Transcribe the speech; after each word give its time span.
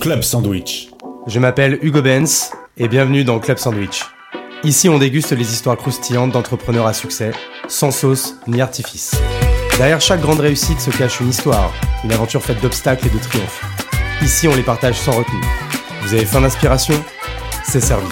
Club 0.00 0.22
Sandwich. 0.22 0.90
Je 1.26 1.40
m'appelle 1.40 1.78
Hugo 1.82 2.02
Benz 2.02 2.52
et 2.76 2.86
bienvenue 2.86 3.24
dans 3.24 3.40
Club 3.40 3.58
Sandwich. 3.58 4.04
Ici, 4.62 4.88
on 4.88 4.96
déguste 4.96 5.32
les 5.32 5.52
histoires 5.52 5.76
croustillantes 5.76 6.30
d'entrepreneurs 6.30 6.86
à 6.86 6.92
succès, 6.92 7.32
sans 7.66 7.90
sauce 7.90 8.36
ni 8.46 8.60
artifice. 8.60 9.16
Derrière 9.76 10.00
chaque 10.00 10.20
grande 10.20 10.38
réussite 10.38 10.80
se 10.80 10.90
cache 10.90 11.20
une 11.20 11.30
histoire, 11.30 11.72
une 12.04 12.12
aventure 12.12 12.42
faite 12.42 12.60
d'obstacles 12.62 13.08
et 13.08 13.10
de 13.10 13.18
triomphes. 13.18 13.64
Ici, 14.22 14.46
on 14.46 14.54
les 14.54 14.62
partage 14.62 14.96
sans 14.96 15.12
retenue. 15.12 15.44
Vous 16.02 16.14
avez 16.14 16.24
faim 16.24 16.42
d'inspiration? 16.42 16.94
C'est 17.64 17.80
servi. 17.80 18.06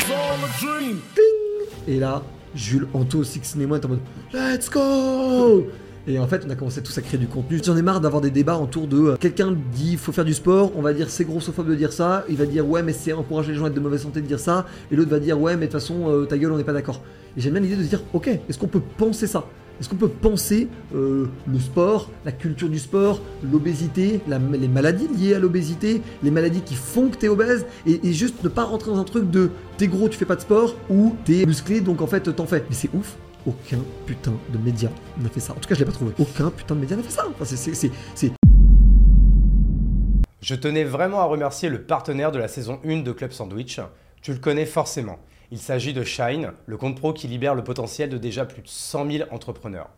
Et 1.86 1.98
là, 2.00 2.22
Jules, 2.54 2.88
Anto, 2.94 3.22
Six 3.22 3.54
et 3.60 3.66
moi, 3.66 3.78
en 3.84 3.88
mode 3.88 4.00
Let's 4.32 4.68
go 4.68 5.66
et 6.06 6.18
en 6.18 6.26
fait, 6.26 6.44
on 6.46 6.50
a 6.50 6.54
commencé 6.54 6.82
tous 6.82 6.96
à 6.98 7.02
créer 7.02 7.18
du 7.18 7.26
contenu. 7.26 7.60
J'en 7.64 7.76
ai 7.76 7.82
marre 7.82 8.00
d'avoir 8.00 8.22
des 8.22 8.30
débats 8.30 8.58
autour 8.58 8.86
de 8.86 8.98
euh, 8.98 9.16
quelqu'un 9.16 9.56
dit 9.72 9.96
faut 9.96 10.12
faire 10.12 10.24
du 10.24 10.34
sport, 10.34 10.72
on 10.76 10.82
va 10.82 10.92
dire 10.92 11.10
c'est 11.10 11.24
grossophobe 11.24 11.68
de 11.68 11.74
dire 11.74 11.92
ça, 11.92 12.24
il 12.28 12.36
va 12.36 12.46
dire 12.46 12.68
ouais 12.68 12.82
mais 12.82 12.92
c'est 12.92 13.12
encourager 13.12 13.52
les 13.52 13.58
gens 13.58 13.64
à 13.64 13.68
être 13.68 13.74
de 13.74 13.80
mauvaise 13.80 14.02
santé 14.02 14.20
de 14.20 14.26
dire 14.26 14.38
ça, 14.38 14.66
et 14.90 14.96
l'autre 14.96 15.10
va 15.10 15.18
dire 15.18 15.40
ouais 15.40 15.56
mais 15.56 15.66
de 15.66 15.72
toute 15.72 15.80
façon 15.80 16.08
euh, 16.08 16.24
ta 16.24 16.38
gueule 16.38 16.52
on 16.52 16.58
n'est 16.58 16.64
pas 16.64 16.72
d'accord. 16.72 17.02
Et 17.36 17.40
j'aime 17.40 17.54
bien 17.54 17.62
l'idée 17.62 17.76
de 17.76 17.82
dire 17.82 18.02
ok, 18.12 18.28
est-ce 18.28 18.58
qu'on 18.58 18.68
peut 18.68 18.82
penser 18.96 19.26
ça? 19.26 19.46
Est-ce 19.80 19.90
qu'on 19.90 19.96
peut 19.96 20.08
penser 20.08 20.68
euh, 20.94 21.26
le 21.46 21.58
sport, 21.58 22.10
la 22.24 22.32
culture 22.32 22.70
du 22.70 22.78
sport, 22.78 23.20
l'obésité, 23.50 24.20
les 24.26 24.68
maladies 24.68 25.08
liées 25.08 25.34
à 25.34 25.38
l'obésité, 25.38 26.00
les 26.22 26.30
maladies 26.30 26.62
qui 26.62 26.74
font 26.74 27.08
que 27.08 27.16
t'es 27.16 27.28
obèse, 27.28 27.66
et, 27.86 28.12
juste 28.12 28.42
ne 28.42 28.48
pas 28.48 28.64
rentrer 28.64 28.90
dans 28.90 28.98
un 28.98 29.04
truc 29.04 29.30
de 29.30 29.50
t'es 29.76 29.86
gros, 29.86 30.08
tu 30.08 30.16
fais 30.16 30.24
pas 30.24 30.36
de 30.36 30.40
sport, 30.40 30.76
ou 30.88 31.14
t'es 31.26 31.44
musclé, 31.44 31.80
donc 31.82 32.00
en 32.00 32.06
fait 32.06 32.34
t'en 32.34 32.46
fais. 32.46 32.64
Mais 32.70 32.74
c'est 32.74 32.88
ouf, 32.94 33.16
aucun 33.46 33.78
putain 34.06 34.34
de 34.50 34.58
média 34.58 34.90
n'a 35.18 35.28
fait 35.28 35.40
ça. 35.40 35.52
En 35.52 35.56
tout 35.56 35.68
cas, 35.68 35.74
je 35.74 35.80
l'ai 35.80 35.86
pas 35.86 35.92
trouvé. 35.92 36.12
Aucun 36.18 36.50
putain 36.50 36.74
de 36.74 36.80
média 36.80 36.96
n'a 36.96 37.02
fait 37.02 37.10
ça. 37.10 37.24
C'est, 37.44 38.32
Je 40.40 40.54
tenais 40.54 40.84
vraiment 40.84 41.20
à 41.20 41.24
remercier 41.24 41.68
le 41.68 41.82
partenaire 41.82 42.32
de 42.32 42.38
la 42.38 42.48
saison 42.48 42.80
1 42.84 42.98
de 42.98 43.12
Club 43.12 43.32
Sandwich. 43.32 43.80
Tu 44.22 44.32
le 44.32 44.38
connais 44.38 44.66
forcément. 44.66 45.18
Il 45.52 45.58
s'agit 45.58 45.92
de 45.92 46.02
Shine, 46.02 46.52
le 46.66 46.76
compte 46.76 46.96
pro 46.96 47.12
qui 47.12 47.28
libère 47.28 47.54
le 47.54 47.62
potentiel 47.62 48.10
de 48.10 48.18
déjà 48.18 48.44
plus 48.44 48.62
de 48.62 48.68
100 48.68 49.10
000 49.10 49.28
entrepreneurs. 49.30 49.90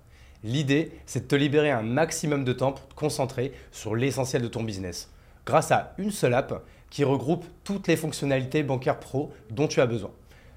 L'idée, 0.44 0.92
c'est 1.06 1.20
de 1.20 1.27
te 1.27 1.34
libérer 1.34 1.70
un 1.70 1.83
maximum 1.83 2.44
de 2.44 2.53
temps 2.53 2.72
pour 2.72 2.87
te 2.87 2.94
concentrer 2.94 3.53
sur 3.72 3.97
l'essentiel 3.97 4.42
de 4.42 4.48
ton 4.48 4.62
business, 4.62 5.11
grâce 5.47 5.72
à 5.72 5.94
une 5.98 6.12
seule 6.12 6.34
app 6.34 6.62
qui 6.91 7.03
regroupe 7.03 7.44
toutes 7.65 7.89
les 7.89 7.97
fonctionnalités 7.97 8.62
bancaires 8.62 9.00
pro 9.00 9.33
dont 9.50 9.67
tu 9.67 9.81
as 9.81 9.87
besoin. 9.87 10.11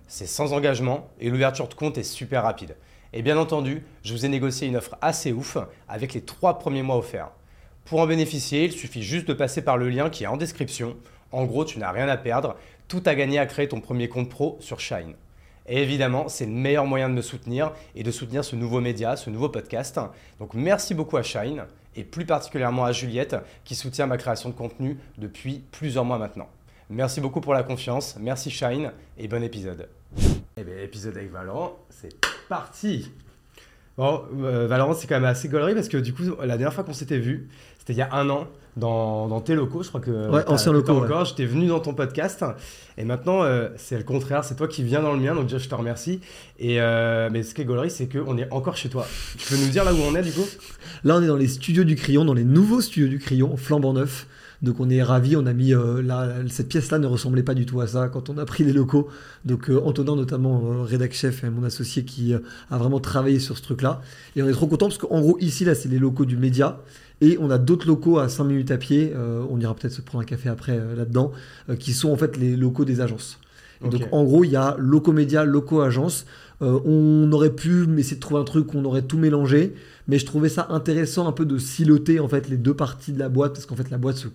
C'est 0.08 0.28
sans 0.28 0.52
engagement 0.52 1.10
et 1.22 1.30
l'ouverture 1.30 1.70
de 1.70 1.74
compte 1.74 1.98
est 1.98 2.04
super 2.04 2.44
rapide. 2.44 2.76
Et 3.14 3.22
bien 3.22 3.38
entendu, 3.38 3.84
je 4.04 4.14
vous 4.14 4.26
ai 4.26 4.30
négocié 4.30 4.67
une 4.67 4.78
offre 4.78 4.95
assez 5.02 5.34
ouf 5.34 5.58
avec 5.90 6.14
les 6.14 6.22
trois 6.22 6.59
premiers 6.59 6.81
mois 6.81 6.98
offerts. 6.98 7.31
Pour 7.84 8.00
en 8.00 8.08
bénéficier, 8.08 8.66
il 8.66 8.72
suffit 8.72 9.03
juste 9.03 9.28
de 9.28 9.34
passer 9.34 9.62
par 9.62 9.78
le 9.78 9.90
lien 9.90 10.09
qui 10.09 10.23
est 10.23 10.28
en 10.28 10.38
description. 10.38 10.95
En 11.31 11.44
gros, 11.44 11.66
tu 11.66 11.78
n'as 11.80 11.92
rien 11.92 12.08
à 12.08 12.16
perdre, 12.16 12.56
tout 12.88 13.03
à 13.06 13.16
gagner 13.16 13.38
à 13.38 13.45
créer 13.45 13.68
ton 13.68 13.81
premier 13.81 14.08
compte 14.08 14.30
pro 14.30 14.58
sur 14.62 14.80
Shine. 14.80 15.16
Et 15.68 15.81
évidemment, 15.81 16.30
c'est 16.30 16.45
le 16.45 16.52
meilleur 16.52 16.86
moyen 16.86 17.09
de 17.09 17.14
me 17.14 17.22
soutenir 17.22 17.73
et 17.95 18.03
de 18.03 18.12
soutenir 18.12 18.45
ce 18.45 18.56
nouveau 18.56 18.80
média, 18.80 19.18
ce 19.18 19.30
nouveau 19.30 19.50
podcast. 19.50 20.00
Donc 20.40 20.53
merci 20.53 20.94
beaucoup 20.94 21.18
à 21.18 21.23
Shine 21.23 21.66
et 21.96 22.03
plus 22.03 22.25
particulièrement 22.25 22.86
à 22.86 22.94
Juliette 22.94 23.36
qui 23.66 23.75
soutient 23.75 24.08
ma 24.08 24.18
création 24.18 24.50
de 24.50 24.56
contenu 24.56 24.98
depuis 25.18 25.62
plusieurs 25.72 26.06
mois 26.06 26.18
maintenant. 26.18 26.48
Merci 26.90 27.22
beaucoup 27.22 27.42
pour 27.42 27.53
la 27.53 27.64
confiance, 27.64 28.16
merci 28.20 28.50
Shine 28.50 28.92
et 29.18 29.28
bon 29.28 29.44
épisode. 29.44 29.88
Eh 30.58 30.64
bien, 30.64 30.78
épisode 30.81 31.16
avec 31.16 31.31
Valorant, 31.31 31.78
c'est 31.90 32.31
parti 32.52 33.10
Bon, 33.98 34.24
euh, 34.44 34.68
Valorant, 34.68 34.94
c'est 34.94 35.08
quand 35.08 35.16
même 35.16 35.24
assez 35.24 35.48
gaulerie 35.48 35.74
parce 35.74 35.88
que 35.88 35.98
du 35.98 36.14
coup, 36.14 36.24
la 36.40 36.58
dernière 36.58 36.74
fois 36.74 36.84
qu'on 36.84 36.94
s'était 36.94 37.18
vu, 37.18 37.48
c'était 37.80 37.94
il 37.94 38.00
y 38.00 38.02
a 38.02 38.14
un 38.14 38.30
an 38.30 38.48
dans, 38.76 39.40
tes 39.40 39.56
locaux, 39.56 39.84
je 39.84 39.90
crois 39.90 40.02
que. 40.02 40.30
Ouais, 40.30 40.44
ancien 40.48 40.74
locaux. 40.74 40.92
encore, 40.92 41.24
j'étais 41.24 41.46
venu 41.46 41.68
dans 41.68 41.80
ton 41.80 41.94
podcast 41.94 42.44
et 42.98 43.06
maintenant, 43.06 43.44
euh, 43.44 43.70
c'est 43.78 43.98
le 43.98 44.04
contraire, 44.04 44.44
c'est 44.44 44.56
toi 44.56 44.68
qui 44.68 44.84
viens 44.84 45.02
dans 45.02 45.14
le 45.14 45.20
mien, 45.20 45.34
donc 45.34 45.46
déjà, 45.46 45.60
je 45.60 45.70
te 45.70 45.76
remercie. 45.76 46.20
Et, 46.60 46.82
euh, 46.82 47.30
mais 47.32 47.44
ce 47.44 47.54
qui 47.54 47.62
est 47.62 47.66
gaulerie, 47.66 47.90
c'est 47.90 48.08
qu'on 48.08 48.38
est 48.38 48.52
encore 48.52 48.76
chez 48.76 48.90
toi. 48.90 49.08
Tu 49.38 49.48
peux 49.48 49.58
nous 49.58 49.70
dire 49.70 49.86
là 49.86 49.94
où 49.94 50.00
on 50.00 50.14
est 50.16 50.22
du 50.22 50.31
coup? 50.34 50.48
Là, 51.06 51.16
on 51.18 51.24
est 51.24 51.28
dans 51.28 51.38
les 51.38 51.48
studios 51.48 51.86
du 51.86 51.96
Crayon, 51.96 52.25
dans 52.25 52.34
les 52.34 52.44
nouveaux 52.44 52.81
studios 52.81 53.08
du 53.08 53.20
Crayon, 53.20 53.56
flambant 53.56 53.94
neuf. 53.94 54.28
Donc 54.62 54.80
on 54.80 54.90
est 54.90 55.02
ravis, 55.02 55.36
on 55.36 55.46
a 55.48 55.54
mis 55.54 55.74
euh, 55.74 56.48
cette 56.50 56.70
pièce-là 56.70 57.00
ne 57.00 57.08
ressemblait 57.08 57.42
pas 57.42 57.56
du 57.56 57.66
tout 57.66 57.82
à 57.82 57.88
ça 57.88 58.10
quand 58.10 58.30
on 58.30 58.38
a 58.38 58.46
pris 58.46 58.64
les 58.64 58.74
locaux. 58.74 59.08
Donc 59.44 59.70
euh, 59.70 59.82
Antonin 59.84 60.16
notamment, 60.16 60.62
euh, 60.64 60.84
rédac 60.84 61.14
chef 61.14 61.44
et 61.44 61.50
mon 61.50 61.64
associé 61.64 62.06
qui 62.06 62.34
a 62.34 62.78
vraiment 62.78 63.00
travaillé 63.00 63.40
sur 63.40 63.58
ce 63.58 63.64
truc-là. 63.64 64.02
Et 64.36 64.44
on 64.44 64.48
est 64.48 64.54
trop 64.54 64.68
content 64.68 64.88
parce 64.88 65.00
qu'en 65.00 65.20
gros 65.20 65.38
ici 65.40 65.66
là 65.66 65.74
c'est 65.74 65.90
les 65.90 66.00
locaux 66.00 66.26
du 66.26 66.38
média. 66.38 66.80
Et 67.22 67.38
on 67.40 67.50
a 67.50 67.58
d'autres 67.58 67.88
locaux 67.88 68.20
à 68.20 68.30
5 68.30 68.46
minutes 68.46 68.72
à 68.72 68.78
pied, 68.78 69.14
on 69.16 69.60
ira 69.60 69.76
peut-être 69.76 69.94
se 69.94 70.02
prendre 70.02 70.24
un 70.24 70.26
café 70.26 70.50
après 70.50 70.76
là-dedans, 70.98 71.32
qui 71.78 71.94
sont 71.94 72.10
en 72.12 72.18
fait 72.18 72.36
les 72.36 72.56
locaux 72.56 72.84
des 72.84 73.00
agences. 73.00 73.38
Donc 73.80 74.08
en 74.12 74.24
gros, 74.24 74.44
il 74.44 74.50
y 74.50 74.56
a 74.56 74.76
locaux 74.80 75.12
médias, 75.12 75.44
locaux 75.44 75.82
agences. 75.82 76.26
on 76.62 77.32
aurait 77.32 77.54
pu 77.54 77.86
essayer 78.00 78.16
de 78.16 78.22
trouver 78.22 78.42
un 78.42 78.44
truc 78.44 78.74
où 78.74 78.80
on 78.80 78.86
aurait 78.86 79.04
tout 79.04 79.20
mélangé, 79.20 79.76
mais 80.08 80.18
je 80.18 80.26
trouvais 80.26 80.50
ça 80.50 80.66
intéressant 80.72 81.28
un 81.28 81.32
peu 81.32 81.46
de 81.46 81.60
siloter 81.60 82.20
en 82.20 82.28
fait 82.28 82.50
les 82.50 82.58
deux 82.58 82.74
parties 82.74 83.12
de 83.12 83.20
la 83.20 83.30
boîte, 83.30 83.54
parce 83.54 83.68
qu'en 83.68 83.76
fait 83.76 83.92
la 83.92 84.00
boîte 84.00 84.18
se 84.18 84.28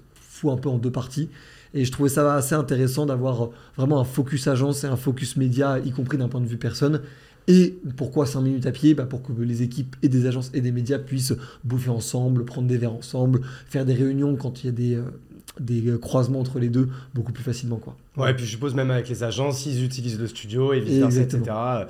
un 0.44 0.56
peu 0.56 0.68
en 0.68 0.78
deux 0.78 0.90
parties. 0.90 1.28
Et 1.74 1.84
je 1.84 1.92
trouvais 1.92 2.08
ça 2.08 2.34
assez 2.34 2.54
intéressant 2.54 3.06
d'avoir 3.06 3.50
vraiment 3.76 4.00
un 4.00 4.04
focus 4.04 4.46
agence 4.46 4.84
et 4.84 4.86
un 4.86 4.96
focus 4.96 5.36
média, 5.36 5.78
y 5.78 5.90
compris 5.90 6.16
d'un 6.16 6.28
point 6.28 6.40
de 6.40 6.46
vue 6.46 6.56
personne. 6.56 7.02
Et 7.48 7.78
pourquoi 7.96 8.26
5 8.26 8.40
minutes 8.40 8.66
à 8.66 8.72
pied? 8.72 8.94
Bah 8.94 9.04
Pour 9.04 9.22
que 9.22 9.32
les 9.40 9.62
équipes 9.62 9.94
et 10.02 10.08
des 10.08 10.26
agences 10.26 10.50
et 10.52 10.60
des 10.60 10.72
médias 10.72 10.98
puissent 10.98 11.34
bouffer 11.64 11.90
ensemble, 11.90 12.44
prendre 12.44 12.66
des 12.66 12.76
verres 12.76 12.94
ensemble, 12.94 13.40
faire 13.68 13.84
des 13.84 13.94
réunions 13.94 14.36
quand 14.36 14.64
il 14.64 14.66
y 14.66 14.68
a 14.68 14.72
des, 14.72 14.94
euh, 14.96 15.02
des 15.60 15.86
euh, 15.86 15.98
croisements 15.98 16.40
entre 16.40 16.58
les 16.58 16.68
deux 16.68 16.88
beaucoup 17.14 17.32
plus 17.32 17.44
facilement. 17.44 17.76
Quoi. 17.76 17.96
Ouais, 18.16 18.30
et 18.30 18.34
puis 18.34 18.44
je 18.44 18.50
suppose 18.50 18.74
même 18.74 18.90
avec 18.90 19.08
les 19.08 19.22
agences, 19.22 19.60
s'ils 19.60 19.84
utilisent 19.84 20.18
le 20.18 20.26
studio 20.26 20.72
et 20.72 20.80
vice 20.80 20.98
versa, 20.98 21.20
etc. 21.20 21.42
Bah, 21.46 21.88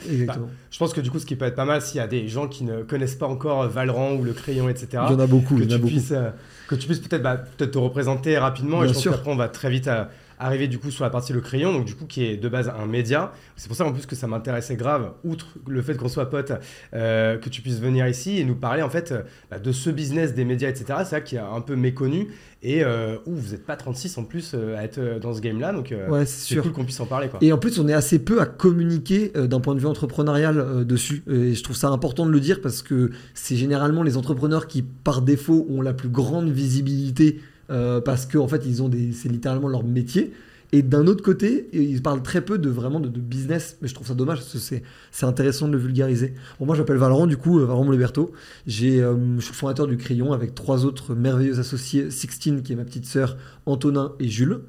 je 0.71 0.79
pense 0.79 0.93
que 0.93 1.01
du 1.01 1.11
coup, 1.11 1.19
ce 1.19 1.27
qui 1.27 1.37
peut 1.37 1.47
être 1.47 1.56
pas 1.56 1.65
mal, 1.65 1.81
s'il 1.81 1.99
y 1.99 2.01
a 2.01 2.06
des 2.06 2.29
gens 2.29 2.49
qui 2.49 2.65
ne 2.65 2.83
connaissent 2.83 3.17
pas 3.17 3.27
encore 3.27 3.67
Valorant 3.69 4.15
ou 4.15 4.25
le 4.25 4.33
crayon, 4.33 4.69
etc. 4.69 4.89
Il 5.09 5.12
y 5.12 5.17
en 5.17 5.21
a 5.21 5.27
beaucoup. 5.27 5.56
Que, 5.56 5.62
il 5.62 5.71
y 5.71 5.73
en 5.73 5.77
a 5.77 5.79
beaucoup. 5.79 5.95
Euh, 6.12 6.31
que 6.69 6.75
tu 6.75 6.87
puisses 6.87 7.00
peut-être 7.00 7.22
bah, 7.22 7.37
peut 7.56 7.71
te 7.71 7.78
représenter 7.78 8.38
rapidement. 8.38 8.82
et 8.82 8.88
je 8.88 8.94
pense 8.94 9.04
qu'après, 9.04 9.31
on 9.31 9.37
va 9.37 9.49
très 9.49 9.71
vite 9.71 9.88
à, 9.88 10.10
arriver 10.39 10.69
du 10.69 10.79
coup 10.79 10.91
sur 10.91 11.05
la 11.05 11.11
partie 11.11 11.33
le 11.33 11.41
crayon, 11.41 11.73
donc 11.73 11.85
du 11.85 11.95
coup 11.95 12.07
qui 12.07 12.25
est 12.25 12.37
de 12.37 12.49
base 12.49 12.69
un 12.69 12.87
média. 12.87 13.33
C'est 13.57 13.69
pour 13.69 13.77
ça 13.77 13.85
en 13.85 13.93
plus 13.93 14.07
que 14.07 14.17
ça 14.17 14.27
m'intéressait 14.27 14.77
grave, 14.77 15.13
outre 15.25 15.57
le 15.67 15.83
fait 15.83 15.97
qu'on 15.97 16.09
soit 16.09 16.31
potes, 16.31 16.53
euh, 16.95 17.39
que 17.39 17.49
tu 17.49 17.63
puisses 17.63 17.81
venir 17.81 18.07
ici 18.07 18.39
et 18.39 18.45
nous 18.45 18.55
parler 18.55 18.83
en 18.83 18.91
fait 18.91 19.15
bah, 19.51 19.59
de 19.59 19.73
ce 19.73 19.91
business 19.91 20.35
des 20.35 20.45
médias, 20.45 20.69
etc. 20.69 20.87
C'est 20.99 21.05
ça 21.05 21.21
qui 21.21 21.37
est 21.37 21.41
un 21.41 21.61
peu 21.61 21.77
méconnu 21.77 22.29
et 22.63 22.83
euh, 22.83 23.17
où 23.27 23.35
vous 23.35 23.53
n'êtes 23.53 23.65
pas 23.65 23.77
36 23.77 24.19
en 24.19 24.25
plus 24.25 24.53
euh, 24.55 24.77
à 24.77 24.83
être 24.83 25.21
dans 25.21 25.33
ce 25.35 25.41
game-là, 25.41 25.73
donc 25.73 25.95
c'est 26.27 26.57
cool 26.57 26.73
qu'on 26.73 26.85
puisse 26.85 27.01
en 27.01 27.07
parler. 27.07 27.29
Quoi. 27.29 27.39
Et 27.43 27.53
en 27.53 27.59
plus, 27.59 27.79
on 27.79 27.89
est 27.89 27.95
assez 27.95 28.19
peu 28.19 28.41
à 28.41 28.47
communiquer 28.47 29.29
d'un 29.35 29.61
point 29.61 29.75
de 29.75 29.81
vue 29.81 29.87
entrepreneurial 29.87 30.85
dessus. 30.85 31.23
Et 31.31 31.55
je 31.55 31.63
trouve 31.63 31.77
ça 31.77 31.89
important 31.89 32.27
de 32.27 32.31
le 32.31 32.41
dire 32.41 32.61
parce 32.61 32.83
que 32.83 33.11
c'est 33.35 33.57
généralement 33.57 34.03
les 34.03 34.17
entrepreneurs 34.17 34.67
qui, 34.67 34.83
par 34.83 35.23
défaut, 35.23 35.67
ont 35.69 35.81
la 35.81 35.93
plus 35.93 36.09
grande 36.09 36.51
visibilité 36.51 37.41
euh, 37.71 38.00
parce 38.00 38.27
qu'en 38.27 38.41
en 38.41 38.49
fait, 38.49 38.62
ils 38.66 38.82
ont 38.82 38.88
des, 38.88 39.12
c'est 39.12 39.28
littéralement 39.28 39.69
leur 39.69 39.84
métier. 39.84 40.32
Et 40.72 40.82
d'un 40.82 41.06
autre 41.06 41.22
côté, 41.22 41.69
ils 41.72 42.03
parlent 42.03 42.22
très 42.22 42.41
peu 42.41 42.59
de 42.59 42.69
vraiment 42.69 42.99
de, 42.99 43.09
business, 43.09 43.78
mais 43.81 43.88
je 43.88 43.94
trouve 43.94 44.09
ça 44.09 44.15
dommage 44.15 44.38
parce 44.38 44.53
que 44.53 44.59
c'est, 44.59 44.82
c'est 45.12 45.25
intéressant 45.25 45.69
de 45.69 45.72
le 45.72 45.78
vulgariser. 45.78 46.34
Moi, 46.59 46.75
j'appelle 46.75 46.97
Valorant, 46.97 47.28
du 47.28 47.37
coup, 47.37 47.60
euh, 47.60 47.65
Valorant 47.65 47.84
Moleberto. 47.84 48.32
J'ai, 48.66 49.00
euh, 49.00 49.15
je 49.38 49.44
suis 49.44 49.55
fondateur 49.55 49.87
du 49.87 49.97
Crayon 49.97 50.32
avec 50.32 50.55
trois 50.56 50.84
autres 50.84 51.15
merveilleux 51.15 51.60
associés, 51.60 52.10
Sixtine, 52.10 52.62
qui 52.62 52.72
est 52.72 52.76
ma 52.76 52.84
petite 52.84 53.06
sœur, 53.06 53.37
Antonin 53.65 54.12
et 54.19 54.28
Jules. 54.28 54.60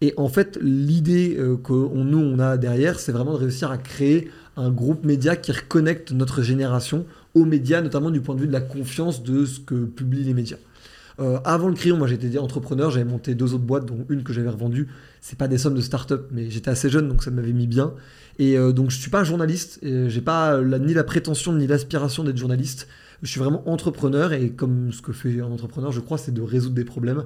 Et 0.00 0.12
en 0.16 0.28
fait, 0.28 0.58
l'idée 0.60 1.38
que 1.64 1.72
nous, 1.72 2.18
on 2.18 2.38
a 2.38 2.58
derrière, 2.58 2.98
c'est 3.00 3.12
vraiment 3.12 3.32
de 3.32 3.38
réussir 3.38 3.70
à 3.70 3.78
créer 3.78 4.28
un 4.56 4.70
groupe 4.70 5.04
média 5.04 5.36
qui 5.36 5.52
reconnecte 5.52 6.12
notre 6.12 6.42
génération 6.42 7.06
aux 7.34 7.44
médias, 7.44 7.82
notamment 7.82 8.10
du 8.10 8.20
point 8.20 8.34
de 8.34 8.40
vue 8.40 8.46
de 8.46 8.52
la 8.52 8.60
confiance 8.60 9.22
de 9.22 9.44
ce 9.44 9.60
que 9.60 9.74
publient 9.74 10.24
les 10.24 10.34
médias. 10.34 10.56
Euh, 11.18 11.38
avant 11.44 11.68
le 11.68 11.74
crayon, 11.74 11.96
moi 11.96 12.06
j'étais 12.06 12.36
entrepreneur, 12.38 12.90
j'avais 12.90 13.04
monté 13.04 13.34
deux 13.34 13.54
autres 13.54 13.64
boîtes, 13.64 13.86
dont 13.86 14.04
une 14.08 14.22
que 14.22 14.32
j'avais 14.32 14.50
revendue. 14.50 14.88
C'est 15.20 15.38
pas 15.38 15.48
des 15.48 15.58
sommes 15.58 15.74
de 15.74 15.80
start-up, 15.80 16.28
mais 16.30 16.50
j'étais 16.50 16.70
assez 16.70 16.90
jeune, 16.90 17.08
donc 17.08 17.22
ça 17.22 17.30
m'avait 17.30 17.52
mis 17.52 17.66
bien. 17.66 17.94
Et 18.38 18.58
euh, 18.58 18.72
donc 18.72 18.90
je 18.90 18.98
suis 18.98 19.10
pas 19.10 19.24
journaliste, 19.24 19.80
j'ai 19.82 20.20
pas 20.20 20.60
ni 20.60 20.92
la 20.92 21.04
prétention 21.04 21.52
ni 21.54 21.66
l'aspiration 21.66 22.22
d'être 22.24 22.36
journaliste. 22.36 22.88
Je 23.22 23.30
suis 23.30 23.40
vraiment 23.40 23.66
entrepreneur 23.68 24.34
et 24.34 24.50
comme 24.50 24.92
ce 24.92 25.00
que 25.00 25.12
fait 25.12 25.40
un 25.40 25.46
entrepreneur, 25.46 25.90
je 25.90 26.00
crois, 26.00 26.18
c'est 26.18 26.34
de 26.34 26.42
résoudre 26.42 26.74
des 26.74 26.84
problèmes. 26.84 27.24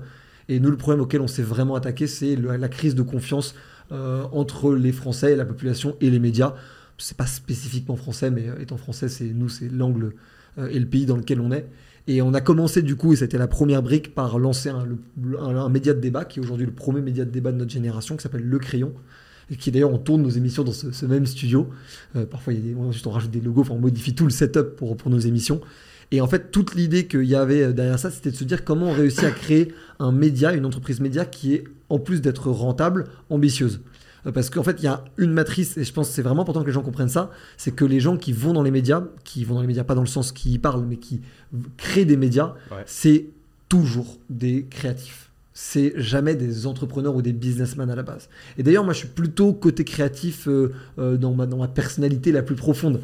Et 0.49 0.61
nous, 0.61 0.71
le 0.71 0.77
problème 0.77 1.01
auquel 1.01 1.21
on 1.21 1.27
s'est 1.27 1.43
vraiment 1.43 1.75
attaqué, 1.75 2.07
c'est 2.07 2.37
la 2.37 2.69
crise 2.69 2.95
de 2.95 3.03
confiance 3.03 3.55
euh, 3.91 4.23
entre 4.31 4.73
les 4.75 4.93
Français 4.93 5.35
la 5.35 5.45
population 5.45 5.97
et 6.01 6.11
les 6.11 6.21
médias. 6.21 6.55
C'est 6.99 7.17
pas 7.17 7.27
spécifiquement 7.27 7.97
français, 7.97 8.31
mais 8.31 8.51
étant 8.61 8.77
français, 8.77 9.09
c'est 9.09 9.25
nous, 9.25 9.49
c'est 9.49 9.69
l'angle 9.69 10.13
et 10.59 10.79
le 10.79 10.87
pays 10.87 11.07
dans 11.07 11.17
lequel 11.17 11.41
on 11.41 11.51
est. 11.51 11.67
Et 12.06 12.23
on 12.23 12.35
a 12.35 12.41
commencé 12.41 12.82
du 12.82 12.97
coup, 12.97 13.12
et 13.12 13.17
c'était 13.17 13.38
la 13.38 13.47
première 13.47 13.82
brique, 13.82 14.14
par 14.14 14.38
lancer 14.38 14.70
un, 14.70 15.69
média 15.69 15.93
de 15.93 16.00
débat, 16.00 16.25
qui 16.25 16.41
est 16.41 16.43
aujourd'hui 16.43 16.67
le 16.67 16.73
premier 16.73 17.00
média 17.00 17.25
de 17.25 17.31
débat 17.31 17.52
de 17.52 17.58
notre 17.58 17.70
génération, 17.70 18.17
qui 18.17 18.23
s'appelle 18.23 18.44
Le 18.44 18.58
Crayon. 18.58 18.93
Et 19.52 19.56
qui 19.56 19.73
d'ailleurs, 19.73 19.93
on 19.93 19.99
tourne 19.99 20.23
nos 20.23 20.31
émissions 20.31 20.62
dans 20.62 20.73
ce, 20.73 21.06
même 21.06 21.26
studio. 21.26 21.69
Euh, 22.14 22.25
parfois, 22.25 22.52
on 22.76 23.11
rajoute 23.11 23.31
des 23.31 23.41
logos, 23.41 23.67
on 23.70 23.79
modifie 23.79 24.14
tout 24.14 24.25
le 24.25 24.31
setup 24.31 24.76
pour, 24.76 24.97
pour 24.97 25.11
nos 25.11 25.19
émissions. 25.19 25.61
Et 26.12 26.20
en 26.20 26.26
fait, 26.26 26.50
toute 26.50 26.75
l'idée 26.75 27.06
qu'il 27.06 27.25
y 27.25 27.35
avait 27.35 27.73
derrière 27.73 27.99
ça, 27.99 28.11
c'était 28.11 28.31
de 28.31 28.37
se 28.37 28.44
dire 28.44 28.64
comment 28.64 28.87
on 28.87 28.93
réussit 28.93 29.25
à 29.25 29.31
créer 29.31 29.73
un 29.99 30.12
média, 30.12 30.52
une 30.52 30.67
entreprise 30.67 31.00
média 31.00 31.25
qui 31.25 31.55
est, 31.55 31.64
en 31.88 31.99
plus 31.99 32.20
d'être 32.20 32.50
rentable, 32.50 33.06
ambitieuse. 33.29 33.81
Euh, 34.27 34.33
Parce 34.33 34.51
qu'en 34.51 34.63
fait, 34.63 34.77
il 34.79 34.85
y 34.85 34.89
a 34.89 35.05
une 35.19 35.33
matrice, 35.33 35.77
et 35.77 35.85
je 35.85 35.93
pense 35.93 36.09
que 36.09 36.15
c'est 36.15 36.23
vraiment 36.23 36.43
important 36.43 36.61
que 36.63 36.67
les 36.67 36.73
gens 36.73 36.83
comprennent 36.83 37.09
ça, 37.09 37.31
c'est 37.57 37.75
que 37.75 37.85
les 37.85 38.01
gens 38.01 38.17
qui 38.17 38.33
vont 38.33 38.53
dans 38.53 38.63
les 38.63 38.71
médias, 38.71 39.05
qui 39.25 39.45
vont 39.45 39.55
dans 39.57 39.61
les 39.63 39.67
médias 39.67 39.85
pas 39.85 39.95
dans 39.95 40.01
le 40.03 40.07
sens 40.07 40.33
qui 40.33 40.53
y 40.53 40.59
parlent, 40.59 40.85
mais 40.89 40.97
qui 40.97 41.21
créent 41.77 42.05
des 42.05 42.17
médias, 42.17 42.55
Ouais. 42.71 42.83
c'est 42.87 43.27
toujours 43.69 44.19
des 44.29 44.67
créatifs. 44.69 45.31
C'est 45.53 45.93
jamais 45.97 46.35
des 46.37 46.67
entrepreneurs 46.67 47.15
ou 47.15 47.23
des 47.23 47.33
businessmen 47.33 47.91
à 47.91 47.95
la 47.97 48.03
base. 48.03 48.29
Et 48.57 48.63
d'ailleurs, 48.63 48.85
moi, 48.85 48.93
je 48.95 49.01
suis 49.01 49.09
plutôt 49.09 49.53
côté 49.53 49.85
créatif 49.85 50.49
euh, 50.49 50.73
euh, 50.99 51.17
dans, 51.17 51.35
ma, 51.35 51.47
dans 51.47 51.59
ma 51.59 51.69
personnalité 51.69 52.33
la 52.33 52.43
plus 52.43 52.55
profonde. 52.55 53.01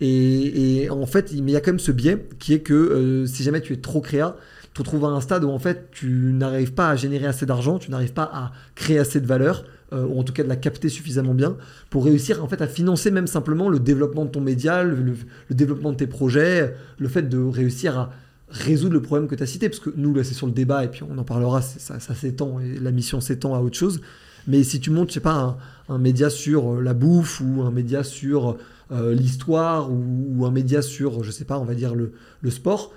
Et, 0.00 0.82
et 0.84 0.90
en 0.90 1.06
fait, 1.06 1.30
il 1.32 1.48
y 1.50 1.56
a 1.56 1.60
quand 1.60 1.72
même 1.72 1.78
ce 1.78 1.92
biais 1.92 2.26
qui 2.38 2.54
est 2.54 2.60
que 2.60 2.72
euh, 2.74 3.26
si 3.26 3.42
jamais 3.42 3.60
tu 3.60 3.74
es 3.74 3.76
trop 3.76 4.00
créa, 4.00 4.36
tu 4.62 4.70
te 4.72 4.78
retrouves 4.78 5.04
à 5.04 5.08
un 5.08 5.20
stade 5.20 5.44
où 5.44 5.50
en 5.50 5.58
fait 5.58 5.88
tu 5.90 6.08
n'arrives 6.32 6.72
pas 6.72 6.88
à 6.90 6.96
générer 6.96 7.26
assez 7.26 7.44
d'argent, 7.44 7.78
tu 7.78 7.90
n'arrives 7.90 8.12
pas 8.14 8.30
à 8.32 8.52
créer 8.74 8.98
assez 8.98 9.20
de 9.20 9.26
valeur, 9.26 9.64
euh, 9.92 10.06
ou 10.06 10.20
en 10.20 10.22
tout 10.22 10.32
cas 10.32 10.42
de 10.42 10.48
la 10.48 10.56
capter 10.56 10.88
suffisamment 10.88 11.34
bien 11.34 11.56
pour 11.90 12.04
réussir 12.04 12.42
en 12.44 12.48
fait 12.48 12.62
à 12.62 12.66
financer 12.66 13.10
même 13.10 13.26
simplement 13.26 13.68
le 13.68 13.80
développement 13.80 14.24
de 14.24 14.30
ton 14.30 14.40
média, 14.40 14.82
le, 14.82 15.14
développement 15.50 15.92
de 15.92 15.96
tes 15.96 16.06
projets, 16.06 16.74
le 16.98 17.08
fait 17.08 17.22
de 17.22 17.38
réussir 17.38 17.98
à 17.98 18.12
résoudre 18.48 18.94
le 18.94 19.02
problème 19.02 19.28
que 19.28 19.34
tu 19.34 19.42
as 19.42 19.46
cité, 19.46 19.68
parce 19.68 19.80
que 19.80 19.90
nous 19.96 20.14
là 20.14 20.24
c'est 20.24 20.34
sur 20.34 20.46
le 20.46 20.52
débat 20.52 20.84
et 20.84 20.88
puis 20.88 21.02
on 21.08 21.16
en 21.18 21.24
parlera, 21.24 21.62
ça, 21.62 21.98
s'étend 22.14 22.60
et 22.60 22.78
la 22.78 22.90
mission 22.90 23.20
s'étend 23.20 23.54
à 23.54 23.60
autre 23.60 23.76
chose. 23.76 24.00
Mais 24.46 24.62
si 24.64 24.80
tu 24.80 24.90
montes, 24.90 25.10
je 25.10 25.14
sais 25.14 25.20
pas, 25.20 25.58
un, 25.88 25.98
média 25.98 26.30
sur 26.30 26.74
euh, 26.74 26.80
la 26.80 26.94
bouffe 26.94 27.40
ou 27.40 27.62
un 27.62 27.70
média 27.70 28.02
sur 28.02 28.56
euh, 28.92 29.14
l'histoire 29.14 29.88
ou, 29.90 30.44
un 30.44 30.50
média 30.50 30.82
sur, 30.82 31.22
je 31.22 31.30
sais 31.30 31.44
pas, 31.44 31.58
on 31.58 31.64
va 31.64 31.74
dire 31.74 31.94
le, 31.94 32.12
sport, 32.50 32.92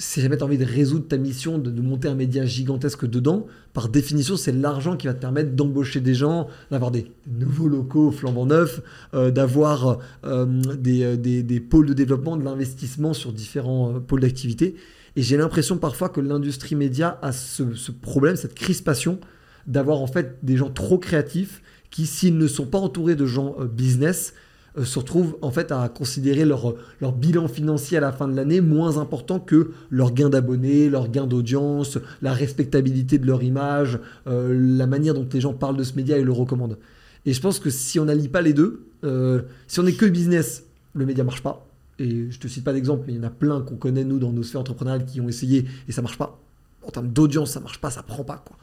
si 0.00 0.22
jamais 0.22 0.38
tu 0.38 0.42
as 0.42 0.46
envie 0.46 0.56
de 0.56 0.64
résoudre 0.64 1.06
ta 1.06 1.18
mission, 1.18 1.58
de, 1.58 1.78
monter 1.82 2.08
un 2.08 2.14
média 2.14 2.46
gigantesque 2.46 3.06
dedans, 3.06 3.46
par 3.74 3.90
définition, 3.90 4.36
c'est 4.38 4.50
l'argent 4.50 4.96
qui 4.96 5.06
va 5.06 5.12
te 5.12 5.20
permettre 5.20 5.52
d'embaucher 5.52 6.00
des 6.00 6.14
gens, 6.14 6.48
d'avoir 6.70 6.90
des 6.90 7.12
nouveaux 7.26 7.68
locaux 7.68 8.10
flambant 8.10 8.46
neufs, 8.46 8.80
euh, 9.12 9.30
d'avoir 9.30 9.98
euh, 10.24 10.46
des, 10.46 11.02
euh, 11.02 11.16
des- 11.16 11.60
pôles 11.60 11.86
de 11.86 11.92
développement, 11.92 12.38
de 12.38 12.44
l'investissement 12.44 13.12
sur 13.12 13.32
différents 13.34 14.00
pôles 14.00 14.20
d'activité. 14.20 14.74
Et 15.16 15.22
j'ai 15.22 15.36
l'impression 15.36 15.76
parfois 15.76 16.08
que 16.08 16.22
l'industrie 16.22 16.76
média 16.76 17.18
a 17.20 17.32
ce, 17.32 17.62
problème, 17.92 18.36
cette 18.36 18.54
crispation 18.54 19.20
d'avoir 19.66 20.00
en 20.00 20.06
fait 20.06 20.38
des 20.42 20.56
gens 20.56 20.70
trop 20.70 20.96
créatifs 20.98 21.62
qui, 21.90 22.06
s'ils 22.06 22.38
ne 22.38 22.46
sont 22.46 22.66
pas 22.66 22.78
entourés 22.78 23.16
de 23.16 23.26
gens 23.26 23.56
business, 23.70 24.32
euh, 24.78 24.84
se 24.84 24.98
retrouvent 24.98 25.36
en 25.42 25.50
fait 25.50 25.72
à 25.72 25.88
considérer 25.88 26.44
leur, 26.44 26.74
bilan 27.12 27.48
financier 27.48 27.98
à 27.98 28.00
la 28.00 28.12
fin 28.12 28.28
de 28.28 28.36
l'année 28.36 28.60
moins 28.60 28.98
important 28.98 29.40
que 29.40 29.72
leur 29.90 30.12
gain 30.12 30.28
d'abonnés, 30.28 30.88
leur 30.88 31.08
gain 31.08 31.26
d'audience, 31.26 31.98
la 32.22 32.32
respectabilité 32.32 33.18
de 33.18 33.26
leur 33.26 33.42
image, 33.42 33.98
euh, 34.26 34.54
la 34.54 34.86
manière 34.86 35.14
dont 35.14 35.26
les 35.32 35.40
gens 35.40 35.54
parlent 35.54 35.76
de 35.76 35.82
ce 35.82 35.94
média 35.94 36.18
et 36.18 36.22
le 36.22 36.32
recommandent. 36.32 36.78
Et 37.26 37.32
je 37.32 37.40
pense 37.40 37.58
que 37.58 37.70
si 37.70 37.98
on 37.98 38.04
n'allie 38.04 38.28
pas 38.28 38.42
les 38.42 38.52
deux, 38.52 38.86
euh, 39.04 39.42
si 39.66 39.80
on 39.80 39.82
n'est 39.82 39.92
que 39.92 40.06
business, 40.06 40.64
le 40.94 41.04
média 41.04 41.24
marche 41.24 41.42
pas. 41.42 41.66
Et 41.98 42.30
je 42.30 42.38
te 42.38 42.48
cite 42.48 42.64
pas 42.64 42.72
d'exemple, 42.72 43.04
mais 43.06 43.14
il 43.14 43.16
y 43.16 43.20
en 43.20 43.24
a 43.24 43.30
plein 43.30 43.60
qu'on 43.60 43.76
connaît 43.76 44.04
nous 44.04 44.18
dans 44.18 44.32
nos 44.32 44.42
sphères 44.42 44.62
entrepreneuriales 44.62 45.04
qui 45.04 45.20
ont 45.20 45.28
essayé 45.28 45.66
et 45.88 45.92
ça 45.92 46.00
marche 46.00 46.16
pas. 46.16 46.40
En 46.82 46.90
termes 46.90 47.08
d'audience, 47.08 47.50
ça 47.50 47.60
marche 47.60 47.78
pas, 47.78 47.90
ça 47.90 48.02
prend 48.02 48.24
pas 48.24 48.42
quoi. 48.46 48.56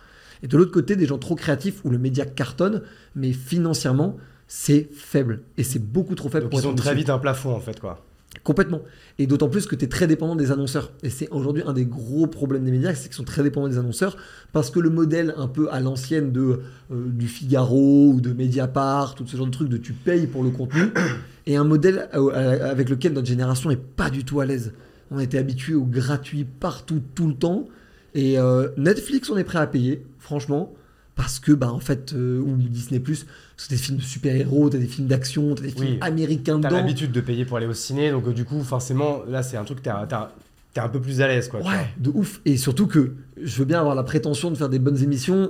Et 0.44 0.48
de 0.48 0.58
l'autre 0.58 0.72
côté, 0.72 0.96
des 0.96 1.06
gens 1.06 1.18
trop 1.18 1.36
créatifs 1.36 1.84
où 1.84 1.90
le 1.90 1.98
média 1.98 2.26
cartonne, 2.26 2.84
mais 3.16 3.34
financièrement, 3.34 4.18
c'est 4.48 4.90
faible. 4.94 5.42
Et 5.58 5.64
c'est 5.64 5.80
beaucoup 5.80 6.16
trop 6.16 6.30
faible 6.30 6.44
Donc 6.44 6.52
pour 6.52 6.60
ils 6.60 6.68
ont 6.68 6.76
très 6.76 6.96
vite 6.96 7.10
un 7.10 7.20
plafond 7.20 7.54
en 7.54 7.60
fait 7.60 7.80
quoi. 7.80 8.04
Complètement. 8.44 8.82
Et 9.20 9.26
d'autant 9.26 9.50
plus 9.50 9.66
que 9.66 9.76
tu 9.76 9.86
es 9.86 9.88
très 9.88 10.06
dépendant 10.06 10.36
des 10.36 10.52
annonceurs. 10.52 10.92
Et 11.02 11.10
c'est 11.10 11.30
aujourd'hui 11.30 11.64
un 11.66 11.74
des 11.74 11.86
gros 11.86 12.28
problèmes 12.28 12.64
des 12.66 12.72
médias, 12.72 12.94
c'est 12.94 13.08
qu'ils 13.08 13.16
sont 13.16 13.24
très 13.24 13.42
dépendants 13.42 13.68
des 13.68 13.78
annonceurs, 13.78 14.16
parce 14.54 14.70
que 14.70 14.80
le 14.80 14.90
modèle 14.90 15.34
un 15.38 15.48
peu 15.48 15.72
à 15.72 15.80
l'ancienne 15.80 16.32
de 16.32 16.62
euh, 16.92 17.08
du 17.08 17.28
Figaro 17.28 18.12
ou 18.14 18.22
de 18.22 18.34
Mediapart, 18.34 19.16
tout 19.16 19.26
ce 19.26 19.38
genre 19.38 19.48
de 19.48 19.52
trucs, 19.52 19.70
de 19.70 19.78
tu 19.78 19.94
payes 19.94 20.28
pour 20.28 20.44
le 20.44 20.52
contenu, 20.52 20.92
est 21.48 21.56
un 21.56 21.64
modèle 21.64 22.10
euh, 22.14 22.30
euh, 22.34 22.72
avec 22.72 22.90
lequel 22.90 23.14
notre 23.14 23.28
génération 23.28 23.72
est 23.72 23.82
pas 23.82 24.10
du 24.10 24.24
tout 24.24 24.40
à 24.40 24.46
l'aise. 24.46 24.74
On 25.10 25.20
était 25.20 25.38
habitué 25.38 25.74
au 25.74 25.86
gratuit 25.86 26.46
partout, 26.46 27.02
tout 27.16 27.28
le 27.28 27.34
temps. 27.34 27.68
Et 28.14 28.40
euh, 28.40 28.70
Netflix, 28.78 29.30
on 29.30 29.38
est 29.38 29.44
prêt 29.44 29.60
à 29.60 29.68
payer, 29.68 30.06
franchement, 30.20 30.74
parce 31.16 31.40
que, 31.40 31.52
bah, 31.52 31.72
en 31.72 31.80
fait, 31.80 32.14
euh, 32.14 32.40
ou 32.40 32.56
Disney, 32.56 33.00
c'est 33.58 33.72
des 33.72 33.78
films 33.78 33.98
de 33.98 34.04
super-héros, 34.04 34.70
t'as 34.70 34.78
des 34.78 34.86
films 34.88 35.08
d'action, 35.08 35.56
t'as 35.56 35.64
des 35.64 35.70
films 35.70 35.86
Oui. 35.94 35.98
américains 36.02 36.60
T'as 36.62 36.70
l'habitude 36.70 37.12
de 37.12 37.22
payer 37.22 37.44
pour 37.44 37.58
aller 37.58 37.66
au 37.68 37.74
ciné, 37.74 38.12
donc 38.12 38.28
euh, 38.28 38.32
du 38.34 38.46
coup 38.46 38.62
forcément 38.64 39.22
là 39.28 39.44
c'est 39.44 39.58
un 39.58 39.64
truc 39.64 39.82
t'es 39.82 39.90
t'es- 40.74 40.80
un 40.80 40.90
peu 40.90 41.02
plus 41.02 41.22
à 41.22 41.28
l'aise 41.28 41.48
quoi. 41.50 41.60
Ouais, 41.62 41.88
de 41.98 42.12
ouf. 42.14 42.40
Et 42.46 42.56
surtout 42.56 42.86
que 42.86 43.14
je 43.42 43.58
veux 43.58 43.66
bien 43.66 43.80
avoir 43.80 43.96
la 43.96 44.04
prétention 44.04 44.52
de 44.52 44.56
faire 44.56 44.70
des 44.70 44.80
bonnes 44.80 45.02
émissions. 45.02 45.36
Euh, 45.36 45.50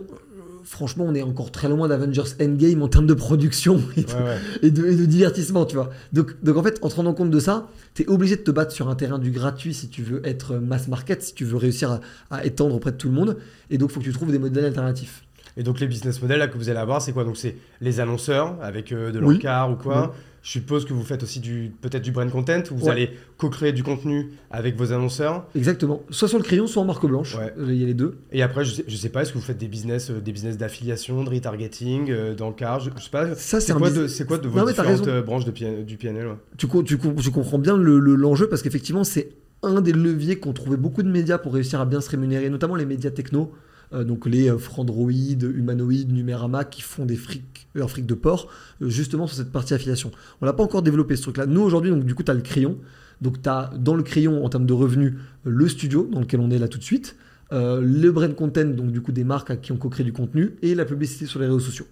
Franchement, 0.64 1.06
on 1.08 1.16
est 1.16 1.22
encore 1.22 1.50
très 1.52 1.70
loin 1.70 1.88
d'Avengers 1.88 2.24
Endgame 2.42 2.82
en 2.84 2.90
termes 2.90 3.08
de 3.08 3.14
production 3.14 3.82
et 3.96 4.02
de, 4.02 4.08
Ouais, 4.12 4.14
ouais. 4.20 4.38
et 4.64 4.70
de- 4.72 4.86
et 4.86 4.96
de 4.96 5.06
divertissement, 5.06 5.64
tu 5.66 5.76
vois. 5.76 5.90
Donc, 6.12 6.36
donc 6.44 6.58
en 6.58 6.64
fait, 6.64 6.78
en 6.82 6.90
te 6.90 6.96
rendant 6.96 7.14
compte 7.14 7.30
de 7.32 7.40
ça, 7.40 7.70
tu 7.94 8.04
es 8.04 8.08
obligé 8.10 8.36
de 8.36 8.42
te 8.42 8.52
battre 8.52 8.74
sur 8.74 8.90
un 8.90 8.96
terrain 8.96 9.18
du 9.18 9.32
gratuit 9.32 9.74
si 9.74 9.88
tu 9.88 10.02
veux 10.02 10.22
être 10.28 10.56
mass 10.56 10.90
market, 10.90 11.22
si 11.24 11.34
tu 11.34 11.46
veux 11.46 11.56
réussir 11.56 11.92
à, 11.92 12.02
à 12.32 12.46
étendre 12.46 12.76
auprès 12.76 12.92
de 12.92 12.98
tout 12.98 13.08
le 13.08 13.14
monde. 13.14 13.38
Et 13.70 13.78
donc, 13.78 13.92
il 13.92 13.94
faut 13.94 14.00
que 14.02 14.06
tu 14.06 14.12
trouves 14.14 14.32
des 14.32 14.40
modèles 14.40 14.66
alternatifs. 14.66 15.24
Et 15.58 15.64
donc 15.64 15.80
les 15.80 15.88
business 15.88 16.22
models 16.22 16.40
là 16.40 16.48
que 16.48 16.58
vous 16.58 16.70
allez 16.70 16.80
avoir, 16.80 17.02
c'est 17.02 17.12
quoi? 17.12 17.24
Donc 17.24 17.36
c'est 17.36 17.56
les 17.82 18.00
annonceurs 18.00 18.56
avec 18.62 18.92
euh, 18.92 19.12
de 19.12 19.20
Oui. 19.20 19.36
l'encart 19.36 19.72
ou 19.72 19.76
quoi. 19.76 20.12
Oui. 20.14 20.18
Je 20.44 20.52
suppose 20.52 20.86
que 20.86 20.94
vous 20.94 21.04
faites 21.04 21.24
aussi 21.24 21.42
du 21.42 21.74
peut-être 21.82 22.04
du 22.04 22.12
brand 22.12 22.30
content 22.30 22.62
où 22.72 22.76
vous 22.78 22.86
Ouais. 22.86 22.92
allez 22.92 23.10
co-créer 23.38 23.74
du 23.74 23.84
contenu 23.84 24.30
avec 24.50 24.78
vos 24.78 24.94
annonceurs? 24.94 25.46
Exactement. 25.56 26.04
Soit 26.10 26.30
sur 26.30 26.38
le 26.38 26.44
crayon, 26.44 26.68
soit 26.68 26.82
en 26.82 26.86
marque 26.86 27.06
blanche. 27.06 27.36
Ouais. 27.36 27.52
Euh, 27.58 27.66
Il 27.74 27.76
y 27.76 27.84
a 27.84 27.88
les 27.88 27.94
deux. 27.96 28.20
Et 28.32 28.44
après 28.44 28.64
je 28.64 28.76
sais, 28.76 28.86
je 28.88 28.96
sais 28.96 29.10
pas, 29.10 29.24
est-ce 29.24 29.34
que 29.34 29.38
vous 29.40 29.44
faites 29.44 29.58
des 29.58 29.68
business 29.68 30.10
euh, 30.10 30.22
des 30.22 30.32
business 30.32 30.58
d'affiliation, 30.58 31.24
de 31.24 31.30
retargeting, 31.32 32.12
euh, 32.12 32.34
d'encart, 32.36 32.80
je, 32.80 32.92
je 32.96 33.04
sais 33.04 33.10
pas. 33.10 33.36
Ça, 33.36 33.60
C'est 33.60 33.74
quoi, 33.74 33.90
business- 33.90 34.20
de- 34.20 34.24
quoi 34.26 34.38
de 34.38 34.48
Non, 34.48 34.54
vos 34.64 34.72
t'as 34.72 34.84
différentes 34.84 35.26
branches 35.26 35.44
de 35.46 35.52
PN 35.52 35.84
du 35.84 35.98
PNL 35.98 36.28
ouais? 36.28 36.34
Tu, 36.58 36.68
tu, 36.86 36.98
tu 36.98 37.32
comprends 37.32 37.60
bien 37.60 37.76
le- 37.76 37.98
l'enjeu 38.00 38.48
parce 38.48 38.62
qu'effectivement, 38.62 39.04
c'est 39.04 39.30
un 39.64 39.82
des 39.82 39.92
leviers 39.92 40.38
qu'ont 40.40 40.54
trouvé 40.54 40.78
beaucoup 40.78 41.02
de 41.04 41.10
médias 41.10 41.40
pour 41.40 41.56
réussir 41.56 41.82
à 41.82 41.86
bien 41.86 42.00
se 42.00 42.10
rémunérer, 42.12 42.50
notamment 42.50 42.76
les 42.76 42.86
médias 42.86 43.10
techno, 43.10 43.52
euh, 43.94 44.04
donc 44.04 44.26
les 44.26 44.50
euh, 44.50 44.58
Frandroid, 44.58 45.12
Humanoid, 45.12 46.12
Numérama, 46.12 46.64
qui 46.66 46.82
font 46.82 47.06
des 47.06 47.16
frics, 47.16 47.68
euh, 47.78 47.88
fric 47.88 48.06
de 48.06 48.14
porc, 48.14 48.50
justement 48.82 49.28
sur 49.28 49.38
cette 49.38 49.52
partie 49.52 49.74
affiliation. 49.74 50.12
On 50.42 50.46
l'a 50.46 50.54
pas 50.54 50.64
encore 50.64 50.82
développé 50.82 51.16
ce 51.16 51.24
truc-là. 51.24 51.46
Nous, 51.46 51.62
aujourd'hui, 51.62 51.92
du 51.92 52.16
coup, 52.16 52.24
tu 52.24 52.32
as 52.32 52.34
le 52.34 52.42
crayon. 52.42 52.78
Donc, 53.22 53.42
tu 53.42 53.50
as 53.50 53.72
dans 53.78 53.96
le 53.96 54.04
crayon, 54.04 54.46
en 54.46 54.50
termes 54.50 54.66
de 54.66 54.74
revenus, 54.74 55.14
le 55.44 55.68
studio 55.68 56.08
dans 56.12 56.20
lequel 56.20 56.40
on 56.40 56.52
est 56.52 56.60
là 56.60 56.68
tout 56.68 56.78
de 56.78 56.84
suite, 56.84 57.16
le 57.52 58.10
brand 58.10 58.36
content, 58.36 58.66
donc 58.66 58.92
du 58.92 59.02
coup, 59.02 59.12
des 59.12 59.24
marques 59.24 59.60
qui 59.62 59.72
on 59.72 59.78
co-crée 59.78 60.04
du 60.04 60.14
contenu, 60.14 60.56
et 60.62 60.76
la 60.76 60.86
publicité 60.86 61.26
sur 61.26 61.40
les 61.40 61.48
réseaux 61.48 61.60
sociaux. 61.60 61.88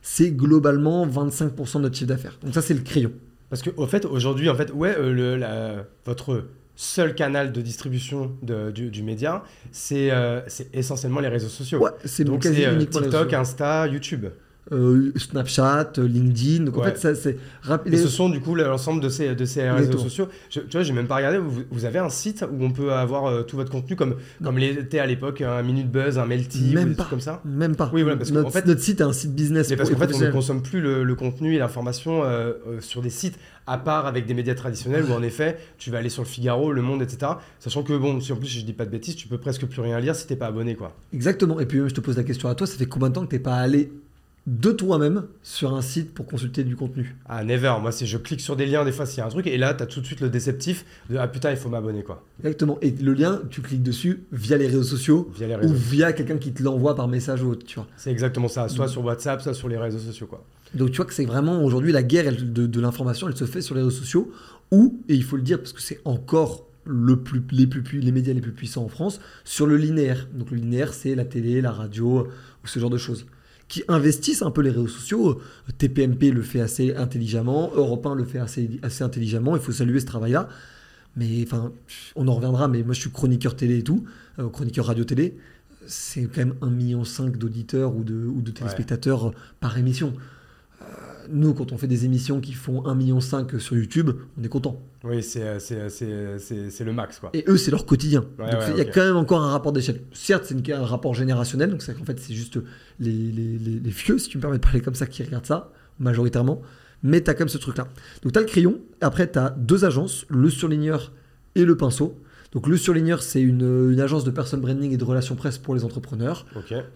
C'est 0.00 0.30
globalement 0.30 1.06
25% 1.06 1.76
de 1.76 1.82
notre 1.82 1.96
chiffre 1.96 2.08
d'affaires. 2.08 2.38
Donc, 2.42 2.54
ça, 2.54 2.62
c'est 2.62 2.72
le 2.72 2.80
crayon. 2.80 3.12
Parce 3.50 3.60
que 3.60 3.70
au 3.76 3.86
fait 3.86 4.06
aujourd'hui 4.06 4.48
en 4.48 4.54
fait 4.54 4.72
ouais 4.72 4.96
le, 4.96 5.44
votre 6.06 6.44
seul 6.82 7.14
canal 7.14 7.52
de 7.52 7.60
distribution 7.60 8.32
de- 8.42 8.70
du, 8.70 8.88
du 8.90 9.02
média 9.02 9.42
c'est 9.70 10.10
euh, 10.10 10.40
essentiellement 10.72 11.20
les 11.20 11.28
réseaux 11.28 11.48
sociaux. 11.48 11.78
Ouais, 11.80 11.90
c'est 12.06 12.24
Donc 12.24 12.42
c'est 12.44 12.66
euh, 12.66 12.78
TikTok. 12.78 13.34
Insta, 13.34 13.86
YouTube. 13.86 14.26
Euh, 14.72 15.10
Snapchat, 15.16 15.92
LinkedIn. 15.98 16.64
Donc 16.64 16.78
en 16.78 16.82
fait, 16.84 16.96
ça, 16.96 17.14
c'est 17.16 17.36
Et 17.86 17.96
ce 17.96 18.08
sont 18.08 18.28
du 18.28 18.40
coup 18.40 18.54
l'ensemble 18.54 19.02
de 19.02 19.08
ces, 19.08 19.34
de 19.34 19.44
ces 19.44 19.68
réseaux 19.68 19.90
tours. 19.92 20.02
sociaux. 20.02 20.28
Je- 20.48 20.60
tu 20.60 20.70
vois, 20.72 20.82
j'ai 20.82 20.92
même 20.92 21.08
pas 21.08 21.16
regardé. 21.16 21.38
Vous, 21.38 21.62
vous 21.70 21.84
avez 21.86 21.98
un 21.98 22.08
site 22.08 22.44
où 22.48 22.62
on 22.64 22.70
peut 22.70 22.92
avoir 22.92 23.26
euh, 23.26 23.42
tout 23.42 23.56
votre 23.56 23.70
contenu 23.72 23.96
comme, 23.96 24.14
comme 24.44 24.58
l'était 24.58 25.00
à 25.00 25.06
l'époque 25.06 25.40
un 25.40 25.62
Minute 25.62 25.90
Buzz, 25.90 26.18
un 26.18 26.26
Melty, 26.26 26.70
ou 26.70 26.74
Même 26.74 26.90
des 26.90 26.94
pas. 26.94 27.02
trucs 27.02 27.10
comme 27.10 27.20
ça. 27.20 27.40
Même 27.44 27.74
pas. 27.74 27.90
Oui, 27.92 28.02
voilà, 28.02 28.16
parce 28.16 28.30
notre, 28.30 28.50
fait- 28.50 28.64
notre 28.66 28.80
site 28.80 29.00
est 29.00 29.04
un 29.04 29.12
site 29.12 29.34
business. 29.34 29.68
Mais 29.70 29.76
parce 29.76 29.90
qu'en 29.90 29.96
fait, 29.98 30.14
on 30.14 30.20
ne 30.20 30.30
consomme 30.30 30.62
plus 30.62 30.80
le, 30.80 31.02
le 31.02 31.14
contenu 31.16 31.54
et 31.56 31.58
l'information 31.58 32.22
euh, 32.22 32.52
sur 32.80 33.02
des 33.02 33.10
sites, 33.10 33.38
à 33.66 33.78
part 33.78 34.06
avec 34.06 34.26
des 34.26 34.34
médias 34.34 34.54
traditionnels 34.54 35.04
où 35.04 35.12
en 35.12 35.22
effet, 35.22 35.58
tu 35.78 35.90
vas 35.90 35.98
aller 35.98 36.08
sur 36.08 36.22
le 36.22 36.28
Figaro, 36.28 36.72
Le 36.72 36.82
Monde, 36.82 37.02
etc. 37.02 37.32
Sachant 37.58 37.82
que, 37.82 37.96
bon, 37.96 38.20
si 38.20 38.32
en 38.32 38.36
plus 38.36 38.48
je 38.48 38.60
dis 38.62 38.72
pas 38.72 38.84
de 38.84 38.90
bêtises, 38.90 39.16
tu 39.16 39.28
peux 39.28 39.38
presque 39.38 39.66
plus 39.66 39.80
rien 39.80 40.00
lire 40.00 40.14
si 40.14 40.26
t'es 40.26 40.36
pas 40.36 40.46
abonné, 40.46 40.74
quoi. 40.74 40.96
Exactement. 41.12 41.60
Et 41.60 41.66
puis 41.66 41.78
même, 41.78 41.88
je 41.88 41.94
te 41.94 42.00
pose 42.00 42.16
la 42.16 42.24
question 42.24 42.48
à 42.48 42.54
toi, 42.54 42.66
ça 42.66 42.76
fait 42.76 42.86
combien 42.86 43.08
de 43.08 43.14
temps 43.14 43.24
que 43.24 43.30
t'es 43.30 43.38
pas 43.38 43.56
allé 43.56 43.92
de 44.46 44.72
toi-même 44.72 45.24
sur 45.42 45.74
un 45.74 45.82
site 45.82 46.12
pour 46.14 46.26
consulter 46.26 46.64
du 46.64 46.74
contenu 46.74 47.14
Ah, 47.26 47.44
never. 47.44 47.74
Moi, 47.80 47.92
c'est 47.92 48.06
je 48.06 48.16
clique 48.16 48.40
sur 48.40 48.56
des 48.56 48.66
liens 48.66 48.84
des 48.84 48.92
fois 48.92 49.06
s'il 49.06 49.18
y 49.18 49.20
a 49.20 49.26
un 49.26 49.28
truc 49.30 49.46
et 49.46 49.58
là, 49.58 49.74
tu 49.74 49.82
as 49.82 49.86
tout 49.86 50.00
de 50.00 50.06
suite 50.06 50.20
le 50.20 50.28
déceptif 50.30 50.84
de 51.10 51.16
ah 51.18 51.28
putain, 51.28 51.50
il 51.50 51.56
faut 51.56 51.68
m'abonner, 51.68 52.02
quoi. 52.02 52.24
Exactement. 52.40 52.78
Et 52.80 52.90
le 52.90 53.12
lien, 53.12 53.42
tu 53.50 53.60
cliques 53.60 53.82
dessus 53.82 54.24
via 54.32 54.56
les 54.56 54.66
réseaux 54.66 54.82
sociaux 54.82 55.30
Via 55.36 55.46
les 55.46 55.66
ou 55.66 55.72
via 55.74 56.12
quelqu'un 56.12 56.38
qui 56.38 56.52
te 56.52 56.62
l'envoie 56.62 56.94
par 56.96 57.06
message 57.06 57.42
ou 57.42 57.50
autre, 57.50 57.66
tu 57.66 57.76
vois. 57.76 57.86
C'est 57.96 58.10
exactement 58.10 58.48
ça. 58.48 58.68
Soit 58.68 58.86
Mm. 58.86 58.88
sur 58.88 59.04
WhatsApp, 59.04 59.42
soit 59.42 59.54
sur 59.54 59.68
les 59.68 59.76
réseaux 59.76 59.98
sociaux, 59.98 60.26
quoi. 60.26 60.44
Donc 60.74 60.90
tu 60.90 60.96
vois 60.96 61.06
que 61.06 61.14
c'est 61.14 61.24
vraiment 61.26 61.62
aujourd'hui 61.64 61.92
la 61.92 62.02
guerre 62.02 62.26
elle, 62.28 62.52
de, 62.52 62.66
de 62.66 62.80
l'information, 62.80 63.28
elle 63.28 63.36
se 63.36 63.44
fait 63.44 63.60
sur 63.60 63.74
les 63.74 63.82
réseaux 63.82 63.90
sociaux 63.90 64.30
ou, 64.70 65.00
et 65.08 65.14
il 65.16 65.24
faut 65.24 65.36
le 65.36 65.42
dire 65.42 65.58
parce 65.58 65.72
que 65.72 65.82
c'est 65.82 66.00
encore 66.04 66.66
le 66.84 67.16
plus, 67.16 67.42
les, 67.50 67.66
plus, 67.66 67.82
les 68.00 68.12
médias 68.12 68.32
les 68.32 68.40
plus 68.40 68.52
puissants 68.52 68.84
en 68.84 68.88
France, 68.88 69.20
sur 69.44 69.66
le 69.66 69.76
linéaire. 69.76 70.28
Donc 70.32 70.50
le 70.50 70.56
linéaire, 70.56 70.94
c'est 70.94 71.14
la 71.14 71.24
télé, 71.24 71.60
la 71.60 71.72
radio 71.72 72.26
ou 72.64 72.66
ce 72.66 72.78
genre 72.78 72.88
de 72.90 72.96
choses 72.96 73.26
qui 73.70 73.84
investissent 73.86 74.42
un 74.42 74.50
peu 74.50 74.60
les 74.62 74.70
réseaux 74.70 74.88
sociaux. 74.88 75.40
TPMP 75.78 76.32
le 76.32 76.42
fait 76.42 76.60
assez 76.60 76.94
intelligemment, 76.94 77.70
Europe 77.74 78.04
1 78.04 78.16
le 78.16 78.24
fait 78.24 78.40
assez, 78.40 78.68
assez 78.82 79.04
intelligemment, 79.04 79.54
il 79.56 79.62
faut 79.62 79.72
saluer 79.72 80.00
ce 80.00 80.06
travail-là. 80.06 80.48
Mais 81.16 81.44
enfin, 81.44 81.72
on 82.16 82.26
en 82.28 82.34
reviendra, 82.34 82.66
mais 82.66 82.82
moi 82.82 82.94
je 82.94 83.00
suis 83.00 83.10
chroniqueur 83.10 83.54
télé 83.54 83.78
et 83.78 83.82
tout, 83.84 84.04
euh, 84.40 84.48
chroniqueur 84.48 84.86
radio-télé. 84.86 85.36
C'est 85.86 86.24
quand 86.24 86.38
même 86.38 86.54
1,5 86.60 86.70
million 86.70 87.02
d'auditeurs 87.32 87.94
ou 87.94 88.02
de, 88.02 88.14
ou 88.14 88.42
de 88.42 88.50
téléspectateurs 88.50 89.32
par 89.60 89.78
émission. 89.78 90.14
Euh, 90.82 90.84
nous, 91.32 91.54
quand 91.54 91.72
on 91.72 91.78
fait 91.78 91.86
des 91.86 92.04
émissions 92.04 92.40
qui 92.40 92.52
font 92.52 92.82
1,5 92.82 92.96
million 92.96 93.20
sur 93.20 93.76
YouTube, 93.76 94.10
on 94.38 94.44
est 94.44 94.48
content. 94.48 94.80
Oui, 95.04 95.22
c'est 95.22 95.40
le 95.40 96.92
max. 96.92 97.18
Quoi. 97.18 97.30
Et 97.32 97.44
eux, 97.48 97.56
c'est 97.56 97.70
leur 97.70 97.86
quotidien. 97.86 98.24
donc 98.38 98.48
il 98.70 98.78
y 98.78 98.80
a 98.80 98.84
quand 98.84 99.04
même 99.04 99.16
encore 99.16 99.42
un 99.42 99.50
rapport 99.50 99.72
d'échelle. 99.72 100.02
Certes, 100.12 100.44
c'est 100.46 100.72
un 100.72 100.84
rapport 100.84 101.14
générationnel, 101.14 101.70
donc 101.70 101.82
c'est 101.82 101.94
qu'en 101.94 102.04
fait, 102.04 102.18
c'est 102.18 102.34
juste 102.34 102.58
les, 102.98 103.10
les, 103.10 103.58
les, 103.58 103.80
les, 103.80 103.90
vieux, 103.90 104.18
si 104.18 104.28
tu 104.28 104.38
me 104.38 104.42
permets 104.42 104.58
de 104.58 104.62
parler 104.62 104.80
comme 104.80 104.94
ça, 104.94 105.06
qui 105.06 105.22
regardent 105.22 105.46
ça, 105.46 105.72
majoritairement 105.98 106.62
mais 107.02 107.22
tu 107.22 107.30
as 107.30 107.34
quand 107.34 107.40
même 107.40 107.48
ce 107.48 107.58
truc-là. 107.58 107.88
Donc 108.22 108.32
tu 108.32 108.38
as 108.38 108.42
le 108.42 108.48
crayon, 108.48 108.80
après 109.00 109.30
tu 109.30 109.38
as 109.38 109.50
deux 109.50 109.84
agences, 109.84 110.26
le 110.28 110.50
surligneur 110.50 111.12
et 111.54 111.64
le 111.64 111.76
pinceau. 111.76 112.20
Donc 112.52 112.66
le 112.66 112.76
surligneur, 112.76 113.22
c'est 113.22 113.40
une, 113.40 113.98
agence 114.00 114.24
de 114.24 114.30
personal 114.30 114.64
branding 114.64 114.92
et 114.92 114.96
de 114.96 115.04
relations 115.04 115.36
presse 115.36 115.58
pour 115.58 115.74
les 115.74 115.84
entrepreneurs. 115.84 116.46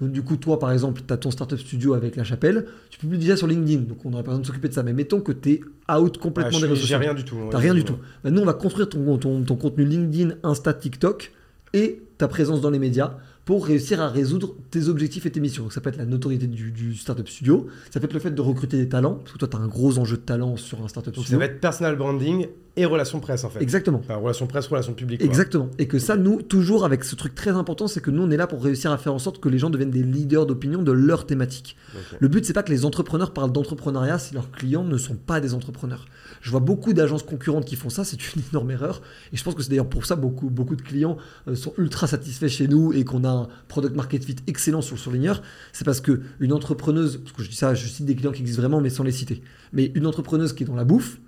Donc 0.00 0.11
du 0.11 0.23
coup, 0.23 0.37
toi, 0.37 0.58
par 0.58 0.73
exemple, 0.73 1.02
tu 1.06 1.12
as 1.12 1.16
ton 1.16 1.30
startup 1.30 1.58
studio 1.58 1.94
avec 1.94 2.16
La 2.16 2.25
Chapelle, 2.25 2.66
tu 2.90 2.99
peux 2.99 3.16
déjà 3.16 3.37
sur 3.37 3.46
LinkedIn, 3.46 3.82
donc 3.82 4.04
on 4.04 4.11
n'aurait 4.11 4.25
pas 4.25 4.30
besoin 4.30 4.42
de 4.42 4.46
s'occuper 4.46 4.68
de 4.68 4.75
ça. 4.75 4.82
Mais 4.82 4.92
mettons 4.92 5.20
que 5.20 5.32
tu 5.32 5.52
es 5.52 5.61
out 5.92 6.18
complètement 6.18 6.58
des 6.58 6.66
réseaux 6.66 6.80
sociaux. 6.80 6.99
rien 6.99 7.14
du 7.14 7.25
tout. 7.25 7.37
Tu 7.50 7.56
rien 7.56 7.75
du 7.75 7.84
tout. 7.84 7.96
Bah, 8.25 8.30
nous, 8.30 8.40
on 8.40 8.44
va 8.46 8.54
construire 8.54 8.88
ton, 8.88 9.16
ton, 9.18 9.42
ton 9.42 9.56
contenu 9.56 9.84
LinkedIn, 9.84 10.37
Insta, 10.42 10.75
TikTok 10.75 11.32
et 11.73 12.02
ta 12.18 12.28
présence 12.28 12.61
dans 12.61 12.70
les 12.70 12.78
médias 12.78 13.16
pour 13.44 13.66
réussir 13.66 14.00
à 14.00 14.08
résoudre 14.08 14.54
tes 14.70 14.88
objectifs 14.88 15.26
et 15.26 15.30
tes 15.30 15.40
missions. 15.40 15.64
Donc 15.64 15.72
ça 15.72 15.80
peut 15.80 15.90
être 15.90 15.96
la 15.96 16.06
notoriété 16.06 16.46
du, 16.46 16.94
startup 16.96 17.28
studio, 17.28 17.66
ça 17.90 18.00
peut 18.00 18.06
être 18.06 18.14
le 18.14 18.20
fait 18.20 18.30
de 18.30 18.40
recruter 18.40 18.76
des 18.76 18.88
talents, 18.88 19.14
parce 19.16 19.32
que 19.32 19.38
toi 19.38 19.48
tu 19.48 19.56
as 19.56 19.60
un 19.60 19.68
gros 19.68 19.98
enjeu 19.98 20.16
de 20.16 20.22
talent 20.22 20.56
sur 20.56 20.82
un 20.82 20.88
startup 20.88 21.14
studio. 21.14 21.30
ça 21.30 21.38
va 21.38 21.44
être 21.46 21.60
personal 21.60 21.96
branding 21.96 22.46
et 22.76 22.86
relations 22.86 23.20
presse 23.20 23.44
en 23.44 23.50
fait. 23.50 23.62
Exactement. 23.62 24.00
Enfin, 24.02 24.16
relations 24.16 24.46
presse, 24.46 24.66
relations 24.66 24.94
publiques. 24.94 25.22
Exactement. 25.22 25.70
Et 25.78 25.86
que 25.86 25.98
ça, 25.98 26.16
nous, 26.16 26.42
toujours 26.42 26.84
avec 26.84 27.04
ce 27.04 27.14
truc 27.14 27.34
très 27.34 27.50
important, 27.50 27.86
c'est 27.86 28.00
que 28.00 28.10
nous 28.10 28.22
on 28.22 28.30
est 28.30 28.36
là 28.36 28.46
pour 28.46 28.62
réussir 28.62 28.90
à 28.90 28.98
faire 28.98 29.14
en 29.14 29.18
sorte 29.18 29.40
que 29.40 29.48
les 29.48 29.58
gens 29.58 29.70
deviennent 29.70 29.90
des 29.90 30.02
leaders 30.02 30.46
d'opinion 30.46 30.82
de 30.82 30.92
leur 30.92 31.26
thématique. 31.26 31.76
Le 32.18 32.28
but 32.28 32.44
c'est 32.44 32.52
pas 32.52 32.62
que 32.62 32.72
les 32.72 32.84
entrepreneurs 32.84 33.32
parlent 33.32 33.52
d'entrepreneuriat 33.52 34.18
si 34.18 34.34
leurs 34.34 34.50
clients 34.50 34.84
ne 34.84 34.96
sont 34.96 35.16
pas 35.16 35.40
des 35.40 35.54
entrepreneurs. 35.54 36.06
Je 36.40 36.50
vois 36.50 36.60
beaucoup 36.60 36.92
d'agences 36.92 37.22
concurrentes 37.22 37.64
qui 37.64 37.76
font 37.76 37.90
ça, 37.90 38.04
c'est 38.04 38.34
une 38.34 38.42
énorme 38.52 38.70
erreur. 38.70 39.02
Et 39.32 39.36
je 39.36 39.44
pense 39.44 39.54
que 39.54 39.62
c'est 39.62 39.70
d'ailleurs 39.70 39.88
pour 39.88 40.06
ça 40.06 40.16
beaucoup, 40.16 40.50
beaucoup 40.50 40.76
de 40.76 40.82
clients 40.82 41.16
euh, 41.48 41.54
sont 41.54 41.74
ultra 41.78 42.06
satisfaits 42.06 42.48
chez 42.48 42.68
nous 42.68 42.92
et 42.92 43.04
qu'on 43.04 43.24
a 43.24 43.33
un 43.34 43.48
product 43.68 43.94
market 43.94 44.24
fit 44.24 44.36
excellent 44.46 44.80
sur 44.80 44.96
le 44.96 45.00
surligneur. 45.00 45.42
C'est 45.72 45.84
parce 45.84 46.00
que 46.00 46.22
une 46.40 46.52
entrepreneuse, 46.52 47.18
parce 47.18 47.32
que 47.32 47.42
je 47.42 47.50
dis 47.50 47.56
ça, 47.56 47.74
je 47.74 47.86
cite 47.86 48.06
des 48.06 48.14
clients 48.14 48.32
qui 48.32 48.40
existent 48.40 48.62
vraiment, 48.62 48.80
mais 48.80 48.90
sans 48.90 49.04
les 49.04 49.12
citer. 49.12 49.42
Mais 49.72 49.92
une 49.94 50.06
entrepreneuse 50.06 50.52
qui 50.52 50.62
est 50.62 50.66
dans 50.66 50.76
la 50.76 50.84
bouffe, 50.84 51.18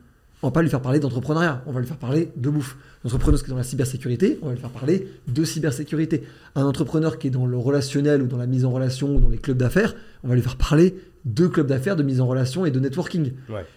on 0.43 0.49
va 0.49 0.53
pas 0.53 0.63
lui 0.63 0.69
faire 0.69 0.83
parler 0.83 1.01
d'entrepreneuriat, 1.01 1.63
on 1.67 1.73
va 1.73 1.81
lui 1.81 1.87
faire 1.87 1.97
parler 1.97 2.31
de 2.37 2.51
bouffe. 2.51 2.77
Une 3.05 3.09
entrepreneuse 3.09 3.43
qui 3.43 3.49
est 3.49 3.53
dans 3.53 3.57
la 3.57 3.63
cybersécurité, 3.63 4.39
on 4.43 4.47
va 4.47 4.53
lui 4.53 4.61
faire 4.61 4.71
parler 4.71 5.09
de 5.27 5.45
cybersécurité. 5.45 6.25
Un 6.55 6.65
entrepreneur 6.65 7.19
qui 7.19 7.29
est 7.29 7.31
dans 7.31 7.47
le 7.47 7.57
relationnel 7.57 8.23
ou 8.23 8.27
dans 8.27 8.37
la 8.37 8.47
mise 8.47 8.65
en 8.65 8.71
relation 8.71 9.17
ou 9.17 9.21
dans 9.21 9.29
les 9.29 9.39
clubs 9.39 9.57
d'affaires, 9.57 9.95
on 10.25 10.29
va 10.29 10.35
lui 10.35 10.43
faire 10.43 10.57
parler 10.57 10.95
de 11.25 11.47
clubs 11.49 11.67
d'affaires, 11.67 11.97
de 11.97 12.03
mise 12.03 12.21
en 12.21 12.27
relation 12.27 12.65
et 12.67 12.71
de 12.71 12.79
networking. 12.79 13.33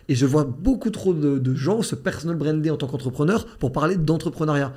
Et 0.07 0.15
je 0.15 0.25
vois 0.25 0.43
beaucoup 0.43 0.91
trop 0.91 1.13
de, 1.13 1.55
gens 1.55 1.81
se 1.81 1.95
personal 1.95 2.35
brander 2.35 2.69
en 2.69 2.77
tant 2.77 2.87
qu'entrepreneur 2.87 3.45
pour 3.57 3.71
parler 3.71 3.95
d'entrepreneuriat. 3.97 4.73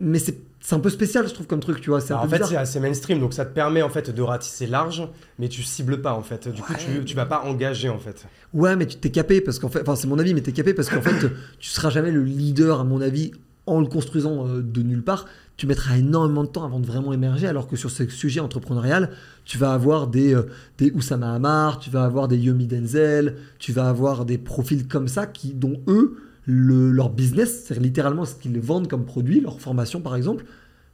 Mais 0.00 0.18
c'est 0.18 0.38
un 0.74 0.80
peu 0.80 0.90
spécial, 0.90 1.28
je 1.28 1.34
trouve, 1.34 1.46
comme 1.46 1.60
truc, 1.60 1.80
tu 1.80 1.90
vois. 1.90 2.00
en 2.12 2.28
fait, 2.28 2.44
c'est 2.44 2.56
assez 2.56 2.80
mainstream, 2.80 3.20
donc 3.20 3.34
ça 3.34 3.44
te 3.44 3.54
permet 3.54 3.82
en 3.82 3.88
fait 3.88 4.10
de 4.10 4.22
ratisser 4.22 4.66
large, 4.66 5.08
mais 5.38 5.48
tu 5.48 5.62
cibles 5.62 6.02
pas 6.02 6.14
en 6.14 6.22
fait. 6.22 6.48
Du 6.48 6.60
coup, 6.62 6.74
tu, 6.74 7.04
tu 7.04 7.14
vas 7.14 7.26
pas 7.26 7.42
engager 7.44 7.88
en 7.88 7.98
fait. 7.98 8.26
Ouais, 8.52 8.74
mais 8.76 8.86
tu 8.86 8.96
t'es 8.96 9.10
capé 9.10 9.40
parce 9.40 9.58
qu'en 9.58 9.68
fait, 9.68 9.82
enfin, 9.82 9.96
c'est 9.96 10.08
mon 10.08 10.18
avis, 10.18 10.34
mais 10.34 10.40
t'es 10.40 10.52
capé 10.52 10.74
parce 10.74 10.88
qu'en 10.88 11.02
fait, 11.02 11.28
tu 11.58 11.68
seras 11.68 11.90
jamais 11.90 12.10
le 12.10 12.24
leader, 12.24 12.80
à 12.80 12.84
mon 12.84 13.00
avis, 13.00 13.32
en 13.66 13.80
le 13.80 13.86
construisant 13.86 14.46
euh, 14.46 14.62
de 14.62 14.82
nulle 14.82 15.02
part 15.02 15.26
tu 15.56 15.66
mettras 15.66 15.96
énormément 15.96 16.44
de 16.44 16.48
temps 16.48 16.64
avant 16.64 16.80
de 16.80 16.86
vraiment 16.86 17.12
émerger, 17.12 17.46
alors 17.46 17.66
que 17.66 17.76
sur 17.76 17.90
ce 17.90 18.06
sujet 18.08 18.40
entrepreneurial, 18.40 19.10
tu 19.44 19.56
vas 19.58 19.72
avoir 19.72 20.06
des, 20.06 20.34
euh, 20.34 20.48
des 20.78 20.90
Oussama 20.90 21.34
Hamar, 21.34 21.78
tu 21.78 21.88
vas 21.90 22.04
avoir 22.04 22.28
des 22.28 22.36
Yomi 22.36 22.66
Denzel, 22.66 23.36
tu 23.58 23.72
vas 23.72 23.88
avoir 23.88 24.24
des 24.24 24.38
profils 24.38 24.86
comme 24.86 25.08
ça 25.08 25.26
qui, 25.26 25.54
dont 25.54 25.80
eux, 25.88 26.16
leur 26.46 27.10
business, 27.10 27.64
c'est 27.66 27.78
littéralement 27.78 28.24
ce 28.24 28.34
qu'ils 28.34 28.58
vendent 28.60 28.88
comme 28.88 29.04
produit, 29.04 29.40
leur 29.40 29.60
formation 29.60 30.00
par 30.00 30.16
exemple, 30.16 30.44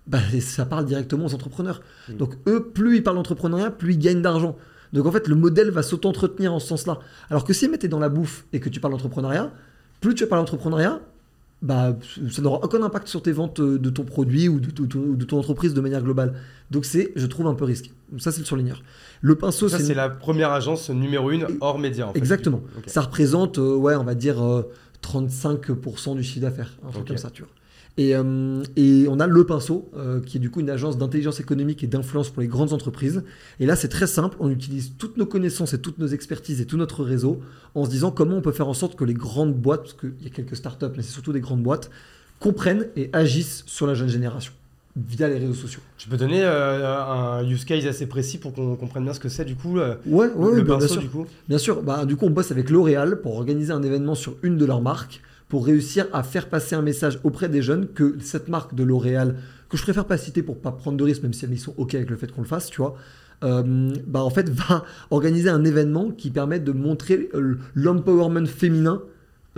bah, 0.07 0.19
ça 0.41 0.67
parle 0.67 0.85
directement 0.85 1.27
aux 1.27 1.35
entrepreneurs. 1.35 1.83
Mm. 2.09 2.15
Donc 2.15 2.35
eux, 2.49 2.71
plus 2.73 2.97
ils 2.97 3.03
parlent 3.03 3.17
d'entrepreneuriat, 3.17 3.71
plus 3.71 3.95
ils 3.95 3.99
gagnent 3.99 4.23
d'argent. 4.23 4.57
Donc 4.93 5.07
en 5.07 5.13
fait, 5.13 5.29
le 5.29 5.35
modèle 5.35 5.71
va 5.71 5.83
s'auto-entretenir 5.83 6.53
en 6.53 6.59
ce 6.59 6.69
sens-là. 6.69 6.99
Alors 7.31 7.45
que 7.45 7.53
si 7.53 7.71
tu 7.71 7.87
es 7.87 7.89
dans 7.89 7.99
la 7.99 8.09
bouffe 8.09 8.47
et 8.53 8.61
que 8.61 8.69
tu 8.69 8.81
parles 8.81 8.93
d'entrepreneuriat, 8.93 9.53
plus 10.01 10.15
tu 10.15 10.27
parles 10.27 10.43
d'entrepreneuriat, 10.43 11.01
bah, 11.63 11.97
ça 12.29 12.43
n'aura 12.43 12.59
aucun 12.65 12.83
impact 12.83 13.07
sur 13.07 13.23
tes 13.23 13.31
ventes 13.31 13.61
euh, 13.61 13.79
de 13.79 13.89
ton 13.89 14.03
produit 14.03 14.49
ou 14.49 14.59
de, 14.59 14.69
de, 14.69 15.25
ton 15.25 15.39
entreprise 15.39 15.75
de 15.75 15.81
manière 15.81 16.03
globale. 16.03 16.35
Donc 16.73 16.85
c'est, 16.85 17.13
je 17.15 17.25
trouve, 17.27 17.47
un 17.47 17.55
peu 17.55 17.65
risqué. 17.65 17.93
Ça, 18.19 18.33
c'est 18.33 18.41
le 18.41 18.47
surligneur. 18.47 18.83
Le 19.21 19.37
pinceau, 19.37 19.69
c'est... 19.69 19.79
c'est 19.79 19.95
la 19.95 20.11
première 20.11 20.51
agence 20.51 20.91
numéro 20.91 21.31
une 21.31 21.47
hors 21.61 21.79
média. 21.79 22.09
En 22.09 22.13
fait, 22.13 22.19
Exactement. 22.19 22.63
Ça 22.87 23.03
représente, 23.03 23.59
euh, 23.59 23.77
ouais, 23.77 23.95
on 23.95 24.03
va 24.03 24.17
dire 24.17 24.43
35% 25.03 26.13
euh, 26.13 26.15
du 26.15 26.23
chiffre 26.23 26.41
d'affaires, 26.41 26.77
un 26.87 26.91
truc 26.91 27.09
comme 27.09 27.19
ça, 27.19 27.31
tu 27.31 27.43
vois. 27.43 27.51
Et, 27.99 28.17
euh, 28.17 28.63
et, 28.75 29.07
on 29.09 29.21
a 29.21 29.27
Le 29.27 29.45
Pinceau, 29.45 29.91
euh, 29.97 30.21
qui 30.21 30.39
est 30.39 30.41
du 30.41 30.51
coup 30.51 30.61
une 30.61 30.71
agence 30.71 30.97
d'intelligence 30.97 31.41
économique 31.41 31.85
et 31.85 31.87
d'influence 31.87 32.31
pour 32.31 32.41
les 32.41 32.49
grandes 32.49 32.73
entreprises. 32.73 33.23
Et 33.61 33.67
là, 33.67 33.77
c'est 33.77 33.89
très 33.89 34.07
simple. 34.07 34.37
On 34.41 34.51
utilise 34.51 34.93
toutes 34.97 35.19
nos 35.19 35.27
connaissances 35.27 35.75
et 35.75 35.79
toutes 35.79 35.99
nos 35.99 36.07
expertises 36.07 36.63
et 36.63 36.67
tout 36.67 36.79
notre 36.79 37.05
réseau 37.05 37.41
en 37.75 37.85
se 37.85 37.91
disant 37.91 38.11
comment 38.11 38.37
on 38.37 38.41
peut 38.41 38.53
faire 38.53 38.69
en 38.69 38.75
sorte 38.75 38.97
que 38.97 39.05
les 39.05 39.13
grandes 39.13 39.55
boîtes, 39.55 39.83
parce 39.83 39.93
qu'il 39.95 40.15
y 40.23 40.27
a 40.27 40.31
quelques 40.31 40.57
startups, 40.57 40.87
mais 40.97 41.03
c'est 41.03 41.13
surtout 41.13 41.35
des 41.35 41.41
grandes 41.41 41.63
boîtes, 41.63 41.91
comprennent 42.41 42.89
et 42.97 43.11
agissent 43.13 43.63
sur 43.67 43.87
la 43.87 43.93
jeune 43.93 44.09
génération 44.09 44.55
via 44.97 45.29
les 45.29 45.39
réseaux 45.39 45.55
sociaux. 45.55 45.81
Tu 45.97 46.09
peux 46.09 46.17
donner 46.17 46.43
euh, 46.43 47.01
un 47.01 47.49
use 47.49 47.65
case 47.65 47.87
assez 47.87 48.07
précis 48.07 48.39
pour 48.39 48.53
qu'on 48.53 48.77
comprenne 48.77 49.05
bien 49.05 49.15
ce 49.15 49.21
que 49.21 49.29
c'est 49.29 49.45
du 49.45 49.55
coup 49.55 49.79
Ouais, 49.79 49.97
ouais, 50.07 50.55
le 50.55 50.65
pinceau, 50.65 50.79
bien 50.79 50.89
sûr. 50.89 51.01
Du 51.01 51.09
coup, 51.09 51.27
bien 51.49 51.59
sûr 51.59 51.83
bah, 51.83 52.05
du 52.05 52.17
coup, 52.17 52.27
on 52.27 52.31
bosse 52.31 52.51
avec 52.51 52.69
L'Oréal 52.71 53.21
pour 53.21 53.37
organiser 53.37 53.73
un 53.73 53.83
événement 53.83 54.15
sur 54.15 54.37
une 54.43 54.57
de 54.59 54.65
leurs 54.65 54.83
marques 54.83 55.23
pour 55.49 55.67
réussir 55.67 56.07
à 56.15 56.23
faire 56.23 56.49
passer 56.49 56.75
un 56.75 56.81
message 56.81 57.21
auprès 57.25 57.49
des 57.49 57.61
jeunes 57.61 57.87
que 57.89 58.17
cette 58.21 58.49
marque 58.49 58.75
de 58.75 58.85
L'Oréal, 58.85 59.37
que 59.69 59.77
je 59.77 59.83
préfère 59.83 60.07
pas 60.07 60.17
citer 60.17 60.43
pour 60.43 60.59
pas 60.59 60.73
prendre 60.73 60.97
de 60.97 61.05
risques, 61.05 61.23
même 61.23 61.35
si 61.35 61.45
ils 61.45 61.59
sont 61.59 61.75
OK 61.77 61.95
avec 61.95 62.09
le 62.09 62.17
fait 62.17 62.33
qu'on 62.33 62.41
le 62.41 62.47
fasse, 62.47 62.71
tu 62.71 62.79
vois, 62.79 62.97
euh, 63.45 63.93
bah 64.07 64.23
en 64.23 64.31
fait, 64.31 64.49
va 64.51 64.85
organiser 65.11 65.51
un 65.51 65.65
événement 65.65 66.11
qui 66.11 66.31
permet 66.31 66.61
de 66.61 66.73
montrer 66.73 67.29
euh, 67.35 67.59
l'empowerment 67.75 68.47
féminin 68.47 69.03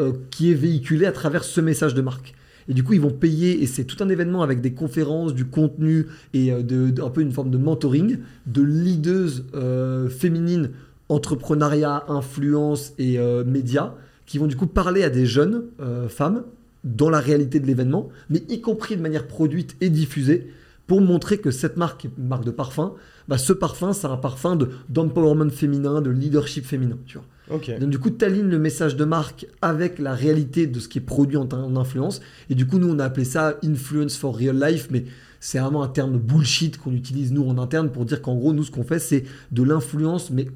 euh, 0.00 0.12
qui 0.30 0.50
est 0.50 0.54
véhiculé 0.54 1.06
à 1.06 1.12
travers 1.12 1.44
ce 1.44 1.60
message 1.60 1.94
de 1.94 2.02
marque. 2.02 2.34
Et 2.68 2.74
du 2.74 2.82
coup, 2.82 2.94
ils 2.94 3.00
vont 3.00 3.10
payer, 3.10 3.62
et 3.62 3.66
c'est 3.66 3.84
tout 3.84 4.02
un 4.02 4.08
événement 4.08 4.42
avec 4.42 4.60
des 4.60 4.72
conférences, 4.72 5.34
du 5.34 5.44
contenu 5.44 6.06
et 6.32 6.50
de, 6.50 6.94
un 7.02 7.10
peu 7.10 7.20
une 7.20 7.32
forme 7.32 7.50
de 7.50 7.58
mentoring 7.58 8.18
de 8.46 8.62
leaders 8.62 10.10
féminines, 10.10 10.70
entrepreneuriat, 11.08 12.04
influence 12.08 12.94
et 12.98 13.18
médias 13.46 13.92
qui 14.26 14.38
vont 14.38 14.46
du 14.46 14.56
coup 14.56 14.66
parler 14.66 15.02
à 15.02 15.10
des 15.10 15.26
jeunes 15.26 15.64
euh, 15.80 16.08
femmes 16.08 16.44
dans 16.82 17.10
la 17.10 17.20
réalité 17.20 17.60
de 17.60 17.66
l'événement, 17.66 18.10
mais 18.28 18.42
y 18.48 18.60
compris 18.60 18.96
de 18.96 19.02
manière 19.02 19.26
produite 19.26 19.76
et 19.80 19.88
diffusée, 19.88 20.50
pour 20.86 21.00
montrer 21.00 21.38
que 21.38 21.50
cette 21.50 21.78
marque, 21.78 22.08
marque 22.18 22.44
de 22.44 22.50
parfum, 22.50 22.92
bah, 23.26 23.38
ce 23.38 23.54
parfum, 23.54 23.94
c'est 23.94 24.06
un 24.06 24.18
parfum 24.18 24.58
d'empowerment 24.90 25.48
féminin, 25.48 26.02
de 26.02 26.10
leadership 26.10 26.66
féminin. 26.66 26.98
Tu 27.06 27.16
vois. 27.16 27.26
Donc 27.78 27.90
du 27.90 27.98
coup, 27.98 28.10
tu 28.10 28.24
alignes 28.24 28.48
le 28.48 28.58
message 28.58 28.96
de 28.96 29.04
marque 29.04 29.46
avec 29.60 29.98
la 29.98 30.14
réalité 30.14 30.66
de 30.66 30.80
ce 30.80 30.88
qui 30.88 30.98
est 30.98 31.02
produit 31.02 31.36
en, 31.36 31.48
en 31.52 31.76
influence. 31.76 32.20
Et 32.48 32.54
du 32.54 32.66
coup, 32.66 32.78
nous, 32.78 32.88
on 32.88 32.98
a 32.98 33.04
appelé 33.04 33.24
ça 33.24 33.58
influence 33.62 34.16
for 34.16 34.36
real 34.36 34.58
life, 34.58 34.88
mais 34.90 35.04
c'est 35.40 35.58
vraiment 35.58 35.82
un 35.82 35.88
terme 35.88 36.18
bullshit 36.18 36.78
qu'on 36.78 36.92
utilise 36.92 37.32
nous 37.32 37.46
en 37.46 37.58
interne 37.58 37.90
pour 37.90 38.06
dire 38.06 38.22
qu'en 38.22 38.34
gros, 38.34 38.54
nous, 38.54 38.64
ce 38.64 38.70
qu'on 38.70 38.82
fait, 38.82 38.98
c'est 38.98 39.24
de 39.52 39.62
l'influence, 39.62 40.30
mais 40.30 40.46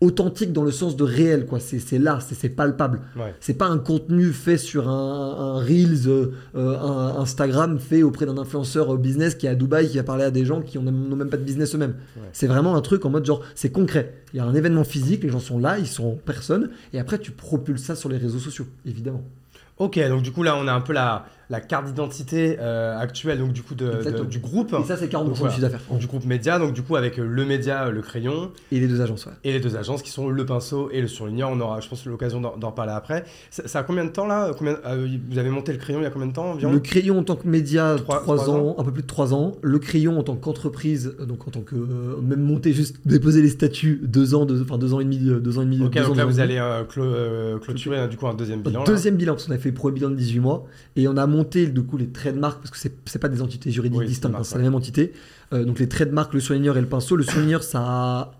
authentique 0.00 0.52
dans 0.52 0.64
le 0.64 0.70
sens 0.70 0.96
de 0.96 1.04
réel, 1.04 1.46
quoi. 1.46 1.58
C'est 1.60 1.98
là, 1.98 2.18
c'est 2.20 2.48
palpable. 2.48 3.00
C'est 3.40 3.54
pas 3.54 3.66
un 3.66 3.78
contenu 3.78 4.32
fait 4.32 4.56
sur 4.56 4.88
un, 4.88 5.58
Reels, 5.60 6.08
euh, 6.08 6.32
un 6.54 7.20
Instagram 7.20 7.78
fait 7.78 8.02
auprès 8.02 8.26
d'un 8.26 8.38
influenceur 8.38 8.94
euh, 8.94 8.96
business 8.96 9.34
qui 9.34 9.46
est 9.46 9.50
à 9.50 9.54
Dubaï, 9.54 9.88
qui 9.88 9.98
a 9.98 10.02
parlé 10.02 10.24
à 10.24 10.30
des 10.30 10.44
gens 10.44 10.62
qui 10.62 10.78
n'ont 10.78 11.16
même 11.16 11.28
pas 11.28 11.36
de 11.36 11.44
business 11.44 11.74
eux-mêmes. 11.74 11.94
C'est 12.32 12.46
vraiment 12.46 12.76
un 12.76 12.80
truc 12.80 13.04
en 13.04 13.10
mode 13.10 13.26
genre, 13.26 13.42
c'est 13.54 13.70
concret. 13.70 14.14
Il 14.32 14.38
y 14.38 14.40
a 14.40 14.44
un 14.44 14.54
événement 14.54 14.84
physique, 14.84 15.22
les 15.22 15.30
gens 15.30 15.40
sont 15.40 15.58
là, 15.58 15.78
ils 15.78 15.86
sont 15.86 16.06
en 16.06 16.14
personne, 16.24 16.70
et 16.92 17.00
après 17.00 17.18
tu 17.18 17.32
propulses 17.32 17.82
ça 17.82 17.96
sur 17.96 18.08
les 18.08 18.16
réseaux 18.16 18.38
sociaux, 18.38 18.66
évidemment. 18.86 19.22
Ok, 19.78 19.98
donc 20.08 20.22
du 20.22 20.30
coup 20.30 20.42
là 20.42 20.56
on 20.56 20.68
a 20.68 20.72
un 20.72 20.80
peu 20.80 20.92
la, 20.92 21.26
la 21.50 21.60
carte 21.60 21.86
d'identité 21.86 22.56
euh, 22.60 22.96
actuelle 22.96 23.40
donc 23.40 23.52
du 23.52 23.62
coup 23.62 23.74
de, 23.74 24.24
du 24.24 24.38
groupe. 24.38 24.74
Et 24.80 24.84
ça 24.84 24.96
c'est 24.96 25.12
40% 25.12 25.26
du 25.26 25.34
chiffre 25.34 25.60
d'affaires. 25.60 25.80
Du 25.98 26.06
groupe 26.06 26.24
média, 26.24 26.58
donc 26.60 26.72
du 26.72 26.82
coup 26.82 26.94
avec 26.94 27.16
le 27.16 27.44
média, 27.44 27.86
euh, 27.86 27.90
le 27.90 28.00
crayon. 28.02 28.52
Et 28.70 28.78
les 28.78 28.86
deux 28.86 29.00
agences, 29.00 29.26
ouais. 29.26 29.32
Et 29.42 29.52
les 29.52 29.58
deux 29.58 29.76
agences 29.76 30.02
qui 30.02 30.10
sont 30.10 30.28
le 30.28 30.46
pinceau 30.46 30.90
et 30.92 31.00
le 31.00 31.08
surligneur. 31.08 31.50
On 31.50 31.60
aura, 31.60 31.80
je 31.80 31.88
pense, 31.88 32.06
l'occasion 32.06 32.40
d'en 32.40 32.70
reparler 32.70 32.92
après. 32.92 33.24
Ça, 33.50 33.80
a 33.80 33.82
combien 33.82 34.04
de 34.04 34.10
temps 34.10 34.26
là? 34.26 34.52
Combien, 34.56 34.76
euh, 34.86 35.08
Vous 35.28 35.38
avez 35.38 35.50
monté 35.50 35.72
le 35.72 35.78
crayon 35.78 36.00
il 36.00 36.04
y 36.04 36.06
a 36.06 36.10
combien 36.10 36.28
de 36.28 36.32
temps 36.32 36.52
environ? 36.52 36.72
Le 36.72 36.78
crayon 36.78 37.18
en 37.18 37.24
tant 37.24 37.36
que 37.36 37.48
média, 37.48 37.96
3, 37.98 38.48
ans, 38.48 38.76
un 38.78 38.84
peu 38.84 38.92
plus 38.92 39.02
de 39.02 39.08
3 39.08 39.34
ans. 39.34 39.56
Le 39.60 39.78
crayon 39.80 40.18
en 40.18 40.22
tant 40.22 40.36
qu'entreprise, 40.36 41.16
donc 41.26 41.48
en 41.48 41.50
tant 41.50 41.62
que 41.62 41.74
même 41.74 42.42
monter 42.42 42.72
juste 42.72 42.98
déposer 43.04 43.42
les 43.42 43.48
statuts, 43.48 44.00
2 44.04 44.34
ans, 44.36 44.46
enfin 44.62 44.78
2 44.78 44.94
ans 44.94 45.00
et 45.00 45.04
demi, 45.04 45.18
2 45.18 45.58
ans 45.58 45.62
et 45.62 45.64
demi. 45.64 45.82
Ok, 45.82 46.00
donc 46.00 46.16
là 46.16 46.24
vous 46.24 46.38
allez 46.38 46.62
clôturer 47.60 48.06
du 48.06 48.16
coup 48.16 48.28
un 48.28 48.34
deuxième 48.34 48.62
bilan. 48.62 48.84
Deuxième 48.84 49.16
bilan 49.16 49.32
parce 49.34 49.46
qu'on 49.46 49.52
a 49.52 49.58
fait 49.58 49.70
le 49.70 49.74
premier 49.74 49.94
bilan 49.94 50.10
de 50.10 50.14
18 50.14 50.38
mois 50.38 50.64
et 50.94 51.08
on 51.08 51.16
a 51.16 51.26
monté 51.26 51.39
monté 51.40 51.66
du 51.66 51.82
coup 51.82 51.96
les 51.96 52.08
trademarks, 52.08 52.60
parce 52.60 52.70
que 52.70 52.78
c'est 53.04 53.18
pas 53.18 53.28
des 53.28 53.42
entités 53.42 53.70
juridiques 53.70 54.00
Oui, 54.00 54.06
distinctes, 54.06 54.34
hein, 54.36 54.44
c'est 54.44 54.54
ouais. 54.54 54.62
la 54.62 54.64
même 54.64 54.74
entité. 54.74 55.12
Euh, 55.52 55.64
donc 55.64 55.78
les 55.78 55.88
trademarks, 55.88 56.32
le 56.34 56.40
surligneur 56.40 56.76
et 56.76 56.80
le 56.80 56.86
pinceau. 56.86 57.16
Le 57.16 57.24
surligneur, 57.24 57.62
ça 57.62 57.80
a 57.80 58.32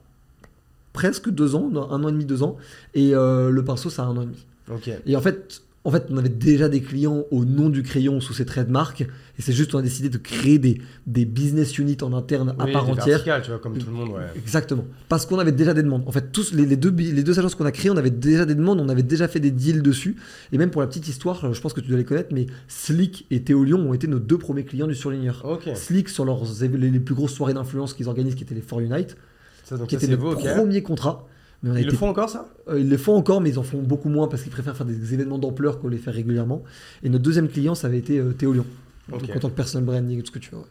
presque 0.92 1.30
deux 1.30 1.54
ans, 1.54 1.70
un 1.90 2.04
an 2.04 2.08
et 2.08 2.12
demi, 2.12 2.24
deux 2.24 2.42
ans, 2.42 2.56
et 2.94 3.14
euh, 3.14 3.50
le 3.50 3.64
pinceau, 3.64 3.90
ça 3.90 4.02
a 4.02 4.06
un 4.06 4.16
an 4.16 4.22
et 4.22 4.26
demi. 4.26 4.46
Ok. 4.72 4.90
Et 5.06 5.16
en 5.16 5.20
fait, 5.20 5.62
en 5.82 5.90
fait, 5.90 6.08
on 6.10 6.18
avait 6.18 6.28
déjà 6.28 6.68
des 6.68 6.82
clients 6.82 7.24
au 7.30 7.46
nom 7.46 7.70
du 7.70 7.82
crayon 7.82 8.20
sous 8.20 8.34
ces 8.34 8.44
trademarks, 8.44 9.00
et 9.00 9.42
c'est 9.42 9.54
juste 9.54 9.74
on 9.74 9.78
a 9.78 9.82
décidé 9.82 10.10
de 10.10 10.18
créer 10.18 10.58
des, 10.58 10.78
des 11.06 11.24
business 11.24 11.78
units 11.78 11.96
en 12.02 12.12
interne 12.12 12.54
à 12.58 12.66
part 12.66 12.86
entière. 12.90 13.22
tu 13.24 13.50
vois, 13.50 13.58
comme 13.58 13.78
tout 13.78 13.86
le 13.86 13.92
monde, 13.92 14.10
ouais. 14.10 14.26
Exactement. 14.36 14.84
Parce 15.08 15.24
qu'on 15.24 15.38
avait 15.38 15.52
déjà 15.52 15.72
des 15.72 15.82
demandes. 15.82 16.02
En 16.06 16.12
fait, 16.12 16.32
tous 16.32 16.52
les, 16.52 16.66
les 16.66 16.76
deux, 16.76 16.90
les 16.90 17.22
deux 17.22 17.38
agences 17.38 17.54
qu'on 17.54 17.64
a 17.64 17.72
créées, 17.72 17.90
on 17.90 17.96
avait 17.96 18.10
déjà 18.10 18.44
des 18.44 18.54
demandes, 18.54 18.78
on 18.78 18.90
avait 18.90 19.02
déjà 19.02 19.26
fait 19.26 19.40
des 19.40 19.50
deals 19.50 19.80
dessus. 19.82 20.16
Et 20.52 20.58
même 20.58 20.70
pour 20.70 20.82
la 20.82 20.86
petite 20.86 21.08
histoire, 21.08 21.54
je 21.54 21.60
pense 21.62 21.72
que 21.72 21.80
tu 21.80 21.88
dois 21.88 21.96
les 21.96 22.04
connaître, 22.04 22.34
mais 22.34 22.46
Slick 22.68 23.26
et 23.30 23.42
Théolion 23.42 23.78
ont 23.78 23.94
été 23.94 24.06
nos 24.06 24.18
deux 24.18 24.36
premiers 24.38 24.64
clients 24.64 24.86
du 24.86 24.94
surligneur. 24.94 25.42
Slick 25.76 26.10
sur 26.10 26.26
leurs, 26.26 26.42
les, 26.60 26.68
les 26.90 27.00
plus 27.00 27.14
grosses 27.14 27.32
soirées 27.32 27.54
d'influence 27.54 27.94
qu'ils 27.94 28.08
organisent, 28.08 28.34
qui 28.34 28.42
étaient 28.44 28.54
les 28.54 28.60
For 28.60 28.80
Unite, 28.80 29.16
Ça, 29.64 29.78
donc 29.78 29.86
qui 29.88 29.94
ça, 29.94 29.98
étaient 29.98 30.06
c'est 30.06 30.12
le 30.12 30.18
beau, 30.18 30.32
ok. 30.34 30.44
premier 30.56 30.82
contrat. 30.82 31.26
Mais 31.62 31.70
on 31.70 31.74
a 31.74 31.80
Ils 31.80 31.86
le 31.86 31.92
font 31.92 32.08
encore, 32.08 32.30
ça? 32.30 32.48
Euh, 32.68 32.80
ils 32.80 32.88
les 32.88 32.98
font 32.98 33.14
encore, 33.14 33.40
mais 33.40 33.50
ils 33.50 33.58
en 33.58 33.62
font 33.62 33.78
beaucoup 33.82 34.08
moins 34.08 34.28
parce 34.28 34.42
qu'ils 34.42 34.52
préfèrent 34.52 34.76
faire 34.76 34.86
des 34.86 35.12
événements 35.14 35.38
d'ampleur 35.38 35.80
que 35.80 35.86
les 35.88 35.98
faire 35.98 36.14
régulièrement. 36.14 36.62
Et 37.02 37.08
notre 37.08 37.24
deuxième 37.24 37.48
client, 37.48 37.74
ça 37.74 37.86
avait 37.88 37.98
été 37.98 38.18
euh, 38.18 38.32
Théolion. 38.32 38.64
Ok. 39.12 39.20
Donc, 39.26 39.36
en 39.36 39.40
tant 39.40 39.48
que 39.50 39.54
personal 39.54 39.84
branding, 39.84 40.20
tout 40.20 40.26
ce 40.26 40.30
que 40.30 40.38
tu 40.38 40.50
veux. 40.52 40.58
ouais. 40.58 40.64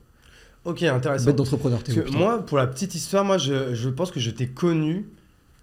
Ok, 0.65 0.83
intéressant. 0.83 1.25
Bête 1.25 1.35
d'entrepreneur, 1.35 1.81
Théo. 1.83 2.03
moi, 2.11 2.45
pour 2.45 2.57
la 2.57 2.67
petite 2.67 2.93
histoire, 2.95 3.23
moi, 3.23 3.37
je, 3.37 3.73
je 3.75 3.89
pense 3.89 4.11
que 4.11 4.19
je 4.19 4.29
t'ai 4.29 4.47
connu, 4.47 5.07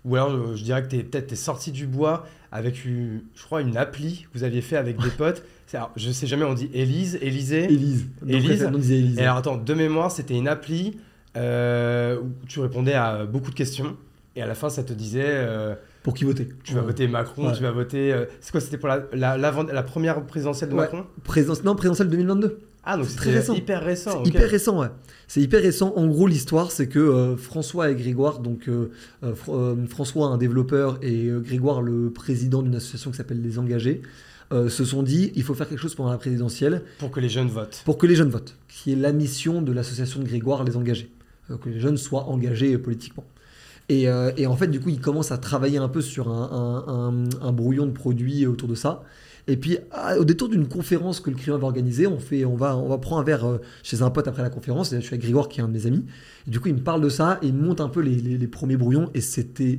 ou 0.05 0.17
alors 0.17 0.31
je, 0.53 0.57
je 0.57 0.65
dirais 0.65 0.83
que 0.83 0.89
t'es 0.89 1.03
peut-être 1.03 1.27
t'es 1.27 1.37
sorti 1.37 1.71
du 1.71 1.87
bois 1.87 2.27
avec, 2.51 2.85
une, 2.85 3.21
je 3.35 3.43
crois, 3.43 3.61
une 3.61 3.77
appli 3.77 4.27
que 4.33 4.39
vous 4.39 4.45
aviez 4.45 4.63
fait 4.63 4.77
avec 4.77 5.01
des 5.03 5.11
potes. 5.19 5.43
Alors, 5.75 5.91
je 5.97 6.11
sais 6.11 6.27
jamais, 6.27 6.45
on 6.45 6.55
dit 6.55 6.71
Élise, 6.73 7.19
Élisée. 7.21 7.65
Élise. 7.65 8.07
Élise? 8.27 8.69
On 8.73 8.79
disait 8.79 8.99
Élise. 8.99 9.19
Et 9.19 9.23
alors, 9.23 9.37
attends, 9.39 9.57
de 9.57 9.75
mémoire, 9.75 10.11
c'était 10.11 10.35
une 10.35 10.49
appli 10.49 10.97
euh, 11.37 12.19
où 12.21 12.31
tu 12.49 12.61
répondais 12.61 12.95
à 12.95 13.27
beaucoup 13.27 13.51
de 13.51 13.57
questions. 13.57 13.97
Et 14.37 14.43
à 14.43 14.47
la 14.47 14.55
fin, 14.55 14.69
ça 14.69 14.83
te 14.85 14.93
disait, 14.93 15.25
euh, 15.27 15.75
Pour 16.03 16.15
qui 16.15 16.25
voter 16.25 16.47
tu 16.63 16.75
vas 16.75 16.81
Ouais. 16.81 16.87
voter 16.87 17.09
Macron, 17.09 17.49
Ouais. 17.49 17.53
tu 17.57 17.63
vas 17.63 17.73
voter... 17.73 18.13
euh, 18.13 18.27
c'est 18.41 18.53
quoi, 18.53 18.61
c'était 18.61 18.77
pour 18.79 18.89
la, 18.89 19.07
la, 19.37 19.83
première 19.83 20.25
présidentielle 20.27 20.71
de 20.71 20.75
Ouais. 20.75 20.83
Macron? 20.83 21.05
Non, 21.65 21.75
présidentielle 21.75 22.09
2022. 22.11 22.59
Ah, 22.85 22.97
donc 22.97 23.07
C'est 23.09 23.17
très 23.17 23.33
récent. 23.33 23.55
hyper 23.55 23.83
récent. 23.83 24.11
C'est 24.13 24.19
ok. 24.19 24.27
hyper 24.29 24.49
récent, 24.49 24.79
ouais. 24.81 24.89
C'est 25.27 25.41
hyper 25.41 25.61
récent. 25.63 25.93
En 25.97 26.07
gros, 26.07 26.29
l'histoire, 26.29 26.71
c'est 26.71 26.87
que 26.87 27.01
euh, 27.01 27.37
François 27.37 27.91
et 27.91 27.97
Grégoire, 27.97 28.39
donc 28.39 28.69
Fr- 29.25 29.87
François, 29.89 30.27
un 30.29 30.37
développeur, 30.39 30.99
et 31.03 31.29
Grégoire, 31.43 31.83
le 31.83 32.11
président 32.13 32.63
d'une 32.63 32.77
association 32.77 33.11
qui 33.11 33.17
s'appelle 33.17 33.43
Les 33.43 33.59
Engagés, 33.59 34.03
euh, 34.53 34.69
se 34.69 34.85
sont 34.85 35.03
dit 35.03 35.33
il 35.35 35.43
faut 35.43 35.55
faire 35.55 35.69
quelque 35.69 35.81
chose 35.81 35.97
pendant 35.97 36.11
la 36.11 36.19
présidentielle 36.19 36.83
Pour 37.01 37.11
que 37.11 37.19
les 37.19 37.29
jeunes 37.29 37.49
votent. 37.49 37.83
pour 37.85 37.99
que 37.99 38.07
les 38.07 38.15
jeunes 38.15 38.29
votent, 38.31 38.57
qui 38.69 38.93
est 38.93 38.97
la 38.97 39.11
mission 39.11 39.61
de 39.63 39.73
l'association 39.73 40.21
de 40.21 40.25
Grégoire, 40.27 40.63
Les 40.63 40.77
Engagés. 40.77 41.11
Euh, 41.51 41.57
que 41.57 41.69
les 41.69 41.81
jeunes 41.81 41.97
soient 41.97 42.25
engagés 42.29 42.75
euh, 42.75 42.79
politiquement. 42.79 43.25
Et, 43.89 44.09
euh, 44.09 44.33
et 44.37 44.47
en 44.47 44.57
fait, 44.57 44.67
du 44.69 44.81
coup, 44.81 44.89
ils 44.89 45.01
commencent 45.01 45.31
à 45.33 45.39
travailler 45.39 45.79
un 45.79 45.89
peu 45.89 46.01
sur 46.01 46.29
un, 46.29 47.53
brouillon 47.53 47.87
de 47.87 47.93
produits 47.93 48.47
autour 48.47 48.69
de 48.69 48.75
ça. 48.75 49.03
Et 49.49 49.57
puis, 49.57 49.79
au 50.19 50.25
détour 50.25 50.49
d'une 50.49 50.67
conférence 50.67 51.21
que 51.21 51.31
le 51.31 51.37
client 51.37 51.57
va 51.57 51.67
organiser, 51.67 52.09
on, 52.09 52.19
fait, 52.19 52.45
on, 52.45 52.57
va, 52.57 52.77
on 52.77 52.89
va 52.89 52.99
prendre 52.99 53.21
un 53.21 53.25
verre 53.25 53.47
euh, 53.47 53.59
chez 53.85 54.03
un 54.03 54.11
pote 54.11 54.27
après 54.27 54.43
la 54.43 54.51
conférence. 54.51 54.91
Je 54.93 54.99
suis 54.99 55.11
avec 55.11 55.21
Grégoire, 55.23 55.49
qui 55.49 55.61
est 55.61 55.63
un 55.63 55.69
de 55.69 55.73
mes 55.73 55.87
amis. 55.87 56.05
Et 56.49 56.51
du 56.51 56.59
coup, 56.59 56.67
il 56.69 56.75
me 56.75 56.81
parle 56.81 57.01
de 57.01 57.09
ça 57.09 57.39
et 57.43 57.47
il 57.47 57.55
monte 57.55 57.81
un 57.81 57.89
peu 57.89 58.01
les, 58.01 58.17
les- 58.17 58.39
les 58.39 58.47
premiers 58.49 58.77
brouillons. 58.77 59.09
Et 59.15 59.21
c'était 59.21 59.79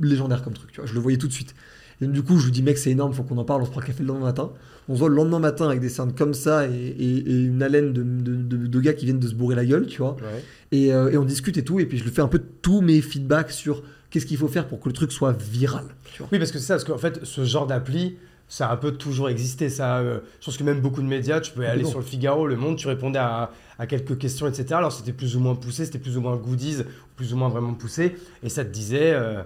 légendaire 0.00 0.42
comme 0.42 0.54
truc. 0.54 0.72
Tu 0.72 0.80
vois, 0.80 0.86
je 0.86 0.94
le 0.94 1.00
voyais 1.00 1.18
tout 1.18 1.28
de 1.28 1.32
suite. 1.32 1.54
Et 2.02 2.06
du 2.08 2.22
coup, 2.22 2.38
je 2.38 2.46
lui 2.46 2.52
dis, 2.52 2.62
mec, 2.62 2.76
c'est 2.78 2.90
énorme, 2.90 3.12
faut 3.12 3.22
qu'on 3.22 3.38
en 3.38 3.44
parle. 3.44 3.62
On 3.62 3.64
se 3.66 3.70
prend 3.70 3.80
un 3.80 3.84
café 3.84 4.02
le 4.02 4.08
lendemain 4.08 4.26
matin. 4.26 4.50
On 4.88 4.94
se 4.94 4.98
voit 4.98 5.08
le 5.08 5.14
lendemain 5.14 5.38
matin 5.38 5.66
avec 5.68 5.80
des 5.80 5.88
cernes 5.88 6.12
comme 6.12 6.34
ça 6.34 6.66
et, 6.66 6.70
et- 6.72 7.18
et 7.30 7.44
une 7.44 7.62
haleine 7.62 7.92
de, 7.92 8.02
de- 8.02 8.34
de- 8.56 8.66
de 8.66 8.80
gars 8.80 8.92
qui 8.94 9.04
viennent 9.04 9.20
de 9.20 9.28
se 9.28 9.34
bourrer 9.34 9.54
la 9.54 9.64
gueule, 9.64 9.86
tu 9.86 9.98
vois. 9.98 10.16
Ouais. 10.16 10.42
Et, 10.72 10.92
euh, 10.92 11.10
et 11.10 11.16
on 11.16 11.24
discute 11.24 11.56
et 11.56 11.64
tout. 11.64 11.78
Et 11.80 11.86
puis, 11.86 11.98
je 11.98 12.04
lui 12.04 12.10
fais 12.10 12.22
un 12.22 12.28
peu 12.28 12.40
tous 12.62 12.80
mes 12.80 13.00
feedbacks 13.00 13.52
sur 13.52 13.82
qu'est-ce 14.10 14.26
qu'il 14.26 14.36
faut 14.36 14.48
faire 14.48 14.66
pour 14.66 14.80
que 14.80 14.88
le 14.88 14.92
truc 14.92 15.12
soit 15.12 15.32
viral. 15.32 15.84
Tu 16.12 16.18
vois. 16.18 16.28
Oui, 16.32 16.38
parce 16.38 16.50
que 16.50 16.58
c'est 16.58 16.66
ça, 16.66 16.74
parce 16.74 16.84
qu'en 16.84 16.98
fait, 16.98 17.20
ce 17.24 17.44
genre 17.44 17.66
d'appli, 17.68 18.16
ça 18.48 18.68
a 18.68 18.72
un 18.74 18.76
peu 18.76 18.90
toujours 18.92 19.30
existé. 19.30 19.68
Ça, 19.70 19.98
euh, 20.00 20.18
je 20.40 20.46
pense 20.46 20.56
que 20.56 20.64
même 20.64 20.80
beaucoup 20.80 21.00
de 21.00 21.06
médias, 21.06 21.40
tu 21.40 21.52
pouvais 21.52 21.66
aller 21.66 21.84
sur 21.84 21.98
le 22.00 22.04
Figaro, 22.04 22.46
Le 22.46 22.56
Monde, 22.56 22.76
tu 22.76 22.88
répondais 22.88 23.18
à, 23.20 23.50
à 23.78 23.86
quelques 23.86 24.18
questions, 24.18 24.46
etc. 24.48 24.66
Alors 24.74 24.92
c'était 24.92 25.12
plus 25.12 25.36
ou 25.36 25.40
moins 25.40 25.54
poussé, 25.54 25.84
c'était 25.86 25.98
plus 26.00 26.16
ou 26.18 26.20
moins 26.20 26.36
goodies, 26.36 26.78
plus 27.16 27.32
ou 27.32 27.36
moins 27.36 27.48
vraiment 27.48 27.72
poussé, 27.72 28.16
et 28.42 28.48
ça 28.50 28.64
te 28.64 28.70
disait. 28.70 29.12
euh, 29.14 29.42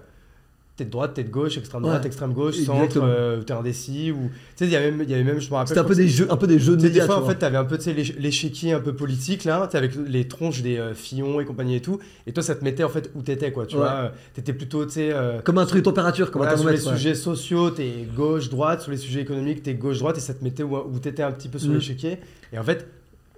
T'es 0.77 0.85
de 0.85 0.91
droite, 0.91 1.15
t'es 1.15 1.25
de 1.25 1.31
gauche, 1.31 1.57
extrême 1.57 1.81
droite, 1.81 2.03
Ouais, 2.03 2.07
extrême 2.07 2.35
gauche, 2.35 2.57
centre, 2.57 2.99
euh, 3.03 3.41
t'es 3.41 3.55
indécis. 3.55 4.12
Ou... 4.12 4.29
Tu 4.29 4.31
sais, 4.57 4.65
il 4.67 4.71
y 4.73 4.77
avait 4.77 4.91
même, 4.91 5.41
je 5.41 5.49
me 5.49 5.55
rappelle. 5.55 5.69
C'était 5.69 5.81
un 5.81 5.85
peu 5.85 5.95
des 5.95 6.07
jeux, 6.07 6.27
un 6.31 6.37
peu 6.37 6.47
des 6.47 6.59
jeux 6.59 6.77
de 6.77 6.83
sais, 6.83 6.89
des 6.89 6.93
médias. 7.01 7.07
fois, 7.07 7.15
tu 7.17 7.23
en 7.23 7.27
fait, 7.29 7.37
t'avais 7.37 7.57
un 7.57 7.65
peu 7.65 7.79
tu 7.79 7.85
sais, 7.85 7.95
l'éch- 7.95 8.15
l'échiquier 8.19 8.75
un 8.75 8.81
peu 8.81 8.93
politique, 8.95 9.45
là, 9.45 9.67
avec 9.73 9.93
les 10.07 10.29
tronches 10.29 10.61
des 10.61 10.77
euh, 10.77 10.93
Fillon 10.93 11.41
et 11.41 11.47
compagnie 11.47 11.77
et 11.77 11.81
tout. 11.81 11.99
Et 12.27 12.33
toi, 12.35 12.43
ça 12.43 12.55
te 12.55 12.62
mettait 12.62 12.85
en 12.85 12.91
fait 12.91 13.11
où 13.15 13.23
t'étais, 13.23 13.53
quoi. 13.53 13.65
Tu 13.65 13.77
Ouais. 13.77 13.81
vois, 13.81 13.91
euh, 13.91 14.09
t'étais 14.35 14.53
plutôt, 14.53 14.85
tu 14.85 14.93
sais. 14.93 15.09
euh, 15.15 15.41
Comme 15.41 15.57
un 15.57 15.65
truc 15.65 15.79
de 15.81 15.85
température, 15.85 16.31
comme 16.31 16.43
voilà, 16.43 16.59
sur 16.59 16.69
les 16.69 16.87
ouais. 16.87 16.93
sujets 16.95 17.15
sociaux, 17.15 17.71
t'es 17.71 18.07
gauche-droite. 18.15 18.83
Sur 18.83 18.91
les 18.91 18.99
sujets 18.99 19.23
économiques, 19.23 19.62
t'es 19.62 19.73
gauche-droite. 19.73 20.19
Et 20.19 20.21
ça 20.21 20.35
te 20.35 20.45
mettait 20.45 20.62
où, 20.62 20.77
où 20.77 20.99
t'étais 20.99 21.23
un 21.23 21.33
petit 21.33 21.49
peu 21.49 21.59
sur 21.59 21.71
Mm. 21.71 21.75
l'échiquier. 21.77 22.19
Et 22.53 22.59
en 22.59 22.62
fait, 22.65 22.87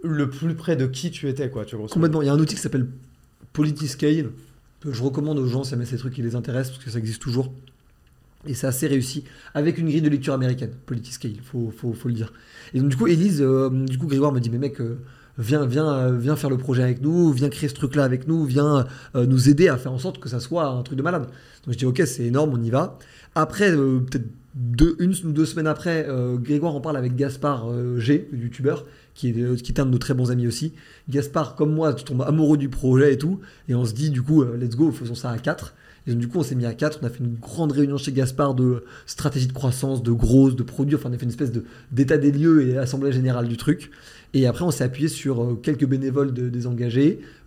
le 0.03 0.29
plus 0.29 0.55
près 0.55 0.75
de 0.75 0.87
qui 0.87 1.13
tu 1.13 1.29
étais, 1.29 1.51
quoi. 1.51 1.65
Tu 1.65 1.77
vois. 1.77 1.87
Complètement. 1.87 2.21
Il 2.21 2.27
y 2.27 2.31
a 2.31 2.33
un 2.33 2.39
outil 2.41 2.57
qui 2.57 2.61
s'appelle 2.61 2.89
Politiscale 3.53 4.31
je 4.85 5.03
recommande 5.03 5.39
aux 5.39 5.47
gens 5.47 5.65
si 5.65 5.71
jamais 5.71 5.85
ces 5.85 5.97
trucs 5.97 6.15
qui 6.15 6.23
les 6.23 6.35
intéressent 6.35 6.77
parce 6.77 6.85
que 6.85 6.91
ça 6.91 6.99
existe 6.99 7.21
toujours. 7.21 7.53
Et 8.47 8.55
c'est 8.55 8.67
assez 8.67 8.87
réussi 8.87 9.25
avec 9.55 9.79
une 9.79 9.89
grille 9.89 10.03
de 10.03 10.09
lecture 10.09 10.33
américaine, 10.33 10.71
Politiscale, 10.87 11.33
faut, 11.43 11.73
faut, 11.77 11.93
faut 11.93 12.09
le 12.09 12.15
dire. 12.15 12.33
Et 12.73 12.81
donc 12.81 12.89
du 12.89 12.97
coup, 12.97 13.09
Elise, 13.09 13.43
euh, 13.43 13.69
du 13.71 13.99
coup, 13.99 14.07
Grégoire 14.07 14.33
me 14.33 14.39
dit 14.39 14.49
mais 14.49 14.59
mec, 14.59 14.81
euh, 14.81 15.01
viens, 15.39 15.67
viens, 15.67 15.93
euh, 15.93 16.17
viens 16.17 16.37
faire 16.37 16.51
le 16.51 16.57
projet 16.57 16.85
avec 16.85 17.03
nous, 17.03 17.33
viens 17.33 17.49
créer 17.49 17.69
ce 17.69 17.75
truc-là 17.75 18.05
avec 18.05 18.29
nous, 18.29 18.45
viens 18.45 18.87
nous 19.15 19.49
aider 19.49 19.69
à 19.69 19.77
faire 19.77 19.93
en 19.93 19.99
sorte 19.99 20.19
que 20.19 20.29
ça 20.29 20.39
soit 20.39 20.69
un 20.69 20.83
truc 20.83 20.97
de 20.97 21.03
malade. 21.03 21.27
Donc 21.65 21.75
je 21.75 21.79
dis 21.79 21.87
ok, 21.87 22.03
c'est 22.07 22.25
énorme, 22.25 22.53
on 22.55 22.63
y 22.63 22.71
va. 22.71 22.99
Après, 23.35 23.73
peut-être 23.73 24.27
deux, 24.59 24.97
une 24.99 25.15
ou 25.25 25.33
deux 25.33 25.47
semaines 25.47 25.69
après, 25.69 26.07
euh, 26.09 26.37
Grégoire 26.37 26.75
en 26.75 26.81
parle 26.81 26.97
avec 26.97 27.15
Gaspard 27.15 27.71
euh, 27.71 27.99
G, 27.99 28.29
le 28.33 28.39
youtubeur, 28.39 28.87
qui 29.15 29.29
est, 29.31 29.41
euh, 29.41 29.55
qui 29.55 29.71
est 29.71 29.81
un 29.81 29.87
de 29.87 29.91
nos 29.93 29.99
très 29.99 30.15
bons 30.15 30.33
amis 30.33 30.49
aussi. 30.49 30.73
Gaspard, 31.09 31.55
comme 31.55 31.73
moi, 31.73 31.95
tombe 31.95 32.23
amoureux 32.23 32.59
du 32.59 32.69
projet 32.69 33.15
et 33.15 33.19
tout. 33.19 33.39
Et 33.69 33.77
on 33.77 33.85
se 33.85 33.95
dit, 33.95 34.11
du 34.11 34.21
coup, 34.21 34.43
let's 34.45 34.75
go, 34.75 34.91
faisons 34.91 35.15
ça 35.15 35.31
à 35.31 35.39
4. 35.39 35.75
Et 36.07 36.11
donc, 36.11 36.19
du 36.21 36.27
coup, 36.29 36.39
on 36.39 36.43
s'est 36.43 36.57
mis 36.57 36.67
à 36.67 36.75
4. 36.75 36.99
On 37.03 37.07
a 37.07 37.09
fait 37.11 37.23
une 37.23 37.35
grande 37.37 37.71
réunion 37.71 37.99
chez 37.99 38.11
Gaspard 38.11 38.55
de 38.55 38.83
stratégie 39.07 39.47
de 39.47 39.53
croissance, 39.53 40.03
de 40.03 40.11
grosses, 40.11 40.57
de 40.57 40.63
produits. 40.65 40.97
Enfin, 40.97 41.09
on 41.11 41.13
a 41.13 41.19
fait 41.19 41.25
une 41.25 41.31
espèce 41.31 41.53
de- 41.53 41.65
d'état 41.93 42.19
des 42.19 42.33
lieux 42.33 42.67
et 42.69 42.79
assemblée 42.79 43.13
générale 43.13 43.47
du 43.47 43.57
truc. 43.57 43.91
Et 44.35 44.47
après, 44.47 44.65
on 44.65 44.71
s'est 44.73 44.85
appuyé 44.85 45.09
sur 45.09 45.59
quelques 45.63 45.87
bénévoles 45.87 46.33
de- 46.35 46.51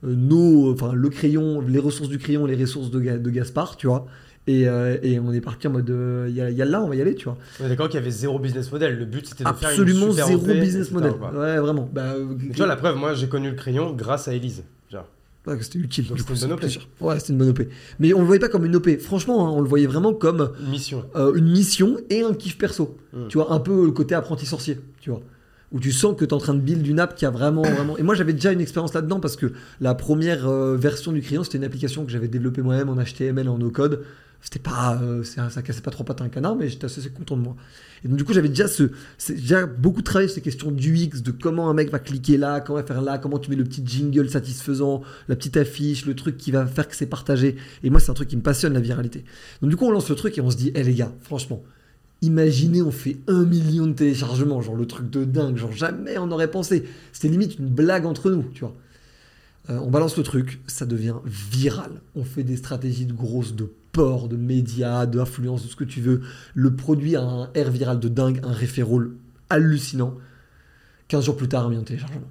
nos, 0.04 0.72
enfin, 0.74 0.94
le 0.94 1.10
crayon, 1.10 1.62
les 1.62 1.80
ressources 1.80 2.10
du 2.10 2.18
crayon, 2.18 2.46
les 2.46 2.56
ressources 2.56 2.90
de, 2.90 3.00
de 3.00 3.30
Gaspard, 3.30 3.76
tu 3.78 3.88
vois. 3.88 4.08
Et, 4.48 4.68
euh, 4.68 4.98
et 5.04 5.20
on 5.20 5.32
est 5.34 5.42
parti 5.42 5.68
en 5.68 5.72
mode, 5.72 5.90
euh, 5.92 6.26
il 6.28 6.36
y, 6.36 6.42
a- 6.42 6.50
il 6.50 6.58
y 6.58 6.62
a 6.64 6.66
là, 6.66 6.82
on 6.82 6.88
va 6.88 6.96
y 6.96 7.02
aller, 7.02 7.14
tu 7.14 7.26
vois. 7.26 7.38
On 7.62 7.66
est 7.66 7.70
d'accord 7.70 7.88
qu'il 7.90 8.00
y 8.00 8.02
avait 8.02 8.10
zéro 8.12 8.40
business 8.40 8.72
model. 8.72 8.98
Le 8.98 9.06
but, 9.06 9.28
c'était 9.28 9.44
de 9.44 9.50
faire 9.50 9.70
une 9.70 9.80
Absolument 9.80 10.12
super 10.12 10.28
zéro 10.28 10.42
OP, 10.42 10.60
business 10.60 10.92
model. 10.92 11.14
quoi. 11.14 11.32
Ouais, 11.32 11.58
vraiment. 11.60 11.90
Bah, 11.94 12.14
euh, 12.16 12.26
tu 12.52 12.58
vois, 12.58 12.66
la 12.68 12.76
preuve, 12.76 12.96
moi, 12.98 13.14
j'ai 13.14 13.28
connu 13.30 13.50
le 13.52 13.56
crayon 13.56 13.94
grâce 13.94 14.28
à 14.28 14.34
Elise. 14.34 14.64
Genre. 14.92 15.06
Ouais, 15.46 15.58
c'était 15.62 15.78
utile. 15.80 16.08
Donc 16.08 16.18
c'était 16.20 16.34
une 16.34 16.40
bonne 16.42 16.52
OP. 16.54 16.64
Ouais, 17.02 17.20
c'était 17.20 17.34
une 17.34 17.40
bonne 17.40 17.50
OP. 17.50 17.62
Mais 18.00 18.14
on 18.14 18.20
le 18.20 18.26
voyait 18.26 18.40
pas 18.40 18.50
comme 18.50 18.66
une 18.66 18.76
OP. 18.76 18.98
Franchement, 19.00 19.48
hein, 19.48 19.52
on 19.52 19.62
le 19.62 19.68
voyait 19.70 19.88
vraiment 19.88 20.14
comme 20.14 20.52
Une 20.64 20.70
mission. 20.72 21.04
euh, 21.16 21.34
une 21.36 21.50
mission 21.52 21.98
et 22.10 22.22
un 22.24 22.34
kiff 22.34 22.58
perso. 22.58 22.98
Mm. 23.14 23.28
Tu 23.30 23.38
vois, 23.38 23.52
un 23.54 23.60
peu 23.60 23.86
le 23.86 23.92
côté 23.92 24.16
apprenti 24.16 24.46
sorcier, 24.48 24.80
tu 25.02 25.12
vois. 25.12 25.22
Où 25.72 25.80
tu 25.80 25.92
sens 25.92 26.16
que 26.18 26.26
tu 26.26 26.30
es 26.30 26.34
en 26.34 26.38
train 26.40 26.54
de 26.54 26.60
build 26.60 26.86
une 26.86 27.00
app 27.00 27.16
qui 27.16 27.26
a 27.26 27.30
vraiment, 27.30 27.62
vraiment. 27.76 27.98
Et 27.98 28.04
moi, 28.04 28.14
j'avais 28.16 28.34
déjà 28.34 28.52
une 28.52 28.60
expérience 28.62 28.94
là-dedans 28.94 29.20
parce 29.20 29.36
que 29.36 29.54
la 29.80 29.94
première 29.96 30.48
euh, 30.48 30.76
version 30.78 31.12
du 31.12 31.22
crayon, 31.22 31.44
c'était 31.44 31.60
une 31.60 31.64
application 31.64 32.06
que 32.06 32.12
j'avais 32.12 32.28
développée 32.28 32.62
moi-même 32.64 32.90
en 32.90 32.96
HTML 32.96 33.48
en 33.50 33.58
no-code. 33.60 34.04
C'était 34.42 34.60
pas, 34.60 35.00
euh, 35.02 35.24
ça, 35.24 35.62
cassait 35.62 35.82
pas 35.82 35.92
trop 35.92 36.04
pattes 36.04 36.22
à 36.22 36.24
un 36.24 36.30
canard, 36.30 36.56
mais 36.56 36.68
j'étais 36.68 36.86
assez 36.86 37.08
content 37.10 37.38
de 37.38 37.42
moi. 37.42 37.56
Et 38.04 38.08
donc, 38.08 38.18
du 38.18 38.24
coup, 38.24 38.34
j'avais 38.34 38.50
déjà, 38.50 38.68
ce, 38.68 38.90
déjà 39.30 39.68
beaucoup 39.68 40.02
travaillé 40.02 40.28
sur 40.28 40.36
ces 40.36 40.42
questions 40.42 40.72
d'UX, 40.72 41.22
de 41.22 41.32
comment 41.32 41.70
un 41.70 41.74
mec 41.76 41.92
va 41.92 42.00
cliquer 42.00 42.38
là, 42.38 42.60
comment 42.60 42.80
va 42.80 42.86
faire 42.86 43.02
là, 43.02 43.20
comment 43.20 43.38
tu 43.38 43.52
mets 43.52 43.56
le 43.56 43.64
petit 43.64 43.84
jingle 43.86 44.30
satisfaisant, 44.30 45.04
la 45.28 45.36
petite 45.36 45.58
affiche, 45.58 46.06
le 46.06 46.16
truc 46.16 46.38
qui 46.38 46.52
va 46.52 46.66
faire 46.66 46.88
que 46.88 46.96
c'est 46.96 47.06
partagé. 47.06 47.56
Et 47.84 47.90
moi, 47.92 48.00
c'est 48.00 48.10
un 48.10 48.16
truc 48.16 48.30
qui 48.30 48.38
me 48.38 48.42
passionne, 48.42 48.74
la 48.74 48.80
viralité. 48.80 49.24
Donc, 49.62 49.70
du 49.70 49.78
coup, 49.78 49.86
on 49.86 49.92
lance 49.92 50.10
le 50.10 50.16
truc 50.16 50.38
et 50.38 50.42
on 50.42 50.50
se 50.50 50.58
dit, 50.58 50.72
hé 50.74 50.84
les 50.84 50.96
gars, 50.96 51.12
franchement, 51.22 51.64
Imaginez, 52.24 52.84
on 52.84 52.92
fait 52.92 53.18
un 53.28 53.46
million 53.46 53.88
de 53.88 53.94
téléchargements, 53.94 54.62
genre 54.62 54.76
le 54.76 54.86
truc 54.86 55.10
de 55.10 55.26
dingue, 55.26 55.58
genre 55.58 55.72
jamais 55.72 56.20
on 56.20 56.30
aurait 56.30 56.52
pensé. 56.52 56.84
C'était 57.12 57.30
limite 57.30 57.58
une 57.58 57.68
blague 57.68 58.06
entre 58.06 58.30
nous, 58.30 58.46
tu 58.54 58.60
vois. 58.60 58.76
Euh, 59.70 59.78
on 59.80 59.92
balance 59.92 60.18
le 60.18 60.24
truc, 60.24 60.62
ça 60.68 60.86
devient 60.86 61.16
viral. 61.26 62.02
On 62.16 62.24
fait 62.24 62.44
des 62.44 62.58
stratégies 62.58 63.06
de 63.06 63.14
grosses, 63.14 63.56
de 63.56 63.72
ports, 63.92 64.28
de 64.28 64.38
médias, 64.38 65.06
d'influence, 65.06 65.64
de 65.64 65.70
ce 65.70 65.76
que 65.76 65.84
tu 65.84 66.02
veux. 66.02 66.22
Le 66.56 66.76
produit 66.76 67.16
a 67.16 67.22
un 67.22 67.50
air 67.54 67.70
viral 67.70 68.00
de 68.00 68.08
dingue, 68.08 68.40
un 68.44 68.54
référol 68.54 69.16
hallucinant. 69.50 70.16
15 71.10 71.26
jours 71.26 71.38
plus 71.38 71.50
tard, 71.50 71.66
un 71.66 71.70
million 71.70 71.82
de 71.82 71.88
téléchargements. 71.88 72.22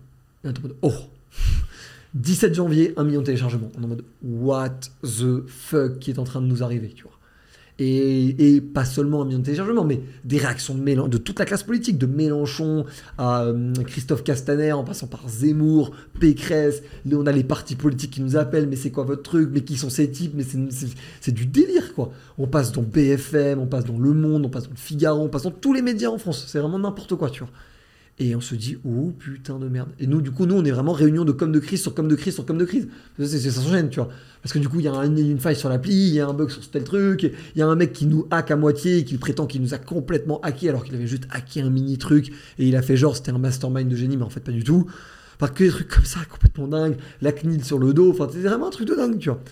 Et 0.44 0.48
on 0.48 0.50
est 0.50 0.58
en 0.58 0.62
mode, 0.62 0.76
oh 0.82 0.94
17 2.14 2.54
janvier, 2.54 2.94
un 2.96 3.04
million 3.04 3.20
de 3.20 3.26
téléchargements. 3.26 3.70
On 3.78 3.82
est 3.82 3.84
en 3.84 3.88
mode, 3.88 4.04
what 4.22 4.80
the 5.02 5.46
fuck 5.46 5.98
qui 5.98 6.10
est 6.10 6.18
en 6.18 6.24
train 6.24 6.40
de 6.40 6.46
nous 6.46 6.62
arriver, 6.62 6.92
tu 6.94 7.04
vois. 7.04 7.19
Et, 7.82 8.60
pas 8.60 8.84
seulement 8.84 9.22
un 9.22 9.24
million 9.24 9.38
de 9.38 9.44
téléchargements, 9.44 9.84
mais 9.84 10.02
des 10.24 10.36
réactions 10.36 10.74
de, 10.74 11.16
toute 11.16 11.38
la 11.38 11.46
classe 11.46 11.62
politique, 11.62 11.96
de 11.96 12.04
Mélenchon 12.04 12.84
à 13.16 13.44
euh, 13.44 13.72
Christophe 13.86 14.22
Castaner, 14.22 14.72
en 14.72 14.84
passant 14.84 15.06
par 15.06 15.26
Zemmour, 15.28 15.92
Pécresse. 16.20 16.82
On 17.10 17.26
a 17.26 17.32
les 17.32 17.42
partis 17.42 17.76
politiques 17.76 18.10
qui 18.10 18.20
nous 18.20 18.36
appellent, 18.36 18.68
mais 18.68 18.76
c'est 18.76 18.90
quoi 18.90 19.04
votre 19.04 19.22
truc? 19.22 19.48
Mais 19.50 19.62
qui 19.62 19.78
sont 19.78 19.88
ces 19.88 20.10
types? 20.10 20.34
Mais 20.34 20.44
c'est 21.20 21.32
du 21.32 21.46
délire, 21.46 21.94
quoi. 21.94 22.12
On 22.36 22.46
passe 22.46 22.70
dans 22.72 22.82
BFM, 22.82 23.58
on 23.58 23.66
passe 23.66 23.86
dans 23.86 23.98
Le 23.98 24.12
Monde, 24.12 24.44
on 24.44 24.50
passe 24.50 24.64
dans 24.64 24.70
le 24.70 24.76
Figaro, 24.76 25.22
on 25.22 25.28
passe 25.28 25.44
dans 25.44 25.50
tous 25.50 25.72
les 25.72 25.82
médias 25.82 26.10
en 26.10 26.18
France. 26.18 26.44
C'est 26.48 26.58
vraiment 26.58 26.78
n'importe 26.78 27.14
quoi, 27.14 27.30
tu 27.30 27.40
vois. 27.40 27.50
Et 28.22 28.36
on 28.36 28.40
se 28.42 28.54
dit, 28.54 28.76
oh 28.84 29.12
putain 29.18 29.58
de 29.58 29.66
merde. 29.66 29.88
Et 29.98 30.06
nous, 30.06 30.20
du 30.20 30.30
coup, 30.30 30.44
nous, 30.44 30.54
on 30.54 30.64
est 30.64 30.70
vraiment 30.70 30.92
réunion 30.92 31.24
de 31.24 31.32
com 31.32 31.50
de 31.50 31.58
crise 31.58 31.80
sur 31.80 31.94
com 31.94 32.06
de 32.06 32.14
crise 32.14 32.34
sur 32.34 32.44
com 32.44 32.58
de 32.58 32.66
crise. 32.66 32.86
C'est, 33.18 33.26
ça 33.26 33.50
s'enchaîne, 33.50 33.88
tu 33.88 33.98
vois. 33.98 34.10
Parce 34.42 34.52
que 34.52 34.58
du 34.58 34.68
coup, 34.68 34.78
il 34.78 34.84
y 34.84 34.88
a 34.88 35.04
une 35.06 35.40
faille 35.40 35.56
sur 35.56 35.70
l'appli, 35.70 35.94
il 35.94 36.14
y 36.14 36.20
a 36.20 36.28
un 36.28 36.34
bug 36.34 36.50
sur 36.50 36.60
tel 36.70 36.84
truc, 36.84 37.22
il 37.22 37.58
y 37.58 37.62
a 37.62 37.66
un 37.66 37.76
mec 37.76 37.94
qui 37.94 38.04
nous 38.04 38.26
hack 38.30 38.50
à 38.50 38.56
moitié 38.56 39.04
qui 39.04 39.16
prétend 39.16 39.46
qu'il 39.46 39.62
nous 39.62 39.72
a 39.72 39.78
complètement 39.78 40.38
hacké 40.42 40.68
alors 40.68 40.84
qu'il 40.84 40.94
avait 40.94 41.06
juste 41.06 41.24
hacké 41.30 41.62
un 41.62 41.70
mini 41.70 41.96
truc 41.96 42.28
et 42.58 42.68
il 42.68 42.76
a 42.76 42.82
fait 42.82 42.96
genre 42.96 43.16
c'était 43.16 43.32
un 43.32 43.38
mastermind 43.38 43.88
de 43.88 43.96
génie, 43.96 44.18
mais 44.18 44.24
en 44.24 44.30
fait 44.30 44.40
pas 44.40 44.52
du 44.52 44.64
tout. 44.64 44.86
Enfin, 45.40 45.50
que 45.50 45.64
des 45.64 45.70
trucs 45.70 45.88
comme 45.88 46.04
ça, 46.04 46.20
complètement 46.30 46.68
dingue. 46.68 46.96
La 47.22 47.32
CNIL 47.32 47.64
sur 47.64 47.78
le 47.78 47.94
dos, 47.94 48.10
enfin, 48.10 48.28
c'est 48.30 48.40
vraiment 48.40 48.66
un 48.66 48.70
truc 48.70 48.86
de 48.86 48.94
dingue, 48.94 49.18
tu 49.18 49.30
vois. 49.30 49.42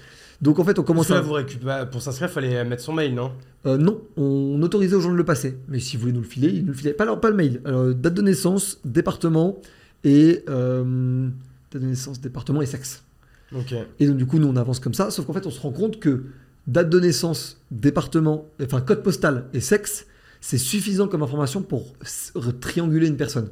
Donc 0.40 0.58
en 0.58 0.64
fait, 0.64 0.78
on 0.78 0.84
commence 0.84 1.10
à. 1.10 1.20
Vous 1.20 1.32
récupérer... 1.32 1.88
Pour 1.90 2.00
s'inscrire, 2.00 2.28
il 2.28 2.32
fallait 2.32 2.64
mettre 2.64 2.82
son 2.82 2.92
mail, 2.92 3.14
non? 3.14 3.32
Euh, 3.66 3.76
Non, 3.76 4.00
on 4.16 4.60
autorisait 4.62 4.94
aux 4.94 5.00
gens 5.00 5.10
de 5.10 5.16
le 5.16 5.24
passer. 5.24 5.58
Mais 5.68 5.80
si 5.80 5.96
vous 5.96 6.02
voulez 6.02 6.12
nous 6.12 6.20
le 6.20 6.26
filer, 6.26 6.48
ils 6.48 6.62
nous 6.62 6.72
le 6.72 6.78
filaient. 6.78 6.92
Pas, 6.92 7.16
pas 7.16 7.30
le 7.30 7.36
mail. 7.36 7.60
Alors, 7.64 7.92
date 7.94 8.14
de 8.14 8.22
naissance, 8.22 8.80
département 8.84 9.58
et. 10.04 10.44
Euh, 10.48 11.28
date 11.72 11.82
de 11.82 11.88
naissance, 11.88 12.20
département 12.20 12.62
et 12.62 12.66
sexe. 12.66 13.02
Et 13.98 14.06
donc, 14.06 14.16
du 14.16 14.26
coup, 14.26 14.38
nous, 14.38 14.46
on 14.46 14.56
avance 14.56 14.78
comme 14.78 14.94
ça. 14.94 15.10
Sauf 15.10 15.26
qu'en 15.26 15.32
fait, 15.32 15.46
on 15.46 15.50
se 15.50 15.60
rend 15.60 15.72
compte 15.72 15.98
que 15.98 16.24
date 16.66 16.90
de 16.90 17.00
naissance, 17.00 17.60
département, 17.70 18.46
enfin, 18.62 18.80
code 18.80 19.02
postal 19.02 19.46
et 19.54 19.60
sexe, 19.60 20.06
c'est 20.40 20.58
suffisant 20.58 21.08
comme 21.08 21.22
information 21.22 21.62
pour 21.62 21.94
trianguler 22.60 23.08
une 23.08 23.16
personne. 23.16 23.48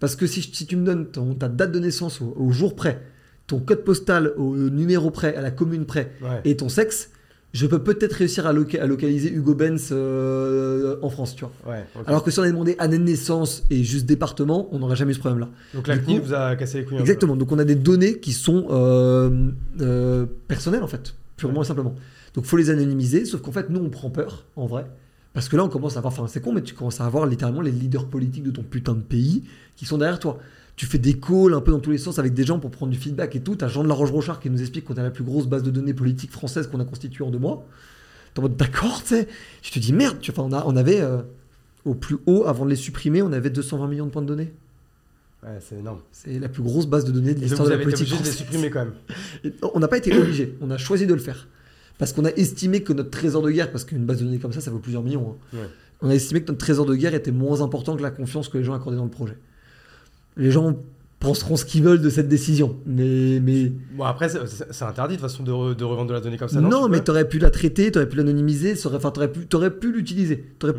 Parce 0.00 0.14
que 0.16 0.26
si, 0.26 0.40
si 0.42 0.66
tu 0.66 0.76
me 0.76 0.86
donnes 0.86 1.06
ton, 1.06 1.34
ta 1.34 1.48
date 1.48 1.72
de 1.72 1.80
naissance 1.80 2.20
au 2.22 2.50
jour 2.50 2.76
près, 2.76 3.02
ton 3.48 3.58
code 3.58 3.82
postal 3.82 4.32
au 4.36 4.54
numéro 4.54 5.10
près, 5.10 5.34
à 5.34 5.40
la 5.40 5.50
commune 5.50 5.86
près, 5.86 6.12
et 6.44 6.56
ton 6.56 6.68
sexe, 6.68 7.10
je 7.54 7.66
peux 7.66 7.82
peut-être 7.82 8.12
réussir 8.12 8.46
à, 8.46 8.52
localiser 8.52 9.32
Hugo 9.32 9.54
Benz 9.54 9.88
euh, 9.90 10.96
en 11.00 11.08
France, 11.08 11.34
tu 11.34 11.44
vois. 11.44 11.76
Alors 12.06 12.22
que 12.22 12.30
si 12.30 12.38
on 12.38 12.42
avait 12.42 12.52
demandé 12.52 12.76
année 12.78 12.98
de 12.98 13.04
naissance 13.04 13.64
et 13.70 13.82
juste 13.84 14.06
département, 14.06 14.68
on 14.70 14.78
n'aurait 14.78 14.96
jamais 14.96 15.12
eu 15.12 15.14
ce 15.14 15.20
problème-là. 15.20 15.48
Donc 15.74 15.86
la 15.88 15.96
CNIL 15.96 16.20
vous 16.20 16.34
a 16.34 16.56
cassé 16.56 16.80
les 16.80 16.84
couilles. 16.84 16.98
Exactement. 16.98 17.36
Donc 17.36 17.50
on 17.50 17.58
a 17.58 17.64
des 17.64 17.74
données 17.74 18.20
qui 18.20 18.32
sont 18.32 18.66
euh, 18.70 19.50
euh, 19.80 20.26
personnelles 20.46 20.82
en 20.82 20.88
fait, 20.88 21.14
purement 21.36 21.62
et 21.62 21.66
simplement. 21.66 21.94
Donc 22.34 22.44
faut 22.44 22.58
les 22.58 22.68
anonymiser, 22.68 23.24
sauf 23.24 23.40
qu'en 23.40 23.52
fait 23.52 23.70
nous 23.70 23.80
on 23.80 23.88
prend 23.88 24.10
peur 24.10 24.44
en 24.54 24.66
vrai. 24.66 24.84
Parce 25.34 25.48
que 25.48 25.56
là, 25.56 25.62
on 25.62 25.68
commence 25.68 25.94
à 25.94 25.98
avoir, 25.98 26.12
enfin, 26.12 26.26
c'est 26.26 26.40
con, 26.40 26.52
mais 26.52 26.62
tu 26.62 26.74
commences 26.74 27.00
à 27.00 27.06
avoir 27.06 27.26
littéralement 27.26 27.60
les 27.60 27.70
leaders 27.70 28.06
politiques 28.06 28.42
de 28.42 28.50
ton 28.50 28.62
putain 28.62 28.94
de 28.94 29.02
pays 29.02 29.44
qui 29.76 29.84
sont 29.84 29.98
derrière 29.98 30.18
toi 30.18 30.40
tu 30.78 30.86
fais 30.86 30.98
des 30.98 31.14
calls 31.14 31.54
un 31.54 31.60
peu 31.60 31.72
dans 31.72 31.80
tous 31.80 31.90
les 31.90 31.98
sens 31.98 32.20
avec 32.20 32.34
des 32.34 32.44
gens 32.44 32.60
pour 32.60 32.70
prendre 32.70 32.92
du 32.92 32.98
feedback 32.98 33.34
et 33.34 33.40
tout. 33.40 33.56
T'as 33.56 33.66
Jean 33.66 33.82
de 33.82 33.88
la 33.88 33.94
Roche-Rochard 33.94 34.38
qui 34.38 34.48
nous 34.48 34.60
explique 34.60 34.84
qu'on 34.84 34.94
a 34.94 35.02
la 35.02 35.10
plus 35.10 35.24
grosse 35.24 35.48
base 35.48 35.64
de 35.64 35.72
données 35.72 35.92
politique 35.92 36.30
française 36.30 36.68
qu'on 36.68 36.78
a 36.78 36.84
constituée 36.84 37.24
en 37.24 37.30
deux 37.30 37.40
mois. 37.40 37.66
T'es 38.32 38.38
en 38.38 38.42
mode 38.42 38.56
d'accord, 38.56 39.02
tu 39.02 39.16
sais. 39.16 39.28
Je 39.60 39.72
te 39.72 39.80
dis 39.80 39.92
merde, 39.92 40.18
tu, 40.20 40.30
on, 40.36 40.52
a, 40.52 40.62
on 40.66 40.76
avait 40.76 41.00
euh, 41.00 41.18
au 41.84 41.94
plus 41.94 42.18
haut, 42.26 42.44
avant 42.46 42.64
de 42.64 42.70
les 42.70 42.76
supprimer, 42.76 43.22
on 43.22 43.32
avait 43.32 43.50
220 43.50 43.88
millions 43.88 44.06
de 44.06 44.12
points 44.12 44.22
de 44.22 44.28
données. 44.28 44.52
Ouais, 45.42 45.58
c'est 45.60 45.80
énorme. 45.80 45.98
C'est 46.12 46.38
la 46.38 46.48
plus 46.48 46.62
grosse 46.62 46.86
base 46.86 47.04
de 47.04 47.10
données 47.10 47.34
de 47.34 47.40
l'histoire 47.40 47.66
de 47.66 47.74
la 47.74 47.78
politique. 47.78 48.06
Été 48.06 48.14
obligé 48.14 48.30
de 48.30 48.32
les 48.32 48.38
supprimer 48.38 48.70
quand 48.70 48.84
même. 48.84 49.52
on 49.74 49.80
n'a 49.80 49.88
pas 49.88 49.98
été 49.98 50.16
obligé, 50.16 50.56
on 50.60 50.70
a 50.70 50.78
choisi 50.78 51.08
de 51.08 51.14
le 51.14 51.20
faire. 51.20 51.48
Parce 51.98 52.12
qu'on 52.12 52.24
a 52.24 52.30
estimé 52.30 52.84
que 52.84 52.92
notre 52.92 53.10
trésor 53.10 53.42
de 53.42 53.50
guerre, 53.50 53.72
parce 53.72 53.84
qu'une 53.84 54.06
base 54.06 54.20
de 54.20 54.26
données 54.26 54.38
comme 54.38 54.52
ça, 54.52 54.60
ça 54.60 54.70
vaut 54.70 54.78
plusieurs 54.78 55.02
millions. 55.02 55.36
Hein. 55.54 55.58
On 56.02 56.08
a 56.08 56.14
estimé 56.14 56.40
que 56.40 56.46
notre 56.52 56.64
trésor 56.64 56.86
de 56.86 56.94
guerre 56.94 57.14
était 57.14 57.32
moins 57.32 57.62
important 57.62 57.96
que 57.96 58.02
la 58.02 58.12
confiance 58.12 58.48
que 58.48 58.58
les 58.58 58.62
gens 58.62 58.74
accordaient 58.74 58.98
dans 58.98 59.02
le 59.04 59.10
projet. 59.10 59.36
Les 60.38 60.50
gens 60.50 60.76
penseront 61.20 61.56
ce 61.56 61.64
qu'ils 61.64 61.82
veulent 61.82 62.00
de 62.00 62.10
cette 62.10 62.28
décision. 62.28 62.76
Mais, 62.86 63.40
mais... 63.40 63.72
Bon, 63.92 64.04
après, 64.04 64.28
c'est 64.28 64.84
interdit 64.84 65.16
de 65.16 65.20
façon 65.20 65.42
de, 65.42 65.50
revendre 65.50 66.08
de 66.08 66.14
la 66.14 66.20
donnée 66.20 66.38
comme 66.38 66.48
ça. 66.48 66.60
Non, 66.60 66.70
non 66.70 66.88
mais 66.88 67.02
tu 67.02 67.10
aurais 67.10 67.28
pu 67.28 67.38
la 67.38 67.50
traiter, 67.50 67.90
tu 67.90 67.98
aurais 67.98 68.08
pu 68.08 68.16
l'anonymiser, 68.16 68.76
tu 68.76 68.86
aurais 68.86 68.98
pu, 69.32 69.56
aurais 69.56 69.70
pu 69.70 69.92
l'utiliser. 69.92 70.44
Mm. 70.62 70.70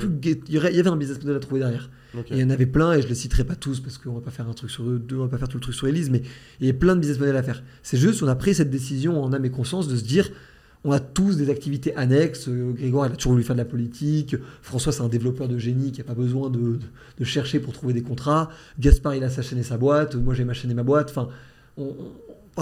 Il 0.47 0.53
y 0.53 0.57
avait 0.57 0.87
un 0.87 0.95
business 0.95 1.19
model 1.19 1.35
à 1.35 1.39
trouver 1.39 1.59
derrière. 1.59 1.89
Et 2.15 2.21
il 2.31 2.37
y 2.39 2.43
en 2.43 2.49
avait 2.49 2.65
plein, 2.65 2.93
et 2.93 3.01
je 3.01 3.07
les 3.07 3.15
citerai 3.15 3.43
pas 3.43 3.55
tous 3.55 3.81
parce 3.81 3.97
qu'on 3.97 4.13
va 4.13 4.21
pas 4.21 4.31
faire 4.31 4.49
un 4.49 4.53
truc 4.53 4.71
sur 4.71 4.83
eux 4.89 4.97
deux, 4.97 5.17
on 5.17 5.23
va 5.23 5.27
pas 5.27 5.37
faire 5.37 5.47
tout 5.47 5.57
le 5.57 5.61
truc 5.61 5.75
sur 5.75 5.87
Elise, 5.87 6.09
mais 6.09 6.23
il 6.59 6.65
y 6.65 6.69
a 6.69 6.73
plein 6.73 6.95
de 6.95 7.01
business 7.01 7.19
models 7.19 7.35
à 7.35 7.43
faire. 7.43 7.61
C'est 7.83 7.97
juste, 7.97 8.23
on 8.23 8.27
a 8.27 8.35
pris 8.35 8.55
cette 8.55 8.71
décision 8.71 9.23
en 9.23 9.31
âme 9.31 9.45
et 9.45 9.51
conscience 9.51 9.87
de 9.87 9.95
se 9.95 10.03
dire 10.03 10.29
on 10.83 10.91
a 10.91 10.99
tous 10.99 11.35
des 11.35 11.49
activités 11.49 11.95
annexes. 11.95 12.47
Euh, 12.47 12.71
Grégoire, 12.71 13.07
il 13.07 13.13
a 13.13 13.15
toujours 13.15 13.33
voulu 13.33 13.43
faire 13.43 13.55
de 13.55 13.61
la 13.61 13.65
politique. 13.65 14.35
François, 14.61 14.91
c'est 14.91 15.01
un 15.01 15.09
développeur 15.09 15.47
de 15.47 15.57
génie 15.57 15.91
qui 15.91 15.99
n'a 15.99 16.05
pas 16.05 16.13
besoin 16.13 16.49
de, 16.49 16.79
chercher 17.23 17.59
pour 17.59 17.73
trouver 17.73 17.93
des 17.93 18.01
contrats. 18.01 18.49
Gaspard, 18.79 19.15
il 19.15 19.23
a 19.23 19.29
sa 19.29 19.41
chaîne 19.41 19.59
et 19.59 19.63
sa 19.63 19.77
boîte. 19.77 20.15
Moi, 20.15 20.33
j'ai 20.33 20.45
ma 20.45 20.53
chaîne 20.53 20.71
et 20.71 20.75
ma 20.75 20.83
boîte. 20.83 21.09
Enfin, 21.09 21.29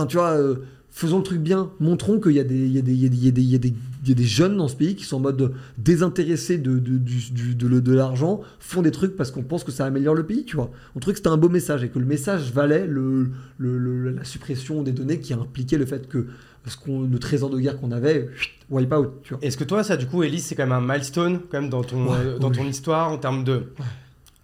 tu 0.08 0.18
vois, 0.18 0.32
euh, 0.32 0.56
faisons 0.90 1.18
le 1.18 1.24
truc 1.24 1.42
bien. 1.42 1.70
Montrons 1.80 2.20
qu'il 2.20 2.32
y, 2.32 2.40
a 2.40 2.44
des 2.44 4.24
jeunes 4.24 4.58
dans 4.58 4.68
ce 4.68 4.76
pays 4.76 4.96
qui 4.96 5.04
sont 5.06 5.18
en 5.18 5.20
mode 5.20 5.54
désintéressés 5.78 6.58
de, 6.58 7.94
l'argent, 7.94 8.42
font 8.60 8.82
des 8.82 8.92
trucs 8.92 9.16
parce 9.16 9.30
qu'on 9.30 9.44
pense 9.44 9.64
que 9.64 9.72
ça 9.72 9.86
améliore 9.86 10.16
le 10.16 10.26
pays, 10.26 10.44
tu 10.44 10.56
vois. 10.56 10.72
On 10.96 11.00
trouvait 11.00 11.14
que 11.14 11.20
c'était 11.20 11.30
un 11.30 11.38
beau 11.38 11.50
message 11.50 11.84
et 11.84 11.90
que 11.90 12.00
le 12.00 12.06
message 12.06 12.52
valait 12.52 12.90
la 13.60 14.24
suppression 14.24 14.82
des 14.82 14.92
données 14.92 15.20
qui 15.20 15.34
impliquait 15.34 15.78
le 15.78 15.86
fait 15.86 16.08
que 16.08 16.26
parce 16.68 16.86
le 16.86 17.18
trésor 17.18 17.50
de 17.50 17.62
guerre 17.62 17.80
qu'on 17.80 17.92
avait, 17.92 18.28
wipe 18.70 18.94
out. 18.94 19.10
Est-ce 19.42 19.56
que 19.56 19.64
toi, 19.64 19.86
ça, 19.86 19.96
du 19.96 20.06
coup, 20.06 20.24
Elise, 20.24 20.44
c'est 20.44 20.56
quand 20.56 20.68
même 20.68 20.74
un 20.74 20.82
milestone 20.82 21.40
quand 21.50 21.62
même 21.62 21.70
dans 21.70 21.82
ton, 21.82 22.14
euh, 22.14 22.38
dans 22.40 22.52
ton 22.52 22.66
histoire 22.66 23.10
en 23.10 23.18
termes 23.18 23.46
de 23.46 23.72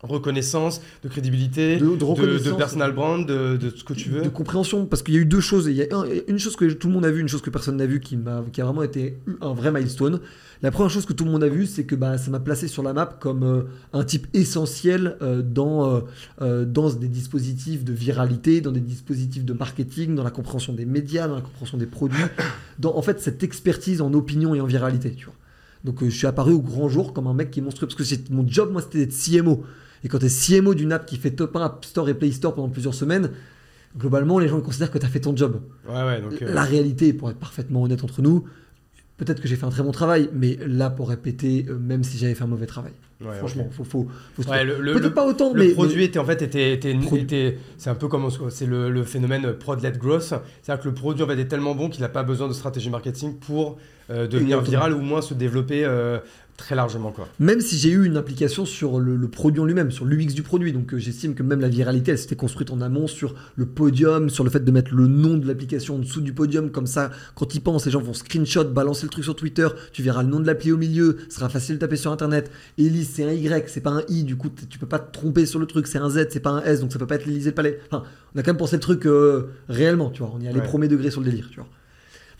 reconnaissance, 0.04 0.82
de 1.04 1.10
crédibilité, 1.10 1.78
de, 1.78 1.96
de, 1.96 2.52
personal 2.52 2.92
brand, 2.92 3.26
de, 3.26 3.58
ce 3.76 3.84
que 3.84 3.94
tu 3.94 4.10
veux 4.10 4.22
De 4.22 4.30
compréhension, 4.30 4.86
parce 4.86 5.02
qu'il 5.02 5.14
y 5.14 5.18
a 5.18 5.22
eu 5.22 5.26
deux 5.26 5.40
choses. 5.40 5.68
Il 5.68 5.76
y 5.76 5.82
a 5.82 5.88
une 6.28 6.40
chose 6.40 6.56
que 6.56 6.66
tout 6.66 6.88
le 6.88 6.94
monde 6.94 7.06
a 7.06 7.12
vu, 7.12 7.22
une 7.22 7.30
chose 7.30 7.42
que 7.42 7.50
personne 7.50 7.78
n'a 7.78 7.86
vu, 7.86 8.00
qui, 8.00 8.18
a, 8.26 8.44
qui 8.52 8.62
a 8.62 8.66
vraiment 8.66 8.84
été 8.84 9.18
un 9.42 9.54
vrai 9.54 9.72
milestone. 9.72 10.20
La 10.62 10.72
première 10.72 10.90
chose 10.90 11.06
que 11.06 11.14
tout 11.14 11.26
le 11.26 11.32
monde 11.32 11.44
a 11.44 11.50
vu, 11.50 11.66
c'est 11.66 11.84
que 11.84 11.96
bah, 11.96 12.18
ça 12.18 12.32
m'a 12.32 12.40
placé 12.40 12.70
sur 12.70 12.84
la 12.84 12.94
map 12.94 13.18
comme 13.20 13.44
euh, 13.44 13.64
un 13.92 14.04
type 14.06 14.28
essentiel 14.34 15.18
euh, 15.22 15.42
dans, 15.42 16.04
euh, 16.42 16.66
dans 16.66 16.90
des 16.90 17.10
dispositifs 17.10 17.84
de 17.84 17.92
viralité, 17.92 18.62
dans 18.62 18.72
des 18.72 18.80
dispositifs 18.80 19.44
de 19.44 19.54
marketing, 19.54 20.16
dans 20.16 20.24
la 20.24 20.32
compréhension 20.32 20.72
des 20.72 20.86
médias, 20.86 21.28
dans 21.28 21.36
la 21.36 21.42
compréhension 21.42 21.78
des 21.78 21.86
produits, 21.86 22.24
dans 22.80 22.96
en 22.96 23.02
fait 23.02 23.20
cette 23.20 23.44
expertise 23.44 24.02
en 24.02 24.14
opinion 24.14 24.56
et 24.56 24.62
en 24.62 24.66
viralité. 24.66 25.12
Tu 25.12 25.26
vois. 25.26 25.36
Donc 25.84 26.02
je 26.02 26.10
suis 26.10 26.28
apparu 26.28 26.54
au 26.54 26.62
grand 26.62 26.88
jour 26.88 27.12
comme 27.12 27.28
un 27.28 27.34
mec 27.34 27.52
qui 27.52 27.60
est 27.60 27.64
monstrueux, 27.64 27.88
parce 27.88 28.02
que 28.02 28.34
mon 28.34 28.48
job, 28.48 28.72
moi, 28.72 28.82
c'était 28.82 29.06
d'être 29.06 29.14
CMO. 29.14 29.64
Et 30.04 30.10
quand 30.10 30.20
tu 30.20 30.26
es 30.26 30.60
CMO 30.60 30.74
d'une 30.74 30.92
app 30.92 31.06
qui 31.06 31.18
fait 31.18 31.32
top 31.32 31.56
1 31.56 31.62
App 31.62 31.86
Store 31.86 32.10
et 32.10 32.14
Play 32.14 32.32
Store 32.32 32.54
pendant 32.54 32.70
plusieurs 32.70 32.94
semaines, 32.94 33.32
globalement, 33.98 34.40
les 34.40 34.48
gens 34.48 34.60
considèrent 34.62 34.92
que 34.92 34.98
tu 34.98 35.06
as 35.06 35.10
fait 35.10 35.22
ton 35.22 35.36
job. 35.36 35.62
La 35.88 36.64
réalité, 36.64 37.14
pour 37.14 37.30
être 37.30 37.40
parfaitement 37.40 37.84
honnête 37.84 38.04
entre 38.04 38.22
nous, 38.22 38.46
peut-être 39.18 39.42
que 39.42 39.48
j'ai 39.48 39.56
fait 39.56 39.66
un 39.66 39.70
très 39.70 39.84
bon 39.84 39.92
travail, 39.92 40.30
mais 40.34 40.58
là, 40.66 40.90
pour 40.90 41.10
répéter, 41.10 41.66
euh, 41.70 41.78
même 41.78 42.04
si 42.04 42.18
j'avais 42.18 42.36
fait 42.36 42.44
un 42.44 42.48
mauvais 42.48 42.66
travail. 42.66 42.94
Franchement, 43.38 43.70
faut, 43.72 43.84
faut, 43.84 44.08
peut-être 44.36 45.14
pas 45.14 45.26
autant, 45.26 45.54
le 45.54 45.64
mais. 45.64 45.72
produit 45.72 46.04
était 46.04 46.20
en 46.20 46.26
fait 46.26 46.42
était, 46.42 46.74
était, 46.74 47.58
c'est 47.78 47.90
un 47.90 47.96
peu 47.96 48.08
comme 48.10 48.30
c'est 48.50 48.66
le, 48.66 49.04
phénomène 49.04 49.54
prod-led 49.54 49.98
growth, 49.98 50.34
c'est-à-dire 50.62 50.84
que 50.84 50.90
le 50.90 50.94
produit 50.94 51.24
en 51.24 51.28
fait 51.28 51.40
est 51.40 51.48
tellement 51.48 51.76
bon 51.76 51.90
qu'il 51.90 52.02
n'a 52.02 52.10
pas 52.10 52.24
besoin 52.24 52.48
de 52.48 52.54
stratégie 52.54 52.90
marketing 52.90 53.38
pour 53.38 53.78
euh, 54.10 54.28
devenir 54.28 54.62
viral 54.62 54.94
ou 54.94 55.00
moins 55.00 55.22
se 55.22 55.34
développer 55.34 55.86
euh, 55.86 56.20
Très 56.58 56.76
largement, 56.76 57.12
quoi. 57.12 57.28
Même 57.40 57.62
si 57.62 57.78
j'ai 57.78 57.90
eu 57.90 58.06
une 58.06 58.16
application 58.16 58.66
sur 58.66 59.00
le, 59.00 59.28
produit 59.28 59.60
en 59.60 59.66
lui-même, 59.66 59.92
sur 59.92 60.06
l'UX 60.06 60.34
du 60.34 60.44
produit. 60.44 60.72
Donc 60.72 60.94
euh, 60.94 60.98
j'estime 61.00 61.34
que 61.34 61.42
même 61.42 61.60
la 61.60 61.68
viralité, 61.68 62.12
elle 62.12 62.18
s'était 62.18 62.36
construite 62.36 62.70
en 62.70 62.80
amont 62.82 63.08
sur 63.08 63.34
le 63.56 63.66
podium, 63.66 64.30
sur 64.30 64.44
le 64.44 64.52
fait 64.52 64.64
de 64.64 64.72
mettre 64.72 64.94
le 64.94 65.08
nom 65.08 65.38
de 65.38 65.48
l'application 65.48 65.96
en 65.96 66.00
dessous 66.00 66.22
du 66.22 66.32
podium. 66.32 66.70
Comme 66.70 66.86
ça, 66.86 67.10
quand 67.34 67.56
ils 67.56 67.62
pensent, 67.62 67.86
les 67.86 67.92
gens 67.92 68.02
vont 68.02 68.14
screenshot, 68.14 68.66
balancer 68.66 69.04
le 69.04 69.10
truc 69.10 69.24
sur 69.24 69.36
Twitter. 69.36 69.68
Tu 69.94 70.04
verras 70.04 70.22
le 70.22 70.30
nom 70.30 70.40
de 70.40 70.46
l'appli 70.46 70.72
au 70.72 70.78
milieu. 70.78 71.18
Ce 71.30 71.36
sera 71.38 71.50
facile 71.50 71.76
de 71.76 71.80
taper 71.80 71.96
sur 71.96 72.12
Internet. 72.12 72.52
Elise, 72.78 73.10
c'est 73.14 73.24
un 73.24 73.32
Y, 73.32 73.68
c'est 73.68 73.82
pas 73.82 73.92
un 73.92 74.04
I. 74.08 74.24
Du 74.24 74.36
coup, 74.36 74.50
tu 74.70 74.78
peux 74.78 74.88
pas 74.88 75.00
te 75.00 75.12
tromper 75.12 75.48
sur 75.48 75.60
le 75.60 75.66
truc. 75.66 75.88
C'est 75.88 75.98
un 75.98 76.10
Z, 76.10 76.28
c'est 76.30 76.40
pas 76.40 76.52
un 76.52 76.64
S. 76.64 76.82
Donc 76.82 76.94
ça 76.94 77.00
peut 77.00 77.08
pas 77.08 77.16
être 77.16 77.26
l'Élysée 77.26 77.50
le 77.50 77.56
palais. 77.56 77.80
Enfin, 77.88 78.04
on 78.36 78.40
a 78.40 78.44
quand 78.44 78.52
même 78.52 78.58
pensé 78.58 78.76
le 78.76 78.82
truc 78.82 79.08
euh, 79.08 79.50
réellement, 79.70 80.12
tu 80.12 80.22
vois. 80.22 80.32
On 80.36 80.40
y 80.40 80.48
allait 80.48 80.62
premier 80.62 80.88
degré 80.88 81.10
sur 81.10 81.22
le 81.22 81.30
délire, 81.30 81.48
tu 81.50 81.60
vois. 81.60 81.68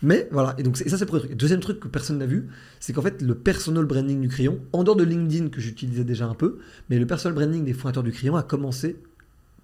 Mais 0.04 0.28
voilà, 0.30 0.54
et 0.58 0.62
donc 0.62 0.76
ça 0.76 0.84
c'est 0.84 1.00
le 1.00 1.06
premier 1.06 1.22
truc. 1.22 1.34
deuxième 1.34 1.60
truc 1.60 1.80
que 1.80 1.88
personne 1.88 2.18
n'a 2.18 2.26
vu, 2.26 2.48
c'est 2.78 2.92
qu'en 2.92 3.00
fait 3.00 3.22
le 3.22 3.34
personal 3.34 3.86
branding 3.86 4.20
du 4.20 4.28
crayon, 4.28 4.60
en 4.74 4.84
dehors 4.84 4.96
de 4.96 5.02
LinkedIn 5.02 5.48
que 5.48 5.62
j'utilisais 5.62 6.04
déjà 6.04 6.26
un 6.26 6.34
peu, 6.34 6.58
mais 6.90 6.98
le 6.98 7.06
personal 7.06 7.34
branding 7.34 7.64
des 7.64 7.72
fondateurs 7.72 8.02
du 8.02 8.12
crayon 8.12 8.36
a 8.36 8.42
commencé 8.42 8.96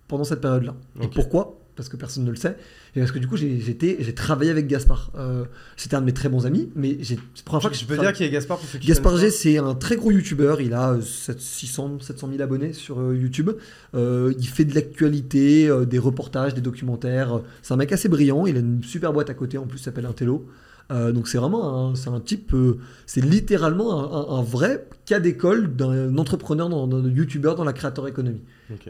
pendant 0.09 0.25
cette 0.25 0.41
période-là. 0.41 0.75
Et 1.03 1.09
pourquoi? 1.09 1.60
Parce 1.81 1.89
que 1.89 1.97
personne 1.97 2.25
ne 2.25 2.31
le 2.31 2.37
sait, 2.37 2.57
et 2.95 3.01
parce 3.01 3.11
que 3.11 3.19
du 3.19 3.27
coup 3.27 3.37
j'ai 3.39 4.15
travaillé 4.15 4.51
avec 4.51 4.67
Gaspard. 4.67 5.11
Euh, 5.17 5.45
c'était 5.79 5.97
un 5.97 6.01
de 6.03 6.07
mes 6.07 6.13
très 6.13 6.29
bons 6.29 6.45
amis, 6.45 6.69
mais 6.77 6.99
c'est 7.03 7.15
la 7.17 7.23
première 7.47 7.63
fois 7.63 7.71
que 7.71 7.77
je 7.77 7.87
peux 7.87 7.97
dire 8.03 8.13
qui 8.13 8.25
est 8.25 8.29
Gaspard 8.31 8.59
Gaspard 8.87 9.17
G, 9.17 9.31
c'est 9.31 9.57
un 9.57 9.75
très 9.75 9.97
gros 9.97 10.11
youtubeur, 10.11 10.61
il 10.61 10.75
a 10.75 10.99
600, 11.01 12.01
700 12.01 12.29
000 12.33 12.43
abonnés 12.43 12.73
sur 12.75 13.01
euh, 13.01 13.17
YouTube. 13.17 13.51
Euh, 13.95 14.35
il 14.39 14.47
fait 14.47 14.65
de 14.67 14.75
l'actualité, 14.75 15.71
des 15.87 15.99
reportages, 15.99 16.55
des 16.55 16.61
documentaires. 16.61 17.41
C'est 17.63 17.73
un 17.75 17.77
mec 17.79 17.93
assez 17.93 18.09
brillant, 18.09 18.47
il 18.47 18.57
a 18.57 18.61
une 18.61 18.83
super 18.85 19.13
boîte 19.13 19.31
à 19.31 19.35
côté, 19.35 19.57
en 19.59 19.67
plus 19.67 19.79
s'appelle 19.79 20.07
Intello. 20.07 20.47
Euh, 20.91 21.13
donc 21.13 21.29
c'est 21.29 21.39
vraiment 21.39 21.91
un, 21.91 21.95
c'est 21.95 22.11
un 22.11 22.19
type, 22.19 22.53
euh, 22.53 22.79
c'est 23.07 23.25
littéralement 23.25 23.93
un, 24.01 24.35
un- 24.35 24.39
un 24.41 24.43
vrai 24.43 24.89
cas 25.07 25.21
d'école 25.21 25.77
d'un 25.77 26.19
entrepreneur, 26.19 26.69
d'un 26.69 27.09
youtubeur 27.09 27.55
dans 27.55 27.63
la 27.63 27.73
créateur 27.73 28.09
économie. 28.09 28.41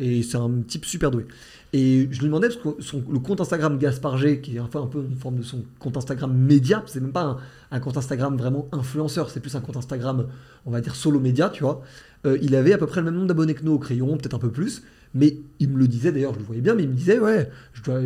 Et 0.00 0.22
c'est 0.22 0.36
un 0.38 0.50
type 0.66 0.86
super 0.86 1.10
doué. 1.10 1.26
Et 1.72 2.08
je 2.10 2.18
lui 2.18 2.26
demandais, 2.26 2.48
parce 2.48 2.60
que 2.60 2.82
son- 2.82 3.04
le 3.08 3.20
compte 3.20 3.40
Instagram 3.40 3.78
Gaspard 3.78 4.16
G, 4.18 4.40
qui 4.40 4.56
est 4.56 4.60
enfin 4.60 4.82
un 4.82 4.86
peu 4.86 5.04
une 5.08 5.14
forme 5.14 5.36
de 5.36 5.42
son 5.42 5.64
compte 5.78 5.96
Instagram 5.96 6.32
média, 6.36 6.82
c'est 6.86 7.00
même 7.00 7.12
pas 7.12 7.38
un, 7.70 7.80
compte 7.80 7.96
Instagram 7.96 8.36
vraiment 8.36 8.68
influenceur, 8.72 9.30
c'est 9.30 9.38
plus 9.40 9.54
un 9.54 9.60
compte 9.60 9.76
Instagram, 9.76 10.26
on 10.66 10.72
va 10.72 10.80
dire 10.80 10.96
solo 10.96 11.20
média, 11.20 11.48
tu 11.48 11.62
vois. 11.62 11.82
Euh, 12.26 12.38
il 12.42 12.56
avait 12.56 12.72
à 12.72 12.78
peu 12.78 12.86
près 12.86 13.00
le 13.00 13.04
même 13.04 13.14
nombre 13.14 13.28
d'abonnés 13.28 13.54
que 13.54 13.64
nous 13.64 13.72
au 13.72 13.78
crayon, 13.78 14.16
peut-être 14.16 14.34
un 14.34 14.40
peu 14.40 14.50
plus. 14.50 14.82
Mais 15.14 15.38
il 15.58 15.68
me 15.70 15.78
le 15.78 15.88
disait 15.88 16.12
d'ailleurs, 16.12 16.34
je 16.34 16.38
le 16.38 16.44
voyais 16.44 16.60
bien, 16.60 16.74
mais 16.74 16.84
il 16.84 16.88
me 16.88 16.94
disait, 16.94 17.18
ouais, 17.18 17.50
je 17.72 17.82
dois, 17.82 18.00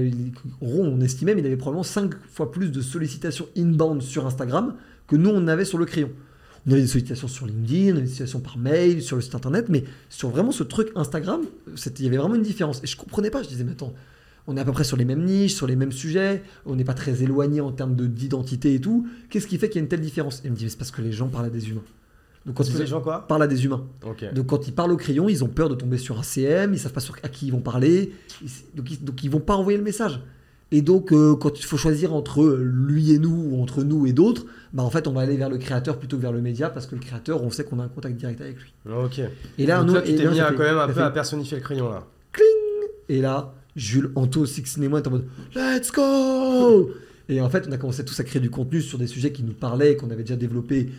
on 0.63 1.01
estimait, 1.01 1.35
mais 1.35 1.41
il 1.43 1.47
avait 1.47 1.57
probablement 1.57 1.83
5 1.83 2.15
fois 2.29 2.51
plus 2.51 2.71
de 2.71 2.81
sollicitations 2.81 3.47
inbound 3.57 4.01
sur 4.03 4.27
Instagram 4.27 4.75
que 5.07 5.17
nous, 5.17 5.29
on 5.31 5.47
avait 5.49 5.67
sur 5.67 5.77
le 5.79 5.85
crayon. 5.85 6.11
On 6.67 6.73
avait 6.73 6.81
des 6.81 6.87
sollicitations 6.87 7.29
sur 7.29 7.47
LinkedIn, 7.47 7.89
on 7.89 7.97
avait 7.97 8.01
des 8.01 8.07
sollicitations 8.07 8.41
par 8.41 8.57
mail, 8.59 9.03
sur 9.03 9.17
le 9.17 9.23
site 9.23 9.35
internet, 9.35 9.67
mais 9.69 9.85
sur 10.09 10.31
vraiment 10.31 10.51
ce 10.53 10.63
truc 10.63 10.89
Instagram, 10.97 11.43
il 11.99 12.05
y 12.05 12.07
avait 12.09 12.17
vraiment 12.17 12.35
une 12.37 12.43
différence. 12.43 12.81
Et 12.83 12.87
je 12.87 12.97
comprenais 12.97 13.31
pas, 13.31 13.43
je 13.43 13.49
disais, 13.49 13.65
mais 13.65 13.73
attends, 13.73 13.93
on 14.47 14.57
est 14.57 14.61
à 14.61 14.65
peu 14.65 14.73
près 14.73 14.85
sur 14.85 14.97
les 14.97 15.05
mêmes 15.05 15.25
niches, 15.25 15.55
sur 15.55 15.67
les 15.67 15.77
mêmes 15.77 15.93
sujets, 15.93 16.43
on 16.67 16.75
n'est 16.77 16.85
pas 16.85 16.95
très 16.95 17.23
éloigné 17.23 17.61
en 17.61 17.71
termes 17.73 17.95
de- 17.97 18.07
d'identité 18.07 18.75
et 18.75 18.81
tout. 18.81 19.07
Qu'est-ce 19.31 19.47
qui 19.47 19.59
fait 19.59 19.69
qu'il 19.69 19.77
y 19.77 19.81
a 19.81 19.83
une 19.83 19.89
telle 19.89 20.01
différence? 20.01 20.41
Et 20.41 20.47
il 20.47 20.53
me 20.53 20.57
dit, 20.57 20.65
mais 20.65 20.71
c'est 20.71 20.79
parce 20.79 20.91
que 20.91 21.03
les 21.03 21.13
gens 21.13 21.29
parlent 21.29 21.47
à 21.47 21.51
des 21.51 21.69
humains. 21.69 21.83
Donc 22.47 22.57
quand 22.57 22.63
Parce 22.63 22.69
que 22.71 22.75
ils 22.77 22.81
les 22.81 22.87
gens 22.87 23.01
quoi? 23.01 23.27
parlent 23.27 23.43
à 23.43 23.47
des 23.47 23.65
humains. 23.65 23.87
Donc 24.33 24.47
quand 24.47 24.69
ils 24.69 24.75
parlent 24.75 24.93
au 24.93 24.99
crayon, 24.99 25.31
ils 25.31 25.43
ont 25.45 25.49
peur 25.49 25.71
de 25.71 25.75
tomber 25.75 25.97
sur 25.97 26.19
un 26.19 26.23
CM, 26.23 26.75
ils 26.75 26.79
savent 26.79 26.93
pas 26.93 27.01
sur 27.01 27.17
à 27.23 27.29
qui 27.31 27.47
ils 27.47 27.53
vont 27.53 27.61
parler, 27.63 28.13
donc 28.75 28.91
ils, 28.91 29.03
donc 29.03 29.25
ils 29.25 29.31
vont 29.31 29.41
pas 29.41 29.57
envoyer 29.57 29.79
le 29.79 29.85
message. 29.85 30.21
Et 30.77 30.83
donc 30.83 31.13
euh, 31.13 31.37
quand 31.37 31.59
il 31.61 31.65
faut 31.65 31.77
choisir 31.77 32.13
entre 32.15 32.43
lui 32.61 33.13
et 33.13 33.19
nous 33.21 33.31
ou 33.51 33.63
entre 33.63 33.85
nous 33.85 34.07
et 34.07 34.13
d'autres, 34.13 34.45
bah 34.73 34.83
en 34.83 34.91
fait 34.91 35.07
on 35.07 35.13
va 35.13 35.21
aller 35.21 35.37
vers 35.37 35.49
le 35.49 35.57
créateur 35.59 35.99
plutôt 35.99 36.17
que 36.17 36.23
vers 36.23 36.33
le 36.33 36.41
média 36.41 36.69
parce 36.69 36.87
que 36.87 36.97
le 36.97 37.01
créateur 37.01 37.45
on 37.45 37.51
sait 37.51 37.63
qu'on 37.65 37.79
a 37.79 37.85
un 37.85 37.89
contact 37.89 38.17
direct 38.17 38.41
avec 38.41 38.57
lui. 38.57 38.73
Ok. 38.93 39.21
Et 39.59 39.67
là, 39.67 39.83
Donc 39.85 39.95
nous- 39.95 40.01
tu 40.01 40.15
t'es 40.17 40.27
mis 40.29 40.39
quand 40.39 40.59
même 40.59 40.79
un 40.79 40.87
peu 40.89 40.93
fait- 40.95 41.01
à 41.03 41.11
personnifier 41.11 41.59
le 41.59 41.63
crayon 41.63 41.89
là. 41.91 42.07
Et 43.09 43.21
là, 43.21 43.53
Jules, 43.77 44.11
Anto, 44.15 44.47
et 44.47 44.89
moi, 44.89 44.99
étaient 45.01 45.09
en 45.09 45.13
mode 45.13 45.27
Let's 45.55 45.93
go 45.93 46.91
Et 47.29 47.41
en 47.41 47.49
fait, 47.51 47.67
on 47.69 47.73
a 47.73 47.77
commencé 47.77 48.05
tous 48.05 48.19
à 48.19 48.25
créer 48.25 48.41
du 48.41 48.51
contenu 48.51 48.81
sur 48.81 48.99
des 48.99 49.07
sujets 49.07 49.31
qui 49.33 49.43
nous 49.43 49.53
parlaient 49.53 49.97
qu'on 49.97 50.11
avait 50.11 50.23
déjà 50.23 50.37
développé 50.37 50.91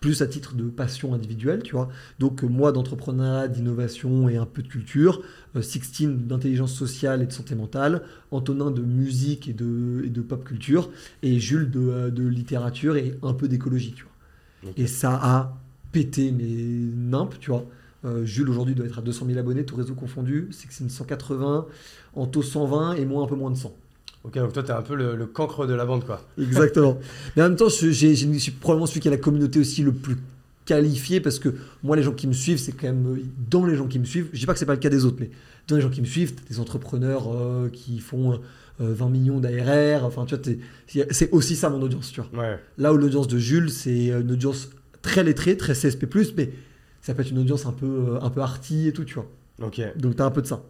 plus 0.00 0.22
à 0.22 0.26
titre 0.26 0.54
de 0.54 0.64
passion 0.64 1.12
individuelle, 1.14 1.62
tu 1.62 1.72
vois. 1.74 1.88
Donc, 2.18 2.42
euh, 2.42 2.46
moi, 2.46 2.72
d'entrepreneuriat, 2.72 3.48
d'innovation 3.48 4.28
et 4.28 4.36
un 4.38 4.46
peu 4.46 4.62
de 4.62 4.68
culture. 4.68 5.22
Euh, 5.56 5.62
Sixteen 5.62 6.26
d'intelligence 6.26 6.72
sociale 6.72 7.22
et 7.22 7.26
de 7.26 7.32
santé 7.32 7.54
mentale. 7.54 8.02
Antonin 8.30 8.70
de 8.70 8.82
musique 8.82 9.48
et 9.48 9.52
de, 9.52 10.02
et 10.04 10.08
de 10.10 10.22
pop 10.22 10.42
culture. 10.44 10.90
Et 11.22 11.38
Jules 11.38 11.70
de, 11.70 11.80
euh, 11.80 12.10
de 12.10 12.26
littérature 12.26 12.96
et 12.96 13.18
un 13.22 13.34
peu 13.34 13.46
d'écologie, 13.46 13.92
tu 13.92 14.04
vois. 14.04 14.12
Et 14.76 14.86
ça 14.86 15.18
a 15.22 15.58
pété 15.92 16.32
mes 16.32 16.44
nimpes, 16.44 17.38
tu 17.38 17.50
vois. 17.50 17.66
Euh, 18.04 18.24
Jules 18.24 18.48
aujourd'hui 18.48 18.74
doit 18.74 18.86
être 18.86 18.98
à 18.98 19.02
200 19.02 19.26
000 19.26 19.38
abonnés, 19.38 19.64
tout 19.66 19.76
réseau 19.76 19.94
confondu. 19.94 20.48
Sixteen 20.50 20.88
180, 20.88 21.66
Anto 22.14 22.42
120 22.42 22.94
et 22.94 23.04
moi 23.04 23.22
un 23.22 23.26
peu 23.26 23.36
moins 23.36 23.50
de 23.50 23.56
100. 23.56 23.74
Ok, 24.24 24.34
donc 24.34 24.52
toi, 24.52 24.62
t'es 24.62 24.72
un 24.72 24.82
peu 24.82 24.94
le, 24.94 25.16
le 25.16 25.26
cancre 25.26 25.66
de 25.66 25.74
la 25.74 25.84
bande 25.84 26.04
quoi. 26.04 26.22
Exactement. 26.38 26.98
Mais 27.36 27.42
en 27.42 27.48
même 27.48 27.56
temps, 27.56 27.68
je, 27.68 27.90
suis 27.90 28.50
probablement 28.52 28.86
celui 28.86 29.00
qui 29.00 29.08
a 29.08 29.10
la 29.10 29.16
communauté 29.16 29.58
aussi 29.58 29.82
le 29.82 29.92
plus 29.92 30.16
qualifié 30.66 31.20
parce 31.20 31.38
que 31.38 31.54
moi, 31.82 31.96
les 31.96 32.02
gens 32.02 32.12
qui 32.12 32.26
me 32.26 32.32
suivent, 32.32 32.58
c'est 32.58 32.72
quand 32.72 32.86
même 32.86 33.06
euh, 33.06 33.22
dans 33.48 33.64
les 33.64 33.76
gens 33.76 33.86
qui 33.86 33.98
me 33.98 34.04
suivent. 34.04 34.28
Je 34.32 34.38
dis 34.38 34.46
pas 34.46 34.52
que 34.52 34.58
c'est 34.58 34.66
pas 34.66 34.74
le 34.74 34.80
cas 34.80 34.90
des 34.90 35.04
autres, 35.04 35.16
mais 35.20 35.30
dans 35.68 35.76
les 35.76 35.82
gens 35.82 35.90
qui 35.90 36.00
me 36.00 36.06
suivent, 36.06 36.34
t'as 36.34 36.48
des 36.48 36.60
entrepreneurs 36.60 37.32
euh, 37.34 37.68
qui 37.70 37.98
font 37.98 38.34
euh, 38.34 38.38
20 38.78 39.08
millions 39.08 39.40
d'ARR. 39.40 40.04
Enfin, 40.04 40.26
tu 40.26 40.36
vois, 40.36 41.04
c'est 41.10 41.30
aussi 41.32 41.56
ça 41.56 41.70
mon 41.70 41.80
audience, 41.80 42.12
tu 42.12 42.20
vois. 42.20 42.42
Ouais. 42.42 42.58
Là 42.78 42.92
où 42.92 42.96
l'audience 42.96 43.26
de 43.26 43.38
Jules, 43.38 43.70
c'est 43.70 44.08
une 44.08 44.32
audience 44.32 44.70
très 45.02 45.24
lettrée, 45.24 45.56
très 45.56 45.72
CSP+, 45.72 46.06
mais 46.36 46.50
ça 47.00 47.14
peut 47.14 47.22
être 47.22 47.30
une 47.30 47.38
audience 47.38 47.66
un 47.66 47.72
peu, 47.72 47.86
euh, 47.86 48.20
un 48.20 48.30
peu 48.30 48.40
arty 48.40 48.88
et 48.88 48.92
tout, 48.92 49.04
tu 49.04 49.14
vois. 49.14 49.26
Ok. 49.62 49.80
Donc 49.96 50.16
t'as 50.16 50.26
un 50.26 50.30
peu 50.30 50.42
de 50.42 50.46
ça. 50.46 50.62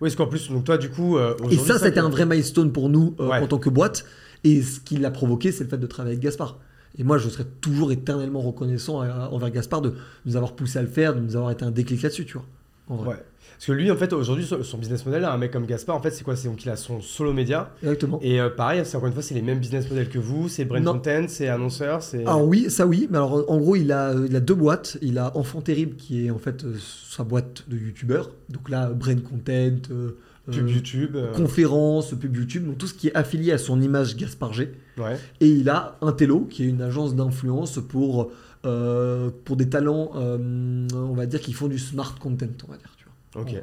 Oui, 0.00 0.08
parce 0.08 0.16
qu'en 0.16 0.26
plus, 0.26 0.48
donc 0.50 0.64
toi, 0.64 0.78
du 0.78 0.90
coup. 0.90 1.16
euh, 1.18 1.32
Et 1.32 1.34
aujourd'hui, 1.42 1.58
ça, 1.58 1.78
c'était 1.78 2.00
que- 2.00 2.04
un 2.06 2.08
vrai 2.08 2.24
milestone 2.26 2.72
pour 2.72 2.88
nous 2.88 3.14
euh, 3.20 3.28
Ouais. 3.28 3.38
en 3.38 3.46
tant 3.46 3.58
que 3.58 3.70
boîte. 3.70 4.04
Et 4.44 4.62
ce 4.62 4.78
qui 4.80 4.96
l'a 4.98 5.10
provoqué, 5.10 5.50
c'est 5.52 5.64
le 5.64 5.70
fait 5.70 5.78
de 5.78 5.86
travailler 5.86 6.14
avec 6.14 6.22
Gaspard. 6.22 6.58
Et 6.96 7.04
moi, 7.04 7.18
je 7.18 7.28
serai 7.28 7.44
toujours 7.60 7.92
éternellement 7.92 8.40
reconnaissant 8.40 9.00
à- 9.00 9.28
envers 9.32 9.50
Gaspard 9.50 9.82
de 9.82 9.94
nous 10.26 10.36
avoir 10.36 10.54
poussé 10.54 10.78
à 10.78 10.82
le 10.82 10.88
faire, 10.88 11.14
de 11.14 11.20
nous 11.20 11.36
avoir 11.36 11.50
été 11.50 11.64
un 11.64 11.70
déclic 11.70 12.02
là-dessus, 12.02 12.24
tu 12.24 12.34
vois. 12.34 12.46
En 12.88 12.96
vrai. 12.96 13.08
Ouais. 13.16 13.24
Parce 13.58 13.66
que 13.66 13.72
lui, 13.72 13.90
en 13.90 13.96
fait, 13.96 14.12
aujourd'hui, 14.12 14.46
son 14.62 14.78
business 14.78 15.04
model, 15.04 15.24
un 15.24 15.36
mec 15.36 15.50
comme 15.50 15.66
Gaspard, 15.66 15.96
en 15.96 16.00
fait, 16.00 16.12
c'est 16.12 16.22
quoi? 16.22 16.36
C'est 16.36 16.46
donc 16.46 16.64
il 16.64 16.70
a 16.70 16.76
son 16.76 17.00
solo 17.00 17.32
média. 17.32 17.72
Exactement. 17.82 18.20
Et 18.22 18.40
euh, 18.40 18.50
pareil, 18.50 18.82
c'est 18.84 18.96
encore 18.96 19.08
une 19.08 19.12
fois, 19.12 19.22
c'est 19.22 19.34
les 19.34 19.42
mêmes 19.42 19.58
business 19.58 19.90
models 19.90 20.08
que 20.08 20.20
vous. 20.20 20.48
C'est 20.48 20.64
brand 20.64 20.84
content, 20.84 21.24
c'est 21.26 21.48
annonceur, 21.48 22.00
c'est. 22.00 22.20
Alors 22.20 22.46
oui, 22.46 22.70
ça 22.70 22.86
oui, 22.86 23.08
mais 23.10 23.16
alors 23.16 23.50
en 23.50 23.58
gros 23.58 23.74
il 23.74 23.90
a, 23.90 24.10
euh, 24.10 24.28
il 24.30 24.36
a 24.36 24.40
deux 24.40 24.54
boîtes. 24.54 24.96
Il 25.02 25.18
a 25.18 25.36
Enfant 25.36 25.60
Terrible 25.60 25.96
qui 25.96 26.24
est 26.24 26.30
en 26.30 26.38
fait 26.38 26.62
euh, 26.62 26.76
sa 26.78 27.24
boîte 27.24 27.64
de 27.68 27.76
youtubeur. 27.76 28.30
Donc 28.48 28.68
là, 28.68 28.90
Brain 28.90 29.16
Content, 29.16 29.90
euh, 29.90 30.16
Pub 30.48 30.68
YouTube. 30.68 31.16
conférences, 31.34 32.14
pub 32.14 32.36
YouTube, 32.36 32.64
donc 32.64 32.78
tout 32.78 32.86
ce 32.86 32.94
qui 32.94 33.08
est 33.08 33.16
affilié 33.16 33.50
à 33.50 33.58
son 33.58 33.82
image 33.82 34.16
Gaspard 34.16 34.52
G. 34.52 34.72
Ouais. 34.98 35.16
Et 35.40 35.48
il 35.48 35.68
a 35.68 35.98
Intello 36.00 36.46
qui 36.48 36.62
est 36.62 36.68
une 36.68 36.80
agence 36.80 37.16
d'influence 37.16 37.80
pour, 37.88 38.30
pour 38.62 39.56
des 39.56 39.68
talents, 39.68 40.12
on 40.14 41.12
va 41.12 41.26
dire, 41.26 41.40
qui 41.40 41.52
font 41.52 41.66
du 41.66 41.78
smart 41.78 42.14
content, 42.18 42.46
on 42.66 42.70
va 42.70 42.78
dire. 42.78 42.88
Ok. 43.34 43.54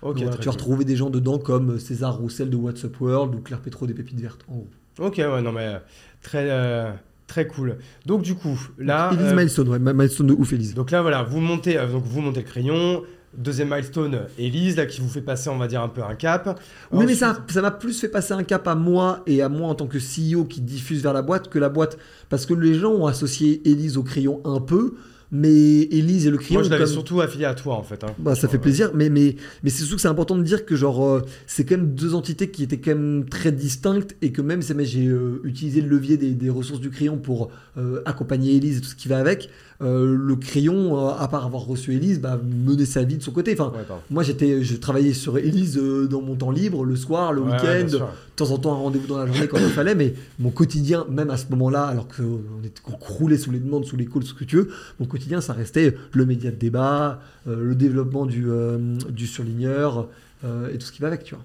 Ok. 0.00 0.14
Donc 0.14 0.16
voilà, 0.16 0.30
très 0.30 0.40
tu 0.40 0.46
vas 0.46 0.52
retrouver 0.52 0.84
des 0.84 0.96
gens 0.96 1.10
dedans 1.10 1.38
comme 1.38 1.78
César 1.78 2.16
Roussel 2.16 2.50
de 2.50 2.56
What's 2.56 2.84
Up 2.84 3.00
World 3.00 3.34
ou 3.34 3.40
Claire 3.40 3.60
Petro 3.60 3.86
des 3.86 3.94
Pépites 3.94 4.20
Vertes. 4.20 4.44
En 4.48 4.56
gros. 4.56 4.68
Ok, 4.98 5.16
ouais, 5.18 5.42
non, 5.42 5.52
mais 5.52 5.66
euh, 5.66 5.78
très, 6.22 6.46
euh, 6.50 6.90
très 7.26 7.46
cool. 7.46 7.78
Donc, 8.06 8.22
du 8.22 8.34
coup, 8.34 8.58
là. 8.78 9.10
Elise 9.12 9.32
euh, 9.32 9.36
Milestone, 9.36 9.68
ouais, 9.68 9.78
milestone 9.78 10.26
de 10.26 10.32
ouf, 10.32 10.52
Elise. 10.52 10.74
Donc 10.74 10.90
là, 10.90 11.02
voilà, 11.02 11.22
vous 11.22 11.40
montez, 11.40 11.74
donc 11.74 12.04
vous 12.04 12.20
montez 12.20 12.40
le 12.40 12.46
crayon. 12.46 13.02
Deuxième 13.36 13.68
milestone, 13.68 14.22
Elise, 14.38 14.76
là, 14.76 14.86
qui 14.86 15.00
vous 15.00 15.08
fait 15.08 15.20
passer, 15.20 15.50
on 15.50 15.58
va 15.58 15.68
dire, 15.68 15.82
un 15.82 15.88
peu 15.88 16.02
un 16.02 16.14
cap. 16.14 16.60
Oui, 16.90 17.04
mais 17.06 17.14
ça 17.14 17.44
ça 17.48 17.60
m'a 17.60 17.70
plus 17.70 18.00
fait 18.00 18.08
passer 18.08 18.32
un 18.32 18.42
cap 18.42 18.66
à 18.66 18.74
moi 18.74 19.22
et 19.26 19.42
à 19.42 19.48
moi 19.48 19.68
en 19.68 19.74
tant 19.74 19.86
que 19.86 19.98
CEO 19.98 20.44
qui 20.44 20.62
diffuse 20.62 21.02
vers 21.02 21.12
la 21.12 21.22
boîte 21.22 21.48
que 21.48 21.58
la 21.58 21.68
boîte. 21.68 21.98
Parce 22.30 22.46
que 22.46 22.54
les 22.54 22.74
gens 22.74 22.90
ont 22.90 23.06
associé 23.06 23.60
Elise 23.68 23.98
au 23.98 24.02
crayon 24.02 24.40
un 24.44 24.60
peu, 24.60 24.94
mais 25.30 25.82
Elise 25.82 26.26
et 26.26 26.30
le 26.30 26.38
crayon. 26.38 26.60
Moi, 26.60 26.62
je 26.64 26.70
l'avais 26.70 26.84
comme- 26.84 26.92
surtout 26.92 27.20
affilié 27.20 27.44
à 27.44 27.54
toi, 27.54 27.74
en 27.76 27.82
fait. 27.82 28.02
hein. 28.04 28.14
Bah, 28.18 28.34
ça 28.34 28.48
fait 28.48 28.58
plaisir, 28.58 28.90
mais, 28.94 29.10
mais, 29.10 29.36
mais 29.62 29.70
c'est 29.70 29.80
surtout 29.82 29.96
que 29.96 30.00
c'est 30.02 30.08
important 30.08 30.36
de 30.36 30.42
dire 30.42 30.64
que 30.64 30.74
genre 30.76 31.04
euh, 31.04 31.22
c'est 31.46 31.64
quand 31.64 31.76
même 31.76 31.94
deux 31.94 32.14
entités 32.14 32.50
qui 32.50 32.62
étaient 32.62 32.78
quand 32.78 32.94
même 32.94 33.26
très 33.28 33.52
distinctes 33.52 34.16
et 34.22 34.32
que 34.32 34.40
même 34.42 34.62
si 34.62 34.72
j'ai 34.84 35.06
euh, 35.06 35.40
utilisé 35.44 35.80
le 35.82 35.88
levier 35.88 36.16
des, 36.16 36.30
des 36.32 36.50
ressources 36.50 36.80
du 36.80 36.90
crayon 36.90 37.18
pour 37.18 37.50
euh, 37.76 38.00
accompagner 38.06 38.56
Elise 38.56 38.78
et 38.78 38.80
tout 38.80 38.88
ce 38.88 38.94
qui 38.96 39.08
va 39.08 39.18
avec, 39.18 39.50
le 39.80 40.34
crayon, 40.34 41.08
à 41.08 41.28
part 41.28 41.46
avoir 41.46 41.62
reçu 41.64 41.94
Elise, 41.94 42.20
bah, 42.20 42.40
menait 42.66 42.84
sa 42.84 43.04
vie 43.04 43.16
de 43.16 43.22
son 43.22 43.30
côté. 43.30 43.52
Enfin, 43.52 43.72
Ouais, 43.74 43.84
moi 44.10 44.22
j'étais, 44.24 44.64
je 44.64 44.76
travaillais 44.76 45.12
sur 45.12 45.38
Elise 45.38 45.80
dans 46.10 46.20
mon 46.20 46.34
temps 46.34 46.50
libre, 46.50 46.84
le 46.84 46.96
soir, 46.96 47.32
le 47.32 47.42
Ouais, 47.42 47.52
week-end, 47.52 47.86
de 47.88 47.98
temps 48.34 48.50
en 48.50 48.58
temps 48.58 48.72
un 48.72 48.76
rendez-vous 48.76 49.06
dans 49.06 49.18
la 49.18 49.26
journée 49.26 49.46
quand 49.46 49.58
il 49.58 49.68
fallait, 49.70 49.94
mais 49.94 50.14
mon 50.40 50.50
quotidien, 50.50 51.06
même 51.10 51.30
à 51.30 51.36
ce 51.36 51.44
moment-là, 51.50 51.84
alors 51.84 52.08
qu'on 52.08 52.40
était 52.64 52.80
qu'on 52.82 52.92
croulait 52.96 53.38
sous 53.38 53.52
les 53.52 53.60
demandes, 53.60 53.84
sous 53.84 53.96
les 53.96 54.06
calls, 54.06 54.24
ce 54.24 54.34
que 54.34 54.42
tu 54.44 54.56
veux, 54.56 54.68
mon 54.98 55.06
quotidien 55.06 55.17
ça 55.40 55.52
restait 55.52 55.94
le 56.12 56.26
média 56.26 56.50
de 56.50 56.56
débat, 56.56 57.20
euh, 57.46 57.62
le 57.62 57.74
développement 57.74 58.26
du, 58.26 58.44
euh, 58.48 58.78
du 59.10 59.26
surligneur 59.26 60.08
euh, 60.44 60.72
et 60.72 60.78
tout 60.78 60.86
ce 60.86 60.92
qui 60.92 61.00
va 61.00 61.08
avec, 61.08 61.24
tu 61.24 61.34
vois. 61.34 61.44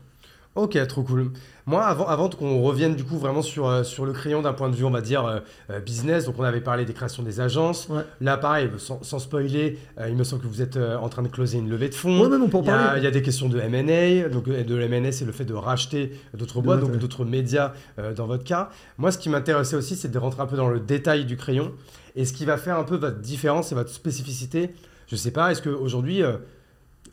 Ok, 0.56 0.78
trop 0.88 1.02
cool. 1.02 1.32
Moi, 1.66 1.84
avant, 1.84 2.06
avant 2.08 2.30
qu'on 2.30 2.62
revienne 2.62 2.94
du 2.94 3.04
coup 3.04 3.18
vraiment 3.18 3.42
sur, 3.42 3.68
euh, 3.68 3.82
sur 3.84 4.06
le 4.06 4.12
crayon 4.14 4.44
d'un 4.44 4.54
point 4.54 4.70
de 4.70 4.76
vue, 4.76 4.84
on 4.86 4.92
va 4.92 5.02
dire, 5.02 5.26
euh, 5.26 5.40
euh, 5.72 5.80
business, 5.80 6.26
donc 6.26 6.36
on 6.38 6.44
avait 6.44 6.62
parlé 6.62 6.86
des 6.86 6.94
créations 6.94 7.24
des 7.24 7.40
agences. 7.40 7.88
Ouais. 7.90 8.04
Là, 8.22 8.38
pareil, 8.38 8.70
sans, 8.78 9.02
sans 9.02 9.18
spoiler, 9.18 9.80
il 10.08 10.16
me 10.16 10.24
semble 10.24 10.44
que 10.44 10.48
vous 10.48 10.62
êtes 10.62 10.78
en 10.78 11.10
train 11.10 11.24
de 11.24 11.28
closer 11.28 11.58
une 11.58 11.70
levée 11.70 11.90
de 11.90 11.96
fonds. 11.96 12.22
Ouais, 12.22 12.30
même 12.30 12.44
on 12.44 12.50
peut 12.50 12.58
en 12.58 12.62
Il 12.62 12.68
y, 12.68 12.70
a, 12.70 12.78
parler. 12.78 13.02
il 13.02 13.04
y 13.04 13.08
a 13.08 13.12
des 13.12 13.24
questions 13.24 13.50
de 13.50 13.60
M&A, 13.60 14.30
donc 14.30 14.46
de 14.48 14.80
M&A 14.82 15.12
c'est 15.12 15.26
le 15.26 15.32
fait 15.32 15.46
de 15.46 15.56
racheter 15.56 16.12
d'autres 16.36 16.62
boîtes, 16.62 16.82
donc 16.82 16.98
d'autres 16.98 17.26
médias 17.26 17.74
dans 18.16 18.28
votre 18.28 18.44
cas. 18.44 18.70
Moi 18.98 19.12
ce 19.12 19.18
qui 19.18 19.30
m'intéressait 19.30 19.76
aussi 19.76 19.96
c'est 19.96 20.12
de 20.12 20.18
rentrer 20.20 20.42
un 20.42 20.48
peu 20.48 20.58
dans 20.58 20.70
le 20.70 20.80
détail 20.80 21.26
du 21.26 21.36
crayon 21.38 21.72
et 22.16 22.26
ce 22.26 22.34
qui 22.34 22.46
va 22.46 22.58
faire 22.58 22.78
un 22.78 22.84
peu 22.84 22.96
votre 22.96 23.20
différence 23.20 23.72
et 23.72 23.76
votre 23.76 23.90
spécificité. 23.92 24.70
Je 25.08 25.16
sais 25.16 25.32
pas, 25.32 25.52
est-ce 25.52 25.62
qu'aujourd'hui 25.62 26.24
euh, 26.24 26.38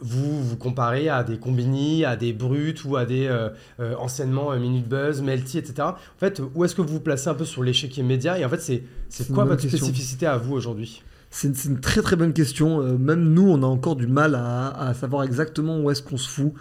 vous 0.01 0.43
vous 0.43 0.57
comparez 0.57 1.09
à 1.09 1.23
des 1.25 1.39
Combini, 1.39 2.05
à 2.05 2.17
des 2.17 2.33
Brut 2.33 2.85
ou 2.85 2.97
à 2.97 3.05
des 3.05 3.27
euh, 3.27 3.51
euh, 3.81 3.95
anciennement 3.97 4.53
euh, 4.53 4.59
Minute 4.59 4.89
Buzz, 4.89 5.23
Melty, 5.23 5.59
etc. 5.59 5.89
En 5.89 6.19
fait, 6.19 6.41
où 6.55 6.65
est-ce 6.65 6.75
que 6.75 6.83
vous 6.83 6.95
vous 6.95 7.01
placez 7.01 7.29
un 7.29 7.35
peu 7.35 7.45
sur 7.45 7.63
l'échiquier 7.63 8.03
média 8.03 8.39
et 8.39 8.45
en 8.45 8.49
fait 8.49 8.61
c'est 8.61 9.33
quoi 9.33 9.45
votre 9.45 9.63
question. 9.63 9.79
spécificité 9.79 10.27
à 10.27 10.37
vous 10.37 10.55
aujourd'hui? 10.55 11.03
C'est 11.31 11.49
une, 11.49 11.55
c'est 11.55 11.69
une 11.69 11.81
très 11.81 12.03
très 12.03 12.17
bonne 12.17 12.33
question. 12.33 12.81
Euh, 12.81 12.99
même 12.99 13.33
nous, 13.33 13.49
on 13.49 13.63
a 13.63 13.67
encore 13.67 13.97
du 13.97 14.07
mal 14.07 14.35
à, 14.35 14.69
à 14.71 14.95
savoir 14.95 15.23
exactement 15.23 15.81
où 15.81 15.91
est-ce 15.91 16.03
qu'on 16.03 16.17
se 16.17 16.29
fout. 16.29 16.53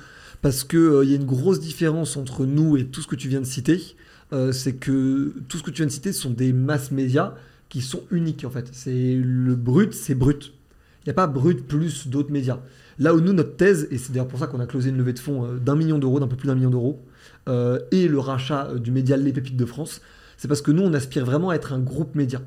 Parce 0.41 0.63
qu'il 0.63 1.03
y 1.03 1.13
a 1.13 1.15
une 1.15 1.25
grosse 1.25 1.59
différence 1.59 2.15
entre 2.15 2.45
nous 2.45 2.77
et 2.77 2.85
tout 2.85 3.01
ce 3.01 3.07
que 3.07 3.15
tu 3.15 3.27
viens 3.27 3.41
de 3.41 3.45
citer. 3.45 3.81
Euh, 4.31 4.51
c'est 4.51 4.73
que 4.73 5.33
tout 5.47 5.57
ce 5.57 5.63
que 5.63 5.71
tu 5.71 5.77
viens 5.77 5.87
de 5.87 5.91
citer 5.91 6.13
sont 6.13 6.29
des 6.29 6.53
masses 6.53 6.91
médias 6.91 7.33
qui 7.67 7.81
sont 7.81 8.03
uniques 8.11 8.45
en 8.45 8.49
fait. 8.49 8.69
C'est 8.71 9.15
le 9.15 9.55
brut, 9.55 9.93
c'est 9.93 10.15
brut. 10.15 10.53
Il 11.01 11.07
n'y 11.07 11.11
a 11.11 11.13
pas 11.15 11.27
brut 11.27 11.65
plus 11.67 12.07
d'autres 12.07 12.31
médias. 12.31 12.59
Là 12.99 13.15
où 13.15 13.21
nous, 13.21 13.31
notre 13.31 13.55
thèse, 13.55 13.87
et 13.91 13.97
c'est 13.97 14.11
d'ailleurs 14.11 14.27
pour 14.27 14.39
ça 14.39 14.47
qu'on 14.47 14.59
a 14.59 14.65
closé 14.65 14.89
une 14.89 14.97
levée 14.97 15.13
de 15.13 15.19
fonds 15.19 15.45
euh, 15.45 15.57
d'un 15.57 15.75
million 15.75 15.97
d'euros, 15.97 16.19
d'un 16.19 16.27
peu 16.27 16.35
plus 16.35 16.47
d'un 16.47 16.55
million 16.55 16.69
d'euros, 16.69 17.01
euh, 17.47 17.79
et 17.91 18.09
le 18.09 18.19
rachat 18.19 18.67
euh, 18.67 18.79
du 18.79 18.91
média 18.91 19.15
Les 19.15 19.31
Pépites 19.31 19.55
de 19.55 19.65
France, 19.65 20.01
C'est 20.35 20.49
parce 20.49 20.61
que 20.61 20.71
nous, 20.71 20.83
on 20.83 20.93
aspire 20.93 21.25
vraiment 21.25 21.49
à 21.49 21.55
être 21.55 21.71
un 21.71 21.79
groupe 21.79 22.15
média. 22.15 22.41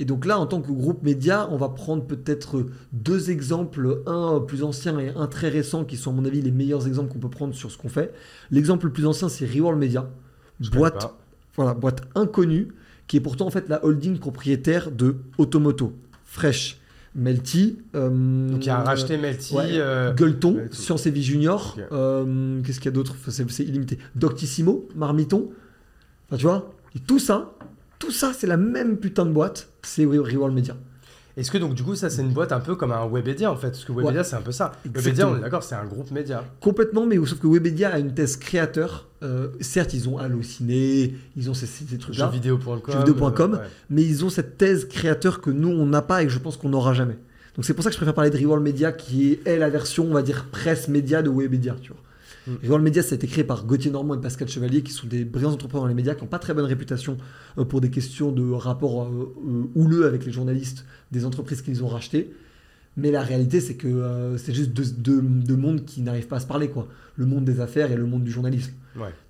Et 0.00 0.04
donc 0.04 0.26
là, 0.26 0.38
en 0.40 0.46
tant 0.46 0.60
que 0.60 0.72
groupe 0.72 1.04
média, 1.04 1.48
on 1.52 1.56
va 1.56 1.68
prendre 1.68 2.04
peut-être 2.04 2.66
deux 2.92 3.30
exemples, 3.30 4.02
un 4.06 4.40
plus 4.40 4.64
ancien 4.64 4.98
et 4.98 5.10
un 5.10 5.28
très 5.28 5.48
récent, 5.48 5.84
qui 5.84 5.96
sont 5.96 6.10
à 6.10 6.14
mon 6.14 6.24
avis 6.24 6.42
les 6.42 6.50
meilleurs 6.50 6.88
exemples 6.88 7.12
qu'on 7.12 7.20
peut 7.20 7.30
prendre 7.30 7.54
sur 7.54 7.70
ce 7.70 7.78
qu'on 7.78 7.88
fait. 7.88 8.12
L'exemple 8.50 8.86
le 8.86 8.92
plus 8.92 9.06
ancien, 9.06 9.28
c'est 9.28 9.46
Reworld 9.46 9.78
Media, 9.78 10.10
boîte, 10.72 11.14
voilà, 11.54 11.74
boîte 11.74 12.02
inconnue, 12.16 12.68
qui 13.06 13.18
est 13.18 13.20
pourtant 13.20 13.46
en 13.46 13.50
fait 13.50 13.68
la 13.68 13.84
holding 13.84 14.18
propriétaire 14.18 14.90
de 14.90 15.16
Automoto, 15.38 15.92
Fresh, 16.24 16.81
Melty. 17.14 17.78
Euh, 17.94 18.48
Donc 18.48 18.64
il 18.64 18.70
a 18.70 18.78
racheté 18.82 19.18
Melty. 19.18 19.54
Euh, 19.58 20.12
Gueuleton, 20.14 20.68
Science 20.70 21.06
et 21.06 21.10
Vie 21.10 21.22
Junior. 21.22 21.76
Euh, 21.92 22.62
qu'est-ce 22.62 22.78
qu'il 22.78 22.86
y 22.86 22.88
a 22.88 22.92
d'autre? 22.92 23.16
C'est 23.28 23.64
illimité. 23.64 23.98
Doctissimo, 24.14 24.88
Marmiton. 24.94 25.50
Enfin, 26.28 26.36
tu 26.36 26.44
vois 26.44 26.72
Et 26.94 27.00
tout 27.00 27.18
ça, 27.18 27.54
tout 27.98 28.10
ça, 28.10 28.32
c'est 28.32 28.46
la 28.46 28.56
même 28.56 28.96
putain 28.96 29.26
de 29.26 29.32
boîte. 29.32 29.68
C'est 29.82 30.04
Reworld 30.04 30.54
Media. 30.54 30.76
Est-ce 31.36 31.50
que 31.50 31.58
donc 31.58 31.74
du 31.74 31.82
coup 31.82 31.94
ça 31.94 32.10
c'est 32.10 32.22
une 32.22 32.32
boîte 32.32 32.52
un 32.52 32.60
peu 32.60 32.74
comme 32.74 32.92
un 32.92 33.06
Webedia 33.06 33.50
en 33.50 33.56
fait? 33.56 33.70
Parce 33.70 33.84
que 33.84 33.92
Webedia 33.92 34.22
c'est 34.22 34.36
un 34.36 34.42
peu 34.42 34.52
ça. 34.52 34.72
Webedia 34.84 35.28
on 35.28 35.36
est 35.36 35.40
d'accord 35.40 35.62
c'est 35.62 35.74
un 35.74 35.84
groupe 35.84 36.10
média. 36.10 36.44
Complètement 36.60 37.06
mais 37.06 37.16
sauf 37.16 37.38
que 37.38 37.46
Webedia 37.46 37.90
a 37.94 37.98
une 37.98 38.12
thèse 38.12 38.36
créateur. 38.36 39.08
Euh, 39.22 39.48
certes 39.60 39.94
ils 39.94 40.08
ont 40.08 40.18
halluciné, 40.18 41.14
ils 41.36 41.48
ont 41.48 41.54
ces, 41.54 41.66
ces 41.66 41.96
trucs-là. 41.96 42.26
Jeuxvideo.com. 42.26 42.80
Jeuxvideo.com 42.86 43.54
euh, 43.54 43.66
mais 43.88 44.02
ils 44.02 44.24
ont 44.24 44.30
cette 44.30 44.58
thèse 44.58 44.86
créateur 44.86 45.40
que 45.40 45.50
nous 45.50 45.68
on 45.68 45.86
n'a 45.86 46.02
pas 46.02 46.22
et 46.22 46.26
que 46.26 46.32
je 46.32 46.38
pense 46.38 46.56
qu'on 46.56 46.70
n'aura 46.70 46.92
jamais. 46.92 47.16
Donc 47.56 47.64
c'est 47.64 47.74
pour 47.74 47.84
ça 47.84 47.90
que 47.90 47.94
je 47.94 47.98
préfère 47.98 48.14
parler 48.14 48.30
de 48.30 48.38
Reworld 48.38 48.62
Media 48.62 48.92
qui 48.92 49.38
est, 49.44 49.56
la 49.56 49.70
version 49.70 50.04
on 50.04 50.12
va 50.12 50.22
dire 50.22 50.46
presse 50.50 50.88
média 50.88 51.22
de 51.22 51.30
Webedia 51.30 51.76
tu 51.80 51.92
vois. 51.92 52.00
Mm. 52.46 52.54
Reworld 52.62 52.84
Media, 52.84 53.02
ça 53.02 53.12
a 53.12 53.16
été 53.16 53.26
créé 53.26 53.44
par 53.44 53.64
Gauthier 53.64 53.90
Normand 53.90 54.14
et 54.14 54.20
Pascal 54.20 54.48
Chevalier, 54.48 54.82
qui 54.82 54.92
sont 54.92 55.06
des 55.06 55.24
brillants 55.24 55.52
entrepreneurs 55.52 55.84
dans 55.84 55.88
les 55.88 55.94
médias, 55.94 56.14
qui 56.14 56.22
n'ont 56.22 56.28
pas 56.28 56.38
très 56.38 56.54
bonne 56.54 56.64
réputation 56.64 57.18
euh, 57.58 57.64
pour 57.64 57.80
des 57.80 57.90
questions 57.90 58.32
de 58.32 58.50
rapport 58.50 59.02
euh, 59.02 59.34
euh, 59.46 59.64
houleux 59.74 60.06
avec 60.06 60.24
les 60.24 60.32
journalistes 60.32 60.84
des 61.10 61.24
entreprises 61.24 61.62
qu'ils 61.62 61.84
ont 61.84 61.88
rachetées. 61.88 62.32
Mais 62.96 63.10
la 63.10 63.22
réalité, 63.22 63.60
c'est 63.60 63.74
que 63.74 64.34
c'est 64.36 64.52
juste 64.52 64.72
deux, 64.72 65.22
mondes 65.56 65.84
qui 65.84 66.02
n'arrivent 66.02 66.26
pas 66.26 66.36
à 66.36 66.40
se 66.40 66.46
parler, 66.46 66.68
quoi. 66.68 66.88
Le 67.16 67.26
monde 67.26 67.44
des 67.44 67.60
affaires 67.60 67.90
et 67.90 67.96
le 67.96 68.06
monde 68.06 68.24
du 68.24 68.30
journalisme. 68.30 68.72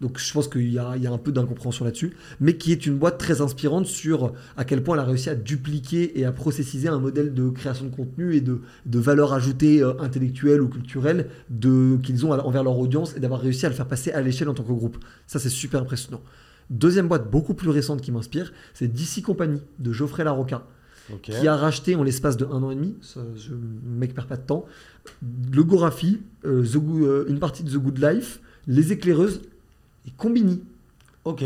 Donc 0.01 0.19
je 0.19 0.33
pense 0.33 0.49
qu'il 0.49 0.73
y, 0.73 0.79
a 0.79 0.91
un 0.91 1.19
peu 1.19 1.33
d'incompréhension 1.33 1.85
là-dessus, 1.85 2.13
mais 2.41 2.57
qui 2.57 2.73
est 2.73 2.87
une 2.87 2.97
boîte 2.97 3.19
très 3.19 3.41
inspirante 3.41 3.87
sur 3.87 4.33
à 4.57 4.65
quel 4.65 4.83
point 4.83 4.97
elle 4.97 5.03
a 5.03 5.05
réussi 5.05 5.31
à 5.31 5.35
dupliquer 5.35 6.19
et 6.19 6.25
à 6.25 6.33
processiser 6.33 6.89
un 6.89 6.99
modèle 6.99 7.33
de 7.35 7.49
création 7.51 7.87
de 7.87 7.95
contenu 7.95 8.35
et 8.35 8.41
de, 8.41 8.61
de 8.87 8.99
valeur 8.99 9.33
ajoutée 9.33 9.83
euh, 9.83 9.95
intellectuelle 10.01 10.61
ou 10.61 10.69
culturelle 10.69 11.29
qu'ils 12.03 12.27
ont 12.27 12.33
envers 12.33 12.65
leur 12.65 12.79
audience 12.79 13.17
et 13.17 13.21
d'avoir 13.21 13.41
réussi 13.41 13.67
à 13.67 13.69
le 13.69 13.75
faire 13.75 13.87
passer 13.87 14.11
à 14.13 14.21
l'échelle 14.21 14.49
en 14.49 14.55
tant 14.55 14.65
que 14.65 14.73
groupe. 14.73 14.99
Ça, 15.27 15.39
c'est 15.39 15.49
super 15.49 15.83
impressionnant. 15.83 16.21
Deuxième 16.71 17.09
boîte 17.09 17.31
beaucoup 17.31 17.55
plus 17.55 17.71
récente 17.71 18.01
qui 18.01 18.13
m'inspire, 18.13 18.53
c'est 18.75 18.89
DC 18.89 19.23
Company 19.23 19.61
de 19.79 19.93
Geoffrey 19.93 20.25
Larocca. 20.25 20.67
Qui 21.23 21.47
a 21.47 21.57
racheté 21.57 21.95
en 21.95 22.03
l'espace 22.03 22.37
de 22.37 22.45
un 22.45 22.63
an 22.63 22.71
et 22.71 22.75
demi, 22.75 22.97
ça, 23.01 23.21
je, 23.37 23.53
ne 23.53 23.99
mec 23.99 24.15
perd 24.15 24.29
pas 24.29 24.37
de 24.37 24.43
temps, 24.43 24.67
le 25.53 25.63
Gorafi, 25.63 26.21
euh, 26.45 26.65
euh, 26.65 27.25
une 27.29 27.39
partie 27.39 27.63
de 27.63 27.71
The 27.71 27.77
Good 27.77 27.99
Life, 27.99 28.41
les 28.67 28.93
éclaireuses 28.93 29.43
et 30.07 30.11
Combini. 30.17 30.63
Ok. 31.25 31.45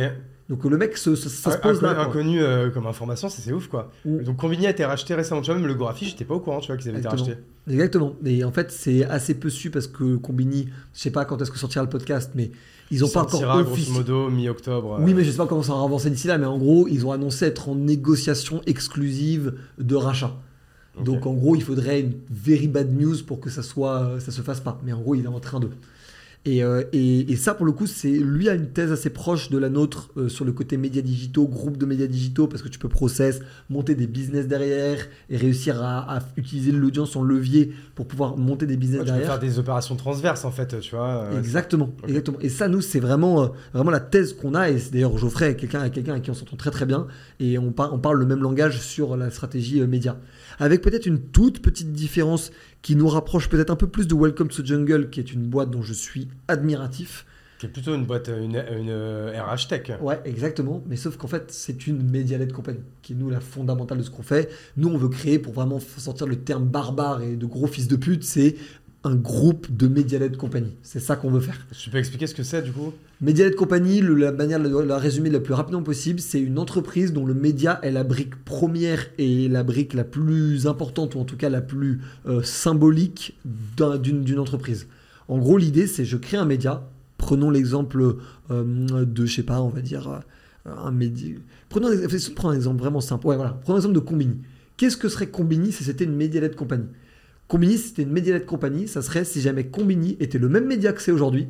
Donc 0.48 0.64
le 0.64 0.76
mec, 0.76 0.96
ça, 0.96 1.16
se 1.16 1.58
pose 1.58 1.82
là. 1.82 2.00
Inconnu 2.00 2.40
euh, 2.40 2.70
comme 2.70 2.86
information, 2.86 3.28
c'est 3.28 3.52
ouf 3.52 3.66
quoi. 3.66 3.90
Donc 4.04 4.36
Combini 4.36 4.66
a 4.66 4.70
été 4.70 4.84
racheté 4.84 5.14
récemment. 5.14 5.40
Tu 5.40 5.50
vois, 5.50 5.58
même 5.58 5.66
le 5.66 5.74
Gorafi, 5.74 6.04
j'étais 6.06 6.24
pas 6.24 6.34
au 6.34 6.40
courant, 6.40 6.60
tu 6.60 6.68
vois, 6.68 6.76
qu'ils 6.76 6.90
avaient 6.90 7.00
été 7.00 7.08
rachetés. 7.08 7.36
Exactement. 7.68 8.14
Et 8.24 8.44
en 8.44 8.52
fait, 8.52 8.70
c'est 8.70 9.04
assez 9.04 9.34
peu 9.34 9.50
su 9.50 9.70
parce 9.70 9.88
que 9.88 10.16
Combini, 10.16 10.68
je 10.94 11.00
sais 11.00 11.10
pas 11.10 11.24
quand 11.24 11.42
est-ce 11.42 11.50
que 11.50 11.58
sortira 11.58 11.82
le 11.82 11.90
podcast, 11.90 12.30
mais 12.36 12.52
ils 12.90 13.04
ont 13.04 13.08
pas 13.08 13.22
encore. 13.22 13.64
grosso 13.64 13.92
modo 13.92 14.30
mi-octobre. 14.30 14.98
Oui, 15.00 15.14
mais 15.14 15.24
je 15.24 15.30
sais 15.30 15.36
pas 15.36 15.46
comment 15.46 15.62
ça 15.62 15.74
va 15.74 15.82
avancer 15.82 16.10
d'ici 16.10 16.26
là, 16.26 16.38
mais 16.38 16.46
en 16.46 16.58
gros, 16.58 16.86
ils 16.88 17.04
ont 17.06 17.12
annoncé 17.12 17.46
être 17.46 17.68
en 17.68 17.74
négociation 17.74 18.62
exclusive 18.66 19.54
de 19.78 19.94
rachat. 19.96 20.34
Donc 21.02 21.26
en 21.26 21.34
gros, 21.34 21.54
il 21.56 21.62
faudrait 21.62 22.00
une 22.00 22.14
very 22.30 22.68
bad 22.68 22.90
news 22.98 23.16
pour 23.26 23.40
que 23.40 23.50
ça 23.50 23.62
soit, 23.62 24.18
ça 24.18 24.32
se 24.32 24.40
fasse 24.40 24.60
pas. 24.60 24.80
Mais 24.84 24.92
en 24.92 25.00
gros, 25.00 25.14
il 25.14 25.24
est 25.24 25.28
en 25.28 25.40
train 25.40 25.60
de. 25.60 25.68
Euh, 26.46 26.84
et, 26.92 27.32
et, 27.32 27.36
ça, 27.36 27.54
pour 27.54 27.66
le 27.66 27.72
coup, 27.72 27.86
c'est 27.86 28.10
lui 28.10 28.48
a 28.48 28.54
une 28.54 28.68
thèse 28.68 28.92
assez 28.92 29.10
proche 29.10 29.50
de 29.50 29.58
la 29.58 29.68
nôtre 29.68 30.10
euh, 30.16 30.28
sur 30.28 30.44
le 30.44 30.52
côté 30.52 30.76
médias 30.76 31.02
digitaux, 31.02 31.46
groupe 31.46 31.76
de 31.76 31.86
médias 31.86 32.06
digitaux, 32.06 32.46
parce 32.46 32.62
que 32.62 32.68
tu 32.68 32.78
peux 32.78 32.88
process, 32.88 33.40
monter 33.68 33.94
des 33.94 34.06
business 34.06 34.46
derrière 34.46 34.98
et 35.28 35.36
réussir 35.36 35.82
à, 35.82 36.20
utiliser 36.36 36.72
l'audience 36.72 37.16
en 37.16 37.22
levier 37.22 37.72
pour 37.94 38.06
pouvoir 38.06 38.36
monter 38.36 38.66
des 38.66 38.76
business 38.76 39.04
derrière. 39.04 39.16
Tu 39.16 39.20
peux 39.22 39.32
faire 39.32 39.40
des 39.40 39.58
opérations 39.58 39.96
transverses, 39.96 40.44
en 40.44 40.50
fait, 40.50 40.78
tu 40.80 40.94
vois. 40.94 41.24
Euh, 41.24 41.38
exactement, 41.38 41.90
exactement. 42.06 42.38
Et 42.40 42.48
ça, 42.48 42.68
nous, 42.68 42.80
c'est 42.80 43.00
vraiment, 43.00 43.50
vraiment 43.72 43.90
la 43.90 44.00
thèse 44.00 44.32
qu'on 44.32 44.54
a. 44.54 44.70
Et 44.70 44.76
d'ailleurs, 44.92 45.16
Geoffrey, 45.18 45.56
quelqu'un 45.56 45.88
quelqu'un 45.88 46.12
avec 46.12 46.24
qui 46.24 46.30
on 46.30 46.34
s'entend 46.34 46.56
très 46.56 46.70
très 46.70 46.86
bien. 46.86 47.06
Et 47.40 47.58
on, 47.58 47.74
on 47.76 47.98
parle 47.98 48.18
le 48.18 48.26
même 48.26 48.42
langage 48.42 48.80
sur 48.80 49.16
la 49.16 49.30
stratégie 49.30 49.80
média. 49.82 50.16
Avec 50.58 50.82
peut-être 50.82 51.06
une 51.06 51.20
toute 51.20 51.60
petite 51.60 51.92
différence 51.92 52.50
qui 52.82 52.96
nous 52.96 53.08
rapproche 53.08 53.48
peut-être 53.48 53.70
un 53.70 53.76
peu 53.76 53.86
plus 53.86 54.06
de 54.06 54.14
Welcome 54.14 54.48
to 54.48 54.64
Jungle, 54.64 55.10
qui 55.10 55.20
est 55.20 55.32
une 55.32 55.46
boîte 55.46 55.70
dont 55.70 55.82
je 55.82 55.92
suis 55.92 56.28
admiratif. 56.48 57.26
Qui 57.58 57.66
est 57.66 57.70
plutôt 57.70 57.94
une 57.94 58.04
boîte, 58.04 58.28
une, 58.28 58.56
une 58.56 58.90
RH 58.90 59.68
Tech. 59.68 59.90
Ouais, 60.00 60.20
exactement. 60.24 60.82
Mais 60.86 60.96
sauf 60.96 61.16
qu'en 61.16 61.26
fait, 61.26 61.50
c'est 61.50 61.86
une 61.86 62.02
média-led 62.02 62.52
compagnie, 62.52 62.84
qui 63.02 63.14
est 63.14 63.16
nous 63.16 63.30
la 63.30 63.40
fondamentale 63.40 63.98
de 63.98 64.02
ce 64.02 64.10
qu'on 64.10 64.22
fait. 64.22 64.50
Nous, 64.76 64.88
on 64.88 64.98
veut 64.98 65.08
créer, 65.08 65.38
pour 65.38 65.54
vraiment 65.54 65.80
sortir 65.80 66.26
le 66.26 66.36
terme 66.36 66.66
barbare 66.66 67.22
et 67.22 67.36
de 67.36 67.46
gros 67.46 67.66
fils 67.66 67.88
de 67.88 67.96
pute, 67.96 68.24
c'est 68.24 68.56
un 69.06 69.14
groupe 69.14 69.74
de 69.74 69.86
média-led 69.86 70.36
compagnie. 70.36 70.74
C'est 70.82 70.98
ça 70.98 71.14
qu'on 71.16 71.30
veut 71.30 71.40
faire. 71.40 71.56
Tu 71.70 71.90
peux 71.90 71.98
expliquer 71.98 72.26
ce 72.26 72.34
que 72.34 72.42
c'est 72.42 72.62
du 72.62 72.72
coup? 72.72 72.92
Média-led 73.20 73.54
compagnie, 73.54 74.02
la 74.02 74.32
manière 74.32 74.60
de 74.60 74.78
la 74.80 74.98
résumer 74.98 75.30
la 75.30 75.38
plus 75.38 75.54
rapidement 75.54 75.82
possible, 75.82 76.18
c'est 76.18 76.40
une 76.40 76.58
entreprise 76.58 77.12
dont 77.12 77.24
le 77.24 77.34
média 77.34 77.78
est 77.82 77.92
la 77.92 78.02
brique 78.02 78.34
première 78.44 79.06
et 79.16 79.48
la 79.48 79.62
brique 79.62 79.94
la 79.94 80.04
plus 80.04 80.66
importante, 80.66 81.14
ou 81.14 81.20
en 81.20 81.24
tout 81.24 81.36
cas 81.36 81.48
la 81.48 81.60
plus 81.60 82.00
euh, 82.26 82.42
symbolique 82.42 83.38
d'une 83.76 84.38
entreprise. 84.38 84.88
En 85.28 85.38
gros, 85.38 85.56
l'idée, 85.56 85.86
c'est 85.86 86.04
je 86.04 86.16
crée 86.16 86.36
un 86.36 86.44
média. 86.44 86.88
Prenons 87.16 87.50
l'exemple 87.50 88.16
euh, 88.50 89.04
de, 89.04 89.26
je 89.26 89.34
sais 89.34 89.42
pas, 89.42 89.62
on 89.62 89.68
va 89.68 89.80
dire 89.80 90.08
euh, 90.66 90.70
un 90.76 90.90
média. 90.90 91.36
Prenons, 91.68 91.88
prenons 92.34 92.50
un 92.50 92.56
exemple 92.56 92.80
vraiment 92.80 93.00
simple. 93.00 93.26
Ouais, 93.26 93.36
voilà. 93.36 93.58
Prenons 93.62 93.76
l'exemple 93.76 93.94
de 93.94 94.00
Combini. 94.00 94.38
Qu'est-ce 94.76 94.96
que 94.96 95.08
serait 95.08 95.28
Combini 95.28 95.72
si 95.72 95.84
c'était 95.84 96.04
une 96.04 96.16
média-led 96.16 96.54
compagnie 96.56 96.88
Combini, 97.48 97.78
c'était 97.78 98.02
une 98.02 98.10
média 98.10 98.38
de 98.38 98.44
compagnie, 98.44 98.88
ça 98.88 99.02
serait 99.02 99.24
si 99.24 99.40
jamais 99.40 99.66
Combini 99.66 100.16
était 100.18 100.38
le 100.38 100.48
même 100.48 100.66
média 100.66 100.92
que 100.92 101.00
c'est 101.00 101.12
aujourd'hui, 101.12 101.46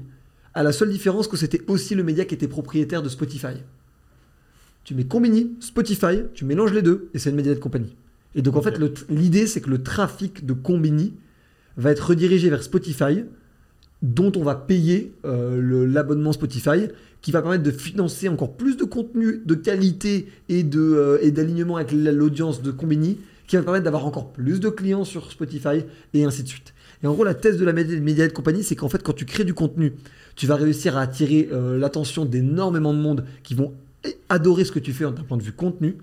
à 0.52 0.62
la 0.62 0.72
seule 0.72 0.90
différence 0.90 1.26
que 1.26 1.36
c'était 1.36 1.62
aussi 1.68 1.94
le 1.94 2.02
média 2.02 2.24
qui 2.24 2.34
était 2.34 2.48
propriétaire 2.48 3.02
de 3.02 3.08
Spotify. 3.08 3.62
Tu 4.84 4.94
mets 4.94 5.04
Combini, 5.04 5.56
Spotify, 5.60 6.22
tu 6.34 6.44
mélanges 6.44 6.72
les 6.72 6.82
deux 6.82 7.08
et 7.14 7.18
c'est 7.18 7.30
une 7.30 7.36
média 7.36 7.54
de 7.54 7.58
compagnie. 7.58 7.96
Et 8.34 8.42
donc 8.42 8.56
en 8.56 8.62
fait, 8.62 8.78
l'idée 9.08 9.46
c'est 9.46 9.60
que 9.60 9.70
le 9.70 9.82
trafic 9.82 10.44
de 10.44 10.52
Combini 10.52 11.14
va 11.76 11.90
être 11.90 12.10
redirigé 12.10 12.50
vers 12.50 12.62
Spotify, 12.62 13.24
dont 14.02 14.32
on 14.36 14.42
va 14.42 14.54
payer 14.54 15.14
euh, 15.24 15.86
l'abonnement 15.86 16.32
Spotify, 16.32 16.88
qui 17.22 17.32
va 17.32 17.40
permettre 17.40 17.64
de 17.64 17.70
financer 17.70 18.28
encore 18.28 18.56
plus 18.56 18.76
de 18.76 18.84
contenu 18.84 19.42
de 19.44 19.54
qualité 19.54 20.28
et 20.48 20.64
euh, 20.74 21.30
d'alignement 21.30 21.76
avec 21.76 21.92
l'audience 21.92 22.62
de 22.62 22.70
Combini 22.70 23.18
qui 23.46 23.56
va 23.56 23.62
permettre 23.62 23.84
d'avoir 23.84 24.06
encore 24.06 24.32
plus 24.32 24.60
de 24.60 24.68
clients 24.68 25.04
sur 25.04 25.30
Spotify 25.30 25.84
et 26.14 26.24
ainsi 26.24 26.42
de 26.42 26.48
suite. 26.48 26.74
Et 27.02 27.06
en 27.06 27.12
gros, 27.12 27.24
la 27.24 27.34
thèse 27.34 27.58
de 27.58 27.64
la 27.64 27.72
média 27.72 28.26
de 28.26 28.32
compagnie, 28.32 28.62
c'est 28.62 28.76
qu'en 28.76 28.88
fait, 28.88 29.02
quand 29.02 29.12
tu 29.12 29.26
crées 29.26 29.44
du 29.44 29.54
contenu, 29.54 29.94
tu 30.34 30.46
vas 30.46 30.56
réussir 30.56 30.96
à 30.96 31.02
attirer 31.02 31.48
euh, 31.52 31.78
l'attention 31.78 32.24
d'énormément 32.24 32.94
de 32.94 32.98
monde 32.98 33.24
qui 33.42 33.54
vont 33.54 33.74
adorer 34.28 34.64
ce 34.64 34.72
que 34.72 34.78
tu 34.78 34.92
fais 34.92 35.04
d'un 35.04 35.12
point 35.12 35.36
de 35.36 35.42
vue 35.42 35.52
contenu, 35.52 35.96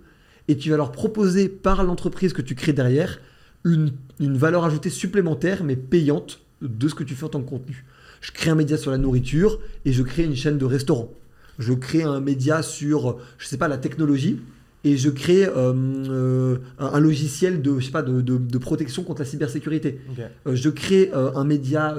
et 0.48 0.58
tu 0.58 0.70
vas 0.70 0.78
leur 0.78 0.92
proposer 0.92 1.50
par 1.50 1.84
l'entreprise 1.84 2.34
que 2.34 2.42
tu 2.42 2.54
crées 2.54 2.74
derrière 2.74 3.20
une, 3.64 3.92
une 4.20 4.38
valeur 4.38 4.66
ajoutée 4.66 4.90
supplémentaire, 4.90 5.64
mais 5.64 5.76
payante, 5.76 6.42
de 6.62 6.88
ce 6.88 6.96
que 6.96 7.04
tu 7.04 7.16
fais 7.16 7.26
en 7.26 7.30
tant 7.30 7.42
que 7.42 7.50
contenu. 7.50 7.86
Je 8.22 8.32
crée 8.32 8.50
un 8.50 8.56
média 8.56 8.78
sur 8.78 8.92
la 8.92 8.98
nourriture 8.98 9.60
et 9.86 9.92
je 9.92 10.02
crée 10.02 10.24
une 10.24 10.36
chaîne 10.36 10.58
de 10.58 10.66
restaurants. 10.66 11.12
Je 11.60 11.74
crée 11.74 12.04
un 12.04 12.20
média 12.20 12.64
sur, 12.64 13.18
je 13.38 13.48
sais 13.48 13.58
pas, 13.58 13.68
la 13.68 13.78
technologie 13.78 14.40
et 14.84 14.98
je 14.98 15.10
crée 15.10 15.46
euh, 15.46 15.74
euh, 16.10 16.58
un, 16.78 17.00
logiciel 17.00 17.62
de, 17.62 17.80
je 17.80 17.86
sais 17.86 17.92
pas, 17.92 18.04
de, 18.04 18.22
de, 18.22 18.58
protection 18.58 19.04
contre 19.04 19.22
la 19.22 19.26
cybersécurité. 19.26 20.02
Euh, 20.46 20.56
je 20.56 20.70
crée 20.70 21.12
un 21.14 21.44
média 21.44 21.96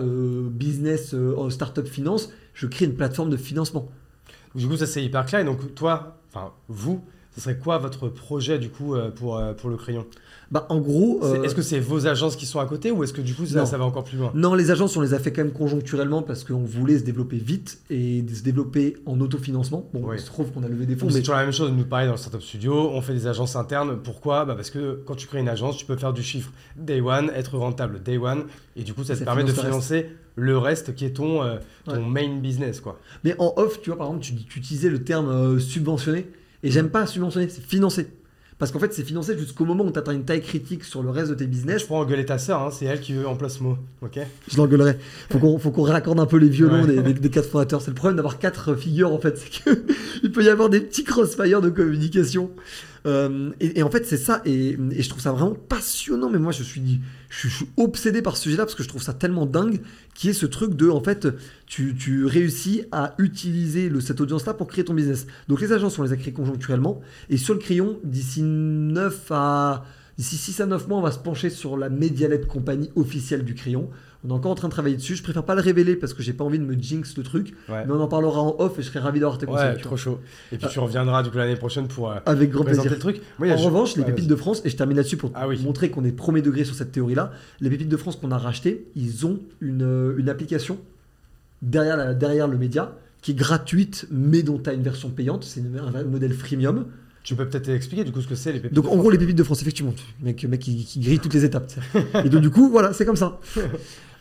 business 0.50 1.14
startup 1.50 1.86
finance, 1.86 2.32
je 2.52 2.66
crée 2.66 2.84
une 2.84 2.94
plateforme 2.94 3.30
de 3.30 3.36
financement. 3.36 3.90
Du 4.54 4.68
coup, 4.68 4.76
ça 4.76 4.86
c'est 4.86 5.02
hyper 5.02 5.26
clair. 5.26 5.40
Et 5.40 5.44
donc, 5.44 5.74
toi, 5.74 6.18
enfin, 6.30 6.52
vous, 6.68 7.02
ce 7.34 7.40
serait 7.40 7.58
quoi 7.58 7.78
votre 7.78 8.08
projet 8.08 8.58
du 8.58 8.68
coup 8.68 8.94
pour, 9.16 9.42
pour 9.56 9.70
le 9.70 9.76
crayon? 9.76 10.06
Bah, 10.54 10.66
en 10.68 10.78
gros. 10.78 11.18
Euh, 11.24 11.42
est-ce 11.42 11.56
que 11.56 11.62
c'est 11.62 11.80
vos 11.80 12.06
agences 12.06 12.36
qui 12.36 12.46
sont 12.46 12.60
à 12.60 12.66
côté 12.66 12.92
ou 12.92 13.02
est-ce 13.02 13.12
que 13.12 13.20
du 13.20 13.34
coup 13.34 13.44
ça, 13.44 13.64
va 13.64 13.84
encore 13.84 14.04
plus 14.04 14.16
loin? 14.16 14.30
Non, 14.36 14.54
les 14.54 14.70
agences, 14.70 14.96
on 14.96 15.00
les 15.00 15.12
a 15.12 15.18
fait 15.18 15.32
quand 15.32 15.42
même 15.42 15.52
conjoncturellement 15.52 16.22
parce 16.22 16.44
qu'on 16.44 16.62
voulait 16.62 16.96
se 16.96 17.02
développer 17.02 17.38
vite 17.38 17.80
et 17.90 18.24
se 18.32 18.44
développer 18.44 18.96
en 19.04 19.20
autofinancement. 19.20 19.90
Bon, 19.92 20.12
il 20.12 20.20
se 20.20 20.26
trouve 20.26 20.52
qu'on 20.52 20.62
a 20.62 20.68
levé 20.68 20.86
des 20.86 20.94
fonds. 20.94 21.10
C'est 21.10 21.18
toujours 21.18 21.34
la 21.34 21.42
même 21.42 21.52
chose, 21.52 21.72
nous 21.72 21.84
pareil 21.84 22.06
dans 22.06 22.12
le 22.12 22.18
Startup 22.18 22.40
Studio, 22.40 22.90
on 22.92 23.00
fait 23.00 23.14
des 23.14 23.26
agences 23.26 23.56
internes. 23.56 23.98
Pourquoi? 24.00 24.44
Bah 24.44 24.54
Parce 24.54 24.70
que 24.70 25.02
quand 25.04 25.16
tu 25.16 25.26
crées 25.26 25.40
une 25.40 25.48
agence, 25.48 25.76
tu 25.76 25.86
peux 25.86 25.96
faire 25.96 26.12
du 26.12 26.22
chiffre 26.22 26.52
day 26.76 27.00
one, 27.00 27.32
être 27.34 27.58
rentable 27.58 28.00
day 28.00 28.16
one 28.16 28.44
et 28.76 28.84
du 28.84 28.94
coup 28.94 29.02
ça, 29.02 29.16
te 29.16 29.24
permet 29.24 29.42
de 29.42 29.50
financer 29.50 30.06
le 30.36 30.56
reste 30.56 30.94
qui 30.94 31.04
est 31.04 31.14
ton, 31.14 31.42
euh, 31.42 31.56
ton 31.84 32.00
main 32.00 32.38
business. 32.38 32.80
quoi. 32.80 33.00
Mais 33.24 33.34
en 33.40 33.54
off, 33.56 33.80
tu 33.82 33.90
vois, 33.90 33.98
par 33.98 34.06
exemple, 34.06 34.24
tu, 34.24 34.36
tu 34.36 34.60
utilisais 34.60 34.88
le 34.88 35.02
terme 35.02 35.28
euh, 35.28 35.58
subventionné. 35.58 36.28
Et 36.62 36.70
j'aime 36.70 36.90
pas 36.90 37.06
subventionner, 37.06 37.48
c'est 37.48 37.60
financer. 37.60 38.08
Parce 38.64 38.72
qu'en 38.72 38.78
fait, 38.78 38.94
c'est 38.94 39.04
financé 39.04 39.36
jusqu'au 39.36 39.66
moment 39.66 39.84
où 39.84 39.90
tu 39.90 39.98
atteins 39.98 40.14
une 40.14 40.24
taille 40.24 40.40
critique 40.40 40.84
sur 40.84 41.02
le 41.02 41.10
reste 41.10 41.28
de 41.28 41.34
tes 41.34 41.46
business. 41.46 41.82
Je 41.82 41.86
pourrais 41.86 42.00
engueuler 42.00 42.24
ta 42.24 42.38
sœur, 42.38 42.62
hein, 42.62 42.70
c'est 42.72 42.86
elle 42.86 42.98
qui 42.98 43.12
veut 43.12 43.28
en 43.28 43.36
place 43.36 43.60
mot. 43.60 43.76
Ok 44.00 44.18
Je 44.48 44.56
l'engueulerai. 44.56 44.96
Faut 45.30 45.38
qu'on 45.38 45.58
faut 45.58 45.70
qu'on 45.70 45.82
raccorde 45.82 46.18
un 46.18 46.24
peu 46.24 46.38
les 46.38 46.48
violons 46.48 46.86
des, 46.86 47.02
des, 47.02 47.12
des, 47.12 47.28
quatre 47.28 47.50
fondateurs. 47.50 47.82
C'est 47.82 47.90
le 47.90 47.94
problème 47.94 48.16
d'avoir 48.16 48.38
quatre 48.38 48.74
figures 48.74 49.12
en 49.12 49.18
fait, 49.18 49.36
c'est 49.36 49.50
qu'il 49.50 50.32
peut 50.32 50.42
y 50.42 50.48
avoir 50.48 50.70
des 50.70 50.80
petits 50.80 51.04
crossfire 51.04 51.60
de 51.60 51.68
communication. 51.68 52.52
Euh, 53.06 53.50
et, 53.60 53.82
en 53.82 53.90
fait, 53.90 54.06
c'est 54.06 54.16
ça, 54.16 54.40
et, 54.46 54.78
je 54.98 55.08
trouve 55.08 55.20
ça 55.20 55.32
vraiment 55.32 55.54
passionnant. 55.54 56.30
Mais 56.30 56.38
moi, 56.38 56.52
je 56.52 56.62
suis, 56.62 57.00
obsédé 57.76 58.22
par 58.22 58.36
ce 58.36 58.44
sujet-là 58.44 58.64
parce 58.64 58.74
que 58.74 58.82
je 58.82 58.88
trouve 58.88 59.02
ça 59.02 59.12
tellement 59.12 59.46
dingue, 59.46 59.80
qui 60.14 60.30
est 60.30 60.34
ce 60.34 60.46
truc 60.46 60.74
de, 60.74 60.88
en 60.88 61.02
fait, 61.02 61.28
tu, 61.66 62.24
réussis 62.24 62.84
à 62.92 63.14
utiliser 63.18 63.88
le, 63.88 64.00
cette 64.00 64.20
audience-là 64.20 64.54
pour 64.54 64.68
créer 64.68 64.84
ton 64.84 64.94
business. 64.94 65.26
Donc 65.48 65.60
les 65.60 65.72
agences, 65.72 65.98
on 65.98 66.02
les 66.02 66.12
a 66.12 66.16
créées 66.16 66.32
conjoncturellement, 66.32 67.00
et 67.28 67.36
sur 67.36 67.54
le 67.54 67.60
crayon, 67.60 67.98
d'ici 68.04 68.42
9 68.42 69.26
à 69.30 69.84
D'ici 70.16 70.36
6 70.36 70.60
à 70.60 70.66
9 70.66 70.86
mois, 70.86 70.98
on 70.98 71.02
va 71.02 71.10
se 71.10 71.18
pencher 71.18 71.50
sur 71.50 71.76
la 71.76 71.88
médialette 71.88 72.46
compagnie 72.46 72.90
officielle 72.94 73.44
du 73.44 73.54
crayon. 73.54 73.90
On 74.24 74.30
est 74.30 74.32
encore 74.32 74.52
en 74.52 74.54
train 74.54 74.68
de 74.68 74.72
travailler 74.72 74.96
dessus. 74.96 75.16
Je 75.16 75.22
préfère 75.22 75.44
pas 75.44 75.54
le 75.54 75.60
révéler 75.60 75.96
parce 75.96 76.14
que 76.14 76.22
j'ai 76.22 76.32
pas 76.32 76.44
envie 76.44 76.58
de 76.58 76.64
me 76.64 76.74
jinx 76.74 77.16
le 77.16 77.22
truc. 77.22 77.54
Ouais. 77.68 77.84
Mais 77.86 77.92
on 77.92 78.00
en 78.00 78.08
parlera 78.08 78.40
en 78.40 78.56
off 78.58 78.78
et 78.78 78.82
je 78.82 78.88
serai 78.88 78.98
ravi 78.98 79.20
d'avoir 79.20 79.38
tes 79.38 79.44
conseils. 79.44 79.74
Ouais, 79.74 79.80
trop 79.80 79.98
chaud. 79.98 80.20
Et 80.50 80.56
puis 80.56 80.66
euh, 80.66 80.70
tu 80.70 80.78
reviendras 80.78 81.22
du 81.22 81.30
coup 81.30 81.36
l'année 81.36 81.56
prochaine 81.56 81.88
pour 81.88 82.10
euh, 82.10 82.16
avec 82.24 82.50
grand 82.50 82.64
plaisir. 82.64 82.90
le 82.90 82.98
truc. 82.98 83.20
Moi, 83.38 83.52
en 83.52 83.56
revanche, 83.56 83.96
les 83.96 84.04
pépites 84.04 84.26
de 84.26 84.36
France, 84.36 84.62
et 84.64 84.70
je 84.70 84.76
termine 84.76 84.96
là-dessus 84.96 85.18
pour 85.18 85.30
ah, 85.34 85.46
oui. 85.46 85.60
montrer 85.62 85.90
qu'on 85.90 86.04
est 86.04 86.12
premier 86.12 86.40
degré 86.40 86.64
sur 86.64 86.74
cette 86.74 86.92
théorie-là, 86.92 87.32
les 87.60 87.68
pépites 87.68 87.88
de 87.88 87.96
France 87.96 88.16
qu'on 88.16 88.30
a 88.30 88.38
racheté, 88.38 88.86
ils 88.96 89.26
ont 89.26 89.40
une, 89.60 89.82
euh, 89.82 90.16
une 90.16 90.30
application 90.30 90.78
derrière, 91.60 91.96
la, 91.96 92.14
derrière 92.14 92.48
le 92.48 92.56
média 92.56 92.92
qui 93.20 93.32
est 93.32 93.34
gratuite, 93.34 94.06
mais 94.10 94.42
dont 94.42 94.58
tu 94.58 94.70
as 94.70 94.72
une 94.72 94.82
version 94.82 95.10
payante. 95.10 95.44
C'est 95.44 95.60
un 95.60 96.04
modèle 96.04 96.32
freemium. 96.32 96.86
Tu 97.24 97.34
peux 97.34 97.48
peut-être 97.48 97.70
expliquer 97.70 98.04
du 98.04 98.12
coup 98.12 98.20
ce 98.20 98.28
que 98.28 98.34
c'est 98.34 98.52
les 98.52 98.60
pépites 98.60 98.76
Donc 98.76 98.86
en 98.86 98.96
gros 98.96 99.10
les 99.10 99.16
pépites 99.18 99.36
de 99.36 99.42
France 99.42 99.62
effectivement, 99.62 99.94
mec, 100.20 100.44
mec 100.44 100.60
qui, 100.60 100.84
qui 100.84 101.00
grille 101.00 101.18
toutes 101.18 101.32
les 101.34 101.44
étapes. 101.44 101.72
Et 102.22 102.28
donc 102.28 102.42
du 102.42 102.50
coup 102.50 102.68
voilà 102.68 102.92
c'est 102.92 103.04
comme 103.04 103.16
ça. 103.16 103.40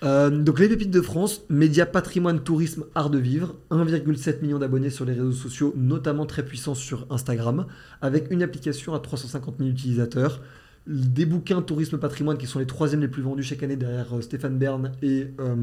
Euh, 0.03 0.29
donc 0.29 0.59
les 0.59 0.67
pépites 0.67 0.91
de 0.91 0.99
France, 0.99 1.43
média 1.47 1.85
patrimoine 1.85 2.41
tourisme 2.43 2.83
art 2.93 3.09
de 3.09 3.19
vivre, 3.19 3.55
1,7 3.71 4.41
million 4.41 4.59
d'abonnés 4.59 4.89
sur 4.89 5.05
les 5.05 5.13
réseaux 5.13 5.31
sociaux, 5.31 5.73
notamment 5.77 6.25
très 6.25 6.43
puissants 6.43 6.75
sur 6.75 7.07
Instagram, 7.09 7.67
avec 8.01 8.29
une 8.29 8.43
application 8.43 8.93
à 8.95 8.99
350 8.99 9.59
000 9.59 9.69
utilisateurs. 9.69 10.41
Des 10.87 11.25
bouquins 11.25 11.61
tourisme 11.61 11.97
patrimoine 11.99 12.37
qui 12.37 12.47
sont 12.47 12.59
les 12.59 12.65
troisièmes 12.65 12.99
les 12.99 13.07
plus 13.07 13.21
vendus 13.21 13.43
chaque 13.43 13.63
année 13.63 13.77
derrière 13.77 14.13
euh, 14.13 14.21
Stéphane 14.21 14.57
Bern 14.57 14.91
et 15.01 15.27
euh, 15.39 15.55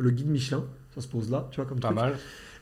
le 0.00 0.10
guide 0.10 0.28
Michelin. 0.30 0.64
Ça 0.94 1.02
se 1.02 1.08
pose 1.08 1.30
là, 1.30 1.48
tu 1.50 1.60
vois 1.60 1.68
comme 1.68 1.78
Pas 1.80 1.88
truc. 1.88 1.98
mal 2.00 2.14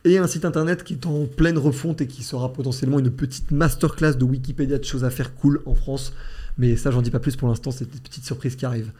et 0.04 0.18
un 0.18 0.26
site 0.26 0.44
internet 0.44 0.82
qui 0.82 0.94
est 0.94 1.06
en 1.06 1.26
pleine 1.26 1.58
refonte 1.58 2.00
et 2.00 2.06
qui 2.06 2.22
sera 2.22 2.52
potentiellement 2.52 2.98
une 2.98 3.10
petite 3.10 3.50
masterclass 3.50 4.14
de 4.14 4.24
Wikipédia 4.24 4.78
de 4.78 4.84
choses 4.84 5.04
à 5.04 5.10
faire 5.10 5.34
cool 5.34 5.62
en 5.66 5.74
France. 5.74 6.12
Mais 6.58 6.76
ça, 6.76 6.90
j'en 6.90 7.02
dis 7.02 7.10
pas 7.10 7.20
plus 7.20 7.36
pour 7.36 7.48
l'instant, 7.48 7.70
c'est 7.70 7.84
une 7.84 8.00
petite 8.00 8.24
surprise 8.24 8.56
qui 8.56 8.66
arrive. 8.66 8.92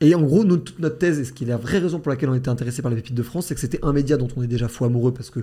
Et 0.00 0.14
en 0.14 0.22
gros, 0.22 0.44
toute 0.44 0.78
notre 0.78 0.98
thèse, 0.98 1.18
et 1.18 1.24
ce 1.24 1.32
qui 1.32 1.44
est 1.44 1.48
la 1.48 1.56
vraie 1.56 1.78
raison 1.78 1.98
pour 1.98 2.10
laquelle 2.10 2.28
on 2.30 2.34
était 2.34 2.48
intéressé 2.48 2.82
par 2.82 2.90
les 2.90 2.96
pépites 2.96 3.14
de 3.14 3.22
France, 3.22 3.46
c'est 3.46 3.54
que 3.54 3.60
c'était 3.60 3.80
un 3.84 3.92
média 3.92 4.16
dont 4.16 4.28
on 4.36 4.42
est 4.42 4.46
déjà 4.46 4.68
fou 4.68 4.84
amoureux 4.84 5.12
parce 5.12 5.30
que 5.30 5.40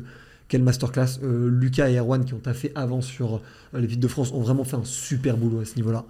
quelle 0.48 0.64
masterclass 0.64 1.20
euh, 1.24 1.50
Lucas 1.50 1.90
et 1.90 1.98
Erwan 1.98 2.24
qui 2.24 2.34
ont 2.34 2.40
taffé 2.40 2.72
avant 2.76 3.02
sur 3.02 3.36
euh, 3.36 3.40
les 3.76 3.82
pépites 3.82 4.00
de 4.00 4.08
France 4.08 4.32
ont 4.32 4.42
vraiment 4.42 4.64
fait 4.64 4.78
un 4.78 4.86
super 4.86 5.38
boulot 5.38 5.60
à 5.60 5.66
ce 5.66 5.76
niveau-là. 5.76 6.06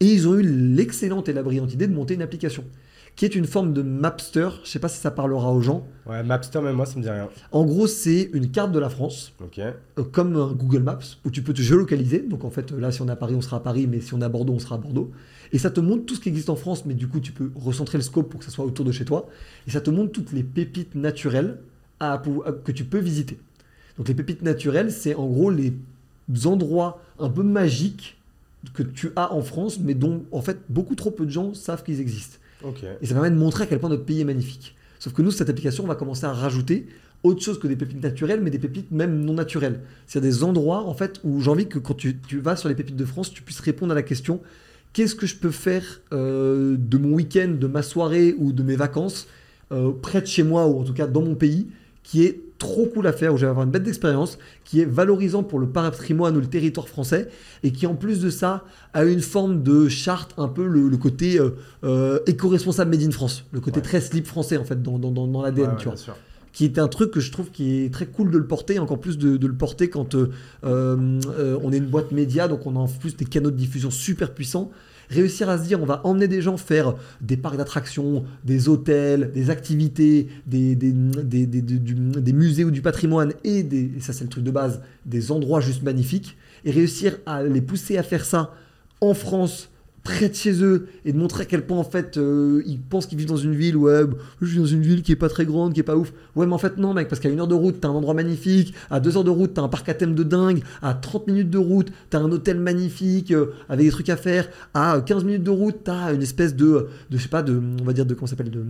Et 0.00 0.06
ils 0.06 0.28
ont 0.28 0.36
eu 0.38 0.42
l'excellente 0.42 1.28
et 1.28 1.32
la 1.32 1.42
brillante 1.42 1.72
idée 1.72 1.86
de 1.86 1.94
monter 1.94 2.14
une 2.14 2.22
application 2.22 2.64
qui 3.16 3.24
est 3.24 3.34
une 3.34 3.46
forme 3.46 3.72
de 3.72 3.80
Mapster. 3.82 4.48
Je 4.62 4.68
sais 4.68 4.78
pas 4.78 4.88
si 4.88 4.98
ça 4.98 5.10
parlera 5.10 5.50
aux 5.52 5.62
gens. 5.62 5.86
Ouais, 6.06 6.22
Mapster, 6.22 6.60
même 6.60 6.76
moi, 6.76 6.84
ça 6.86 6.96
me 6.98 7.02
dit 7.02 7.08
rien. 7.10 7.28
En 7.50 7.64
gros, 7.64 7.86
c'est 7.86 8.30
une 8.34 8.50
carte 8.50 8.72
de 8.72 8.78
la 8.78 8.90
France, 8.90 9.32
euh, 9.98 10.04
comme 10.04 10.36
un 10.36 10.52
Google 10.52 10.82
Maps, 10.82 10.98
où 11.24 11.30
tu 11.30 11.42
peux 11.42 11.54
te 11.54 11.62
géolocaliser. 11.62 12.20
Donc 12.20 12.44
en 12.44 12.50
fait, 12.50 12.70
là, 12.72 12.92
si 12.92 13.00
on 13.02 13.08
est 13.08 13.10
à 13.12 13.16
Paris, 13.16 13.34
on 13.34 13.40
sera 13.40 13.56
à 13.56 13.60
Paris, 13.60 13.86
mais 13.86 14.00
si 14.00 14.12
on 14.14 14.20
est 14.20 14.24
à 14.24 14.28
Bordeaux, 14.28 14.52
on 14.52 14.58
sera 14.58 14.74
à 14.74 14.78
Bordeaux. 14.78 15.10
Et 15.52 15.58
ça 15.58 15.70
te 15.70 15.80
montre 15.80 16.04
tout 16.04 16.14
ce 16.14 16.20
qui 16.20 16.28
existe 16.28 16.50
en 16.50 16.56
France, 16.56 16.84
mais 16.84 16.94
du 16.94 17.08
coup, 17.08 17.20
tu 17.20 17.32
peux 17.32 17.50
recentrer 17.54 17.96
le 17.98 18.02
scope 18.04 18.28
pour 18.28 18.38
que 18.40 18.44
ça 18.44 18.50
soit 18.52 18.64
autour 18.64 18.84
de 18.84 18.92
chez 18.92 19.04
toi. 19.04 19.26
Et 19.66 19.70
ça 19.70 19.80
te 19.80 19.90
montre 19.90 20.12
toutes 20.12 20.32
les 20.32 20.42
pépites 20.42 20.94
naturelles 20.94 21.58
à, 22.00 22.14
à- 22.14 22.18
que 22.52 22.72
tu 22.72 22.84
peux 22.84 22.98
visiter. 22.98 23.38
Donc 23.96 24.08
les 24.08 24.14
pépites 24.14 24.42
naturelles, 24.42 24.92
c'est 24.92 25.14
en 25.14 25.26
gros 25.26 25.50
les 25.50 25.72
endroits 26.44 27.00
un 27.18 27.30
peu 27.30 27.42
magiques 27.42 28.18
que 28.74 28.82
tu 28.82 29.10
as 29.16 29.32
en 29.32 29.40
France, 29.42 29.78
mais 29.80 29.94
dont 29.94 30.24
en 30.32 30.42
fait 30.42 30.58
beaucoup 30.68 30.94
trop 30.96 31.10
peu 31.10 31.24
de 31.24 31.30
gens 31.30 31.54
savent 31.54 31.82
qu'ils 31.82 32.00
existent. 32.00 32.36
Et 33.00 33.06
ça 33.06 33.14
permet 33.14 33.30
de 33.30 33.36
montrer 33.36 33.64
à 33.64 33.66
quel 33.66 33.78
point 33.78 33.88
notre 33.88 34.04
pays 34.04 34.20
est 34.20 34.24
magnifique. 34.24 34.76
Sauf 34.98 35.12
que 35.12 35.22
nous, 35.22 35.30
cette 35.30 35.50
application, 35.50 35.84
on 35.84 35.86
va 35.86 35.94
commencer 35.94 36.24
à 36.24 36.32
rajouter 36.32 36.86
autre 37.22 37.42
chose 37.42 37.58
que 37.58 37.66
des 37.66 37.76
pépites 37.76 38.02
naturelles, 38.02 38.40
mais 38.40 38.50
des 38.50 38.58
pépites 38.58 38.90
même 38.90 39.24
non 39.24 39.34
naturelles. 39.34 39.80
C'est 40.06 40.20
des 40.20 40.44
endroits, 40.44 40.84
en 40.84 40.94
fait, 40.94 41.20
où 41.24 41.40
j'ai 41.40 41.50
envie 41.50 41.66
que 41.66 41.78
quand 41.78 41.94
tu, 41.94 42.18
tu, 42.18 42.38
vas 42.38 42.56
sur 42.56 42.68
les 42.68 42.74
pépites 42.74 42.96
de 42.96 43.04
France, 43.04 43.32
tu 43.32 43.42
puisses 43.42 43.60
répondre 43.60 43.92
à 43.92 43.94
la 43.94 44.02
question 44.02 44.40
qu'est-ce 44.92 45.14
que 45.14 45.26
je 45.26 45.36
peux 45.36 45.50
faire 45.50 46.00
euh, 46.12 46.76
de 46.78 46.98
mon 46.98 47.14
week-end, 47.14 47.54
de 47.58 47.66
ma 47.66 47.82
soirée 47.82 48.34
ou 48.38 48.52
de 48.52 48.62
mes 48.62 48.76
vacances 48.76 49.28
euh, 49.72 49.92
près 49.92 50.20
de 50.20 50.26
chez 50.26 50.42
moi, 50.42 50.66
ou 50.66 50.80
en 50.80 50.84
tout 50.84 50.94
cas 50.94 51.06
dans 51.06 51.22
mon 51.22 51.34
pays, 51.34 51.66
qui 52.02 52.24
est 52.24 52.40
trop 52.58 52.86
cool 52.86 53.06
à 53.06 53.12
faire, 53.12 53.34
où 53.34 53.36
je 53.36 53.44
vais 53.44 53.50
avoir 53.50 53.64
une 53.66 53.70
bête 53.70 53.82
d'expérience, 53.82 54.38
qui 54.64 54.80
est 54.80 54.84
valorisant 54.86 55.42
pour 55.42 55.58
le 55.58 55.66
patrimoine 55.68 56.36
ou 56.36 56.40
le 56.40 56.46
territoire 56.46 56.88
français, 56.88 57.28
et 57.62 57.70
qui 57.72 57.86
en 57.86 57.94
plus 57.94 58.20
de 58.20 58.30
ça 58.30 58.64
a 58.94 59.04
une 59.04 59.20
forme 59.20 59.62
de 59.62 59.88
charte, 59.88 60.32
un 60.38 60.48
peu 60.48 60.66
le, 60.66 60.88
le 60.88 60.96
côté 60.96 61.38
euh, 61.38 61.50
euh, 61.84 62.18
éco-responsable 62.26 62.90
made 62.90 63.02
in 63.06 63.10
France, 63.10 63.44
le 63.52 63.60
côté 63.60 63.76
Ouais. 63.80 63.82
très 63.84 64.00
slip 64.00 64.26
français 64.26 64.56
en 64.56 64.64
fait 64.64 64.82
dans, 64.82 64.98
dans, 64.98 65.10
dans, 65.10 65.26
dans 65.26 65.42
l'ADN, 65.42 65.64
Ouais, 65.66 65.70
ouais, 65.72 65.76
tu 65.78 65.84
vois 65.88 65.96
sûr. 65.96 66.16
qui 66.54 66.64
est 66.64 66.78
un 66.78 66.88
truc 66.88 67.10
que 67.10 67.20
je 67.20 67.30
trouve 67.30 67.50
qui 67.50 67.84
est 67.84 67.92
très 67.92 68.06
cool 68.06 68.30
de 68.30 68.38
le 68.38 68.46
porter, 68.46 68.78
encore 68.78 68.98
plus 69.00 69.18
de, 69.18 69.36
de 69.36 69.46
le 69.46 69.54
porter 69.54 69.90
quand 69.90 70.14
euh, 70.14 71.20
on 71.62 71.72
est 71.72 71.76
une 71.76 71.86
boîte 71.86 72.12
média, 72.12 72.48
donc 72.48 72.66
on 72.66 72.74
a 72.76 72.78
en 72.78 72.88
plus 72.88 73.16
des 73.16 73.26
canaux 73.26 73.50
de 73.50 73.56
diffusion 73.56 73.90
super 73.90 74.32
puissants. 74.32 74.70
Réussir 75.08 75.48
à 75.48 75.58
se 75.58 75.64
dire, 75.64 75.80
on 75.80 75.86
va 75.86 76.00
emmener 76.04 76.28
des 76.28 76.42
gens 76.42 76.56
faire 76.56 76.94
des 77.20 77.36
parcs 77.36 77.56
d'attractions, 77.56 78.24
des 78.44 78.68
hôtels, 78.68 79.32
des 79.32 79.50
activités, 79.50 80.28
des, 80.46 80.76
musées 82.32 82.64
ou 82.64 82.70
du 82.70 82.82
patrimoine, 82.82 83.32
et, 83.44 83.62
des, 83.62 83.92
et 83.96 84.00
ça 84.00 84.12
c'est 84.12 84.24
le 84.24 84.30
truc 84.30 84.44
de 84.44 84.50
base, 84.50 84.82
des 85.04 85.30
endroits 85.30 85.60
juste 85.60 85.82
magnifiques, 85.82 86.36
et 86.64 86.70
réussir 86.70 87.18
à 87.26 87.42
les 87.42 87.60
pousser 87.60 87.98
à 87.98 88.02
faire 88.02 88.24
ça 88.24 88.54
en 89.00 89.14
France, 89.14 89.70
près 90.06 90.28
de 90.28 90.34
chez 90.34 90.62
eux, 90.62 90.86
et 91.04 91.12
de 91.12 91.18
montrer 91.18 91.42
à 91.42 91.44
quel 91.46 91.66
point 91.66 91.78
en 91.78 91.84
fait 91.84 92.16
euh, 92.16 92.62
ils 92.66 92.78
pensent 92.80 93.06
qu'ils 93.06 93.18
vivent 93.18 93.26
dans 93.28 93.36
une 93.36 93.54
ville, 93.54 93.76
ouais, 93.76 94.04
bah, 94.04 94.16
je 94.40 94.46
vis 94.46 94.58
dans 94.58 94.64
une 94.66 94.82
ville 94.82 95.02
qui 95.02 95.10
est 95.12 95.16
pas 95.16 95.28
très 95.28 95.44
grande, 95.44 95.74
qui 95.74 95.80
est 95.80 95.82
pas 95.82 95.96
ouf. 95.96 96.12
Ouais, 96.36 96.46
mais 96.46 96.52
en 96.52 96.58
fait 96.58 96.78
non 96.78 96.94
mec, 96.94 97.08
parce 97.08 97.20
qu'à 97.20 97.28
une 97.28 97.40
heure 97.40 97.48
de 97.48 97.54
route, 97.54 97.80
t'as 97.80 97.88
un 97.88 97.92
endroit 97.92 98.14
magnifique, 98.14 98.72
à 98.90 99.00
deux 99.00 99.16
heures 99.16 99.24
de 99.24 99.30
route, 99.30 99.54
t'as 99.54 99.62
un 99.62 99.68
parc 99.68 99.88
à 99.88 99.94
thème 99.94 100.14
de 100.14 100.22
dingue, 100.22 100.62
à 100.82 100.94
30 100.94 101.26
minutes 101.26 101.50
de 101.50 101.58
route, 101.58 101.90
t'as 102.10 102.18
un 102.20 102.30
hôtel 102.30 102.58
magnifique 102.60 103.32
euh, 103.32 103.46
avec 103.68 103.84
des 103.86 103.90
trucs 103.92 104.08
à 104.08 104.16
faire, 104.16 104.48
à 104.74 105.00
15 105.04 105.24
minutes 105.24 105.42
de 105.44 105.50
route, 105.50 105.76
t'as 105.84 106.14
une 106.14 106.22
espèce 106.22 106.54
de, 106.54 106.88
de 107.10 107.16
je 107.16 107.22
sais 107.22 107.28
pas, 107.28 107.42
de, 107.42 107.60
on 107.80 107.84
va 107.84 107.92
dire 107.92 108.06
de 108.06 108.14
comment 108.14 108.26
s'appelle, 108.26 108.50
de 108.50 108.62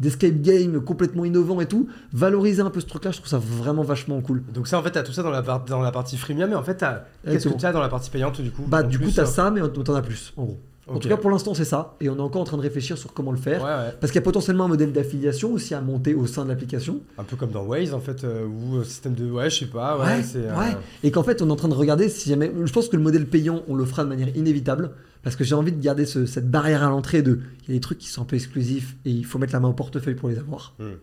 d'escape 0.00 0.40
game 0.42 0.80
complètement 0.80 1.24
innovant 1.24 1.60
et 1.60 1.66
tout. 1.66 1.88
Valoriser 2.12 2.62
un 2.62 2.70
peu 2.70 2.80
ce 2.80 2.86
truc-là, 2.86 3.10
je 3.10 3.16
trouve 3.18 3.28
ça 3.28 3.38
vraiment 3.38 3.82
vachement 3.82 4.20
cool. 4.20 4.42
Donc 4.54 4.68
ça, 4.68 4.78
en 4.78 4.82
fait, 4.82 4.90
t'as 4.92 5.02
tout 5.02 5.12
ça 5.12 5.22
dans 5.22 5.30
la, 5.30 5.42
dans 5.42 5.80
la 5.82 5.92
partie 5.92 6.16
freemium, 6.16 6.50
mais 6.50 6.56
en 6.56 6.62
fait, 6.62 6.76
t'as- 6.76 7.06
qu'est-ce 7.24 7.24
que 7.24 7.30
Exactement. 7.30 7.56
tu 7.58 7.66
as 7.66 7.72
dans 7.72 7.80
la 7.80 7.88
partie 7.88 8.10
payante 8.10 8.40
du 8.40 8.50
coup 8.50 8.62
Bah 8.68 8.82
du 8.82 8.98
coup 8.98 9.10
t'as 9.14 9.26
ça, 9.26 9.50
mais 9.50 9.60
t'en 9.84 9.94
as 9.94 10.02
plus 10.02 10.32
en 10.36 10.44
gros. 10.44 10.58
En 10.86 10.98
tout 10.98 11.08
cas 11.08 11.16
pour 11.16 11.30
l'instant 11.30 11.54
c'est 11.54 11.64
ça, 11.64 11.96
et 12.00 12.10
on 12.10 12.16
est 12.16 12.20
encore 12.20 12.42
en 12.42 12.44
train 12.44 12.56
de 12.58 12.62
réfléchir 12.62 12.98
sur 12.98 13.12
comment 13.14 13.32
le 13.32 13.38
faire. 13.38 13.62
Ouais, 13.62 13.68
ouais. 13.68 13.94
Parce 14.00 14.12
qu'il 14.12 14.18
y 14.18 14.22
a 14.22 14.24
potentiellement 14.24 14.64
un 14.64 14.68
modèle 14.68 14.92
d'affiliation 14.92 15.52
aussi 15.52 15.74
à 15.74 15.80
monter 15.80 16.14
au 16.14 16.26
sein 16.26 16.44
de 16.44 16.50
l'application. 16.50 17.00
Un 17.16 17.24
peu 17.24 17.36
comme 17.36 17.50
dans 17.52 17.62
Waze, 17.64 17.94
en 17.94 18.00
fait, 18.00 18.22
euh, 18.24 18.44
ou 18.46 18.76
euh, 18.76 18.84
système 18.84 19.14
de. 19.14 19.30
Ouais, 19.30 19.48
je 19.48 19.60
sais 19.60 19.66
pas, 19.66 19.98
ouais, 19.98 20.22
c'est. 20.22 20.38
euh, 20.46 20.58
ouais. 20.58 20.76
Et 21.02 21.10
qu'en 21.10 21.22
fait, 21.22 21.40
on 21.40 21.48
est 21.48 21.52
en 21.52 21.56
train 21.56 21.68
de 21.68 21.74
regarder 21.74 22.08
si 22.10 22.28
jamais. 22.28 22.52
Je 22.64 22.72
pense 22.72 22.88
que 22.88 22.96
le 22.96 23.02
modèle 23.02 23.26
payant, 23.26 23.62
on 23.68 23.74
le 23.76 23.84
fera 23.86 24.04
de 24.04 24.08
manière 24.10 24.36
inévitable. 24.36 24.90
Parce 25.22 25.36
que 25.36 25.44
j'ai 25.44 25.54
envie 25.54 25.72
de 25.72 25.80
garder 25.80 26.04
ce- 26.04 26.26
cette 26.26 26.50
barrière 26.50 26.82
à 26.82 26.90
l'entrée 26.90 27.22
de. 27.22 27.40
Il 27.62 27.68
y 27.70 27.72
a 27.72 27.74
des 27.76 27.80
trucs 27.80 27.96
qui 27.96 28.08
sont 28.08 28.20
un 28.20 28.26
peu 28.26 28.36
exclusifs 28.36 28.94
et 29.06 29.10
il 29.10 29.24
faut 29.24 29.38
mettre 29.38 29.54
la 29.54 29.60
main 29.60 29.68
au 29.68 29.72
portefeuille 29.72 30.16
pour 30.16 30.28
les 30.28 30.38
avoir. 30.38 30.74
Hmm. 30.78 30.96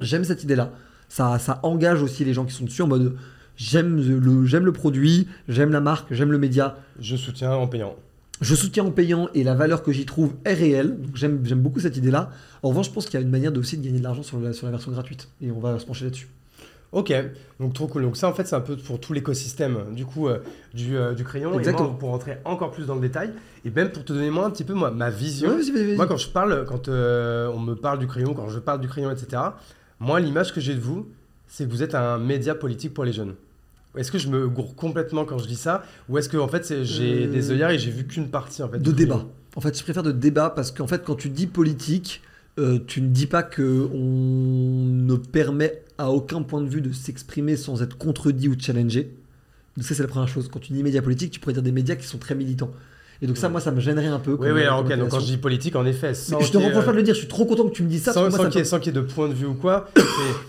J'aime 0.00 0.24
cette 0.24 0.44
idée-là. 0.44 0.72
Ça, 1.10 1.38
ça 1.38 1.60
engage 1.62 2.02
aussi 2.02 2.24
les 2.24 2.32
gens 2.32 2.46
qui 2.46 2.54
sont 2.54 2.64
dessus 2.64 2.80
en 2.80 2.86
mode. 2.86 3.16
J'aime 3.56 3.96
le, 4.00 4.46
j'aime 4.46 4.64
le 4.64 4.72
produit, 4.72 5.28
j'aime 5.46 5.72
la 5.72 5.80
marque, 5.80 6.14
j'aime 6.14 6.32
le 6.32 6.38
média. 6.38 6.78
Je 7.00 7.16
soutiens 7.16 7.52
en 7.52 7.66
payant. 7.66 7.94
Je 8.40 8.54
soutiens 8.54 8.84
en 8.84 8.90
payant 8.90 9.28
et 9.34 9.44
la 9.44 9.54
valeur 9.54 9.82
que 9.82 9.92
j'y 9.92 10.06
trouve 10.06 10.34
est 10.44 10.54
réelle. 10.54 11.00
Donc 11.00 11.16
j'aime, 11.16 11.40
j'aime 11.44 11.60
beaucoup 11.60 11.80
cette 11.80 11.96
idée-là. 11.96 12.30
En 12.62 12.70
revanche, 12.70 12.86
je 12.86 12.92
pense 12.92 13.04
qu'il 13.04 13.14
y 13.14 13.18
a 13.18 13.20
une 13.20 13.30
manière 13.30 13.52
de, 13.52 13.60
aussi 13.60 13.76
de 13.76 13.84
gagner 13.84 13.98
de 13.98 14.04
l'argent 14.04 14.22
sur 14.22 14.40
la, 14.40 14.52
sur 14.52 14.66
la 14.66 14.72
version 14.72 14.90
gratuite. 14.92 15.28
Et 15.42 15.50
on 15.50 15.60
va 15.60 15.78
se 15.78 15.84
pencher 15.84 16.04
là-dessus. 16.04 16.28
Ok, 16.92 17.12
donc 17.60 17.72
trop 17.72 17.86
cool. 17.86 18.02
Donc 18.02 18.16
ça, 18.16 18.28
en 18.28 18.32
fait, 18.32 18.46
c'est 18.46 18.56
un 18.56 18.60
peu 18.60 18.76
pour 18.76 18.98
tout 18.98 19.12
l'écosystème 19.12 19.94
du 19.94 20.04
coup 20.04 20.28
euh, 20.28 20.38
du, 20.74 20.96
euh, 20.96 21.14
du 21.14 21.22
crayon. 21.22 21.56
Exactement. 21.56 21.88
Et 21.88 21.90
moi, 21.90 21.98
pour 21.98 22.08
rentrer 22.08 22.38
encore 22.44 22.72
plus 22.72 22.86
dans 22.86 22.96
le 22.96 23.00
détail, 23.00 23.32
et 23.64 23.70
même 23.70 23.90
pour 23.90 24.04
te 24.04 24.12
donner 24.12 24.30
moi 24.30 24.46
un 24.46 24.50
petit 24.50 24.64
peu 24.64 24.74
moi, 24.74 24.90
ma 24.90 25.10
vision. 25.10 25.56
Moi, 25.96 26.06
quand 26.06 26.16
je 26.16 26.28
parle, 26.28 26.64
quand 26.64 26.88
euh, 26.88 27.48
on 27.54 27.60
me 27.60 27.74
parle 27.74 28.00
du 28.00 28.08
crayon, 28.08 28.34
quand 28.34 28.48
je 28.48 28.58
parle 28.58 28.80
du 28.80 28.88
crayon, 28.88 29.10
etc., 29.10 29.40
moi, 30.00 30.18
l'image 30.18 30.52
que 30.52 30.60
j'ai 30.60 30.74
de 30.74 30.80
vous, 30.80 31.08
c'est 31.46 31.66
que 31.66 31.70
vous 31.70 31.82
êtes 31.82 31.94
un 31.94 32.18
média 32.18 32.54
politique 32.54 32.94
pour 32.94 33.04
les 33.04 33.12
jeunes. 33.12 33.34
Est-ce 33.96 34.12
que 34.12 34.18
je 34.18 34.28
me 34.28 34.48
gourre 34.48 34.74
complètement 34.76 35.24
quand 35.24 35.38
je 35.38 35.46
dis 35.46 35.56
ça 35.56 35.82
Ou 36.08 36.18
est-ce 36.18 36.28
que, 36.28 36.36
en 36.36 36.48
fait, 36.48 36.84
j'ai 36.84 37.24
Euh, 37.24 37.30
des 37.30 37.50
œillères 37.50 37.70
et 37.70 37.78
j'ai 37.78 37.90
vu 37.90 38.06
qu'une 38.06 38.28
partie 38.28 38.62
en 38.62 38.68
fait, 38.68 38.78
de 38.78 38.92
débat. 38.92 39.26
En 39.56 39.60
fait, 39.60 39.76
je 39.76 39.82
préfère 39.82 40.04
de 40.04 40.12
débat 40.12 40.50
parce 40.50 40.70
qu'en 40.70 40.86
fait, 40.86 41.02
quand 41.04 41.16
tu 41.16 41.28
dis 41.28 41.48
politique, 41.48 42.22
euh, 42.58 42.78
tu 42.86 43.00
ne 43.02 43.08
dis 43.08 43.26
pas 43.26 43.42
que 43.42 43.88
on 43.92 44.84
ne 44.86 45.16
permet 45.16 45.82
à 45.98 46.10
aucun 46.10 46.42
point 46.42 46.60
de 46.62 46.68
vue 46.68 46.80
de 46.80 46.92
s'exprimer 46.92 47.56
sans 47.56 47.82
être 47.82 47.98
contredit 47.98 48.48
ou 48.48 48.54
challengé. 48.58 49.10
Donc 49.76 49.84
ça, 49.86 49.94
c'est 49.94 50.02
la 50.02 50.08
première 50.08 50.28
chose. 50.28 50.48
Quand 50.52 50.60
tu 50.60 50.72
dis 50.72 50.82
médias 50.82 51.02
politiques, 51.02 51.32
tu 51.32 51.40
pourrais 51.40 51.52
dire 51.52 51.62
des 51.62 51.72
médias 51.72 51.96
qui 51.96 52.06
sont 52.06 52.18
très 52.18 52.34
militants. 52.34 52.70
Et 53.22 53.26
donc 53.26 53.36
ça, 53.36 53.48
moi, 53.50 53.60
ça 53.60 53.70
me 53.70 53.80
gênerait 53.80 54.06
un 54.06 54.18
peu. 54.18 54.32
Oui, 54.32 54.48
oui, 54.48 54.48
comme 54.48 54.58
alors, 54.58 54.80
ok, 54.80 54.96
donc 54.96 55.08
quand 55.10 55.20
je 55.20 55.26
dis 55.26 55.36
politique, 55.36 55.76
en 55.76 55.84
effet, 55.84 56.08
Mais 56.08 56.14
sans 56.14 56.40
je 56.40 56.50
te 56.50 56.56
reproche 56.56 56.84
pas 56.84 56.90
euh, 56.90 56.92
de 56.92 56.96
le 56.98 57.02
dire, 57.02 57.14
je 57.14 57.20
suis 57.20 57.28
trop 57.28 57.44
content 57.44 57.64
que 57.68 57.74
tu 57.74 57.82
me 57.82 57.88
dises 57.88 58.02
ça. 58.02 58.12
sans, 58.12 58.28
qu'il 58.28 58.86
y 58.86 58.88
ait, 58.88 58.92
de 58.92 59.00
point 59.00 59.28
de 59.28 59.34
vue 59.34 59.46
ou 59.46 59.54
quoi. 59.54 59.88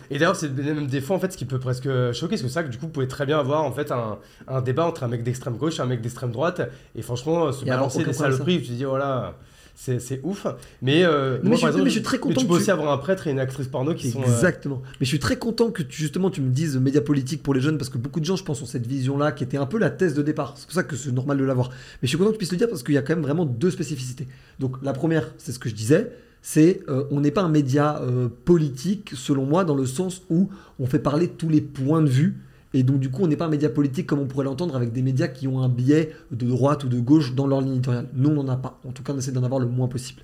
Et, 0.10 0.16
et 0.16 0.20
d'ailleurs, 0.20 0.36
c'est 0.36 0.50
même 0.50 0.88
des 0.88 1.02
fois 1.02 1.16
en 1.16 1.20
fait 1.20 1.32
ce 1.32 1.38
qui 1.38 1.46
peut 1.46 1.60
presque 1.60 1.90
choquer, 2.14 2.36
parce 2.36 2.42
que 2.42 2.48
ça, 2.48 2.64
que 2.64 2.70
du 2.70 2.78
coup, 2.78 2.86
vous 2.86 2.92
pouvez 2.92 3.08
très 3.08 3.26
bien 3.26 3.40
avoir 3.40 3.64
en 3.64 3.72
fait 3.72 3.92
un, 3.92 4.18
un 4.48 4.62
débat 4.62 4.86
entre 4.86 5.04
un 5.04 5.08
mec 5.08 5.24
d'extrême 5.24 5.58
gauche 5.58 5.80
et 5.80 5.82
un 5.82 5.86
mec 5.86 6.02
d'extrême 6.02 6.32
droite, 6.32 6.62
et 6.96 7.02
franchement, 7.02 7.52
se 7.52 7.64
Et 7.66 7.70
balancer 7.70 8.04
des 8.04 8.14
saloperies, 8.14 8.62
tu 8.62 8.70
te 8.70 8.74
dis, 8.74 8.84
voilà, 8.84 9.36
c'est 9.36 9.51
c'est 9.76 10.20
ouf. 10.24 10.46
Mais, 10.82 11.04
euh, 11.04 11.40
Mais 11.42 11.50
moi, 11.50 11.50
je 11.50 11.50
par 11.50 11.58
suis- 11.58 11.66
exemple, 11.68 11.84
mais 11.84 11.90
je 11.90 11.94
suis 11.96 12.02
très 12.04 12.18
mais 12.18 12.22
content 12.22 12.42
tu 12.42 12.46
que 12.46 12.52
peux 12.52 12.58
tu- 12.58 12.62
aussi 12.62 12.72
avoir 12.72 12.92
un 12.94 12.98
prêtre 12.98 13.28
et 13.28 13.32
une 13.32 13.40
actrice 13.40 13.68
porno 13.68 13.94
qui 13.96 14.12
sont. 14.12 14.20
euh, 14.22 14.24
Exactement. 14.26 14.82
Mais 15.00 15.06
je 15.06 15.10
suis 15.10 15.20
très 15.20 15.38
content 15.38 15.72
que 15.72 15.82
tu, 15.84 15.98
justement 16.02 16.30
tu 16.30 16.42
me 16.42 16.50
dises 16.52 16.78
médias 16.78 17.02
politiques 17.02 17.42
pour 17.42 17.54
les 17.54 17.62
jeunes 17.62 17.78
parce 17.78 17.90
que 17.90 17.98
beaucoup 17.98 18.20
de 18.20 18.26
gens, 18.26 18.36
je 18.36 18.44
pense, 18.44 18.62
ont 18.62 18.66
cette 18.66 18.86
vision-là 18.86 19.32
qui 19.32 19.44
était 19.44 19.58
un 19.58 19.66
peu 19.66 19.78
la 19.80 19.90
thèse 19.90 20.14
de 20.14 20.22
départ. 20.22 20.54
C'est 20.58 20.66
pour 20.66 20.74
ça 20.76 20.84
que 20.84 20.96
c'est 20.96 21.12
normal 21.12 21.38
de 21.38 21.44
l'avoir. 21.44 21.70
Mais 21.70 21.76
je 22.04 22.08
suis 22.08 22.18
content 22.18 22.30
que 22.30 22.36
tu 22.36 22.40
puisses 22.40 22.52
le 22.52 22.58
dire 22.58 22.70
parce 22.70 22.84
qu'il 22.84 22.94
y 22.94 22.98
a 22.98 23.02
quand 23.02 23.16
même 23.16 23.24
vraiment 23.24 23.46
deux 23.46 23.72
spécificités. 23.72 24.28
Donc 24.60 24.78
la 24.84 24.94
première, 24.94 25.34
c'est 25.38 25.52
ce 25.52 25.60
que 25.60 25.70
je 25.70 25.76
disais, 25.76 26.12
c'est 26.44 26.82
euh, 26.90 27.06
on 27.12 27.22
n'est 27.22 27.32
pas 27.32 27.42
un 27.44 27.50
média 27.50 28.02
euh, 28.02 28.28
politique 28.46 29.12
selon 29.16 29.46
moi 29.46 29.64
dans 29.64 29.76
le 29.76 29.86
sens 29.86 30.22
où 30.30 30.50
on 30.80 30.86
fait 30.86 31.00
parler 31.00 31.28
tous 31.28 31.50
les 31.50 31.62
points 31.62 32.02
de 32.02 32.10
vue. 32.10 32.38
Et 32.74 32.84
donc, 32.84 33.00
du 33.00 33.10
coup, 33.10 33.24
on 33.24 33.28
n'est 33.28 33.36
pas 33.36 33.46
un 33.46 33.50
média 33.50 33.70
politique 33.70 34.08
comme 34.08 34.20
on 34.20 34.26
pourrait 34.28 34.46
l'entendre 34.46 34.76
avec 34.76 34.94
des 34.94 35.02
médias 35.02 35.28
qui 35.28 35.48
ont 35.48 35.62
un 35.62 35.70
biais 35.70 36.14
de 36.32 36.48
droite 36.48 36.84
ou 36.86 36.88
de 36.88 37.00
gauche 37.00 37.36
dans 37.36 37.46
leur 37.48 37.60
ligne 37.62 37.74
éditoriale. 37.74 38.08
Nous, 38.14 38.30
on 38.30 38.44
n'en 38.44 38.48
a 38.48 38.56
pas. 38.56 38.80
En 38.88 38.92
tout 38.92 39.04
cas, 39.04 39.14
on 39.14 39.18
essaie 39.18 39.32
d'en 39.34 39.44
avoir 39.44 39.60
le 39.60 39.68
moins 39.68 39.88
possible. 39.90 40.22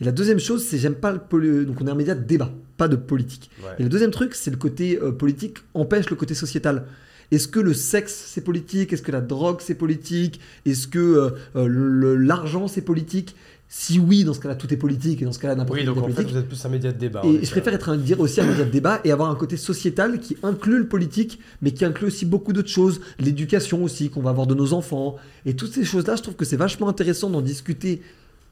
Et 0.00 0.04
la 0.04 0.12
deuxième 0.12 0.38
chose, 0.38 0.62
c'est 0.62 0.76
j'aime 0.76 0.94
pas 0.96 1.10
le 1.10 1.18
poli- 1.18 1.64
donc 1.64 1.80
on 1.80 1.86
est 1.86 1.90
un 1.90 1.94
média 1.94 2.14
de 2.14 2.22
débat, 2.22 2.50
pas 2.76 2.86
de 2.86 2.96
politique. 2.96 3.50
ouais. 3.62 3.70
Et 3.78 3.82
le 3.82 3.88
deuxième 3.88 4.10
truc, 4.10 4.34
c'est 4.34 4.50
le 4.50 4.58
côté 4.58 4.98
euh, 5.02 5.10
politique 5.10 5.56
empêche 5.72 6.10
le 6.10 6.16
côté 6.16 6.34
sociétal. 6.34 6.84
Est-ce 7.32 7.48
que 7.48 7.58
le 7.60 7.72
sexe 7.72 8.24
c'est 8.28 8.42
politique? 8.42 8.92
Est-ce 8.92 9.00
que 9.02 9.10
la 9.10 9.22
drogue 9.22 9.60
c'est 9.60 9.74
politique? 9.74 10.38
Est-ce 10.66 10.86
que 10.86 10.98
euh, 10.98 11.30
euh, 11.56 12.16
l'argent 12.18 12.68
c'est 12.68 12.82
politique? 12.82 13.34
Si 13.68 13.98
oui, 13.98 14.22
dans 14.22 14.32
ce 14.32 14.38
cas-là 14.40 14.54
tout 14.54 14.72
est 14.72 14.76
politique 14.76 15.22
et 15.22 15.24
dans 15.24 15.32
ce 15.32 15.40
cas-là 15.40 15.56
n'importe 15.56 15.78
Oui, 15.78 15.84
quel 15.84 15.94
donc 15.94 15.98
en 15.98 16.06
fait, 16.06 16.14
politique. 16.14 16.32
vous 16.34 16.38
êtes 16.40 16.48
plus 16.48 16.64
un 16.64 16.68
média 16.68 16.92
de 16.92 16.98
débat. 16.98 17.22
Et 17.24 17.44
je 17.44 17.50
préfère 17.50 17.74
être 17.74 17.88
un, 17.88 17.96
dire 17.96 18.20
aussi 18.20 18.40
un 18.40 18.46
média 18.46 18.64
de 18.64 18.70
débat 18.70 19.00
et 19.02 19.10
avoir 19.10 19.28
un 19.28 19.34
côté 19.34 19.56
sociétal 19.56 20.20
qui 20.20 20.36
inclut 20.44 20.78
le 20.78 20.86
politique, 20.86 21.40
mais 21.62 21.72
qui 21.72 21.84
inclut 21.84 22.06
aussi 22.06 22.26
beaucoup 22.26 22.52
d'autres 22.52 22.68
choses, 22.68 23.00
l'éducation 23.18 23.82
aussi 23.82 24.08
qu'on 24.08 24.22
va 24.22 24.30
avoir 24.30 24.46
de 24.46 24.54
nos 24.54 24.72
enfants. 24.72 25.16
Et 25.46 25.54
toutes 25.56 25.72
ces 25.72 25.84
choses-là, 25.84 26.14
je 26.16 26.22
trouve 26.22 26.36
que 26.36 26.44
c'est 26.44 26.56
vachement 26.56 26.88
intéressant 26.88 27.28
d'en 27.28 27.40
discuter 27.42 28.02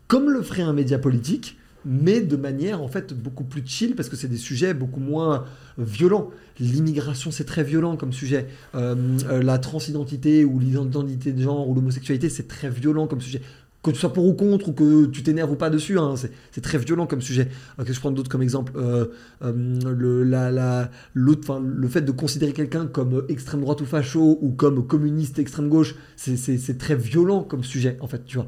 comme 0.09 0.31
le 0.31 0.43
ferait 0.43 0.63
un 0.63 0.73
média 0.73 0.99
politique, 0.99 1.59
mais 1.87 2.21
de 2.21 2.37
manière 2.37 2.83
en 2.83 2.89
fait 2.89 3.13
beaucoup 3.15 3.45
plus 3.45 3.63
chill 3.65 3.95
parce 3.95 4.09
que 4.09 4.17
c'est 4.17 4.29
des 4.29 4.37
sujets 4.39 4.75
beaucoup 4.75 5.01
moins 5.01 5.45
violents. 5.79 6.31
L'immigration, 6.59 7.31
c'est 7.31 7.45
très 7.45 7.63
violent 7.63 7.97
comme 7.97 8.13
sujet. 8.13 8.47
Euh, 8.75 8.95
euh, 9.29 9.43
la 9.43 9.59
transidentité 9.59 10.45
ou 10.45 10.59
l'identité 10.59 11.33
de 11.33 11.43
genre 11.43 11.69
ou 11.69 11.75
l'homosexualité, 11.75 12.31
c'est 12.31 12.49
très 12.49 12.71
violent 12.71 13.07
comme 13.07 13.21
sujet. 13.21 13.43
Que 13.85 13.91
tu 13.91 13.99
sois 13.99 14.15
pour 14.15 14.27
ou 14.27 14.33
contre 14.33 14.71
ou 14.71 14.73
que 14.73 15.05
tu 15.07 15.23
t'énerves 15.23 15.53
ou 15.53 15.57
pas 15.57 15.69
dessus, 15.69 15.99
hein, 15.99 16.15
c'est 16.17 16.61
très 16.63 16.79
violent 16.79 17.07
comme 17.07 17.21
sujet. 17.21 17.49
Euh, 17.79 17.85
que 17.85 17.93
je 17.93 18.01
prends 18.01 18.11
d'autres 18.11 18.31
comme 18.31 18.41
exemple? 18.41 18.73
Euh, 18.77 19.09
euh, 19.43 19.53
le, 21.13 21.89
fait 21.89 22.01
de 22.01 22.11
considérer 22.11 22.55
quelqu'un 22.55 22.87
comme 22.87 23.27
extrême 23.29 23.61
droite 23.61 23.83
ou 23.83 23.85
facho 23.85 24.39
ou 24.41 24.53
comme 24.53 24.87
communiste 24.87 25.39
extrême 25.39 25.69
gauche, 25.69 25.97
c'est 26.17 26.79
très 26.79 26.97
violent 26.97 27.43
comme 27.43 27.63
sujet 27.63 27.99
en 28.01 28.07
fait, 28.07 28.25
tu 28.25 28.39
vois. 28.39 28.47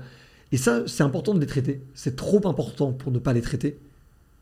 Et 0.53 0.57
ça, 0.57 0.85
c'est 0.87 1.03
important 1.03 1.35
de 1.35 1.41
les 1.41 1.47
traiter. 1.47 1.83
C'est 1.95 2.17
trop 2.17 2.41
important 2.49 2.93
pour 2.93 3.13
ne 3.13 3.19
pas 3.19 3.35
les 3.35 3.43
traiter. 3.43 3.79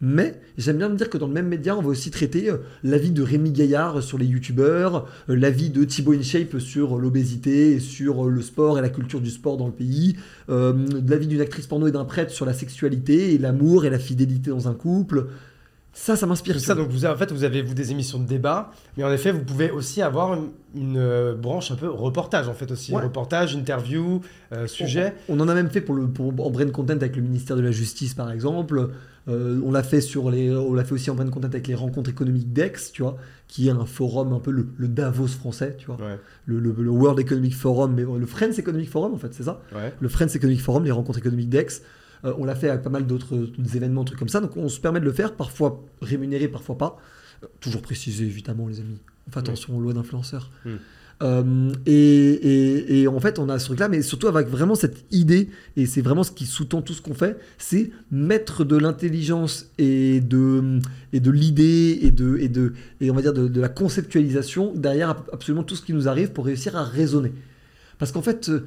Mais 0.07 0.39
j'aime 0.59 0.77
bien 0.77 0.91
me 0.91 0.97
dire 0.97 1.09
que 1.09 1.17
dans 1.17 1.27
le 1.27 1.33
même 1.33 1.49
média, 1.49 1.75
on 1.75 1.81
va 1.81 1.89
aussi 1.89 2.11
traiter 2.11 2.51
euh, 2.51 2.59
l'avis 2.83 3.11
de 3.11 3.23
Rémi 3.23 3.53
Gaillard 3.53 4.03
sur 4.03 4.19
les 4.19 4.27
youtubeurs, 4.27 5.07
euh, 5.31 5.35
l'avis 5.35 5.71
de 5.71 5.83
Thibaut 5.83 6.13
InShape 6.13 6.59
sur 6.59 6.99
l'obésité, 6.99 7.73
et 7.73 7.81
sur 7.81 8.27
euh, 8.27 8.31
le 8.31 8.43
sport 8.43 8.79
et 8.79 8.83
la 8.83 8.91
culture 8.91 9.23
du 9.23 9.31
sport 9.31 9.57
dans 9.57 9.67
le 9.67 9.73
pays, 9.73 10.17
euh, 10.51 10.75
l'avis 11.09 11.27
d'une 11.27 11.41
actrice 11.41 11.67
porno 11.67 11.87
et 11.87 11.93
d'un 11.93 12.05
prêtre 12.05 12.33
sur 12.33 12.45
la 12.45 12.53
sexualité 12.53 13.33
et 13.33 13.39
l'amour 13.39 13.87
et 13.87 13.91
la 13.91 13.99
fidélité 13.99 14.51
dans 14.51 14.69
un 14.69 14.75
couple. 14.75 15.29
Ça, 15.97 16.17
ça 16.17 16.27
m'inspire. 16.27 16.59
Ça, 16.61 16.75
donc 16.75 16.89
vous 16.91 17.05
avez, 17.05 17.15
en 17.15 17.17
fait, 17.17 17.31
vous 17.33 17.45
avez 17.45 17.63
vous 17.63 17.73
des 17.73 17.93
émissions 17.93 18.19
de 18.19 18.27
débat, 18.27 18.73
mais 18.97 19.05
en 19.05 19.13
effet, 19.13 19.31
vous 19.31 19.45
pouvez 19.45 19.71
aussi 19.71 20.03
avoir 20.03 20.35
une, 20.35 20.49
une, 20.75 20.97
euh, 20.99 21.35
branche 21.35 21.71
un 21.71 21.77
peu 21.77 21.89
reportage, 21.89 22.49
en 22.49 22.53
fait 22.53 22.71
aussi, 22.73 22.93
Ouais. 22.93 23.01
reportage, 23.03 23.55
interview, 23.55 24.21
euh, 24.53 24.67
sujet. 24.67 25.15
On 25.29 25.39
en 25.41 25.49
a 25.49 25.55
même 25.55 25.71
fait 25.71 25.81
pour 25.81 25.95
le 25.95 26.09
pour, 26.09 26.29
en 26.45 26.51
brain 26.51 26.69
content 26.71 26.95
avec 26.95 27.15
le 27.17 27.23
ministère 27.23 27.57
de 27.57 27.63
la 27.63 27.71
Justice 27.71 28.13
par 28.13 28.31
exemple. 28.33 28.91
Euh, 29.27 29.59
on 29.65 29.71
l'a 29.73 29.83
fait 29.83 30.03
sur 30.03 30.31
les, 30.31 30.51
on 30.55 30.75
l'a 30.75 30.85
fait 30.85 30.93
aussi 30.93 31.11
en 31.11 31.15
brain 31.15 31.29
content 31.31 31.49
avec 31.49 31.67
les 31.67 31.75
rencontres 31.75 32.11
économiques 32.11 32.53
d'Aix, 32.53 32.75
tu 32.93 33.01
vois, 33.03 33.17
qui 33.49 33.69
est 33.69 33.71
un 33.71 33.87
forum 33.87 34.33
un 34.35 34.39
peu 34.41 34.51
le, 34.51 34.69
le 34.77 34.87
Davos 34.89 35.29
français, 35.29 35.77
tu 35.79 35.87
vois, 35.87 35.97
Ouais, 35.97 36.19
le, 36.45 36.59
le- 36.61 36.75
le 36.77 36.91
World 36.91 37.19
Economic 37.21 37.55
Forum, 37.55 37.95
mais 37.95 38.03
le 38.03 38.27
Friends 38.27 38.53
Economic 38.59 38.91
Forum 38.91 39.15
en 39.15 39.19
fait, 39.19 39.33
c'est 39.33 39.45
ça. 39.45 39.63
ouais. 39.75 39.95
Le 39.99 40.09
Friends 40.09 40.29
Economic 40.35 40.61
Forum, 40.61 40.85
les 40.85 40.91
rencontres 40.91 41.19
économiques 41.21 41.49
d'Aix. 41.49 41.67
Euh, 42.27 42.33
on 42.39 42.45
l'a 42.45 42.55
fait 42.55 42.69
avec 42.71 42.83
pas 42.83 42.91
mal 42.91 43.07
d'autres 43.07 43.51
événements, 43.75 44.05
trucs 44.05 44.19
comme 44.19 44.29
ça. 44.29 44.41
Donc 44.41 44.57
on 44.57 44.69
se 44.69 44.81
permet 44.81 45.01
de 45.01 45.05
le 45.07 45.13
faire, 45.13 45.35
parfois 45.35 45.83
rémunéré, 46.03 46.49
parfois 46.49 46.77
pas. 46.77 46.99
Euh, 47.43 47.47
toujours 47.61 47.81
précisé 47.83 48.25
évidemment, 48.25 48.69
les 48.69 48.81
amis. 48.81 48.99
On 49.27 49.31
fait 49.31 49.39
attention 49.41 49.77
aux 49.77 49.81
lois 49.81 49.93
d'influenceurs. 49.95 50.51
Mm. 50.67 50.71
Euh, 51.23 51.73
et, 51.87 53.07
en 53.07 53.21
fait, 53.21 53.39
on 53.39 53.49
a 53.49 53.59
ce 53.59 53.67
truc-là, 53.67 53.89
mais 53.89 54.03
surtout 54.03 54.27
avec 54.27 54.49
vraiment 54.49 54.75
cette 54.75 55.05
idée, 55.11 55.49
et 55.77 55.87
c'est 55.87 56.03
vraiment 56.03 56.25
ce 56.25 56.33
qui 56.33 56.45
sous-tend 56.45 56.83
tout 56.83 56.93
ce 56.93 57.01
qu'on 57.01 57.15
fait, 57.15 57.39
c'est 57.57 57.91
mettre 58.11 58.65
de 58.65 58.77
l'intelligence 58.77 59.71
et 59.79 60.21
de, 60.21 60.81
l'idée 61.13 61.99
et 62.03 62.11
de, 62.11 62.73
on 63.03 63.15
va 63.15 63.23
dire 63.23 63.33
de, 63.33 63.49
de 63.49 63.61
la 63.61 63.69
conceptualisation 63.69 64.73
derrière 64.75 65.11
ab- 65.11 65.29
absolument 65.33 65.63
tout 65.63 65.77
ce 65.77 65.83
qui 65.83 65.93
nous 65.93 66.09
arrive 66.09 66.33
pour 66.33 66.47
réussir 66.47 66.77
à 66.77 66.85
raisonner. 66.85 67.33
Parce 67.99 68.11
qu'en 68.11 68.23
fait, 68.23 68.49
euh, 68.49 68.67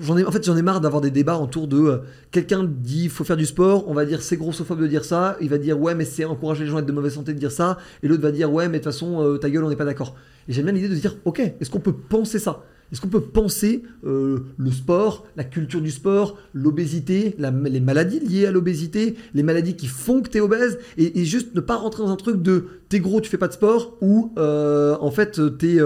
j'en 0.00 0.16
ai, 0.16 0.24
en 0.24 0.30
fait, 0.30 0.44
j'en 0.44 0.56
ai 0.56 0.62
marre 0.62 0.80
d'avoir 0.80 1.00
des 1.00 1.10
débats 1.10 1.38
autour 1.38 1.68
de 1.68 1.78
euh, 1.78 1.98
quelqu'un 2.30 2.64
dit 2.64 3.08
faut 3.08 3.24
faire 3.24 3.36
du 3.36 3.46
sport, 3.46 3.88
on 3.88 3.94
va 3.94 4.04
dire 4.04 4.22
c'est 4.22 4.36
grossophobe 4.36 4.80
de 4.80 4.86
dire 4.86 5.04
ça, 5.04 5.36
il 5.40 5.48
va 5.48 5.58
dire 5.58 5.80
ouais 5.80 5.94
mais 5.94 6.04
c'est 6.04 6.24
encourager 6.24 6.64
les 6.64 6.70
gens 6.70 6.76
à 6.76 6.80
être 6.80 6.86
de 6.86 6.92
mauvaise 6.92 7.14
santé 7.14 7.34
de 7.34 7.38
dire 7.38 7.52
ça, 7.52 7.78
et 8.02 8.08
l'autre 8.08 8.22
va 8.22 8.32
dire 8.32 8.52
ouais 8.52 8.68
mais 8.68 8.78
de 8.78 8.84
toute 8.84 8.92
façon 8.92 9.22
euh, 9.22 9.38
ta 9.38 9.50
gueule 9.50 9.64
on 9.64 9.68
n'est 9.68 9.76
pas 9.76 9.84
d'accord. 9.84 10.16
Et 10.48 10.52
j'aime 10.52 10.64
bien 10.64 10.74
l'idée 10.74 10.88
de 10.88 10.94
se 10.94 11.00
dire 11.00 11.16
ok 11.24 11.40
est-ce 11.40 11.70
qu'on 11.70 11.80
peut 11.80 11.92
penser 11.92 12.38
ça? 12.38 12.64
Est-ce 12.90 13.00
qu'on 13.00 13.08
peut 13.08 13.22
penser 13.22 13.84
euh, 14.04 14.40
le 14.58 14.70
sport, 14.70 15.24
la 15.36 15.44
culture 15.44 15.80
du 15.80 15.90
sport, 15.90 16.36
l'obésité, 16.52 17.34
les 17.38 17.80
maladies 17.80 18.20
liées 18.20 18.44
à 18.44 18.50
l'obésité, 18.50 19.16
les 19.32 19.42
maladies 19.42 19.76
qui 19.76 19.86
font 19.86 20.20
que 20.20 20.28
tu 20.28 20.36
es 20.36 20.40
obèse, 20.42 20.78
et, 20.98 21.18
et 21.18 21.24
juste 21.24 21.54
ne 21.54 21.62
pas 21.62 21.76
rentrer 21.76 22.02
dans 22.02 22.10
un 22.10 22.16
truc 22.16 22.42
de 22.42 22.66
t'es 22.90 23.00
gros, 23.00 23.22
tu 23.22 23.30
fais 23.30 23.38
pas 23.38 23.48
de 23.48 23.54
sport, 23.54 23.96
ou 24.02 24.34
en 24.36 25.10
fait 25.10 25.40
t'es 25.56 25.78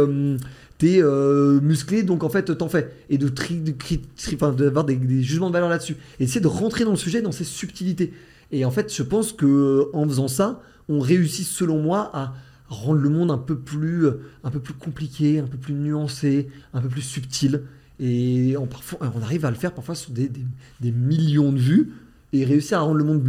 t'es 0.78 1.02
euh, 1.02 1.60
musclé, 1.60 2.02
donc 2.02 2.22
en 2.24 2.28
fait 2.28 2.56
t'en 2.56 2.68
fais. 2.68 2.90
Et 3.10 3.18
de 3.18 3.28
tri, 3.28 3.56
de 3.56 3.72
d'avoir 4.56 4.84
des, 4.84 4.96
des 4.96 5.22
jugements 5.22 5.48
de 5.48 5.52
valeur 5.52 5.68
là-dessus. 5.68 5.96
Et 6.20 6.24
essayer 6.24 6.40
de 6.40 6.46
rentrer 6.48 6.84
dans 6.84 6.90
le 6.92 6.96
sujet, 6.96 7.22
dans 7.22 7.32
ses 7.32 7.44
subtilités. 7.44 8.12
Et 8.52 8.64
en 8.64 8.70
fait, 8.70 8.94
je 8.94 9.02
pense 9.02 9.32
que 9.32 9.88
en 9.92 10.06
faisant 10.06 10.28
ça, 10.28 10.60
on 10.88 11.00
réussit 11.00 11.46
selon 11.46 11.82
moi 11.82 12.10
à 12.14 12.34
rendre 12.68 13.00
le 13.00 13.08
monde 13.08 13.30
un 13.30 13.38
peu 13.38 13.56
plus, 13.58 14.06
un 14.44 14.50
peu 14.50 14.60
plus 14.60 14.74
compliqué, 14.74 15.38
un 15.38 15.46
peu 15.46 15.56
plus 15.58 15.74
nuancé, 15.74 16.48
un 16.74 16.80
peu 16.80 16.88
plus 16.88 17.02
subtil. 17.02 17.62
Et 17.98 18.56
on, 18.58 18.66
parfois, 18.66 18.98
on 19.14 19.22
arrive 19.22 19.44
à 19.46 19.50
le 19.50 19.56
faire 19.56 19.72
parfois 19.72 19.94
sur 19.94 20.10
des, 20.10 20.30
des- 20.80 20.92
millions 20.92 21.52
de 21.52 21.58
vues 21.58 21.92
et 22.32 22.44
réussir 22.44 22.78
à 22.78 22.82
rendre 22.82 22.96
le 22.98 23.04
monde 23.04 23.22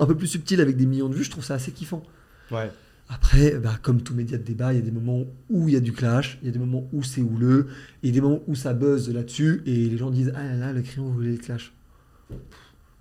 un 0.00 0.06
peu 0.06 0.14
plus 0.16 0.28
subtil 0.28 0.60
avec 0.60 0.76
des 0.76 0.86
millions 0.86 1.08
de 1.08 1.14
vues, 1.14 1.24
je 1.24 1.30
trouve 1.30 1.44
ça 1.44 1.54
assez 1.54 1.72
kiffant. 1.72 2.02
Ouais. 2.50 2.70
Après, 3.08 3.52
bah, 3.58 3.74
comme 3.82 4.02
tout 4.02 4.14
média 4.14 4.38
de 4.38 4.42
débat, 4.42 4.72
il 4.72 4.76
y 4.76 4.82
a 4.82 4.84
des 4.84 4.90
moments 4.90 5.24
où 5.50 5.68
il 5.68 5.74
y 5.74 5.76
a 5.76 5.80
du 5.80 5.92
clash, 5.92 6.38
il 6.42 6.46
y 6.46 6.48
a 6.48 6.52
des 6.52 6.58
moments 6.58 6.88
où 6.92 7.02
c'est 7.02 7.20
houleux, 7.20 7.68
et 8.02 8.10
des 8.10 8.20
moments 8.20 8.40
où 8.46 8.54
ça 8.54 8.72
buzz 8.72 9.12
là-dessus, 9.12 9.62
et 9.66 9.88
les 9.88 9.96
gens 9.98 10.10
disent 10.10 10.32
Ah 10.34 10.42
là 10.42 10.54
là, 10.54 10.72
le 10.72 10.82
crayon 10.82 11.08
voulait 11.08 11.32
le 11.32 11.36
clash. 11.36 11.72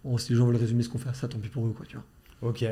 Bon, 0.03 0.17
si 0.17 0.31
les 0.31 0.37
gens 0.37 0.45
veulent 0.45 0.57
résumer 0.57 0.83
ce 0.83 0.89
qu'on 0.89 0.97
fait 0.97 1.09
à 1.09 1.13
ça, 1.13 1.27
tant 1.27 1.39
pis 1.39 1.49
pour 1.49 1.65
eux, 1.65 1.73
quoi, 1.75 1.85
tu 1.85 1.95
vois. 1.95 2.05
Ok. 2.43 2.65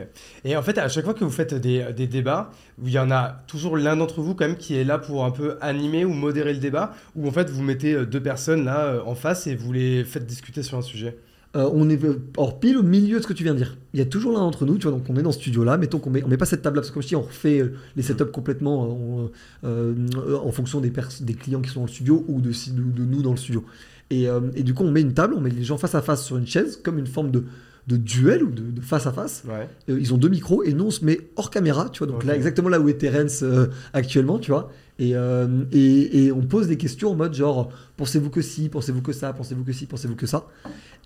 Et 0.43 0.57
en 0.57 0.61
fait, 0.61 0.77
à 0.77 0.89
chaque 0.89 1.05
fois 1.05 1.13
que 1.13 1.23
vous 1.23 1.31
faites 1.31 1.53
des, 1.53 1.93
des 1.93 2.05
débats, 2.05 2.51
il 2.83 2.91
y 2.91 2.99
en 2.99 3.09
a 3.09 3.41
toujours 3.47 3.77
l'un 3.77 3.95
d'entre 3.95 4.21
vous 4.21 4.35
quand 4.35 4.45
même 4.45 4.57
qui 4.57 4.75
est 4.75 4.83
là 4.83 4.97
pour 4.97 5.23
un 5.23 5.31
peu 5.31 5.57
animer 5.61 6.03
ou 6.03 6.11
modérer 6.13 6.51
le 6.51 6.59
débat, 6.59 6.93
ou 7.15 7.25
en 7.27 7.31
fait 7.31 7.49
vous 7.49 7.63
mettez 7.63 7.93
euh, 7.93 8.05
deux 8.05 8.21
personnes 8.21 8.65
là 8.65 8.85
euh, 8.85 9.01
en 9.05 9.15
face 9.15 9.47
et 9.47 9.55
vous 9.55 9.71
les 9.71 10.03
faites 10.03 10.25
discuter 10.25 10.61
sur 10.61 10.77
un 10.77 10.81
sujet? 10.81 11.17
Euh, 11.57 11.69
on 11.73 11.89
est 11.89 11.99
hors 12.37 12.61
pile 12.61 12.77
au 12.77 12.83
milieu 12.83 13.17
de 13.17 13.21
ce 13.23 13.27
que 13.27 13.33
tu 13.33 13.43
viens 13.43 13.51
de 13.53 13.57
dire. 13.57 13.77
Il 13.93 13.99
y 13.99 14.01
a 14.01 14.05
toujours 14.05 14.31
l'un 14.31 14.39
d'entre 14.39 14.65
nous, 14.65 14.77
tu 14.77 14.83
vois, 14.87 14.97
donc 14.97 15.03
on 15.09 15.17
est 15.17 15.21
dans 15.21 15.33
ce 15.33 15.39
studio-là, 15.39 15.77
mettons 15.77 15.99
qu'on 15.99 16.09
met, 16.09 16.23
on 16.23 16.29
met 16.29 16.37
pas 16.37 16.45
cette 16.45 16.61
table-là, 16.61 16.81
parce 16.81 16.89
que 16.91 16.93
comme 16.93 17.03
je 17.03 17.09
dis, 17.09 17.15
on 17.17 17.23
refait 17.23 17.59
euh, 17.59 17.73
les 17.97 18.03
setups 18.03 18.31
complètement 18.31 18.85
euh, 18.85 19.25
en, 19.63 19.67
euh, 19.67 20.37
en 20.41 20.51
fonction 20.51 20.79
des, 20.79 20.91
clients 20.91 21.59
qui 21.59 21.69
sont 21.69 21.81
dans 21.81 21.87
le 21.87 21.91
studio 21.91 22.23
ou 22.29 22.39
de, 22.39 22.53
si- 22.53 22.71
de, 22.71 22.81
de 22.81 23.03
nous 23.03 23.21
dans 23.21 23.31
le 23.31 23.37
studio. 23.37 23.65
Et, 24.09 24.29
euh, 24.29 24.39
et 24.55 24.63
du 24.63 24.73
coup, 24.73 24.83
on 24.83 24.91
met 24.91 25.01
une 25.01 25.13
table, 25.13 25.33
on 25.35 25.41
met 25.41 25.49
les 25.49 25.63
gens 25.63 25.77
face 25.77 25.93
à 25.95 26.01
face 26.01 26.23
sur 26.23 26.37
une 26.37 26.47
chaise, 26.47 26.79
comme 26.81 26.97
une 26.97 27.07
forme 27.07 27.31
de, 27.31 27.43
de 27.87 27.97
duel 27.97 28.43
ou 28.43 28.51
de, 28.51 28.61
de 28.61 28.79
face 28.81 29.05
à 29.07 29.11
face. 29.11 29.43
Ouais. 29.45 29.67
Ils 29.89 30.13
ont 30.13 30.17
deux 30.17 30.29
micros 30.29 30.63
et 30.63 30.73
nous 30.73 30.85
on 30.85 30.91
se 30.91 31.03
met 31.03 31.19
hors 31.35 31.49
caméra, 31.49 31.89
tu 31.91 31.99
vois, 31.99 32.07
donc 32.07 32.23
là 32.23 32.35
exactement 32.35 32.69
là 32.69 32.79
où 32.79 32.87
est 32.87 32.93
Terence 32.93 33.41
euh, 33.43 33.67
actuellement, 33.93 34.37
tu 34.39 34.51
vois, 34.51 34.71
et, 35.01 35.15
euh, 35.15 35.47
et, 35.71 36.31
on 36.31 36.41
pose 36.41 36.67
des 36.67 36.77
questions 36.77 37.09
en 37.09 37.15
mode 37.15 37.33
genre 37.33 37.71
pensez-vous 37.97 38.29
que 38.29 38.43
si, 38.43 38.69
pensez-vous 38.69 39.01
que 39.01 39.13
ça, 39.13 39.33
pensez-vous 39.33 39.63
que 39.63 39.73
si, 39.73 39.87
pensez-vous 39.87 40.15
que 40.15 40.27
ça, 40.27 40.47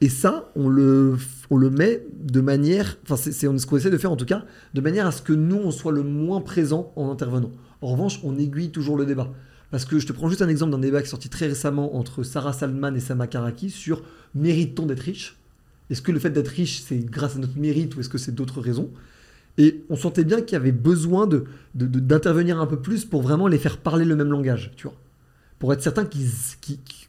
et 0.01 0.09
ça 0.09 0.51
on 0.57 0.67
le, 0.67 1.15
on 1.49 1.55
le 1.55 1.69
met 1.69 2.05
de 2.19 2.41
manière, 2.41 2.97
enfin 3.03 3.15
c'est 3.15 3.31
c'est 3.31 3.57
ce 3.57 3.65
qu'on 3.65 3.77
essaie 3.77 3.89
de 3.89 3.97
faire 3.97 4.11
en 4.11 4.17
tout 4.17 4.25
cas, 4.25 4.43
de 4.73 4.81
manière 4.81 5.07
à 5.07 5.13
ce 5.13 5.21
que 5.21 5.31
nous 5.31 5.55
on 5.55 5.71
soit 5.71 5.93
le 5.93 6.03
moins 6.03 6.41
présent 6.41 6.91
en 6.97 7.09
intervenant. 7.09 7.51
En 7.81 7.87
revanche, 7.87 8.19
on 8.23 8.37
aiguille 8.37 8.71
toujours 8.71 8.97
le 8.97 9.05
débat. 9.05 9.31
Parce 9.71 9.85
que 9.85 9.97
je 9.97 10.05
te 10.05 10.11
prends 10.11 10.27
juste 10.27 10.41
un 10.41 10.49
exemple 10.49 10.73
d'un 10.73 10.79
débat 10.79 10.99
qui 11.01 11.07
est 11.07 11.11
sorti 11.11 11.29
très 11.29 11.47
récemment 11.47 11.95
entre 11.95 12.23
Sarah 12.23 12.51
Salman 12.51 12.95
et 12.95 12.99
Sama 12.99 13.27
Karaki 13.27 13.69
sur 13.69 14.03
mérite-t-on 14.33 14.87
d'être 14.87 14.99
riche 14.99 15.37
Est-ce 15.89 16.01
que 16.01 16.11
le 16.11 16.19
fait 16.19 16.31
d'être 16.31 16.49
riche, 16.49 16.81
c'est 16.81 16.97
grâce 16.97 17.37
à 17.37 17.39
notre 17.39 17.57
mérite 17.57 17.95
ou 17.95 18.01
est-ce 18.01 18.09
que 18.09 18.17
c'est 18.17 18.35
d'autres 18.35 18.59
raisons? 18.59 18.89
Et 19.57 19.83
on 19.89 19.95
sentait 19.95 20.23
bien 20.25 20.41
qu'il 20.41 20.53
y 20.53 20.55
avait 20.57 20.71
besoin 20.71 21.27
de, 21.27 21.45
d'intervenir 21.75 22.59
un 22.59 22.67
peu 22.67 22.79
plus 22.81 23.05
pour 23.05 23.21
vraiment 23.21 23.47
les 23.47 23.57
faire 23.57 23.77
parler 23.77 24.03
le 24.05 24.15
même 24.15 24.29
langage, 24.29 24.71
tu 24.75 24.87
vois. 24.87 24.95
Pour 25.59 25.71
être 25.71 25.81
certain 25.81 26.05
qu'ils- 26.05 26.29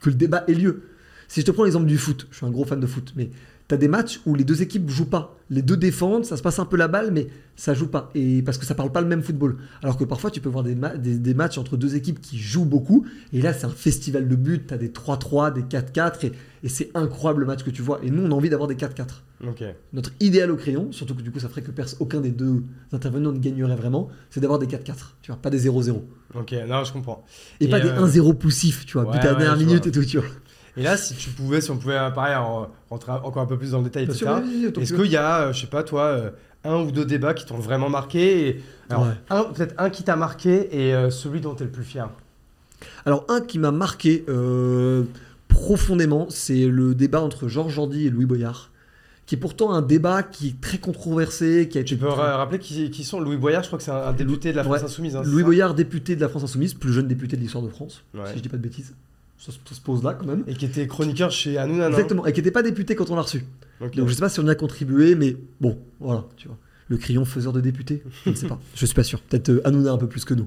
que 0.00 0.08
le 0.10 0.14
débat 0.14 0.44
ait 0.46 0.54
lieu. 0.54 0.82
Si 1.28 1.40
je 1.40 1.46
te 1.46 1.50
prends 1.50 1.64
l'exemple 1.64 1.86
du 1.86 1.98
foot, 1.98 2.28
je 2.30 2.36
suis 2.36 2.46
un 2.46 2.50
gros 2.50 2.64
fan 2.64 2.78
de 2.78 2.86
foot, 2.86 3.12
mais 3.16 3.30
tu 3.68 3.74
as 3.74 3.78
des 3.78 3.88
matchs 3.88 4.20
où 4.26 4.34
les 4.34 4.44
deux 4.44 4.62
équipes 4.62 4.88
jouent 4.90 5.08
pas. 5.10 5.36
Les 5.50 5.62
deux 5.62 5.76
défendent, 5.76 6.24
ça 6.24 6.36
se 6.36 6.42
passe 6.42 6.58
un 6.58 6.64
peu 6.64 6.76
la 6.76 6.88
balle, 6.88 7.10
mais 7.12 7.28
ça 7.54 7.72
joue 7.74 7.86
pas. 7.88 8.10
Et 8.14 8.42
parce 8.42 8.58
que 8.58 8.66
ça 8.66 8.74
parle 8.74 8.90
pas 8.92 9.00
le 9.00 9.06
même 9.06 9.22
football. 9.22 9.56
Alors 9.82 9.96
que 9.96 10.04
parfois, 10.04 10.30
tu 10.30 10.40
peux 10.40 10.48
voir 10.48 10.64
des, 10.64 10.74
ma- 10.74 10.96
des- 10.96 11.18
des 11.18 11.34
matchs 11.34 11.56
entre 11.58 11.76
deux 11.76 11.94
équipes 11.96 12.20
qui 12.20 12.38
jouent 12.38 12.64
beaucoup. 12.64 13.06
Et 13.32 13.40
là, 13.42 13.52
c'est 13.52 13.64
un 13.66 13.70
festival 13.70 14.28
de 14.28 14.34
buts. 14.36 14.64
Tu 14.66 14.74
as 14.74 14.78
des 14.78 14.88
3-3, 14.88 15.52
des 15.52 15.62
4-4. 15.62 16.26
Et, 16.26 16.32
et 16.64 16.68
c'est 16.68 16.90
incroyable 16.94 17.40
le 17.40 17.46
match 17.46 17.62
que 17.62 17.70
tu 17.70 17.82
vois. 17.82 18.00
Et 18.02 18.10
nous, 18.10 18.22
on 18.24 18.30
a 18.32 18.34
envie 18.34 18.50
d'avoir 18.50 18.68
des 18.68 18.74
4-4. 18.74 19.04
Ok. 19.46 19.62
Notre 19.92 20.10
idéal 20.20 20.50
au 20.50 20.56
crayon, 20.56 20.90
surtout 20.92 21.14
que 21.14 21.22
du 21.22 21.30
coup, 21.30 21.38
ça 21.40 21.48
ferait 21.48 21.62
que 21.62 21.70
aucun 22.00 22.20
des 22.20 22.30
deux 22.30 22.62
intervenants 22.92 23.32
ne 23.32 23.38
gagnerait 23.38 23.76
vraiment, 23.76 24.08
c'est 24.30 24.40
d'avoir 24.40 24.58
des 24.58 24.66
4-4. 24.66 24.94
Tu 25.22 25.30
vois, 25.30 25.40
pas 25.40 25.50
des 25.50 25.68
0-0. 25.68 26.00
Ok, 26.34 26.54
non, 26.68 26.82
je 26.84 26.92
comprends. 26.92 27.24
Et, 27.60 27.66
Et 27.66 27.68
pas 27.68 27.78
des 27.80 27.88
euh, 27.88 28.06
1-0 28.06 28.34
poussifs, 28.36 28.84
tu 28.86 28.94
vois, 28.94 29.04
ouais, 29.06 29.12
but 29.12 29.18
à 29.20 29.24
la 29.26 29.32
ouais, 29.32 29.38
dernière 29.38 29.56
minute 29.58 29.82
vois. 29.82 29.88
et 29.88 29.92
tout, 29.92 30.04
tu 30.04 30.18
vois. 30.18 30.26
Et 30.76 30.82
là, 30.82 30.96
si 30.96 31.14
tu 31.14 31.30
pouvais, 31.30 31.60
si 31.60 31.70
on 31.70 31.76
pouvait, 31.78 31.96
euh, 31.96 32.10
pareil, 32.10 32.36
en- 32.36 32.68
rentrer 32.90 33.12
encore 33.12 33.38
un 33.42 33.46
peu 33.46 33.56
plus 33.56 33.70
dans 33.70 33.78
le 33.78 33.84
détail, 33.84 34.04
etc. 34.04 34.26
Est-ce 34.80 34.92
que- 34.92 35.02
qu'il 35.02 35.10
y 35.10 35.16
a, 35.16 35.40
euh, 35.48 35.52
je 35.52 35.60
sais 35.62 35.66
pas, 35.66 35.82
toi, 35.82 36.02
euh, 36.02 36.30
un 36.64 36.76
ou 36.82 36.90
deux 36.90 37.04
débats 37.06 37.32
qui 37.34 37.46
t'ont 37.46 37.58
vraiment 37.58 37.88
marqué 37.88 38.48
et... 38.48 38.62
Alors, 38.90 39.04
Ouais. 39.04 39.14
un- 39.30 39.44
peut-être 39.44 39.74
un 39.78 39.88
qui 39.90 40.02
t'a 40.02 40.16
marqué 40.16 40.68
et 40.72 40.94
euh, 40.94 41.10
celui 41.10 41.40
dont 41.40 41.54
tu 41.54 41.62
es 41.62 41.66
le 41.66 41.72
plus 41.72 41.84
fier? 41.84 42.08
Alors, 43.06 43.24
un 43.28 43.40
qui 43.40 43.58
m'a 43.58 43.70
marqué 43.70 44.24
euh, 44.28 45.04
profondément, 45.48 46.26
c'est 46.28 46.66
le 46.66 46.94
débat 46.94 47.22
entre 47.22 47.48
Georges 47.48 47.74
Jordi 47.74 48.06
et 48.06 48.10
Louis 48.10 48.26
Boyard, 48.26 48.70
qui 49.26 49.34
est 49.36 49.38
pourtant 49.38 49.72
un 49.72 49.80
débat 49.82 50.22
qui 50.22 50.48
est 50.48 50.60
très 50.60 50.78
controversé, 50.78 51.68
qui 51.70 51.78
a 51.78 51.80
été 51.80 51.88
Tu 51.88 51.96
peux 51.96 52.08
ra- 52.08 52.36
rappeler 52.36 52.58
qui, 52.58 52.90
qui 52.90 53.04
sont 53.04 53.20
Louis 53.20 53.36
Boyard, 53.38 53.62
je 53.62 53.68
crois 53.68 53.78
que 53.78 53.84
c'est 53.84 53.90
un, 53.90 53.96
un 54.08 54.12
député 54.12 54.52
de 54.52 54.56
la 54.56 54.64
France 54.64 54.78
Ouais. 54.80 54.84
Insoumise. 54.84 55.16
hein, 55.16 55.22
Louis 55.24 55.42
Boyard, 55.42 55.74
député 55.74 56.16
de 56.16 56.20
la 56.20 56.28
France 56.28 56.44
Insoumise, 56.44 56.74
plus 56.74 56.92
jeune 56.92 57.08
député 57.08 57.36
de 57.36 57.42
l'histoire 57.42 57.64
de 57.64 57.70
France, 57.70 58.02
Ouais. 58.14 58.20
si 58.30 58.36
je 58.38 58.42
dis 58.42 58.48
pas 58.48 58.56
de 58.58 58.62
bêtises. 58.62 58.94
Ça, 59.38 59.52
se- 59.52 59.58
ça 59.68 59.74
se 59.74 59.80
pose 59.80 60.02
là 60.02 60.14
quand 60.14 60.26
même. 60.26 60.44
Et 60.46 60.54
qui 60.54 60.64
était 60.64 60.86
chroniqueur 60.86 61.30
chez 61.30 61.58
Hanouna, 61.58 61.88
Exactement, 61.88 62.26
et 62.26 62.32
qui 62.32 62.40
n'était 62.40 62.50
pas 62.50 62.62
député 62.62 62.94
quand 62.94 63.10
on 63.10 63.16
l'a 63.16 63.22
reçu. 63.22 63.44
Donc 63.80 64.08
je 64.08 64.12
sais 64.14 64.20
pas 64.20 64.28
si 64.30 64.40
on 64.40 64.46
y 64.46 64.50
a 64.50 64.54
contribué, 64.54 65.14
mais 65.14 65.36
bon, 65.60 65.78
voilà, 66.00 66.24
tu 66.36 66.48
vois. 66.48 66.56
Le 66.88 66.96
crayon 66.96 67.24
faiseur 67.24 67.52
de 67.52 67.60
député 67.60 68.02
Je 68.24 68.30
ne 68.30 68.34
sais 68.36 68.46
pas, 68.46 68.58
je 68.74 68.86
suis 68.86 68.94
pas 68.94 69.02
sûr. 69.02 69.20
Peut-être 69.20 69.48
euh, 69.50 69.60
Hanouna 69.66 69.90
un 69.92 69.98
peu 69.98 70.06
plus 70.08 70.24
que 70.24 70.34
nous. 70.34 70.46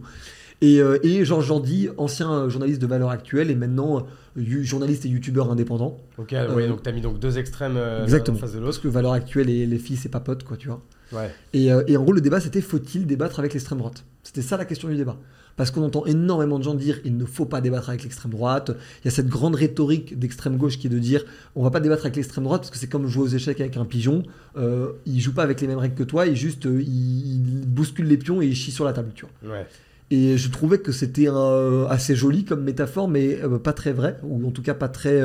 Et, 0.61 0.81
euh, 0.81 0.97
et 1.03 1.23
Georges 1.23 1.45
Jordi, 1.47 1.89
ancien 1.97 2.31
euh, 2.31 2.49
journaliste 2.49 2.81
de 2.81 2.87
Valeurs 2.87 3.09
Actuelles 3.11 3.51
et 3.51 3.55
maintenant 3.55 4.05
euh, 4.37 4.63
journaliste 4.63 5.05
et 5.05 5.09
youtubeur 5.09 5.51
indépendant. 5.51 5.97
Ok, 6.17 6.29
oui, 6.31 6.37
Euh, 6.63 6.67
donc 6.67 6.81
t'as 6.83 6.91
mis 6.91 7.01
donc 7.01 7.19
deux 7.19 7.37
extrêmes 7.37 7.77
Exactement. 8.03 8.37
en 8.37 8.39
face 8.41 8.53
de 8.53 8.57
Parce 8.59 8.67
l'autre. 8.77 8.81
que 8.81 8.87
Valeurs 8.87 9.13
Actuelles 9.13 9.49
et 9.49 9.65
les 9.65 9.77
filles, 9.77 9.95
c'est 9.97 10.09
pas 10.09 10.19
potes, 10.21 10.43
quoi, 10.43 10.57
tu 10.57 10.67
vois. 10.67 10.81
Ouais. 11.13 11.29
Et, 11.53 11.67
et 11.87 11.97
en 11.97 12.03
gros, 12.03 12.11
le 12.13 12.21
débat, 12.21 12.39
c'était 12.39 12.61
faut-il 12.61 13.05
débattre 13.05 13.39
avec 13.39 13.53
l'extrême 13.53 13.77
droite? 13.79 14.03
C'était 14.23 14.41
ça 14.41 14.57
la 14.57 14.65
question 14.65 14.87
du 14.89 14.95
débat. 14.95 15.17
Parce 15.55 15.71
qu'on 15.71 15.83
entend 15.83 16.05
énormément 16.05 16.57
de 16.57 16.63
gens 16.63 16.73
dire 16.73 16.99
il 17.03 17.17
ne 17.17 17.25
faut 17.25 17.45
pas 17.45 17.59
débattre 17.59 17.89
avec 17.89 18.03
l'extrême 18.03 18.31
droite. 18.31 18.71
Il 19.01 19.05
y 19.05 19.07
a 19.09 19.11
cette 19.11 19.27
grande 19.27 19.55
rhétorique 19.55 20.17
d'extrême 20.17 20.55
gauche 20.55 20.77
qui 20.77 20.87
est 20.87 20.89
de 20.89 20.99
dire 20.99 21.25
on 21.55 21.63
va 21.63 21.69
pas 21.69 21.81
débattre 21.81 22.03
avec 22.03 22.15
l'extrême 22.15 22.45
droite 22.45 22.61
parce 22.61 22.71
que 22.71 22.77
c'est 22.77 22.87
comme 22.87 23.07
jouer 23.07 23.23
aux 23.23 23.27
échecs 23.27 23.59
avec 23.59 23.75
un 23.75 23.85
pigeon. 23.85 24.23
Euh, 24.57 24.93
il 25.05 25.19
joue 25.19 25.33
pas 25.33 25.43
avec 25.43 25.59
les 25.59 25.67
mêmes 25.67 25.77
règles 25.77 25.95
que 25.95 26.03
toi, 26.03 26.27
il 26.27 26.35
juste 26.35 26.65
euh, 26.65 26.81
il, 26.81 27.65
bouscule 27.67 28.07
les 28.07 28.17
pions 28.17 28.41
et 28.41 28.47
il 28.47 28.55
chie 28.55 28.71
sur 28.71 28.85
la 28.85 28.93
table, 28.93 29.11
tu 29.13 29.25
vois. 29.25 29.55
Ouais. 29.55 29.67
Et 30.11 30.37
je 30.37 30.49
trouvais 30.49 30.79
que 30.79 30.91
c'était 30.91 31.27
euh, 31.27 31.87
assez 31.87 32.15
joli 32.15 32.43
comme 32.45 32.63
métaphore, 32.63 33.07
mais 33.07 33.39
euh, 33.43 33.59
pas 33.59 33.73
très 33.73 33.91
vrai, 33.91 34.17
ou 34.23 34.47
en 34.47 34.51
tout 34.51 34.63
cas 34.63 34.73
pas 34.73 34.89
très. 34.89 35.21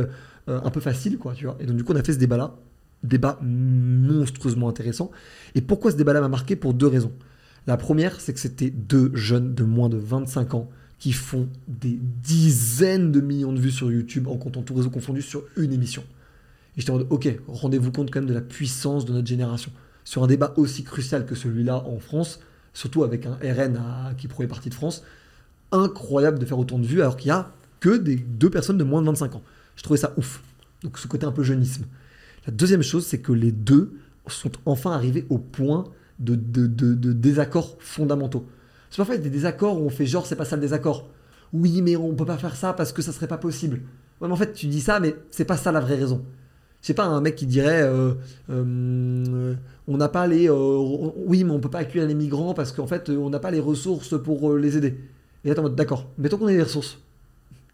un 0.47 0.71
peu 0.71 0.81
facile, 0.81 1.17
quoi, 1.17 1.33
tu 1.33 1.47
vois. 1.47 1.57
Et 1.61 1.67
donc, 1.67 1.77
du 1.77 1.85
coup, 1.85 1.93
on 1.93 1.97
a 1.97 2.03
fait 2.03 2.13
ce 2.13 2.19
débat-là. 2.19 2.55
Débat 3.03 3.39
monstrueusement 3.43 4.69
intéressant. 4.69 5.11
Et 5.55 5.61
pourquoi 5.61 5.91
ce 5.91 5.97
débat-là 5.97 6.21
m'a 6.21 6.29
marqué? 6.29 6.57
Pour 6.57 6.75
deux 6.75 6.87
raisons. 6.87 7.13
La 7.67 7.77
première, 7.77 8.21
c'est 8.21 8.33
que 8.35 8.41
c'était 8.41 8.71
deux 8.71 9.11
jeunes 9.15 9.55
de 9.55 9.65
moins 9.65 9.89
de 9.89 9.97
25 9.97 10.55
ans 10.55 10.71
qui 10.99 11.13
font 11.13 11.49
des 11.67 11.99
dizaines 12.23 13.11
de 13.11 13.21
millions 13.21 13.53
de 13.53 13.61
vues 13.61 13.71
sur 13.71 13.91
YouTube 13.91 14.29
en 14.29 14.37
comptant 14.37 14.63
tout 14.63 14.75
réseau 14.75 14.91
confondu 14.91 15.23
sur 15.23 15.45
une 15.57 15.73
émission. 15.73 16.03
Et 16.77 16.81
j'étais 16.81 16.91
en 16.91 16.99
mode, 16.99 17.07
ok, 17.11 17.29
rendez-vous 17.49 17.93
compte 17.93 18.11
quand 18.11 18.21
même 18.21 18.29
de 18.29 18.35
la 18.35 18.41
puissance 18.41 19.05
de 19.05 19.13
notre 19.13 19.27
génération. 19.27 19.73
Sur 20.05 20.23
un 20.23 20.27
débat 20.27 20.53
aussi 20.57 20.85
crucial 20.85 21.25
que 21.25 21.35
celui-là 21.35 21.85
en 21.87 21.99
France, 21.99 22.41
surtout 22.75 23.05
avec 23.05 23.27
un 23.27 23.39
RN 23.43 23.81
qui 24.19 24.29
prenait 24.29 24.49
partie 24.49 24.69
de 24.69 24.75
France, 24.75 25.03
incroyable 25.73 26.39
de 26.39 26.45
faire 26.45 26.59
autant 26.59 26.79
de 26.79 26.87
vues 26.87 27.01
alors 27.01 27.17
qu'il 27.17 27.29
y 27.29 27.33
a 27.33 27.51
que 27.81 27.97
des 27.97 28.17
deux 28.17 28.51
personnes 28.51 28.79
de 28.79 28.85
moins 28.85 29.01
de 29.01 29.07
25 29.07 29.37
ans. 29.37 29.43
Je 29.77 29.83
trouvais 29.83 29.99
ça 29.99 30.13
ouf. 30.17 30.43
Donc 30.83 30.99
ce 30.99 31.09
côté 31.09 31.27
un 31.27 31.33
peu 31.33 31.43
jeunisme. 31.43 31.85
La 32.47 32.53
deuxième 32.53 32.83
chose, 32.83 33.07
c'est 33.07 33.21
que 33.21 33.33
les 33.33 33.53
deux 33.53 33.95
sont 34.27 34.53
enfin 34.67 34.93
arrivés 34.93 35.27
au 35.31 35.39
point 35.39 35.85
de, 36.25 36.35
de, 36.37 36.67
de- 36.67 36.95
de 36.95 37.13
désaccords 37.13 37.77
fondamentaux. 37.81 38.47
C'est 38.91 38.99
parfois 38.99 39.17
des 39.19 39.31
désaccords 39.31 39.81
où 39.81 39.87
on 39.87 39.91
fait 39.91 40.07
genre 40.07 40.27
c'est 40.27 40.37
pas 40.37 40.45
ça 40.45 40.57
le 40.57 40.63
désaccord. 40.63 41.09
Oui, 41.53 41.83
mais 41.83 41.97
on 41.97 42.15
peut 42.15 42.25
pas 42.27 42.39
faire 42.39 42.57
ça 42.57 42.73
parce 42.73 42.93
que 42.93 43.03
ça 43.03 43.13
serait 43.13 43.29
pas 43.29 43.39
possible. 43.39 43.77
Ouais, 44.21 44.29
mais 44.29 44.33
en 44.35 44.37
fait, 44.37 44.53
tu 44.53 44.67
dis 44.67 44.81
ça, 44.81 45.01
mais 45.01 45.15
c'est 45.31 45.45
pas 45.45 45.57
ça 45.57 45.73
la 45.73 45.81
vraie 45.81 45.97
raison. 45.97 46.25
Sais 46.81 46.95
pas, 46.95 47.05
un 47.07 47.21
mec 47.21 47.35
qui 47.37 47.47
dirait 47.47 47.83
euh, 47.83 48.13
euh, 48.51 49.55
on 49.89 49.97
n'a 49.97 50.09
pas 50.09 50.27
les. 50.27 50.49
euh, 50.51 51.13
oui, 51.27 51.45
mais 51.45 51.51
on 51.53 51.61
peut 51.61 51.71
pas 51.71 51.79
accueillir 51.81 52.07
les 52.09 52.15
migrants 52.15 52.55
parce 52.55 52.73
qu'en 52.73 52.87
fait, 52.87 53.09
on 53.11 53.31
n'a 53.31 53.39
pas 53.41 53.51
les 53.51 53.61
ressources 53.61 54.21
pour 54.23 54.55
les 54.57 54.77
aider. 54.77 54.99
Et 55.45 55.49
là, 55.49 55.55
t'es 55.55 55.61
en 55.61 55.65
mode 55.65 55.77
d'accord, 55.77 56.09
mettons 56.19 56.39
qu'on 56.39 56.49
ait 56.49 56.57
les 56.57 56.63
ressources. 56.63 56.99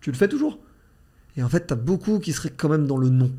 Tu 0.01 0.11
le 0.11 0.17
fais 0.17 0.29
toujours 0.29 0.59
Et 1.37 1.43
en 1.43 1.49
fait, 1.49 1.67
t'as 1.69 1.75
beaucoup 1.77 2.19
qui 2.21 2.33
seraient 2.33 2.53
quand 2.57 2.69
même 2.69 2.87
dans 2.87 2.97
le 2.99 3.09
non. 3.11 3.31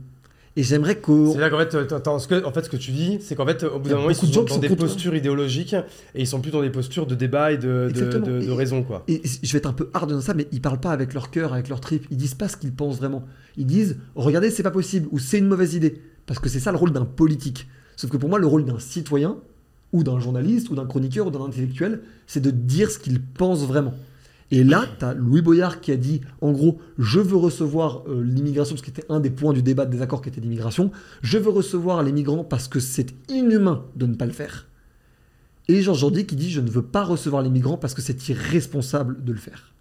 Et 0.57 0.63
j'aimerais 0.63 0.97
que. 0.97 1.31
C'est 1.31 1.39
là 1.39 1.49
qu'en 1.49 1.57
fait, 1.59 1.73
euh, 1.75 2.19
ce 2.19 2.27
que, 2.27 2.43
en 2.45 2.51
fait, 2.51 2.63
ce 2.65 2.69
que 2.69 2.75
tu 2.75 2.91
dis, 2.91 3.19
c'est 3.21 3.35
qu'en 3.35 3.45
fait, 3.45 3.63
au 3.63 3.79
bout 3.79 3.87
d'un 3.87 3.95
moment, 3.95 4.09
ils 4.09 4.13
de 4.13 4.19
sont 4.19 4.25
qui 4.27 4.49
dans 4.49 4.55
sont 4.55 4.59
des 4.59 4.67
contre. 4.67 4.81
postures 4.81 5.15
idéologiques 5.15 5.73
et 5.73 6.21
ils 6.21 6.27
sont 6.27 6.41
plus 6.41 6.51
dans 6.51 6.61
des 6.61 6.69
postures 6.69 7.05
de 7.07 7.15
débat 7.15 7.53
et 7.53 7.57
de, 7.57 7.89
de, 7.93 8.17
de- 8.19 8.45
de 8.45 8.51
raison, 8.51 8.83
quoi. 8.83 9.03
Et 9.07 9.21
je 9.43 9.51
vais 9.51 9.59
être 9.59 9.67
un 9.69 9.73
peu 9.73 9.89
hard 9.93 10.11
dans 10.11 10.19
ça, 10.19 10.33
mais 10.33 10.47
ils 10.51 10.61
parlent 10.61 10.81
pas 10.81 10.91
avec 10.91 11.13
leur 11.13 11.31
cœur, 11.31 11.53
avec 11.53 11.69
leur 11.69 11.79
trip. 11.79 12.05
Ils 12.11 12.17
disent 12.17 12.33
pas 12.33 12.49
ce 12.49 12.57
qu'ils 12.57 12.73
pensent 12.73 12.97
vraiment. 12.97 13.23
Ils 13.55 13.65
disent 13.65 13.97
regardez, 14.15 14.49
c'est 14.51 14.63
pas 14.63 14.71
possible 14.71 15.07
ou 15.11 15.19
c'est 15.19 15.37
une 15.37 15.47
mauvaise 15.47 15.73
idée. 15.73 16.01
Parce 16.25 16.39
que 16.39 16.49
c'est 16.49 16.59
ça 16.59 16.71
le 16.71 16.77
rôle 16.77 16.91
d'un 16.91 17.05
politique. 17.05 17.67
Sauf 17.95 18.09
que 18.11 18.17
pour 18.17 18.27
moi, 18.29 18.37
le 18.39 18.47
rôle 18.47 18.65
d'un 18.65 18.79
citoyen 18.79 19.37
ou 19.93 20.03
d'un 20.03 20.19
journaliste 20.19 20.69
ou 20.69 20.75
d'un 20.75 20.85
chroniqueur 20.85 21.27
ou 21.27 21.31
d'un 21.31 21.41
intellectuel, 21.43 22.01
c'est 22.27 22.41
de 22.41 22.51
dire 22.51 22.91
ce 22.91 22.99
qu'il 22.99 23.21
pense 23.21 23.65
vraiment. 23.65 23.93
Et 24.51 24.65
là, 24.65 24.85
tu 24.99 25.05
as 25.05 25.13
Louis 25.13 25.41
Boyard 25.41 25.79
qui 25.79 25.93
a 25.93 25.97
dit, 25.97 26.21
en 26.41 26.51
gros, 26.51 26.79
je 26.97 27.21
veux 27.21 27.37
recevoir 27.37 28.03
euh, 28.07 28.21
l'immigration, 28.21 28.75
parce 28.75 28.81
que 28.81 28.93
c'était 28.93 29.09
un 29.09 29.21
des 29.21 29.29
points 29.29 29.53
du 29.53 29.63
débat 29.63 29.85
de 29.85 29.91
désaccord 29.91 30.21
qui 30.21 30.27
était 30.27 30.41
l'immigration, 30.41 30.91
je 31.21 31.37
veux 31.37 31.49
recevoir 31.49 32.03
les 32.03 32.11
migrants 32.11 32.43
parce 32.43 32.67
que 32.67 32.81
c'est 32.81 33.15
inhumain 33.29 33.85
de 33.95 34.05
ne 34.05 34.15
pas 34.15 34.25
le 34.25 34.33
faire. 34.33 34.67
Et 35.69 35.81
Georges 35.81 35.99
Jordi 35.99 36.25
qui 36.25 36.35
dit, 36.35 36.51
je 36.51 36.59
ne 36.59 36.69
veux 36.69 36.81
pas 36.81 37.03
recevoir 37.03 37.41
les 37.41 37.49
migrants 37.49 37.77
parce 37.77 37.93
que 37.93 38.01
c'est 38.01 38.27
irresponsable 38.27 39.23
de 39.23 39.31
le 39.31 39.37
faire. 39.37 39.71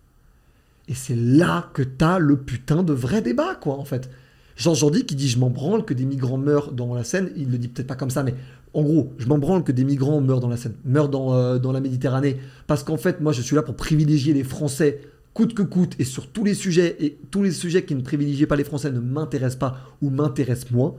Et 0.86 0.94
c'est 0.94 1.16
là 1.16 1.70
que 1.74 1.82
tu 1.82 2.04
as 2.04 2.20
le 2.20 2.36
putain 2.36 2.84
de 2.84 2.92
vrai 2.92 3.22
débat, 3.22 3.56
quoi, 3.56 3.74
en 3.74 3.84
fait. 3.84 4.08
Georges 4.54 4.80
Jordi 4.80 5.04
qui 5.04 5.16
dit, 5.16 5.28
je 5.28 5.38
m'en 5.38 5.50
branle 5.50 5.84
que 5.84 5.94
des 5.94 6.04
migrants 6.04 6.38
meurent 6.38 6.70
dans 6.70 6.94
la 6.94 7.02
Seine, 7.02 7.30
il 7.36 7.50
le 7.50 7.58
dit 7.58 7.68
peut-être 7.68 7.88
pas 7.88 7.96
comme 7.96 8.10
ça, 8.10 8.22
mais 8.22 8.34
en 8.72 8.82
gros, 8.82 9.12
je 9.18 9.26
m'en 9.26 9.38
branle 9.38 9.64
que 9.64 9.72
des 9.72 9.84
migrants 9.84 10.20
meurent 10.20 10.40
euh, 10.44 11.58
dans 11.58 11.72
la 11.72 11.80
Méditerranée, 11.80 12.36
parce 12.66 12.84
qu'en 12.84 12.96
fait, 12.96 13.20
moi, 13.20 13.32
je 13.32 13.42
suis 13.42 13.56
là 13.56 13.62
pour 13.62 13.74
privilégier 13.74 14.32
les 14.32 14.44
Français 14.44 15.00
coûte 15.34 15.54
que 15.54 15.62
coûte, 15.62 15.94
et 15.98 16.04
sur 16.04 16.28
tous 16.28 16.44
les 16.44 16.54
sujets, 16.54 16.96
et 17.00 17.18
tous 17.30 17.42
les 17.42 17.52
sujets 17.52 17.84
qui 17.84 17.94
ne 17.94 18.02
privilégient 18.02 18.46
pas 18.46 18.56
les 18.56 18.64
Français 18.64 18.90
ne 18.90 19.00
m'intéressent 19.00 19.58
pas 19.58 19.78
ou 20.02 20.10
m'intéressent 20.10 20.70
moins. 20.70 20.94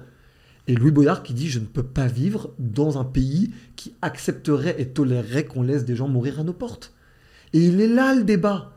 Et 0.68 0.76
Louis 0.76 0.92
Boyard 0.92 1.24
qui 1.24 1.34
dit 1.34 1.50
Je 1.50 1.60
ne 1.60 1.66
peux 1.66 1.84
pas 1.84 2.08
vivre 2.08 2.52
dans 2.60 3.00
un 3.00 3.04
pays 3.04 3.52
qui 3.76 3.94
accepterait 4.02 4.76
et 4.80 4.88
tolérerait 4.88 5.46
qu'on 5.46 5.64
laisse 5.64 5.86
des 5.86 5.96
gens 5.96 6.08
mourir 6.08 6.40
à 6.40 6.44
nos 6.44 6.54
portes. 6.54 6.94
Et 7.54 7.60
il 7.60 7.82
est 7.82 7.88
là 7.88 8.16
le 8.16 8.24
débat. 8.24 8.74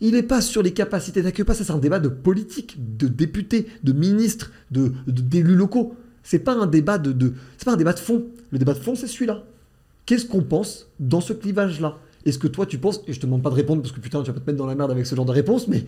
Il 0.00 0.12
n'est 0.14 0.24
pas 0.24 0.40
sur 0.40 0.62
les 0.62 0.72
capacités 0.72 1.22
d'accueil, 1.22 1.46
ça, 1.46 1.54
c'est 1.54 1.70
un 1.70 1.78
débat 1.78 2.00
de 2.00 2.08
politique, 2.08 2.76
de 2.96 3.06
députés, 3.06 3.68
de 3.84 3.92
ministres, 3.92 4.50
d'élus 4.70 5.54
locaux. 5.54 5.94
C'est 6.22 6.38
pas 6.40 6.54
un 6.54 6.66
débat 6.66 6.98
de, 6.98 7.34
c'est 7.58 7.64
pas 7.64 7.72
un 7.72 7.76
débat 7.76 7.92
de 7.92 7.98
fond. 7.98 8.24
Le 8.50 8.58
débat 8.58 8.74
de 8.74 8.78
fond, 8.78 8.94
c'est 8.94 9.06
celui-là. 9.06 9.42
Qu'est-ce 10.06 10.26
qu'on 10.26 10.42
pense 10.42 10.88
dans 11.00 11.20
ce 11.20 11.32
clivage-là? 11.32 11.96
Est-ce 12.24 12.38
que 12.38 12.46
toi 12.48 12.66
tu 12.66 12.78
penses, 12.78 13.02
et 13.08 13.12
je 13.12 13.20
te 13.20 13.26
demande 13.26 13.42
pas 13.42 13.50
de 13.50 13.54
répondre 13.56 13.82
parce 13.82 13.92
que 13.92 14.00
putain 14.00 14.22
tu 14.22 14.28
vas 14.28 14.34
pas 14.34 14.40
te 14.40 14.46
mettre 14.46 14.58
dans 14.58 14.66
la 14.66 14.74
merde 14.76 14.90
avec 14.92 15.06
ce 15.06 15.14
genre 15.16 15.24
de 15.24 15.32
réponse, 15.32 15.66
mais 15.66 15.84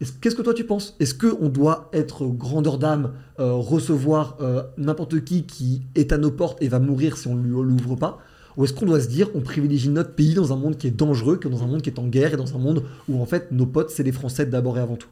est-ce- 0.00 0.12
qu'est-ce 0.20 0.36
que 0.36 0.42
toi 0.42 0.54
tu 0.54 0.64
penses? 0.64 0.94
Est-ce 1.00 1.14
qu'on 1.14 1.48
doit 1.48 1.88
être 1.92 2.26
grandeur 2.26 2.78
d'âme, 2.78 3.12
euh, 3.40 3.52
recevoir 3.54 4.36
euh, 4.40 4.62
n'importe 4.78 5.24
qui 5.24 5.42
qui 5.44 5.82
est 5.96 6.12
à 6.12 6.18
nos 6.18 6.30
portes 6.30 6.62
et 6.62 6.68
va 6.68 6.78
mourir 6.78 7.16
si 7.16 7.26
on 7.26 7.34
ne 7.34 7.48
l'ouvre 7.48 7.96
pas? 7.96 8.20
Ou 8.56 8.64
est-ce 8.64 8.74
qu'on 8.74 8.86
doit 8.86 9.00
se 9.00 9.08
dire 9.08 9.28
on 9.34 9.40
privilégie 9.40 9.88
notre 9.88 10.12
pays 10.14 10.34
dans 10.34 10.52
un 10.52 10.56
monde 10.56 10.76
qui 10.76 10.86
est 10.86 10.90
dangereux, 10.92 11.36
que 11.36 11.48
dans 11.48 11.62
un 11.64 11.66
monde 11.66 11.82
qui 11.82 11.90
est 11.90 11.98
en 11.98 12.06
guerre 12.06 12.34
et 12.34 12.36
dans 12.36 12.54
un 12.54 12.58
monde 12.58 12.84
où 13.08 13.20
en 13.20 13.26
fait 13.26 13.50
nos 13.50 13.66
potes 13.66 13.90
c'est 13.90 14.02
les 14.02 14.12
Français 14.12 14.46
d'abord 14.46 14.78
et 14.78 14.80
avant 14.80 14.96
tout? 14.96 15.08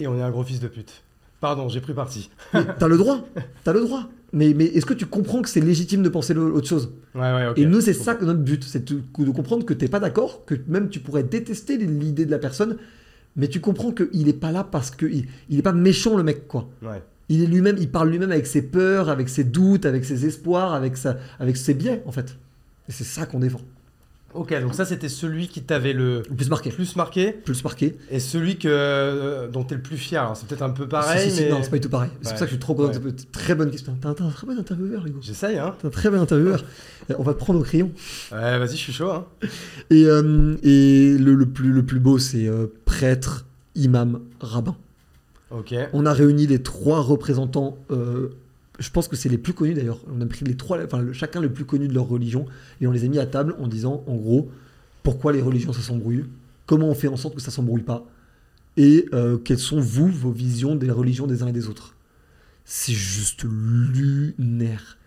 Et 0.00 0.06
on 0.06 0.16
est 0.16 0.22
un 0.22 0.30
gros 0.30 0.44
fils 0.44 0.60
de 0.60 0.68
pute. 0.68 1.02
Pardon, 1.40 1.68
j'ai 1.68 1.80
pris 1.80 1.94
parti. 1.94 2.30
T'as 2.52 2.88
le 2.88 2.96
droit, 2.96 3.26
t'as 3.64 3.72
le 3.72 3.80
droit. 3.80 4.08
Mais, 4.32 4.54
mais 4.54 4.64
est-ce 4.64 4.84
que 4.86 4.94
tu 4.94 5.06
comprends 5.06 5.40
que 5.40 5.48
c'est 5.48 5.60
légitime 5.60 6.02
de 6.02 6.08
penser 6.08 6.36
autre 6.36 6.66
chose? 6.66 6.90
Ouais, 7.14 7.20
ouais. 7.20 7.52
Et 7.56 7.64
nous, 7.64 7.80
c'est 7.80 7.92
ça 7.92 8.14
que 8.14 8.24
notre 8.24 8.40
but, 8.40 8.64
c'est 8.64 8.92
de, 8.92 9.00
de 9.18 9.30
comprendre 9.30 9.64
que 9.64 9.72
t'es 9.72 9.88
pas 9.88 10.00
d'accord, 10.00 10.44
que 10.44 10.54
même 10.66 10.88
tu 10.88 11.00
pourrais 11.00 11.22
détester 11.22 11.76
l'idée 11.78 12.26
de 12.26 12.30
la 12.30 12.38
personne, 12.38 12.76
Mais 13.36 13.48
tu 13.48 13.60
comprends 13.60 13.92
qu'il 13.92 14.28
est 14.28 14.40
pas 14.40 14.50
là 14.50 14.64
parce 14.64 14.90
que 14.90 15.06
il, 15.06 15.26
il 15.50 15.58
est 15.58 15.62
pas 15.62 15.72
méchant 15.72 16.16
le 16.16 16.22
mec 16.22 16.48
quoi. 16.48 16.68
Ouais. 16.82 17.02
Il 17.28 17.42
est 17.42 17.46
lui-même, 17.46 17.76
il 17.78 17.90
parle 17.90 18.08
lui-même 18.08 18.32
avec 18.32 18.46
ses 18.46 18.62
peurs, 18.62 19.10
avec 19.10 19.28
ses 19.28 19.44
doutes, 19.44 19.84
avec 19.84 20.04
ses 20.04 20.26
espoirs, 20.26 20.72
avec 20.72 20.96
sa, 20.96 21.18
avec 21.38 21.56
ses 21.56 21.74
biais 21.74 22.02
en 22.06 22.12
fait. 22.12 22.38
Et 22.88 22.92
c'est 22.92 23.04
ça 23.04 23.26
qu'on 23.26 23.40
défend. 23.40 23.60
Ok, 24.36 24.60
donc 24.60 24.74
ça 24.74 24.84
c'était 24.84 25.08
celui 25.08 25.48
qui 25.48 25.62
t'avait 25.62 25.92
le 25.92 26.22
Le 26.28 26.34
plus 26.36 26.50
marqué. 26.50 26.70
plus 26.70 26.94
marqué 26.96 27.32
Plus 27.32 27.64
marqué. 27.64 27.96
et 28.10 28.20
celui 28.20 28.58
que, 28.58 28.68
euh, 28.70 29.48
dont 29.48 29.64
t'es 29.64 29.74
le 29.74 29.80
plus 29.82 29.96
fier. 29.96 30.20
Alors 30.22 30.36
c'est 30.36 30.46
peut-être 30.46 30.62
un 30.62 30.70
peu 30.70 30.86
pareil, 30.86 31.24
Si, 31.24 31.30
si, 31.30 31.36
si, 31.36 31.42
mais. 31.44 31.50
Non, 31.50 31.62
c'est 31.62 31.70
pas 31.70 31.76
du 31.76 31.80
tout 31.82 31.88
pareil. 31.88 32.10
C'est 32.22 32.30
pour 32.30 32.38
ça 32.38 32.44
que 32.44 32.50
je 32.50 32.54
suis 32.56 32.60
trop 32.60 32.74
content. 32.74 32.98
Ouais. 33.00 33.12
Très 33.32 33.54
bonne 33.54 33.70
question. 33.70 33.96
T'es 34.00 34.06
un, 34.06 34.14
très 34.14 34.46
bon 34.46 34.58
intervieweur, 34.58 35.06
Hugo. 35.06 35.18
J'essaye, 35.22 35.58
hein. 35.58 35.74
T'es 35.80 35.86
un 35.86 35.90
très 35.90 36.10
bon 36.10 36.20
intervieweur. 36.20 36.62
Euh, 37.10 37.14
On 37.18 37.22
va 37.22 37.32
te 37.34 37.38
prendre 37.38 37.60
au 37.60 37.62
crayon. 37.62 37.90
Ouais, 38.32 38.58
vas-y, 38.58 38.72
je 38.72 38.76
suis 38.76 38.92
chaud, 38.92 39.10
hein. 39.10 39.26
Et, 39.90 40.04
euh, 40.06 40.56
et 40.62 41.16
le, 41.18 41.34
le 41.34 41.46
plus, 41.46 41.72
le 41.72 41.84
plus 41.84 42.00
beau, 42.00 42.18
c'est 42.18 42.46
euh, 42.46 42.66
prêtre, 42.84 43.46
imam, 43.74 44.20
rabbin. 44.40 44.76
Ok. 45.50 45.74
On 45.92 46.04
a 46.06 46.12
réuni 46.12 46.46
les 46.46 46.62
trois 46.62 47.00
représentants. 47.00 47.78
euh, 47.90 48.30
je 48.78 48.90
pense 48.90 49.08
que 49.08 49.16
c'est 49.16 49.28
les 49.28 49.38
plus 49.38 49.52
connus 49.54 49.74
d'ailleurs. 49.74 50.00
On 50.14 50.20
a 50.20 50.26
pris 50.26 50.44
les 50.44 50.56
trois, 50.56 50.82
enfin 50.84 51.00
le- 51.00 51.12
chacun 51.12 51.40
le 51.40 51.52
plus 51.52 51.64
connu 51.64 51.88
de 51.88 51.94
leur 51.94 52.06
religion 52.08 52.46
et 52.80 52.86
on 52.86 52.92
les 52.92 53.04
a 53.04 53.08
mis 53.08 53.18
à 53.18 53.26
table 53.26 53.54
en 53.58 53.68
disant 53.68 54.04
en 54.06 54.16
gros 54.16 54.50
pourquoi 55.02 55.32
les 55.32 55.40
religions 55.42 55.72
ça 55.72 55.80
s'embrouille, 55.80 56.24
comment 56.66 56.88
on 56.88 56.94
fait 56.94 57.08
en 57.08 57.16
sorte 57.16 57.34
que 57.34 57.40
ça 57.40 57.50
s'embrouille 57.50 57.82
pas 57.82 58.04
et 58.76 59.06
euh, 59.14 59.38
quelles 59.38 59.58
sont 59.58 59.80
vous 59.80 60.08
vos 60.08 60.30
visions 60.30 60.74
des 60.76 60.90
religions 60.90 61.26
des 61.26 61.42
uns 61.42 61.46
et 61.46 61.52
des 61.52 61.68
autres. 61.68 61.94
C'est 62.66 62.92
juste 62.92 63.44
lunaire. 63.44 64.98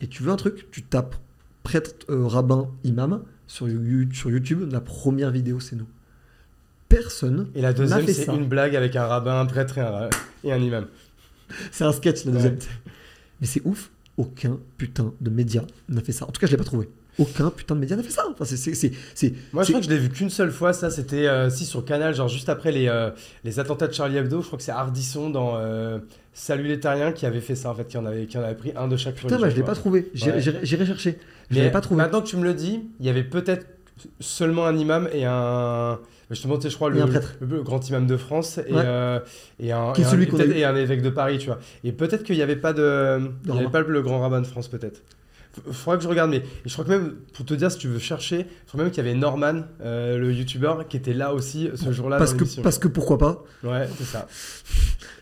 Et 0.00 0.06
tu 0.08 0.22
veux 0.22 0.30
un 0.32 0.36
truc? 0.36 0.68
Tu 0.70 0.82
tapes 0.82 1.16
prêtre, 1.62 1.92
euh, 2.10 2.26
rabbin, 2.26 2.68
imam 2.82 3.22
sur, 3.46 3.66
sur 4.12 4.30
YouTube. 4.30 4.68
La 4.70 4.80
première 4.80 5.30
vidéo 5.30 5.60
c'est 5.60 5.76
nous. 5.76 5.86
Personne. 6.88 7.48
Et 7.54 7.62
la 7.62 7.72
deuxième, 7.72 8.04
fait 8.04 8.12
c'est 8.12 8.26
une 8.34 8.46
blague 8.46 8.76
avec 8.76 8.94
un 8.96 9.06
rabbin, 9.06 9.40
un 9.40 9.46
prêtre 9.46 9.78
et 9.78 9.80
un, 9.80 10.10
et 10.44 10.52
un 10.52 10.58
imam. 10.60 10.86
C'est 11.72 11.84
un 11.84 11.92
sketch 11.92 12.24
la 12.24 12.32
deuxième. 12.32 12.54
Ouais. 12.54 12.58
Mais 13.44 13.48
c'est 13.48 13.60
ouf, 13.66 13.90
aucun 14.16 14.58
putain 14.78 15.12
de 15.20 15.28
média 15.28 15.66
n'a 15.90 16.00
fait 16.00 16.12
ça. 16.12 16.26
En 16.26 16.30
tout 16.30 16.40
cas, 16.40 16.46
je 16.46 16.52
l'ai 16.52 16.56
pas 16.56 16.64
trouvé. 16.64 16.88
Aucun 17.18 17.50
putain 17.50 17.74
de 17.74 17.80
média 17.80 17.94
n'a 17.94 18.02
fait 18.02 18.10
ça. 18.10 18.24
Enfin, 18.30 18.46
c'est, 18.46 18.92
Moi, 19.52 19.64
je 19.64 19.68
crois 19.68 19.80
que 19.80 19.84
je 19.84 19.90
l'ai 19.90 19.98
vu 19.98 20.08
qu'une 20.08 20.30
seule 20.30 20.50
fois. 20.50 20.72
Ça, 20.72 20.88
c'était 20.88 21.26
euh, 21.26 21.50
si 21.50 21.66
sur 21.66 21.84
Canal, 21.84 22.14
genre 22.14 22.28
juste 22.28 22.48
après 22.48 22.72
les, 22.72 22.88
euh, 22.88 23.10
les 23.44 23.58
attentats 23.58 23.86
de 23.86 23.92
Charlie 23.92 24.16
Hebdo. 24.16 24.40
Je 24.40 24.46
crois 24.46 24.56
que 24.56 24.64
c'est 24.64 24.72
Ardisson 24.72 25.28
dans 25.28 25.58
euh, 25.58 25.98
Salut 26.32 26.68
les 26.68 26.80
Terriens 26.80 27.12
qui 27.12 27.26
avait 27.26 27.42
fait 27.42 27.54
ça 27.54 27.70
en 27.70 27.74
fait, 27.74 27.86
qui 27.86 27.98
en 27.98 28.06
avait, 28.06 28.24
qui 28.24 28.38
en 28.38 28.42
avait 28.42 28.54
pris 28.54 28.72
un 28.76 28.88
de 28.88 28.96
chaque 28.96 29.16
Putain, 29.16 29.38
bah, 29.38 29.50
je 29.50 29.56
l'ai 29.56 29.62
pas 29.62 29.74
trouvé. 29.74 30.10
J'ai, 30.14 30.30
Ouais. 30.30 30.40
chercher. 30.86 31.18
Je 31.50 31.60
l'ai 31.60 31.70
pas 31.70 31.82
trouvé. 31.82 31.98
Maintenant 31.98 32.22
que 32.22 32.28
tu 32.28 32.38
me 32.38 32.44
le 32.44 32.54
dis, 32.54 32.80
il 32.98 33.04
y 33.04 33.10
avait 33.10 33.24
peut-être 33.24 33.66
seulement 34.20 34.66
un 34.66 34.76
imam 34.76 35.08
et 35.12 35.24
un. 35.24 35.98
Justement, 36.30 36.56
tu 36.56 36.62
sais, 36.62 36.70
je 36.70 36.76
crois, 36.76 36.88
le, 36.90 37.62
grand 37.62 37.88
imam 37.88 38.06
de 38.06 38.16
France 38.16 38.58
et, 38.58 38.72
Ouais. 38.72 38.82
euh, 38.84 39.20
et 39.60 39.72
un, 39.72 39.92
et 39.92 40.04
un- 40.64 40.76
et 40.76 40.80
évêque 40.80 41.02
de 41.02 41.10
Paris, 41.10 41.38
tu 41.38 41.46
vois. 41.46 41.58
Et 41.84 41.92
peut-être 41.92 42.22
qu'il 42.24 42.36
n'y 42.36 42.42
avait 42.42 42.56
pas 42.56 42.72
de. 42.72 43.20
Il 43.44 43.54
y 43.54 43.58
avait 43.58 43.68
pas 43.68 43.80
le 43.80 44.02
grand 44.02 44.20
rabbin 44.20 44.40
de 44.40 44.46
France, 44.46 44.68
peut-être. 44.68 45.02
Faudra 45.72 45.96
que 45.96 46.02
je 46.02 46.08
regarde, 46.08 46.30
mais 46.30 46.42
je 46.64 46.72
crois 46.72 46.84
que 46.84 46.90
même, 46.90 47.14
pour 47.32 47.44
te 47.44 47.54
dire, 47.54 47.70
si 47.70 47.78
tu 47.78 47.88
veux 47.88 47.98
chercher, 47.98 48.46
je 48.64 48.68
crois 48.72 48.82
même 48.82 48.90
qu'il 48.92 49.04
y 49.04 49.06
avait 49.08 49.16
Norman, 49.18 49.62
euh, 49.82 50.18
le 50.18 50.32
youtubeur, 50.32 50.88
qui 50.88 50.96
était 50.96 51.14
là 51.14 51.32
aussi 51.34 51.68
ce 51.74 51.92
jour-là. 51.92 52.18
parce, 52.18 52.34
que, 52.34 52.44
parce 52.62 52.78
que 52.78 52.88
pourquoi 52.88 53.18
pas 53.18 53.44
Ouais, 53.62 53.88
c'est 53.98 54.04
ça. 54.04 54.26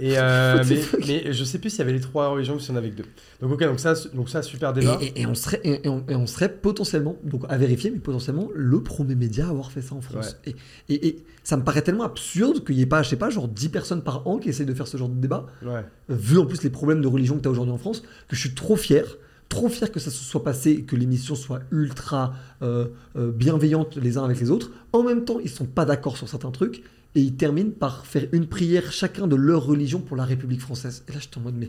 Et 0.00 0.14
euh, 0.18 0.64
mais, 0.68 0.80
mais 1.06 1.32
je 1.32 1.44
sais 1.44 1.58
plus 1.58 1.70
s'il 1.70 1.78
y 1.80 1.82
avait 1.82 1.92
les 1.92 2.00
trois 2.00 2.28
religions 2.30 2.54
ou 2.54 2.58
s'il 2.58 2.70
y 2.70 2.74
en 2.74 2.78
avait 2.78 2.90
que 2.90 2.96
deux. 2.96 3.04
Donc, 3.40 3.52
ok, 3.52 3.62
donc 3.64 3.78
ça, 3.78 3.94
donc 4.14 4.30
ça 4.30 4.42
super 4.42 4.72
débat. 4.72 4.98
et, 5.00 5.06
et- 5.06 5.20
et 5.20 5.26
on 5.26 5.34
serait, 5.34 5.60
et, 5.62 5.86
on, 5.88 6.26
serait 6.26 6.48
potentiellement, 6.48 7.16
donc 7.22 7.44
à 7.48 7.56
vérifier, 7.58 7.90
mais 7.90 7.98
potentiellement 7.98 8.48
le 8.54 8.82
premier 8.82 9.14
média 9.14 9.46
à 9.46 9.50
avoir 9.50 9.70
fait 9.70 9.82
ça 9.82 9.94
en 9.94 10.00
France. 10.00 10.36
Et, 10.46 10.56
et- 10.88 11.06
et 11.08 11.24
ça 11.44 11.56
me 11.56 11.62
paraît 11.62 11.82
tellement 11.82 12.04
absurde 12.04 12.64
qu'il 12.64 12.76
n'y 12.76 12.82
ait 12.82 12.86
pas, 12.86 13.02
je 13.02 13.10
sais 13.10 13.16
pas, 13.16 13.30
genre 13.30 13.46
10 13.48 13.68
personnes 13.68 14.02
par 14.02 14.26
an 14.26 14.38
qui 14.38 14.48
essayent 14.48 14.66
de 14.66 14.74
faire 14.74 14.88
ce 14.88 14.96
genre 14.96 15.08
de 15.08 15.20
débat. 15.20 15.46
Ouais. 15.64 15.84
vu 16.08 16.38
en 16.38 16.46
plus 16.46 16.62
les 16.64 16.70
problèmes 16.70 17.00
de 17.00 17.06
religion 17.08 17.36
que 17.36 17.42
tu 17.42 17.48
as 17.48 17.50
aujourd'hui 17.50 17.72
en 17.74 17.78
France, 17.78 18.02
que 18.28 18.34
je 18.34 18.40
suis 18.40 18.54
trop 18.54 18.76
fier, 18.76 19.04
trop 19.52 19.68
fier 19.68 19.92
que 19.92 20.00
ça 20.00 20.10
se 20.10 20.24
soit 20.24 20.42
passé 20.42 20.70
et 20.70 20.82
que 20.82 20.96
l'émission 20.96 21.34
soit 21.34 21.60
ultra 21.70 22.34
euh, 22.62 22.88
euh, 23.16 23.30
bienveillante 23.30 23.96
les 23.96 24.16
uns 24.16 24.24
avec 24.24 24.40
les 24.40 24.50
autres. 24.50 24.70
En 24.94 25.02
même 25.02 25.26
temps, 25.26 25.38
ils 25.40 25.50
sont 25.50 25.66
pas 25.66 25.84
d'accord 25.84 26.16
sur 26.16 26.26
certains 26.26 26.50
trucs 26.50 26.82
et 27.14 27.20
ils 27.20 27.36
terminent 27.36 27.70
par 27.70 28.06
faire 28.06 28.26
une 28.32 28.46
prière 28.46 28.90
chacun 28.92 29.26
de 29.26 29.36
leur 29.36 29.66
religion 29.66 30.00
pour 30.00 30.16
la 30.16 30.24
République 30.24 30.62
française. 30.62 31.04
Et 31.06 31.12
là, 31.12 31.18
j'étais 31.20 31.36
en 31.36 31.42
mode, 31.42 31.56
mais, 31.56 31.68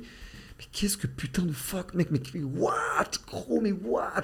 qu'est-ce 0.72 0.96
que 0.96 1.08
putain 1.08 1.42
de 1.42 1.52
fuck, 1.52 1.94
mec, 1.94 2.10
mais 2.10 2.22
what, 2.56 3.12
gros, 3.28 3.60
mais 3.60 3.74
what? 3.74 4.24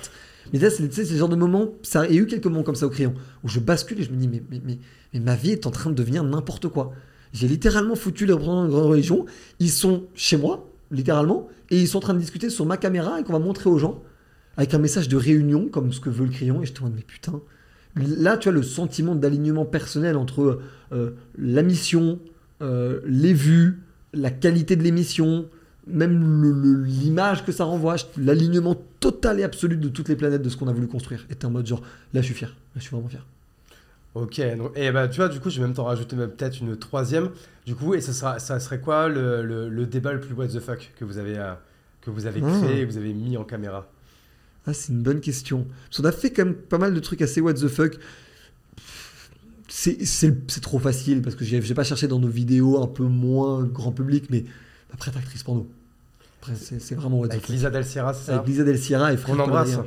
Mais 0.54 0.60
là, 0.60 0.70
c'est 0.70 0.84
le 0.84 1.18
genre 1.18 1.28
de 1.28 1.36
moment, 1.36 1.74
ça, 1.84 2.08
y 2.08 2.18
a 2.18 2.22
eu 2.22 2.28
quelques 2.28 2.46
moments 2.46 2.64
comme 2.64 2.76
ça 2.76 2.88
au 2.88 2.90
crayon, 2.90 3.14
où 3.44 3.50
je 3.50 3.60
bascule 3.60 4.00
et 4.00 4.04
je 4.04 4.12
me 4.12 4.16
dis, 4.16 4.30
mais, 4.30 4.42
mais, 4.50 4.62
mais, 4.64 4.80
mais 5.14 5.20
ma 5.20 5.36
vie 5.36 5.52
est 5.52 5.68
en 5.68 5.72
train 5.72 5.90
de 5.90 5.96
devenir 5.96 6.24
n'importe 6.24 6.70
quoi. 6.70 6.94
J'ai 7.34 7.50
littéralement 7.50 7.96
foutu 7.96 8.26
les 8.26 8.32
représentants 8.32 8.66
de 8.66 8.70
grande 8.70 8.86
religion. 8.86 9.26
Ils 9.60 9.70
sont 9.70 10.06
chez 10.16 10.38
moi, 10.38 10.69
littéralement, 10.92 11.48
et 11.70 11.80
ils 11.80 11.88
sont 11.88 11.98
en 11.98 12.02
train 12.02 12.14
de 12.14 12.20
discuter 12.20 12.50
sur 12.50 12.66
ma 12.66 12.78
caméra 12.78 13.20
et 13.20 13.24
qu'on 13.24 13.34
va 13.34 13.40
montrer 13.40 13.70
aux 13.70 13.78
gens 13.78 14.02
avec 14.58 14.74
un 14.74 14.80
message 14.80 15.08
de 15.08 15.18
réunion, 15.18 15.68
comme 15.70 15.94
ce 15.94 16.00
que 16.00 16.10
veut 16.10 16.26
le 16.26 16.32
crayon. 16.32 16.62
Et 16.62 16.66
je 16.66 16.74
te 16.74 16.84
dis, 16.84 16.92
mais 16.94 17.02
putain. 17.02 17.42
Là, 17.96 18.38
tu 18.38 18.50
as 18.50 18.52
le 18.52 18.64
sentiment 18.64 19.16
d'alignement 19.16 19.66
personnel 19.66 20.16
entre 20.16 20.62
euh, 20.92 21.12
la 21.38 21.64
mission, 21.64 22.20
euh, 22.62 23.00
les 23.06 23.34
vues, 23.34 23.82
la 24.14 24.32
qualité 24.32 24.76
de 24.76 24.84
l'émission, 24.84 25.46
même 25.88 26.86
l'image 26.86 27.46
que 27.46 27.52
ça 27.52 27.64
renvoie, 27.64 27.96
l'alignement 28.18 28.76
total 29.00 29.40
et 29.40 29.44
absolu 29.44 29.78
de 29.78 29.90
toutes 29.90 30.10
les 30.10 30.16
planètes 30.16 30.42
de 30.42 30.50
ce 30.50 30.58
qu'on 30.58 30.68
a 30.68 30.74
voulu 30.74 30.88
construire. 30.88 31.26
Et 31.30 31.36
t'es 31.36 31.46
en 31.46 31.52
mode 31.52 31.66
genre, 31.66 31.82
là, 32.14 32.22
je 32.22 32.26
suis 32.26 32.36
fier. 32.36 32.50
Là, 32.50 32.56
je 32.76 32.82
suis 32.82 32.92
vraiment 32.92 33.10
fier. 33.10 33.26
Ok, 34.16 34.42
donc, 34.58 34.72
et 34.76 34.92
bah 34.92 35.08
tu 35.08 35.18
vois, 35.18 35.30
du 35.30 35.40
coup, 35.40 35.50
je 35.50 35.60
vais 35.60 35.66
même 35.68 35.76
t'en 35.76 35.84
rajouter 35.84 36.16
peut-être 36.16 36.60
une 36.62 36.76
troisième. 36.78 37.30
Du 37.66 37.76
coup, 37.76 37.94
et 37.94 38.02
ça, 38.02 38.12
sera, 38.14 38.40
ça 38.40 38.60
serait 38.60 38.80
quoi 38.82 39.08
le, 39.08 39.44
le, 39.44 39.70
le 39.70 39.86
débat 39.86 40.14
le 40.14 40.20
plus 40.20 40.34
what 40.34 40.48
the 40.48 40.60
fuck 40.60 40.92
que 40.98 41.06
vous 41.06 41.18
avez, 41.20 41.38
euh, 41.38 41.54
que 42.02 42.10
vous 42.10 42.26
avez 42.26 42.42
Ah. 42.44 42.60
créé, 42.64 42.86
que 42.88 42.92
vous 42.92 42.98
avez 42.98 43.14
mis 43.14 43.38
en 43.38 43.44
caméra? 43.44 43.88
Ah, 44.66 44.74
c'est 44.74 44.92
une 44.92 45.04
bonne 45.04 45.22
question. 45.22 45.68
Parce 45.90 46.02
qu'on 46.02 46.08
a 46.08 46.12
fait 46.12 46.32
quand 46.32 46.46
même 46.46 46.56
pas 46.56 46.78
mal 46.80 46.94
de 46.94 47.00
trucs 47.00 47.22
assez 47.22 47.40
what 47.40 47.54
the 47.54 47.68
fuck. 47.68 47.98
C'est 49.68 50.62
trop 50.62 50.80
facile 50.80 51.22
parce 51.22 51.36
que 51.36 51.46
j'ai 51.46 51.74
pas 51.76 51.84
cherché 51.84 52.08
dans 52.08 52.20
nos 52.20 52.28
vidéos 52.28 52.82
un 52.82 52.88
peu 52.88 53.04
moins 53.04 53.64
grand 53.64 53.92
public, 53.92 54.26
mais 54.32 54.44
après, 54.92 55.12
actrice 55.16 55.44
porno. 55.44 55.70
C'est 56.56 56.96
vraiment 56.96 57.20
what 57.20 57.28
the 57.28 57.32
Avec 57.34 57.46
fuck. 57.46 57.52
Lisa 57.56 57.70
Del 57.70 57.86
Sierra, 57.86 58.14
c'est 58.14 58.26
ça? 58.26 58.36
Avec 58.36 58.48
Lisa 58.48 58.64
Del 58.64 58.80
Sierra 58.80 59.14
et 59.14 59.18
Frère 59.18 59.36
Qu'on 59.36 59.44
embrasse. 59.44 59.78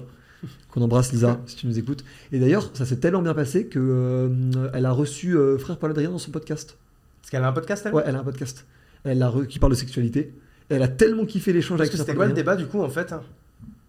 Qu'on 0.70 0.82
embrasse, 0.82 1.12
Lisa, 1.12 1.40
si 1.46 1.56
tu 1.56 1.66
nous 1.66 1.78
écoutes. 1.78 2.04
Et 2.32 2.38
d'ailleurs, 2.38 2.70
ça 2.74 2.86
s'est 2.86 2.96
tellement 2.96 3.22
bien 3.22 3.34
passé 3.34 3.66
que 3.66 3.78
euh, 3.80 4.68
elle 4.72 4.86
a 4.86 4.92
reçu 4.92 5.36
euh, 5.36 5.58
Frère 5.58 5.78
Paul 5.78 5.90
Adrien 5.90 6.10
dans 6.10 6.18
son 6.18 6.30
podcast. 6.30 6.76
Parce 7.20 7.30
qu'elle 7.30 7.42
a 7.44 7.48
un 7.48 7.52
podcast, 7.52 7.84
elle? 7.86 7.94
Ouais, 7.94 8.02
elle 8.06 8.16
a 8.16 8.20
un 8.20 8.24
podcast. 8.24 8.64
Elle 9.04 9.22
a 9.22 9.28
re- 9.28 9.46
qui 9.46 9.58
parle 9.58 9.72
de 9.72 9.76
sexualité. 9.76 10.32
Et 10.70 10.74
elle 10.74 10.82
a 10.82 10.88
tellement 10.88 11.26
kiffé 11.26 11.52
l'échange 11.52 11.80
avec 11.80 11.92
c'était 11.92 12.14
quoi 12.14 12.26
le 12.26 12.32
débat, 12.32 12.56
du 12.56 12.66
coup, 12.66 12.80
en 12.80 12.88
fait 12.88 13.12
hein? 13.12 13.22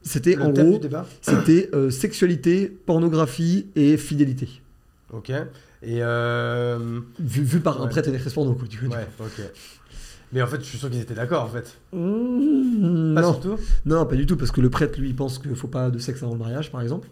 C'était 0.01 0.37
en 0.37 0.49
gros, 0.49 0.81
c'était 1.21 1.69
euh, 1.73 1.89
sexualité, 1.89 2.67
pornographie 2.85 3.67
et 3.75 3.95
fidélité. 3.95 4.49
Ok. 5.13 5.31
Et. 5.81 5.99
Vu, 7.19 7.43
vu 7.43 7.59
par 7.61 7.81
un 7.81 7.87
prêtre 7.87 8.09
et 8.09 8.11
du 8.11 8.79
coup. 8.79 8.87
Ouais, 8.87 9.07
ok. 9.19 9.41
Mais 10.34 10.41
en 10.41 10.47
fait, 10.47 10.57
je 10.59 10.65
suis 10.65 10.77
sûr 10.77 10.89
qu'ils 10.89 10.99
étaient 11.01 11.13
d'accord, 11.13 11.43
en 11.43 11.47
fait. 11.49 11.77
Mmh, 11.93 13.13
Pas 13.15 13.21
non. 13.21 13.31
surtout 13.34 13.55
non, 13.86 14.05
pas 14.05 14.15
du 14.15 14.25
tout, 14.25 14.36
parce 14.36 14.51
que 14.51 14.61
le 14.61 14.69
prêtre, 14.69 14.99
lui, 14.99 15.09
il 15.09 15.15
pense 15.15 15.39
qu'il 15.39 15.55
faut 15.55 15.67
pas 15.67 15.89
de 15.91 15.99
sexe 15.99 16.23
avant 16.23 16.34
le 16.34 16.39
mariage, 16.39 16.71
par 16.71 16.81
exemple. 16.81 17.07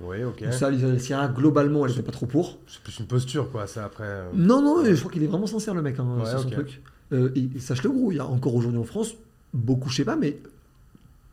Oui, 0.00 0.22
ok. 0.24 0.42
Donc 0.42 0.52
ça, 0.52 0.70
Sierra, 0.98 1.28
globalement, 1.28 1.86
elle 1.86 1.92
était 1.92 2.02
pas 2.02 2.12
trop 2.12 2.26
pour. 2.26 2.58
C'est 2.66 2.82
plus 2.82 2.98
une 2.98 3.06
posture, 3.06 3.50
quoi, 3.50 3.66
ça, 3.66 3.84
après. 3.86 4.04
euh. 4.04 4.28
Non, 4.34 4.60
non, 4.62 4.84
je 4.84 4.94
crois 4.98 5.10
qu'il 5.10 5.22
est 5.22 5.26
vraiment 5.28 5.46
sincère, 5.46 5.74
le 5.74 5.82
mec, 5.82 5.98
hein, 5.98 6.18
Ouais, 6.18 6.28
sur 6.28 6.40
son 6.40 6.50
truc. 6.50 6.82
Euh, 7.12 7.30
et, 7.36 7.48
et 7.56 7.60
sache-le, 7.60 7.90
gros, 7.90 8.10
il 8.12 8.16
y 8.16 8.20
a 8.20 8.26
encore 8.26 8.54
aujourd'hui 8.54 8.80
en 8.80 8.84
France, 8.84 9.14
beaucoup, 9.54 9.88
je 9.88 9.96
sais 9.96 10.04
pas, 10.04 10.16
mais 10.16 10.38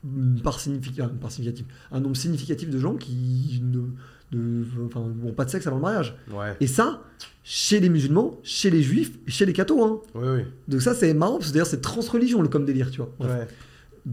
une 0.06 0.40
part, 0.42 0.60
significa- 0.60 1.10
une 1.10 1.18
part 1.18 1.32
significative, 1.32 1.66
un 1.92 2.00
nombre 2.00 2.16
significatif 2.16 2.70
de 2.70 2.78
gens 2.78 2.96
qui 2.96 3.62
ne 3.64 3.80
de, 4.34 4.66
enfin, 4.86 5.02
ont 5.02 5.32
pas 5.34 5.46
de 5.46 5.50
sexe 5.50 5.68
avant 5.68 5.78
le 5.78 5.82
mariage. 5.82 6.16
Ouais. 6.32 6.56
Et 6.60 6.68
ça, 6.68 7.02
chez 7.44 7.80
les 7.80 7.90
musulmans, 7.90 8.40
chez 8.44 8.70
les 8.70 8.82
juifs, 8.82 9.12
chez 9.28 9.46
les 9.46 9.54
cathos. 9.54 9.84
Hein. 9.84 10.00
Oui, 10.16 10.28
oui. 10.28 10.42
Donc 10.68 10.82
ça, 10.82 10.94
c'est 10.94 11.14
marrant, 11.14 11.38
parce 11.38 11.50
que 11.50 11.54
d'ailleurs, 11.54 11.68
c'est 11.68 11.82
transreligion, 11.82 12.42
le 12.42 12.48
comme 12.48 12.66
délire, 12.66 12.90
tu 12.90 13.02
vois. 13.02 13.12
Ouais. 13.20 13.48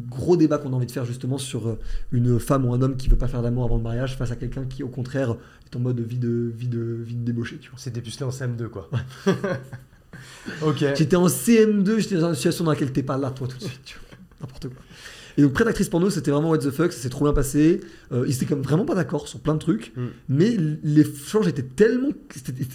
Gros 0.08 0.36
débat 0.36 0.58
qu'on 0.58 0.72
a 0.72 0.76
envie 0.76 0.86
de 0.86 0.92
faire 0.92 1.04
justement 1.04 1.38
sur 1.38 1.68
euh, 1.68 1.78
une 2.12 2.38
femme 2.38 2.64
ou 2.64 2.72
un 2.74 2.80
homme 2.80 2.96
qui 2.96 3.08
veut 3.08 3.18
pas 3.18 3.26
faire 3.26 3.42
d'amour 3.42 3.64
avant 3.64 3.76
le 3.76 3.82
mariage 3.82 4.16
face 4.16 4.30
à 4.30 4.36
quelqu'un 4.36 4.64
qui, 4.64 4.84
au 4.84 4.88
contraire, 4.88 5.34
est 5.66 5.76
en 5.76 5.80
mode 5.80 6.00
vie 6.00 6.18
de, 6.18 6.52
vie 6.56 6.68
de, 6.68 6.80
vie 6.80 7.16
de 7.16 7.24
débauché, 7.24 7.58
tu 7.58 7.70
vois. 7.70 7.78
C'est 7.78 7.92
dépucelé 7.92 8.24
en 8.24 8.30
CM2, 8.30 8.68
quoi. 8.68 8.88
ok. 10.62 10.84
J'étais 10.94 11.16
en 11.16 11.26
CM2, 11.26 11.98
j'étais 11.98 12.16
dans 12.16 12.28
une 12.28 12.34
situation 12.34 12.64
dans 12.64 12.70
laquelle 12.70 12.92
t'es 12.92 13.02
pas 13.02 13.18
là, 13.18 13.30
toi, 13.30 13.48
tout 13.48 13.58
de 13.58 13.64
suite. 13.64 13.80
tu 13.84 13.98
vois. 13.98 14.18
N'importe 14.40 14.68
quoi. 14.68 14.82
Et 15.38 15.42
donc, 15.42 15.52
près 15.52 15.64
d'actrice 15.64 15.88
porno, 15.88 16.10
c'était 16.10 16.30
vraiment 16.30 16.50
what 16.50 16.58
the 16.58 16.70
fuck, 16.70 16.92
ça 16.92 17.00
s'est 17.00 17.08
trop 17.08 17.24
bien 17.24 17.32
passé. 17.34 17.80
Euh, 18.12 18.24
ils 18.26 18.34
étaient 18.34 18.46
comme 18.46 18.62
vraiment 18.62 18.84
pas 18.84 18.94
d'accord 18.94 19.28
sur 19.28 19.40
plein 19.40 19.54
de 19.54 19.58
trucs, 19.58 19.92
Mm. 19.96 20.06
mais 20.28 20.56
les 20.82 21.04
changes 21.04 21.46
étaient 21.48 21.62
tellement. 21.62 22.10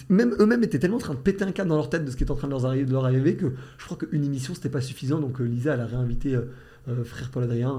Même 0.08 0.34
eux-mêmes 0.38 0.62
étaient 0.64 0.78
tellement 0.78 0.96
en 0.96 1.00
train 1.00 1.14
de 1.14 1.18
péter 1.18 1.44
un 1.44 1.52
câble 1.52 1.68
dans 1.70 1.76
leur 1.76 1.90
tête 1.90 2.04
de 2.04 2.10
ce 2.10 2.16
qui 2.16 2.22
était 2.22 2.32
en 2.32 2.36
train 2.36 2.46
de 2.48 2.52
leur 2.52 2.64
arriver, 2.66 2.84
de 2.84 2.92
leur 2.92 3.04
arriver 3.04 3.34
que 3.36 3.46
je 3.78 3.84
crois 3.84 3.96
qu'une 3.96 4.24
émission 4.24 4.54
c'était 4.54 4.68
pas 4.68 4.80
suffisant. 4.80 5.18
Donc, 5.20 5.40
euh, 5.40 5.44
Lisa, 5.44 5.74
elle 5.74 5.80
a 5.80 5.86
réinvité 5.86 6.34
euh, 6.34 7.04
frère 7.04 7.30
Paul 7.30 7.42
Adrien. 7.44 7.78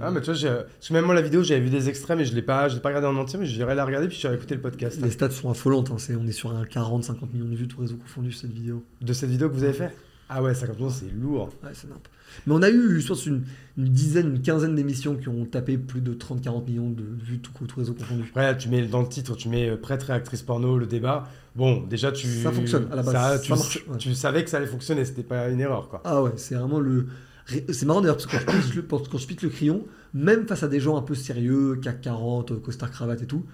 Ah, 0.00 0.10
mais 0.10 0.20
tu 0.20 0.26
vois, 0.26 0.34
j'ai- 0.34 0.48
parce 0.48 0.88
que 0.88 0.94
même 0.94 1.04
moi, 1.04 1.14
la 1.14 1.20
vidéo, 1.20 1.42
j'avais 1.42 1.60
vu 1.60 1.68
des 1.68 1.90
extraits, 1.90 2.16
mais 2.16 2.24
je 2.24 2.34
l'ai 2.34 2.40
pas, 2.40 2.68
je 2.68 2.74
l'ai 2.76 2.80
pas 2.80 2.88
regardé 2.88 3.06
en 3.06 3.16
entier, 3.16 3.38
mais 3.38 3.44
j'irai 3.44 3.74
la 3.74 3.84
regarder, 3.84 4.08
puis 4.08 4.16
j'irai 4.16 4.34
écouter 4.34 4.54
le 4.54 4.62
podcast. 4.62 4.98
Les 5.02 5.10
stats 5.10 5.30
sont 5.30 5.50
affolantes. 5.50 5.90
hein, 5.90 5.96
on 6.18 6.26
est 6.26 6.32
sur 6.32 6.56
un 6.56 6.64
40-50 6.64 7.32
millions 7.34 7.44
de 7.50 7.54
vues, 7.54 7.68
tout 7.68 7.80
réseau 7.82 7.96
confondu, 7.96 8.32
cette 8.32 8.50
vidéo. 8.52 8.82
De 9.02 9.12
cette 9.12 9.28
vidéo 9.28 9.50
que 9.50 9.54
vous 9.54 9.64
avez 9.64 9.74
fait? 9.74 9.94
Ah 10.30 10.42
ouais, 10.42 10.54
50 10.54 10.76
millions, 10.78 10.88
c'est 10.90 11.12
lourd. 11.12 11.50
Ouais, 11.62 11.70
c'est 11.74 11.86
nimp. 11.88 12.08
Mais 12.46 12.54
on 12.54 12.62
a 12.62 12.70
eu, 12.70 13.00
je 13.00 13.06
pense, 13.06 13.26
une, 13.26 13.44
une 13.76 13.88
dizaine, 13.88 14.36
une 14.36 14.42
quinzaine 14.42 14.74
d'émissions 14.74 15.16
qui 15.16 15.28
ont 15.28 15.44
tapé 15.44 15.78
plus 15.78 16.00
de 16.00 16.14
30-40 16.14 16.66
millions 16.66 16.90
de 16.90 17.04
vues, 17.24 17.38
tout, 17.38 17.52
tout 17.66 17.78
réseau 17.78 17.94
confondu. 17.94 18.32
Là, 18.36 18.54
tu 18.54 18.68
mets 18.68 18.86
dans 18.86 19.00
le 19.00 19.08
titre, 19.08 19.34
tu 19.36 19.48
mets 19.48 19.68
euh, 19.70 19.76
prêtre 19.76 20.10
et 20.10 20.12
actrice 20.12 20.42
porno, 20.42 20.78
le 20.78 20.86
débat. 20.86 21.28
Bon, 21.56 21.82
déjà, 21.82 22.12
tu. 22.12 22.26
Ça 22.26 22.52
fonctionne, 22.52 22.88
à 22.92 22.96
la 22.96 23.02
base, 23.02 23.12
Ça, 23.12 23.36
ça 23.36 23.38
tu, 23.38 23.50
marche, 23.50 23.84
ouais. 23.88 23.98
tu 23.98 24.14
savais 24.14 24.44
que 24.44 24.50
ça 24.50 24.58
allait 24.58 24.66
fonctionner, 24.66 25.04
c'était 25.04 25.22
pas 25.22 25.48
une 25.48 25.60
erreur, 25.60 25.88
quoi. 25.88 26.02
Ah 26.04 26.22
ouais, 26.22 26.32
c'est 26.36 26.54
vraiment 26.54 26.80
le. 26.80 27.06
C'est 27.46 27.84
marrant 27.84 28.00
d'ailleurs, 28.00 28.16
parce 28.16 28.26
que 28.26 28.42
quand 28.44 28.60
je, 28.60 28.76
le, 28.76 28.82
quand 28.82 29.18
je 29.18 29.26
pitch 29.26 29.42
le 29.42 29.50
crayon, 29.50 29.84
même 30.14 30.46
face 30.46 30.62
à 30.62 30.68
des 30.68 30.80
gens 30.80 30.96
un 30.96 31.02
peu 31.02 31.14
sérieux, 31.14 31.76
CAC 31.82 32.00
40, 32.00 32.52
euh, 32.52 32.56
costard 32.56 32.90
cravate 32.90 33.22
et 33.22 33.26
tout, 33.26 33.44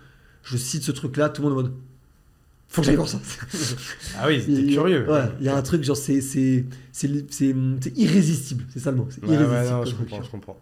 je 0.43 0.57
cite 0.57 0.83
ce 0.83 0.93
truc-là, 0.93 1.29
tout 1.29 1.43
le 1.43 1.49
monde 1.49 1.59
en 1.59 1.63
mode. 1.63 1.73
Faut 2.73 2.81
que 2.83 2.87
j'aille 2.87 2.97
voir 2.97 3.09
ça. 3.09 3.19
Ah 4.19 4.27
oui, 4.29 4.41
c'était 4.47 4.73
curieux. 4.73 5.11
Ouais, 5.11 5.25
il 5.41 5.47
y 5.47 5.49
a 5.49 5.57
un 5.57 5.63
truc, 5.63 5.83
genre, 5.83 5.97
c'est 5.97 6.65
irrésistible, 7.97 8.65
c'est 8.73 8.79
ça 8.79 8.91
le 8.91 8.97
mot. 8.99 9.09
C'est 9.11 9.23
Ouais, 9.25 9.31
ouais, 9.31 9.35
irrésistible. 9.43 9.71
non, 9.79 9.85
je 9.85 9.95
comprends, 9.95 10.23
je 10.23 10.31
comprends. 10.31 10.61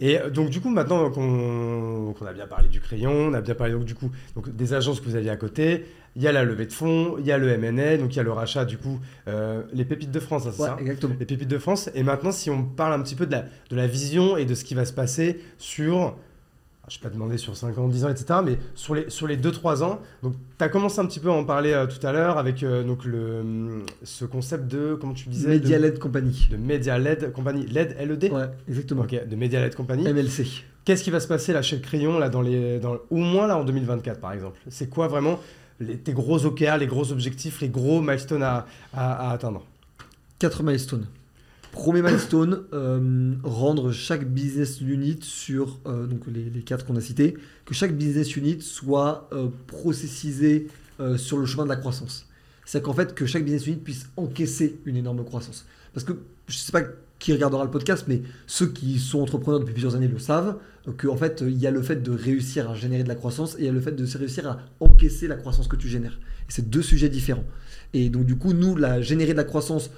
Et 0.00 0.18
euh, 0.18 0.30
donc, 0.30 0.48
du 0.50 0.60
coup, 0.60 0.70
maintenant 0.70 1.10
qu'on 1.10 2.14
a 2.26 2.32
bien 2.32 2.46
parlé 2.46 2.68
du 2.68 2.80
crayon, 2.80 3.12
on 3.12 3.34
a 3.34 3.40
bien 3.40 3.54
parlé 3.54 3.72
donc, 3.74 3.84
du 3.84 3.94
coup 3.94 4.10
donc, 4.34 4.54
des 4.54 4.72
agences 4.74 5.00
que 5.00 5.04
vous 5.04 5.14
aviez 5.16 5.30
à 5.30 5.36
côté, 5.36 5.84
il 6.16 6.22
y 6.22 6.26
a 6.26 6.32
la 6.32 6.44
levée 6.44 6.66
de 6.66 6.72
fonds, 6.72 7.16
il 7.18 7.26
y 7.26 7.32
a 7.32 7.38
le 7.38 7.56
MNA, 7.56 7.98
donc 7.98 8.14
il 8.14 8.16
y 8.16 8.20
a 8.20 8.22
le 8.22 8.32
rachat, 8.32 8.64
du 8.64 8.78
coup, 8.78 8.98
euh, 9.28 9.62
les 9.72 9.84
pépites 9.84 10.10
de 10.10 10.20
France, 10.20 10.46
hein, 10.46 10.52
c'est 10.54 10.62
Ouais, 10.62 10.68
ça 10.68 10.76
exactement. 10.80 11.14
Les 11.20 11.26
pépites 11.26 11.48
de 11.48 11.58
France. 11.58 11.90
Et 11.94 12.02
maintenant, 12.02 12.32
si 12.32 12.50
on 12.50 12.64
parle 12.64 12.94
un 12.94 13.02
petit 13.02 13.14
peu 13.14 13.26
de 13.26 13.32
la, 13.32 13.42
de 13.70 13.76
la 13.76 13.86
vision 13.86 14.36
et 14.36 14.44
de 14.46 14.54
ce 14.54 14.64
qui 14.64 14.74
va 14.74 14.84
se 14.86 14.92
passer 14.92 15.40
sur. 15.58 16.16
Je 16.88 16.98
ne 16.98 17.02
vais 17.02 17.08
pas 17.08 17.14
demander 17.14 17.38
sur 17.38 17.56
5 17.56 17.78
ans, 17.78 17.86
10 17.88 18.04
ans, 18.04 18.08
etc. 18.08 18.40
Mais 18.44 18.58
sur 18.74 18.94
les, 18.96 19.08
sur 19.08 19.26
les 19.28 19.36
2-3 19.36 19.82
ans. 19.84 20.00
Donc, 20.22 20.34
tu 20.58 20.64
as 20.64 20.68
commencé 20.68 20.98
un 21.00 21.06
petit 21.06 21.20
peu 21.20 21.28
à 21.28 21.32
en 21.32 21.44
parler 21.44 21.72
euh, 21.72 21.86
tout 21.86 22.04
à 22.04 22.10
l'heure 22.12 22.38
avec 22.38 22.62
euh, 22.64 22.82
donc 22.82 23.04
le, 23.04 23.40
hum, 23.40 23.82
ce 24.02 24.24
concept 24.24 24.66
de. 24.66 24.96
Comment 25.00 25.12
tu 25.14 25.28
disais 25.28 25.48
Media 25.48 25.78
de, 25.78 25.82
LED 25.84 25.98
Company. 26.00 26.48
de 26.50 26.56
Media 26.56 26.98
LED 26.98 27.32
Company. 27.32 27.66
LED, 27.66 27.96
LED 28.00 28.32
Ouais, 28.32 28.46
exactement. 28.68 29.02
Ok, 29.02 29.28
de 29.28 29.36
Media 29.36 29.60
LED 29.60 29.74
Company. 29.76 30.12
MLC. 30.12 30.44
Qu'est-ce 30.84 31.04
qui 31.04 31.10
va 31.12 31.20
se 31.20 31.28
passer 31.28 31.52
là 31.52 31.62
chez 31.62 31.76
le 31.76 31.82
crayon, 31.82 32.18
là, 32.18 32.28
dans 32.28 32.42
les, 32.42 32.80
dans, 32.80 32.96
au 33.10 33.16
moins 33.18 33.46
là 33.46 33.56
en 33.56 33.64
2024 33.64 34.18
par 34.20 34.32
exemple? 34.32 34.58
C'est 34.68 34.90
quoi 34.90 35.06
vraiment 35.06 35.38
les, 35.78 35.96
tes 35.96 36.12
gros 36.12 36.44
OKR, 36.44 36.78
les 36.78 36.88
gros 36.88 37.12
objectifs, 37.12 37.60
les 37.60 37.68
gros 37.68 38.00
milestones 38.02 38.42
à, 38.42 38.66
à- 38.92 39.30
à 39.30 39.32
atteindre? 39.32 39.64
4 40.40 40.64
milestones. 40.64 41.06
Premier 41.72 42.02
milestone, 42.02 42.64
euh, 42.74 43.34
rendre 43.42 43.92
chaque 43.92 44.28
business 44.28 44.82
unit 44.82 45.18
sur 45.22 45.80
euh, 45.86 46.06
donc 46.06 46.20
les, 46.26 46.60
quatre 46.60 46.84
qu'on 46.84 46.96
a 46.96 47.00
cités, 47.00 47.34
que 47.64 47.72
chaque 47.72 47.96
business 47.96 48.36
unit 48.36 48.60
soit 48.60 49.28
euh, 49.32 49.48
processisé 49.66 50.68
euh, 51.00 51.16
sur 51.16 51.38
le 51.38 51.46
chemin 51.46 51.64
de 51.64 51.70
la 51.70 51.76
croissance. 51.76 52.26
C'est 52.66 52.82
qu'en 52.82 52.92
fait 52.92 53.14
que 53.14 53.24
chaque 53.24 53.44
business 53.44 53.66
unit 53.66 53.76
puisse 53.76 54.06
encaisser 54.18 54.80
une 54.84 54.96
énorme 54.96 55.24
croissance. 55.24 55.66
Parce 55.94 56.04
que 56.04 56.12
je 56.46 56.56
ne 56.56 56.58
sais 56.58 56.72
pas 56.72 56.82
qui 57.18 57.32
regardera 57.32 57.64
le 57.64 57.70
podcast, 57.70 58.04
mais 58.06 58.20
ceux 58.46 58.66
qui 58.66 58.98
sont 58.98 59.22
entrepreneurs 59.22 59.60
depuis 59.60 59.72
plusieurs 59.72 59.94
années 59.94 60.08
le 60.08 60.18
savent, 60.18 60.58
qu'en 60.98 61.16
fait 61.16 61.42
il 61.46 61.56
y 61.58 61.66
a 61.66 61.70
le 61.70 61.80
fait 61.80 62.02
de 62.02 62.10
réussir 62.10 62.70
à 62.70 62.74
générer 62.74 63.02
de 63.02 63.08
la 63.08 63.14
croissance 63.14 63.54
et 63.54 63.60
il 63.60 63.64
y 63.64 63.68
a 63.68 63.72
le 63.72 63.80
fait 63.80 63.92
de 63.92 64.04
réussir 64.18 64.46
à 64.46 64.58
encaisser 64.80 65.26
la 65.26 65.36
croissance 65.36 65.68
que 65.68 65.76
tu 65.76 65.88
génères. 65.88 66.18
Et 66.48 66.52
c'est 66.52 66.68
deux 66.68 66.82
sujets 66.82 67.08
différents. 67.08 67.44
Et 67.94 68.10
donc 68.10 68.26
du 68.26 68.36
coup, 68.36 68.52
nous, 68.52 68.76
la 68.76 69.00
générer 69.00 69.32
de 69.32 69.38
la 69.38 69.44
croissance, 69.44 69.90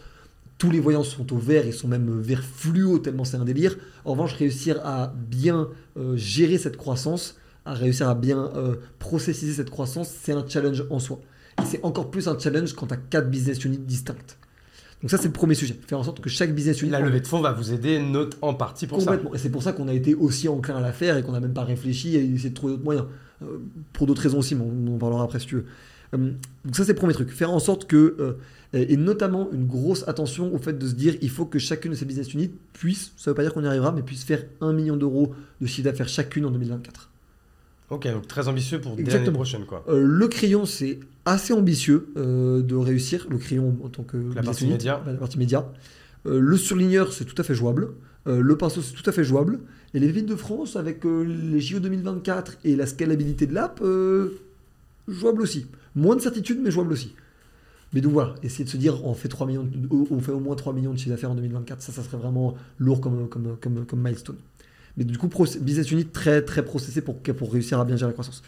tous 0.58 0.70
les 0.70 0.80
voyants 0.80 1.02
sont 1.02 1.32
au 1.32 1.38
vert, 1.38 1.66
ils 1.66 1.72
sont 1.72 1.88
même 1.88 2.20
vert 2.20 2.42
fluo 2.42 2.98
tellement 2.98 3.24
c'est 3.24 3.36
un 3.36 3.44
délire. 3.44 3.76
En 4.04 4.12
revanche, 4.12 4.34
réussir 4.34 4.80
à 4.84 5.12
bien 5.16 5.68
euh, 5.96 6.16
gérer 6.16 6.58
cette 6.58 6.76
croissance, 6.76 7.38
à 7.64 7.74
réussir 7.74 8.08
à 8.08 8.14
bien 8.14 8.50
euh, 8.54 8.76
processiser 8.98 9.52
cette 9.52 9.70
croissance, 9.70 10.08
c'est 10.08 10.32
un 10.32 10.46
challenge 10.46 10.84
en 10.90 10.98
soi. 10.98 11.20
Et 11.62 11.66
c'est 11.66 11.84
encore 11.84 12.10
plus 12.10 12.28
un 12.28 12.38
challenge 12.38 12.72
quand 12.74 12.86
tu 12.86 12.94
as 12.94 12.98
quatre 12.98 13.30
business 13.30 13.64
units 13.64 13.78
distinctes. 13.78 14.38
Donc 15.02 15.10
ça, 15.10 15.18
c'est 15.18 15.26
le 15.26 15.32
premier 15.32 15.54
sujet. 15.54 15.78
Faire 15.86 15.98
en 15.98 16.02
sorte 16.02 16.20
que 16.20 16.30
chaque 16.30 16.54
business 16.54 16.80
unit... 16.80 16.90
La 16.90 17.00
levée 17.00 17.20
de 17.20 17.26
fonds 17.26 17.42
va 17.42 17.52
vous 17.52 17.74
aider 17.74 17.98
note 17.98 18.38
en 18.40 18.54
partie 18.54 18.86
pour 18.86 19.00
ça. 19.00 19.10
Complètement. 19.10 19.34
Et 19.34 19.38
c'est 19.38 19.50
pour 19.50 19.62
ça 19.62 19.72
qu'on 19.72 19.86
a 19.86 19.92
été 19.92 20.14
aussi 20.14 20.48
enclin 20.48 20.76
à 20.76 20.80
la 20.80 20.92
faire 20.92 21.18
et 21.18 21.22
qu'on 21.22 21.32
n'a 21.32 21.40
même 21.40 21.52
pas 21.52 21.64
réfléchi 21.64 22.16
à 22.16 22.20
essayer 22.20 22.48
de 22.48 22.54
trouver 22.54 22.72
d'autres 22.72 22.84
moyens. 22.84 23.06
Euh, 23.42 23.58
pour 23.92 24.06
d'autres 24.06 24.22
raisons 24.22 24.38
aussi, 24.38 24.54
mais 24.54 24.64
on 24.64 24.94
en 24.94 24.98
parlera 24.98 25.24
après 25.24 25.40
si 25.40 25.46
tu 25.46 25.56
veux. 25.56 25.66
Euh, 26.14 26.32
donc 26.64 26.74
ça 26.76 26.84
c'est 26.84 26.92
le 26.92 26.98
premier 26.98 27.12
truc. 27.12 27.30
Faire 27.30 27.50
en 27.50 27.58
sorte 27.58 27.86
que, 27.86 28.38
et 28.74 28.96
notamment 28.96 29.48
une 29.52 29.66
grosse 29.66 30.06
attention 30.08 30.52
au 30.54 30.58
fait 30.58 30.76
de 30.76 30.86
se 30.86 30.94
dire 30.94 31.14
il 31.22 31.30
faut 31.30 31.46
que 31.46 31.58
chacune 31.58 31.92
de 31.92 31.96
ces 31.96 32.04
business 32.04 32.32
units 32.34 32.50
puisse, 32.72 33.12
ça 33.16 33.30
veut 33.30 33.34
pas 33.34 33.42
dire 33.42 33.54
qu'on 33.54 33.62
y 33.62 33.66
arrivera, 33.66 33.92
mais 33.92 34.02
puisse 34.02 34.24
faire 34.24 34.44
1 34.60 34.72
million 34.72 34.96
d'euros 34.96 35.34
de 35.60 35.66
chiffre 35.66 35.84
d'affaires 35.84 36.08
chacune 36.08 36.44
en 36.44 36.50
2024. 36.50 37.10
Ok, 37.90 38.08
donc 38.10 38.26
très 38.26 38.48
ambitieux 38.48 38.80
pour 38.80 38.96
l'année 38.96 39.30
prochaine 39.30 39.66
quoi. 39.66 39.84
Euh, 39.88 40.02
le 40.04 40.28
crayon 40.28 40.64
c'est 40.64 40.98
assez 41.24 41.52
ambitieux 41.52 42.08
euh, 42.16 42.62
de 42.62 42.74
réussir, 42.74 43.26
le 43.30 43.38
crayon 43.38 43.76
en 43.82 43.88
tant 43.88 44.02
que 44.02 44.16
business 44.16 44.44
partie 44.44 44.64
unit, 44.64 44.72
média. 44.72 45.02
la 45.06 45.14
partie 45.14 45.38
média. 45.38 45.70
Euh, 46.26 46.40
le 46.40 46.56
surligneur 46.56 47.12
c'est 47.12 47.24
tout 47.24 47.40
à 47.40 47.44
fait 47.44 47.54
jouable. 47.54 47.90
Le 48.26 48.56
pinceau 48.56 48.80
c'est 48.80 48.94
tout 48.94 49.08
à 49.08 49.12
fait 49.12 49.22
jouable. 49.22 49.60
Et 49.92 50.00
les 50.00 50.10
villes 50.10 50.24
de 50.24 50.34
France 50.34 50.76
avec 50.76 51.04
les 51.04 51.60
JO 51.60 51.78
2024 51.78 52.56
et 52.64 52.74
la 52.74 52.86
scalabilité 52.86 53.46
de 53.46 53.52
l'app, 53.52 53.84
jouable 55.06 55.42
aussi. 55.42 55.66
Moins 55.94 56.16
de 56.16 56.22
certitude 56.22 56.58
mais 56.62 56.70
jouable 56.70 56.92
aussi. 56.92 57.14
Mais 57.94 58.00
donc 58.02 58.12
voilà, 58.12 58.34
essayer 58.42 58.64
de 58.64 58.68
se 58.70 58.76
dire 58.76 59.04
on 59.06 59.14
fait 59.14 59.28
3 59.28 59.46
millions, 59.46 59.68
on 60.10 60.20
fait 60.20 60.32
au 60.32 60.40
moins 60.40 60.56
3 60.56 60.72
millions 60.74 60.92
de 60.92 60.98
chiffre 60.98 61.10
d'affaires 61.10 61.30
en 61.30 61.34
2024, 61.36 61.80
ça 61.80 61.92
ça 61.92 62.02
serait 62.02 62.16
vraiment 62.18 62.54
lourd 62.78 63.00
comme, 63.00 63.28
comme, 63.28 63.56
comme, 63.60 63.86
comme 63.86 64.00
milestone. 64.02 64.36
Mais 64.96 65.04
du 65.04 65.18
coup, 65.18 65.28
business 65.60 65.90
unit 65.90 66.06
très 66.06 66.42
très 66.42 66.64
processé 66.64 67.00
pour, 67.00 67.16
pour 67.20 67.52
réussir 67.52 67.80
à 67.80 67.84
bien 67.84 67.96
gérer 67.96 68.10
la 68.10 68.12
croissance. 68.12 68.42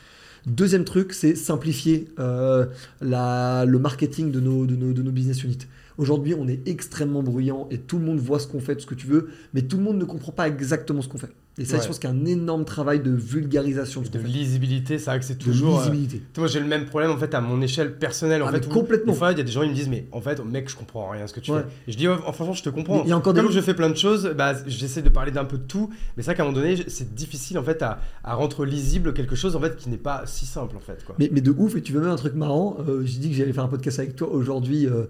Deuxième 0.46 0.84
truc, 0.84 1.12
c'est 1.12 1.34
simplifier 1.34 2.08
euh, 2.20 2.66
la- 3.00 3.64
le 3.66 3.78
marketing 3.80 4.30
de 4.30 4.40
nos, 4.40 4.66
de, 4.66 4.76
nos, 4.76 4.92
de 4.92 5.02
nos 5.02 5.10
business 5.10 5.42
units. 5.42 5.58
Aujourd'hui, 5.98 6.34
on 6.38 6.46
est 6.46 6.66
extrêmement 6.68 7.22
bruyant 7.22 7.66
et 7.70 7.78
tout 7.78 7.98
le 7.98 8.04
monde 8.04 8.18
voit 8.18 8.38
ce 8.38 8.46
qu'on 8.46 8.60
fait, 8.60 8.74
tout 8.76 8.82
ce 8.82 8.86
que 8.86 8.94
tu 8.94 9.06
veux, 9.08 9.28
mais 9.54 9.62
tout 9.62 9.76
le 9.78 9.82
monde 9.82 9.98
ne 9.98 10.04
comprend 10.04 10.32
pas 10.32 10.46
exactement 10.46 11.02
ce 11.02 11.08
qu'on 11.08 11.18
fait. 11.18 11.32
Et 11.58 11.64
ça, 11.64 11.76
Ouais. 11.76 11.82
je 11.82 11.86
pense 11.86 11.98
qu'il 11.98 12.10
y 12.10 12.12
a 12.12 12.14
un 12.14 12.24
énorme 12.26 12.66
travail 12.66 13.00
de 13.00 13.10
vulgarisation 13.10 14.02
de 14.02 14.08
De 14.08 14.18
lisibilité, 14.18 14.98
c'est 14.98 15.06
vrai 15.10 15.18
que 15.20 15.24
c'est 15.24 15.38
De 15.38 15.42
toujours. 15.42 15.76
euh, 15.78 15.84
lisibilité. 15.84 16.22
Moi 16.36 16.48
j'ai 16.48 16.60
le 16.60 16.66
même 16.66 16.84
problème 16.84 17.10
en 17.10 17.16
fait 17.16 17.32
à 17.34 17.40
mon 17.40 17.62
échelle 17.62 17.96
personnelle 17.96 18.42
en 18.42 18.48
Ah, 18.48 18.52
fait. 18.52 18.66
où, 18.66 18.68
complètement. 18.68 19.12
Des 19.12 19.18
fois 19.18 19.32
il 19.32 19.38
y 19.38 19.40
a 19.40 19.44
des 19.44 19.50
gens 19.52 19.62
qui 19.62 19.70
me 19.70 19.74
disent 19.74 19.88
mais 19.88 20.06
en 20.12 20.20
fait 20.20 20.38
mec 20.44 20.68
je 20.68 20.76
comprends 20.76 21.08
rien 21.08 21.24
à 21.24 21.26
ce 21.26 21.32
que 21.32 21.40
tu 21.40 21.52
Ouais. 21.52 21.60
fais. 21.60 21.66
Et 21.88 21.92
je 21.92 21.96
dis 21.96 22.08
oh, 22.08 22.16
franchement 22.32 22.52
je 22.52 22.62
te 22.62 22.68
comprends. 22.68 23.02
Il 23.04 23.08
y 23.08 23.12
a 23.12 23.16
encore 23.16 23.32
des 23.32 23.40
Comme 23.40 23.50
je 23.50 23.60
fais 23.62 23.72
plein 23.72 23.88
de 23.88 23.96
choses, 23.96 24.30
bah, 24.36 24.52
j'essaie 24.66 25.00
de 25.00 25.08
parler 25.08 25.32
d'un 25.32 25.46
peu 25.46 25.56
de 25.56 25.62
tout. 25.62 25.88
Mais 26.16 26.22
c'est 26.22 26.26
vrai 26.26 26.34
qu'à 26.34 26.42
un 26.42 26.46
moment 26.46 26.58
donné 26.58 26.76
c'est 26.88 27.14
difficile 27.14 27.58
en 27.58 27.62
fait 27.62 27.80
à, 27.82 28.00
à 28.22 28.34
rendre 28.34 28.66
lisible 28.66 29.14
quelque 29.14 29.34
chose 29.34 29.56
en 29.56 29.60
fait 29.60 29.76
qui 29.76 29.88
n'est 29.88 29.96
pas 29.96 30.24
si 30.26 30.44
simple 30.44 30.76
en 30.76 30.80
fait 30.80 31.04
quoi. 31.06 31.14
Mais, 31.18 31.30
mais 31.32 31.40
de 31.40 31.52
ouf, 31.56 31.74
et 31.76 31.80
tu 31.80 31.92
veux 31.94 32.00
même 32.00 32.10
un 32.10 32.16
truc 32.16 32.34
marrant, 32.34 32.76
euh, 32.86 33.00
j'ai 33.06 33.18
dit 33.18 33.30
que 33.30 33.34
j'allais 33.34 33.54
faire 33.54 33.64
un 33.64 33.68
podcast 33.68 33.98
avec 33.98 34.14
toi 34.14 34.28
aujourd'hui, 34.30 34.86
euh, 34.86 35.04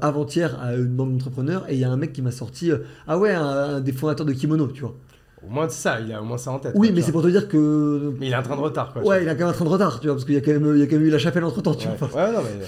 avant-hier, 0.00 0.58
à 0.60 0.74
une 0.74 0.86
bande 0.96 1.12
d'entrepreneurs, 1.12 1.64
et 1.68 1.74
il 1.74 1.78
y 1.80 1.84
a 1.84 1.90
un 1.90 1.96
mec 1.96 2.12
qui 2.12 2.22
m'a 2.22 2.32
sorti, 2.32 2.70
ah 3.06 3.18
ouais, 3.18 3.30
un, 3.32 3.44
un 3.44 3.80
des 3.80 3.92
fondateurs 3.92 4.26
de 4.26 4.32
Kimono, 4.32 4.66
tu 4.68 4.80
vois. 4.82 4.96
Au 5.44 5.50
moins 5.50 5.68
c'est 5.68 5.80
ça, 5.82 5.98
il 6.00 6.12
a 6.12 6.20
au 6.22 6.24
moins 6.24 6.38
ça 6.38 6.52
en 6.52 6.58
tête. 6.58 6.72
Oui, 6.76 6.88
quoi, 6.88 6.94
mais 6.94 7.00
tu 7.00 7.06
c'est 7.06 7.12
pour 7.12 7.22
te 7.22 7.28
dire 7.28 7.48
que... 7.48 8.14
Mais 8.20 8.28
il 8.28 8.34
a 8.34 8.38
un 8.38 8.42
train 8.42 8.56
de 8.56 8.60
retard 8.60 8.92
quoi. 8.92 9.02
Ouais, 9.02 9.22
il 9.22 9.28
a 9.28 9.34
quand 9.34 9.40
même 9.40 9.48
un 9.48 9.52
train 9.52 9.64
de 9.64 9.70
retard, 9.70 9.98
tu 10.00 10.06
vois, 10.06 10.14
parce 10.16 10.24
qu'il 10.24 10.34
y, 10.34 10.38
a 10.38 10.40
quand 10.40 10.52
même- 10.52 10.72
il 10.76 10.80
y 10.80 10.82
a 10.82 10.86
quand 10.86 10.96
même 10.96 11.04
eu 11.04 11.10
la 11.10 11.18
chapelle 11.18 11.44
entre-temps, 11.44 11.74
tu 11.74 11.88
Ouais. 11.88 11.94
vois. 11.98 12.08
Ouais, 12.26 12.32
non, 12.32 12.40
mais... 12.42 12.64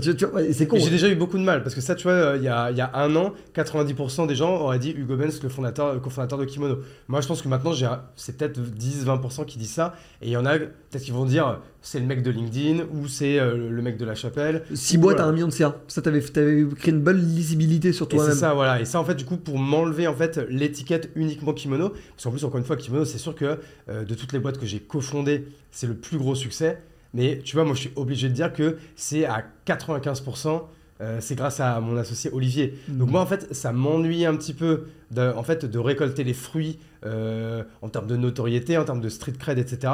C'est 0.00 0.66
con. 0.66 0.78
J'ai 0.78 0.86
hein. 0.86 0.90
déjà 0.90 1.08
eu 1.08 1.16
beaucoup 1.16 1.36
de 1.36 1.42
mal 1.42 1.62
parce 1.62 1.74
que 1.74 1.82
ça, 1.82 1.94
tu 1.94 2.04
vois, 2.04 2.12
euh, 2.12 2.36
il 2.38 2.42
y, 2.42 2.48
a, 2.48 2.70
il 2.70 2.76
y 2.76 2.80
a 2.80 2.90
un 2.94 3.14
an, 3.14 3.34
90% 3.54 4.26
des 4.26 4.34
gens 4.34 4.56
auraient 4.56 4.78
dit 4.78 4.90
Hugo 4.90 5.16
Benz, 5.16 5.42
le 5.42 5.50
fondateur, 5.50 5.92
le 5.92 6.00
cofondateur 6.00 6.38
de 6.38 6.46
Kimono. 6.46 6.78
Moi, 7.08 7.20
je 7.20 7.28
pense 7.28 7.42
que 7.42 7.48
maintenant, 7.48 7.72
c'est 8.16 8.36
peut-être 8.38 8.58
10-20% 8.58 9.44
qui 9.44 9.58
disent 9.58 9.72
ça. 9.72 9.94
Et 10.22 10.28
il 10.28 10.32
y 10.32 10.36
en 10.36 10.46
a 10.46 10.58
peut-être 10.58 11.02
qui 11.02 11.10
vont 11.10 11.26
dire 11.26 11.58
c'est 11.82 12.00
le 12.00 12.06
mec 12.06 12.22
de 12.22 12.30
LinkedIn 12.30 12.84
ou 12.92 13.06
c'est 13.06 13.38
euh, 13.38 13.68
le 13.70 13.82
mec 13.82 13.98
de 13.98 14.04
la 14.04 14.14
chapelle. 14.14 14.62
Six 14.72 14.96
Ou 14.96 15.00
boîtes 15.00 15.16
voilà. 15.16 15.26
à 15.26 15.30
un 15.30 15.32
million 15.34 15.48
de 15.48 15.52
CA. 15.52 15.76
Ça, 15.88 16.00
t'avais, 16.00 16.20
créé 16.20 16.64
une 16.86 17.02
bonne 17.02 17.20
lisibilité 17.20 17.92
sur 17.92 18.06
Et 18.06 18.10
c'est 18.10 18.16
toi-même. 18.16 18.34
ça, 18.34 18.54
voilà. 18.54 18.80
Et 18.80 18.86
ça, 18.86 18.98
en 18.98 19.04
fait, 19.04 19.16
du 19.16 19.26
coup, 19.26 19.36
pour 19.36 19.58
m'enlever 19.58 20.06
en 20.06 20.14
fait 20.14 20.40
l'étiquette 20.48 21.10
uniquement 21.16 21.52
kimono, 21.52 21.90
parce 21.90 22.24
qu'en 22.24 22.30
plus, 22.30 22.44
encore 22.44 22.58
une 22.58 22.64
fois, 22.64 22.76
kimono, 22.76 23.04
c'est 23.04 23.18
sûr 23.18 23.34
que 23.34 23.58
euh, 23.90 24.04
de 24.04 24.14
toutes 24.14 24.32
les 24.32 24.38
boîtes 24.38 24.58
que 24.58 24.66
j'ai 24.66 24.78
cofondées, 24.78 25.48
c'est 25.70 25.86
le 25.86 25.94
plus 25.94 26.16
gros 26.16 26.34
succès. 26.34 26.78
Mais 27.14 27.40
tu 27.44 27.56
vois, 27.56 27.64
moi, 27.64 27.74
je 27.74 27.80
suis 27.80 27.92
obligé 27.96 28.28
de 28.28 28.34
dire 28.34 28.52
que 28.52 28.78
c'est 28.96 29.24
à 29.26 29.44
95%. 29.66 30.62
euh, 31.00 31.16
c'est 31.20 31.34
grâce 31.34 31.58
à 31.58 31.80
mon 31.80 31.96
associé 31.96 32.30
Olivier. 32.32 32.74
Donc 32.86 33.08
Mhm. 33.08 33.12
moi 33.12 33.20
en 33.22 33.26
fait 33.26 33.52
ça 33.52 33.72
m'ennuie 33.72 34.24
un 34.24 34.36
petit 34.36 34.54
peu 34.54 34.84
de, 35.10 35.32
en 35.36 35.42
fait, 35.42 35.64
de 35.64 35.78
récolter 35.80 36.22
les 36.22 36.32
fruits 36.34 36.78
euh, 37.04 37.64
en 37.80 37.88
termes 37.88 38.06
de 38.06 38.16
notoriété, 38.16 38.78
en 38.78 38.84
termes 38.84 39.00
de 39.00 39.08
street 39.08 39.32
cred, 39.36 39.58
etc. 39.58 39.92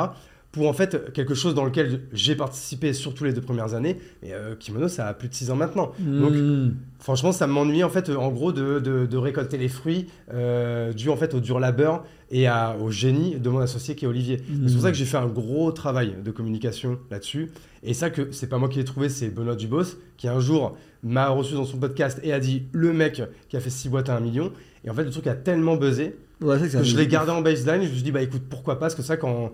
Pour 0.53 0.69
en 0.69 0.75
fait 0.75 1.11
quelque 1.15 1.33
chose 1.35 1.55
dans 1.55 1.65
lequel 1.65 2.03
j'ai 2.13 2.35
participé 2.35 2.93
surtout 2.93 3.25
les 3.25 3.33
deux 3.33 3.41
premières 3.41 3.73
années. 3.73 3.99
Et 4.23 4.35
euh, 4.35 4.55
Kimono 4.55 4.87
ça 4.89 5.07
a 5.07 5.15
plus 5.15 5.29
de 5.29 5.35
6 5.35 5.51
ans 5.51 5.57
maintenant. 5.57 5.93
Donc 5.99 6.33
Mmh. 6.33 6.75
Franchement, 6.99 7.33
ça 7.33 7.47
m'ennuie 7.47 7.85
en 7.85 7.89
fait, 7.91 8.11
en 8.11 8.31
gros, 8.31 8.51
de, 8.53 8.79
de- 8.81 9.07
de 9.07 9.17
récolter 9.17 9.57
les 9.57 9.69
fruits 9.69 10.09
euh, 10.35 10.93
dus 10.93 11.09
en 11.11 11.17
fait 11.17 11.33
au 11.33 11.41
dur 11.41 11.59
labeur 11.61 12.05
et 12.31 12.47
à- 12.47 12.77
au 12.81 12.91
génie 12.91 13.37
de 13.37 13.49
mon 13.49 13.59
associé 13.61 13.95
qui 13.95 14.05
est 14.05 14.09
Olivier. 14.09 14.43
C'est 14.67 14.73
pour 14.75 14.83
ça 14.83 14.91
que 14.91 14.97
j'ai 14.97 15.05
fait 15.05 15.17
un 15.17 15.27
gros 15.29 15.73
travail 15.73 16.15
de 16.25 16.31
communication 16.31 16.99
là-dessus. 17.11 17.51
Et 17.83 17.95
ça 17.95 18.11
que 18.11 18.33
c'est 18.33 18.49
pas 18.49 18.59
moi 18.59 18.69
qui 18.69 18.79
l'ai 18.79 18.85
trouvé, 18.85 19.09
c'est 19.09 19.29
Benoît 19.29 19.57
Dubos 19.57 19.85
qui 20.17 20.29
un 20.29 20.41
jour 20.41 20.77
m'a 21.03 21.29
reçu 21.29 21.55
dans 21.55 21.65
son 21.65 21.79
podcast 21.79 22.19
et 22.25 22.33
a 22.33 22.41
dit 22.41 22.65
le 22.73 22.93
mec 22.93 23.23
qui 23.49 23.57
a 23.57 23.61
fait 23.61 23.71
6 23.71 23.89
boîtes 23.89 24.09
à 24.09 24.17
1 24.17 24.21
million. 24.21 24.53
Et 24.85 24.91
en 24.91 24.95
fait, 24.95 25.05
le 25.05 25.11
truc 25.11 25.27
a 25.27 25.35
tellement 25.35 25.77
buzzé 25.77 26.17
Ouais, 26.41 26.59
que 26.61 26.83
je 26.85 26.97
l'ai 26.97 27.07
gardé 27.09 27.31
en 27.33 27.41
baseline, 27.41 27.83
je 27.83 27.89
me 27.89 27.95
suis 27.95 28.03
dit, 28.03 28.13
bah 28.13 28.23
écoute, 28.23 28.43
pourquoi 28.49 28.75
pas? 28.75 28.81
Parce 28.87 28.95
que 28.95 29.03
ça, 29.03 29.17
quand 29.17 29.53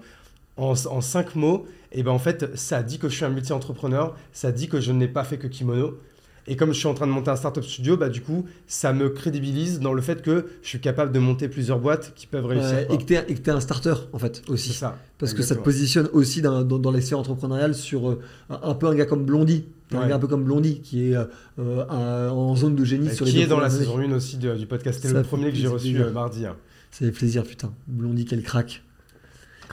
en, 0.57 0.73
en 0.91 1.01
cinq 1.01 1.35
mots, 1.35 1.67
et 1.93 2.03
ben 2.03 2.11
en 2.13 2.19
fait, 2.19 2.57
ça 2.57 2.83
dit 2.83 2.99
que 2.99 3.09
je 3.09 3.15
suis 3.17 3.25
un 3.25 3.31
multi-entrepreneur, 3.31 4.15
ça 4.33 4.53
dit 4.53 4.69
que 4.69 4.81
je 4.81 4.93
n'ai 4.93 5.09
pas 5.09 5.25
fait 5.25 5.39
que 5.39 5.47
kimono. 5.47 5.99
Et 6.47 6.57
comme 6.57 6.73
je 6.73 6.79
suis 6.79 6.87
en 6.87 6.95
train 6.95 7.07
de 7.07 7.13
monter 7.13 7.31
un 7.31 7.37
startup 7.37 7.65
studio, 7.65 7.97
bah 7.97 8.09
du 8.11 8.21
coup, 8.21 8.45
ça 8.67 8.93
me 8.93 9.09
crédibilise 9.09 9.81
dans 9.81 9.93
le 9.95 10.03
fait 10.03 10.21
que 10.23 10.47
je 10.63 10.69
suis 10.69 10.81
capable 10.81 11.11
de 11.13 11.19
monter 11.19 11.49
plusieurs 11.49 11.79
boîtes 11.79 12.13
qui 12.15 12.27
peuvent 12.27 12.45
réussir. 12.47 12.81
Et 12.91 12.99
que 12.99 13.05
que 13.05 13.39
t'es 13.41 13.51
un 13.51 13.61
starter 13.61 13.95
en 14.13 14.19
fait 14.19 14.43
aussi. 14.49 14.69
C'est 14.73 14.79
ça. 14.81 14.99
Parce 15.19 15.33
que 15.33 15.43
ça 15.43 15.55
te 15.57 15.61
positionne 15.63 16.09
aussi 16.13 16.43
dans, 16.43 16.63
dans, 16.63 16.79
dans 16.79 16.91
les 16.91 17.01
sphères 17.01 17.19
entrepreneuriales 17.19 17.75
sur 17.75 18.11
euh, 18.11 18.21
un, 18.51 18.75
peu 18.75 18.87
un 18.89 18.95
gars 18.95 19.07
comme 19.07 19.25
Blondie. 19.25 19.65
Un 19.93 19.99
Ouais. 20.03 20.09
gars 20.09 20.17
un 20.17 20.19
peu 20.19 20.27
comme 20.27 20.45
Blondie 20.45 20.81
qui 20.81 21.11
est 21.11 21.17
euh, 21.17 21.25
euh, 21.61 21.85
un- 21.89 22.31
en 22.31 22.57
zone 22.57 22.75
de 22.75 22.85
génie 22.85 23.09
Et 23.09 23.15
sur 23.15 23.25
les 23.27 23.31
qui 23.33 23.41
est 23.43 23.47
dans 23.47 23.61
la 23.61 23.71
saison 23.71 23.99
1 23.99 24.13
aussi 24.13 24.39
de- 24.39 24.55
du 24.57 24.67
podcast. 24.67 25.01
C'était 25.03 25.15
le 25.15 25.23
premier 25.23 25.51
que 25.51 25.57
j'ai 25.57 25.69
reçu 25.69 25.95
mardi. 26.13 26.47
hein. 26.47 26.57
Ça 26.91 27.05
fait 27.05 27.13
plaisir, 27.13 27.43
putain. 27.45 27.73
Blondie, 27.87 28.25
quel 28.25 28.43
crack. 28.43 28.83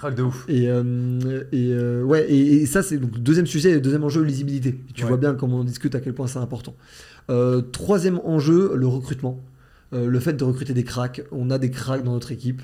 Crack 0.01 0.15
de 0.15 0.23
ouf. 0.23 0.45
Et, 0.47 0.67
euh, 0.67 1.43
et 1.51 1.73
euh, 1.73 2.01
ouais, 2.03 2.25
et, 2.27 2.61
et 2.63 2.65
ça, 2.65 2.81
c'est 2.81 2.97
donc 2.97 3.13
le 3.13 3.19
deuxième 3.19 3.45
sujet, 3.45 3.73
le 3.75 3.81
deuxième 3.81 4.03
enjeu, 4.03 4.23
lisibilité. 4.23 4.79
Tu 4.95 5.03
Ouais. 5.03 5.09
vois 5.09 5.17
bien 5.17 5.35
comment 5.35 5.59
on 5.59 5.63
discute 5.63 5.93
à 5.93 5.99
quel 5.99 6.13
point 6.15 6.25
c'est 6.25 6.39
important. 6.39 6.75
Euh, 7.29 7.61
troisième 7.61 8.19
enjeu, 8.23 8.73
le 8.75 8.87
recrutement. 8.87 9.39
Le 9.93 10.19
fait 10.21 10.31
de 10.33 10.43
recruter 10.45 10.73
des 10.73 10.85
cracks. 10.85 11.21
On 11.33 11.51
a 11.51 11.57
des 11.57 11.69
cracks 11.69 12.03
dans 12.03 12.13
notre 12.13 12.31
équipe. 12.31 12.61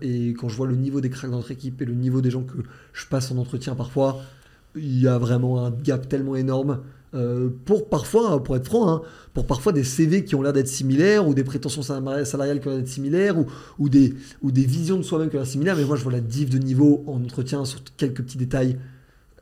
et 0.00 0.30
quand 0.30 0.48
je 0.48 0.56
vois 0.56 0.66
le 0.66 0.76
niveau 0.76 1.00
des 1.02 1.10
cracks 1.10 1.30
dans 1.30 1.36
notre 1.36 1.50
équipe 1.50 1.82
et 1.82 1.84
le 1.84 1.92
niveau 1.94 2.22
des 2.22 2.30
gens 2.30 2.42
que 2.42 2.56
je 2.94 3.06
passe 3.06 3.30
en 3.30 3.36
entretien 3.36 3.74
parfois, 3.74 4.22
il 4.74 4.98
y 4.98 5.06
a 5.06 5.18
vraiment 5.18 5.64
un 5.66 5.70
gap 5.70 6.08
tellement 6.08 6.36
énorme. 6.36 6.80
Euh, 7.12 7.48
pour 7.64 7.88
parfois, 7.88 8.42
pour 8.42 8.54
être 8.54 8.66
franc, 8.66 8.88
hein, 8.88 9.02
pour 9.34 9.44
parfois 9.44 9.72
des 9.72 9.82
CV 9.82 10.24
qui 10.24 10.36
ont 10.36 10.42
l'air 10.42 10.52
d'être 10.52 10.68
similaires 10.68 11.26
ou 11.26 11.34
des 11.34 11.42
prétentions 11.42 11.82
salari- 11.82 12.24
salariales 12.24 12.60
qui 12.60 12.68
ont 12.68 12.70
l'air 12.70 12.78
d'être 12.78 12.88
similaires 12.88 13.36
ou, 13.36 13.46
ou, 13.80 13.88
des, 13.88 14.14
ou 14.42 14.52
des 14.52 14.64
visions 14.64 14.96
de 14.96 15.02
soi-même 15.02 15.28
qui 15.28 15.34
ont 15.34 15.40
l'air 15.40 15.48
similaires. 15.48 15.76
Mais 15.76 15.84
moi, 15.84 15.96
je 15.96 16.04
vois 16.04 16.12
la 16.12 16.20
div 16.20 16.50
de 16.50 16.58
niveau 16.58 17.02
en 17.08 17.22
entretien 17.24 17.64
sur 17.64 17.80
quelques 17.96 18.22
petits 18.22 18.38
détails. 18.38 18.78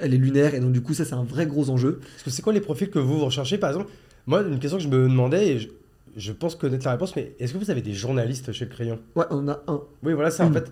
Elle 0.01 0.14
est 0.14 0.19
lunaire 0.19 0.55
et 0.55 0.61
donc, 0.61 0.73
du 0.73 0.81
coup, 0.81 0.95
ça, 0.95 1.05
c'est 1.05 1.14
un 1.14 1.25
vrai 1.25 1.47
gros 1.47 1.69
enjeu. 1.69 1.99
Parce 2.01 2.23
que 2.23 2.31
c'est 2.31 2.41
quoi 2.41 2.53
les 2.55 2.61
profils 2.62 2.89
que 2.89 2.99
vous 2.99 3.19
recherchez? 3.19 3.59
Par 3.59 3.71
exemple, 3.71 3.91
moi, 4.27 4.43
une 4.43 4.59
question 4.59 4.79
que 4.79 4.85
je 4.85 4.89
me 4.89 5.03
demandais, 5.03 5.49
et 5.49 5.59
je, 5.59 5.69
je 6.16 6.33
pense 6.33 6.55
connaître 6.55 6.87
la 6.87 6.93
réponse, 6.93 7.16
mais 7.16 7.35
est-ce 7.39 7.53
que 7.53 7.59
vous 7.59 7.71
avez 7.71 7.83
des 7.83 7.93
journalistes 7.93 8.53
chez 8.53 8.64
le 8.64 8.71
Crayon? 8.71 8.99
Ouais, 9.14 9.25
on 9.31 9.39
en 9.39 9.49
a 9.49 9.62
un. 9.66 9.81
Oui, 10.03 10.14
voilà, 10.14 10.31
ça 10.31 10.47
en 10.47 10.53
fait, 10.53 10.71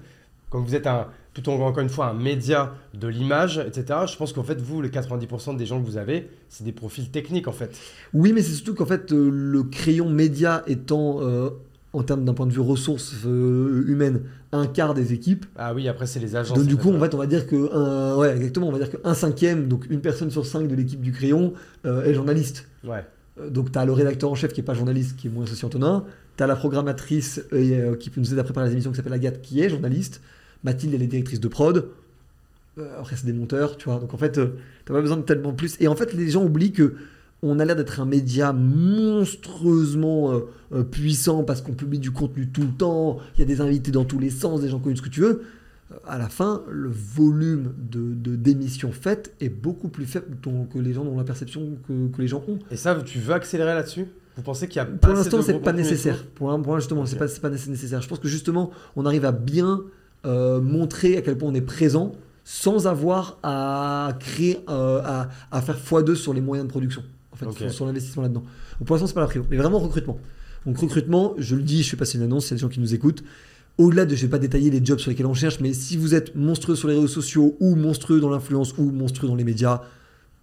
comme 0.48 0.64
vous 0.64 0.74
êtes 0.74 0.86
un, 0.86 1.08
tout 1.42 1.50
en- 1.50 1.60
encore 1.60 1.82
une 1.82 1.88
fois 1.90 2.06
un 2.06 2.14
média 2.14 2.74
de 2.94 3.08
l'image, 3.08 3.58
etc., 3.58 4.00
je 4.10 4.16
pense 4.16 4.32
qu'en 4.32 4.42
fait, 4.42 4.60
vous, 4.60 4.80
les 4.80 4.88
90% 4.90 5.54
des 5.54 5.66
gens 5.66 5.80
que 5.80 5.86
vous 5.86 5.98
avez, 5.98 6.28
c'est 6.48 6.64
des 6.64 6.72
profils 6.72 7.10
techniques 7.10 7.46
en 7.46 7.52
fait. 7.52 7.76
Oui, 8.14 8.32
mais 8.32 8.40
c'est 8.42 8.52
surtout 8.54 8.74
qu'en 8.74 8.86
fait, 8.86 9.12
euh, 9.12 9.28
le 9.30 9.62
crayon 9.64 10.08
média 10.08 10.62
étant, 10.66 11.18
euh, 11.20 11.50
en 11.92 12.02
termes 12.02 12.24
d'un 12.24 12.32
point 12.34 12.46
de 12.46 12.52
vue 12.52 12.60
ressources 12.60 13.14
euh, 13.26 13.84
humaines, 13.86 14.22
un 14.52 14.66
quart 14.66 14.94
des 14.94 15.12
équipes, 15.12 15.44
Ah 15.56 15.74
oui, 15.74 15.88
après, 15.88 16.06
c'est 16.06 16.20
les 16.20 16.36
agences. 16.36 16.56
Donc 16.56 16.66
du 16.66 16.76
coup, 16.76 16.90
en 16.92 16.98
fait, 17.00 17.14
on 17.14 17.18
va 17.18 17.26
dire 17.26 17.46
que 17.46 17.74
un, 17.74 18.16
ouais, 18.16 18.34
exactement, 18.34 18.68
on 18.68 18.72
va 18.72 18.78
dire 18.78 18.90
qu'un 18.90 19.14
cinquième, 19.14 19.68
donc 19.68 19.86
une 19.90 20.00
personne 20.00 20.30
sur 20.30 20.46
cinq 20.46 20.68
de 20.68 20.74
l'équipe 20.74 21.00
du 21.02 21.12
crayon 21.12 21.52
est 21.84 22.14
journaliste. 22.14 22.66
Ouais. 22.84 23.04
Donc 23.50 23.70
tu 23.72 23.78
as 23.78 23.84
le 23.84 23.92
rédacteur 23.92 24.30
en 24.30 24.34
chef 24.34 24.52
qui 24.54 24.60
est 24.60 24.64
pas 24.64 24.72
journaliste, 24.74 25.16
qui 25.16 25.26
est 25.26 25.30
mon 25.30 25.42
associé 25.42 25.66
Antonin. 25.66 26.04
Tu 26.38 26.42
as 26.42 26.46
la 26.46 26.56
programmatrice 26.56 27.42
qui 28.00 28.08
peut 28.10 28.20
nous 28.20 28.30
aider 28.32 28.40
à 28.40 28.44
préparer 28.44 28.66
les 28.68 28.72
émissions 28.72 28.90
qui 28.92 28.96
s'appelle 28.96 29.12
Agathe, 29.12 29.42
qui 29.42 29.60
est 29.60 29.68
journaliste. 29.68 30.22
Mathilde, 30.66 30.92
elle 30.94 31.02
est 31.02 31.06
directrice 31.06 31.40
de 31.40 31.48
prod. 31.48 31.88
Euh, 32.78 32.98
après, 33.00 33.16
c'est 33.16 33.24
des 33.24 33.32
monteurs, 33.32 33.78
tu 33.78 33.86
vois. 33.88 33.98
Donc 33.98 34.12
en 34.12 34.18
fait, 34.18 34.32
tu 34.32 34.40
t'as 34.84 34.92
pas 34.92 35.00
besoin 35.00 35.16
de 35.16 35.22
tellement 35.22 35.54
plus. 35.54 35.76
Et 35.80 35.88
en 35.88 35.96
fait, 35.96 36.12
les 36.12 36.28
gens 36.28 36.44
oublient 36.44 36.72
que 36.72 36.94
on 37.42 37.58
a 37.58 37.64
l'air 37.64 37.76
d'être 37.76 38.00
un 38.00 38.04
média 38.06 38.52
monstrueusement 38.52 40.32
euh, 40.32 40.40
euh, 40.72 40.82
puissant 40.82 41.42
parce 41.44 41.60
qu'on 41.62 41.72
publie 41.74 41.98
du 41.98 42.10
contenu 42.10 42.48
tout 42.48 42.62
le 42.62 42.68
temps. 42.72 43.18
Il 43.36 43.40
y 43.40 43.42
a 43.42 43.46
des 43.46 43.60
invités 43.60 43.90
dans 43.90 44.04
tous 44.04 44.18
les 44.18 44.30
sens, 44.30 44.60
des 44.60 44.68
gens 44.68 44.78
connus, 44.78 44.96
ce 44.98 45.02
que 45.02 45.08
tu 45.08 45.20
veux. 45.20 45.42
Euh, 45.92 45.96
À 46.06 46.18
la 46.18 46.28
fin, 46.28 46.62
le 46.70 46.88
volume 46.90 47.72
de 47.90 48.34
d'émissions 48.36 48.92
faites 48.92 49.34
est 49.40 49.48
beaucoup 49.48 49.88
plus 49.88 50.04
faible 50.06 50.36
que 50.42 50.78
les 50.78 50.92
gens 50.92 51.04
ont 51.04 51.16
la 51.18 51.24
perception 51.24 51.76
que, 51.86 52.08
que 52.08 52.20
les 52.22 52.28
gens 52.28 52.42
ont. 52.48 52.58
Et 52.70 52.76
ça, 52.76 52.96
tu 53.04 53.18
veux 53.18 53.34
accélérer 53.34 53.74
là-dessus? 53.74 54.06
Vous 54.36 54.42
pensez 54.42 54.68
qu'il 54.68 54.76
y 54.76 54.80
a 54.80 54.84
Pour 54.86 54.98
pas 54.98 55.12
l'instant, 55.14 55.40
c'est 55.42 55.58
pas 55.60 55.72
nécessaire. 55.72 56.24
Pour, 56.34 56.50
un- 56.50 56.62
un- 56.62 56.78
justement, 56.78 57.06
c'est 57.06 57.14
Ok. 57.14 57.20
pas, 57.20 57.28
c'est 57.28 57.40
pas 57.40 57.48
nécess- 57.50 57.70
nécessaire. 57.70 58.02
Je 58.02 58.08
pense 58.08 58.18
que 58.18 58.28
justement, 58.28 58.70
on 58.96 59.06
arrive 59.06 59.24
à 59.24 59.32
bien 59.32 59.82
euh, 60.26 60.60
montrer 60.60 61.16
à 61.16 61.22
quel 61.22 61.38
point 61.38 61.48
on 61.48 61.54
est 61.54 61.60
présent 61.60 62.14
sans 62.44 62.86
avoir 62.86 63.38
à 63.42 64.10
créer, 64.20 64.58
euh, 64.68 65.00
à, 65.04 65.28
à 65.50 65.62
faire 65.62 65.78
x2 65.78 66.14
sur 66.14 66.32
les 66.34 66.40
moyens 66.40 66.66
de 66.66 66.70
production. 66.70 67.02
En 67.32 67.36
fait, 67.36 67.50
sur, 67.50 67.72
sur 67.72 67.86
l'investissement 67.86 68.22
là-dedans. 68.22 68.44
Pour 68.84 68.94
l'instant, 68.94 69.06
c'est 69.06 69.14
pas 69.14 69.20
la 69.20 69.26
prio. 69.26 69.44
Mais 69.50 69.56
vraiment 69.56 69.78
recrutement. 69.78 70.18
Donc 70.64 70.78
recrutement, 70.78 71.34
je 71.38 71.54
le 71.54 71.62
dis, 71.62 71.82
je 71.82 71.90
fais 71.90 71.96
passer 71.96 72.18
une 72.18 72.24
annonce, 72.24 72.48
il 72.48 72.50
y 72.50 72.54
a 72.54 72.56
des 72.56 72.60
gens 72.60 72.68
qui 72.68 72.80
nous 72.80 72.94
écoutent. 72.94 73.22
Au-delà 73.78 74.06
de, 74.06 74.14
je 74.14 74.22
vais 74.22 74.30
pas 74.30 74.38
détailler 74.38 74.70
les 74.70 74.84
jobs 74.84 74.98
sur 74.98 75.10
lesquels 75.10 75.26
on 75.26 75.34
cherche, 75.34 75.60
mais 75.60 75.72
si 75.74 75.96
vous 75.96 76.14
êtes 76.14 76.34
monstrueux 76.34 76.76
sur 76.76 76.88
les 76.88 76.94
réseaux 76.94 77.08
sociaux 77.08 77.56
ou 77.60 77.76
monstrueux 77.76 78.20
dans 78.20 78.30
l'influence 78.30 78.74
ou 78.78 78.90
monstrueux 78.90 79.28
dans 79.28 79.34
les 79.34 79.44
médias, 79.44 79.82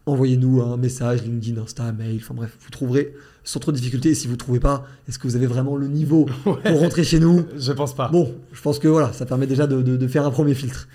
envoyez-nous 0.06 0.62
un 0.62 0.78
message, 0.78 1.24
LinkedIn, 1.24 1.62
Insta, 1.62 1.92
mail, 1.92 2.18
enfin 2.22 2.34
bref, 2.34 2.58
vous 2.60 2.70
trouverez 2.70 3.14
sans 3.46 3.60
trop 3.60 3.72
de 3.72 3.78
difficulté. 3.78 4.10
Et 4.10 4.16
si 4.16 4.28
vous 4.28 4.34
ne 4.34 4.38
trouvez 4.38 4.60
pas, 4.60 4.86
est-ce 5.08 5.20
que 5.20 5.28
vous 5.28 5.36
avez 5.36 5.48
vraiment 5.48 5.76
le 5.76 5.88
niveau 5.88 6.26
pour 6.44 6.80
rentrer 6.80 7.04
chez 7.04 7.20
nous? 7.20 7.46
Je 7.58 7.72
pense 7.74 7.94
pas. 7.96 8.08
Bon, 8.10 8.34
je 8.54 8.62
pense 8.62 8.80
que 8.80 8.88
voilà, 8.88 9.12
ça 9.14 9.26
permet 9.26 9.48
déjà 9.48 9.68
de, 9.68 9.82
de- 9.82 9.98
de 9.98 10.08
faire 10.08 10.26
un 10.26 10.32
premier 10.32 10.54
filtre. 10.54 10.88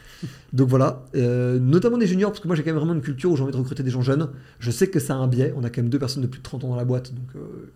Donc 0.53 0.69
voilà, 0.69 1.05
euh, 1.15 1.59
notamment 1.59 1.99
des 1.99 2.07
juniors, 2.07 2.31
parce 2.33 2.41
que 2.41 2.47
moi 2.49 2.57
j'ai 2.57 2.63
quand 2.63 2.71
même 2.71 2.79
vraiment 2.79 2.95
une 2.95 3.03
culture 3.03 3.31
où 3.31 3.37
j'ai 3.37 3.43
envie 3.43 3.53
de 3.53 3.57
recruter 3.59 3.83
des 3.83 3.91
gens 3.91 4.03
jeunes. 4.03 4.29
Je 4.61 4.71
sais 4.71 4.89
que 4.89 4.99
ça 4.99 5.15
a 5.15 5.17
un 5.19 5.27
biais, 5.29 5.53
on 5.57 5.63
a 5.65 5.71
quand 5.71 5.83
même 5.83 5.91
deux 5.91 5.99
personnes 5.99 6.23
de 6.23 6.27
plus 6.27 6.39
de 6.39 6.43
30 6.45 6.65
ans 6.65 6.69
dans 6.71 6.77
la 6.77 6.85
boîte, 6.87 7.15
donc 7.15 7.29
euh, 7.37 7.71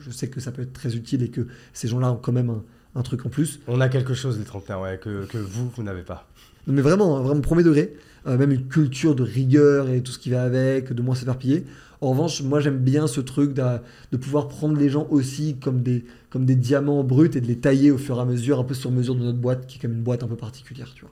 je 0.00 0.10
sais 0.10 0.28
que 0.28 0.40
ça 0.40 0.52
peut 0.52 0.62
être 0.62 0.72
très 0.72 0.94
utile 0.94 1.22
et 1.22 1.28
que 1.28 1.46
ces 1.72 1.88
gens-là 1.88 2.12
ont 2.12 2.16
quand 2.16 2.32
même 2.32 2.50
un, 2.50 2.62
un 2.94 3.02
truc 3.02 3.24
en 3.26 3.30
plus. 3.30 3.60
On 3.66 3.80
a 3.80 3.88
quelque 3.88 4.14
chose, 4.14 4.38
les 4.38 4.44
trentenaires, 4.44 4.80
ouais, 4.80 5.00
que, 5.02 5.24
que 5.26 5.38
vous, 5.38 5.70
vous 5.74 5.82
n'avez 5.82 6.02
pas. 6.02 6.28
Non, 6.66 6.74
mais 6.74 6.82
vraiment, 6.82 7.16
hein, 7.18 7.22
vraiment 7.22 7.40
premier 7.40 7.62
degré, 7.64 7.94
même 8.26 8.52
une 8.52 8.66
culture 8.66 9.14
de 9.14 9.22
rigueur 9.22 9.88
et 9.88 10.02
tout 10.02 10.12
ce 10.12 10.18
qui 10.18 10.30
va 10.30 10.42
avec, 10.42 10.92
de 10.92 11.02
moins 11.02 11.14
s'éparpiller. 11.14 11.64
En 12.00 12.10
revanche, 12.10 12.42
moi 12.42 12.60
j'aime 12.60 12.78
bien 12.78 13.06
ce 13.06 13.20
truc 13.20 13.54
de 13.54 14.16
pouvoir 14.16 14.48
prendre 14.48 14.78
les 14.78 14.88
gens 14.88 15.06
aussi 15.10 15.56
comme 15.56 15.82
des, 15.82 16.04
comme 16.30 16.44
des 16.44 16.54
diamants 16.54 17.02
bruts 17.02 17.30
et 17.34 17.40
de 17.40 17.46
les 17.46 17.58
tailler 17.58 17.90
au 17.90 17.98
fur 17.98 18.18
et 18.18 18.20
à 18.20 18.24
mesure, 18.24 18.60
un 18.60 18.64
peu 18.64 18.74
sur 18.74 18.90
mesure 18.90 19.14
de 19.14 19.20
notre 19.22 19.38
boîte, 19.38 19.66
qui 19.66 19.78
est 19.78 19.80
quand 19.80 19.88
même 19.88 19.98
une 19.98 20.04
boîte 20.04 20.22
un 20.22 20.28
peu 20.28 20.36
particulière, 20.36 20.92
tu 20.94 21.02
vois. 21.02 21.10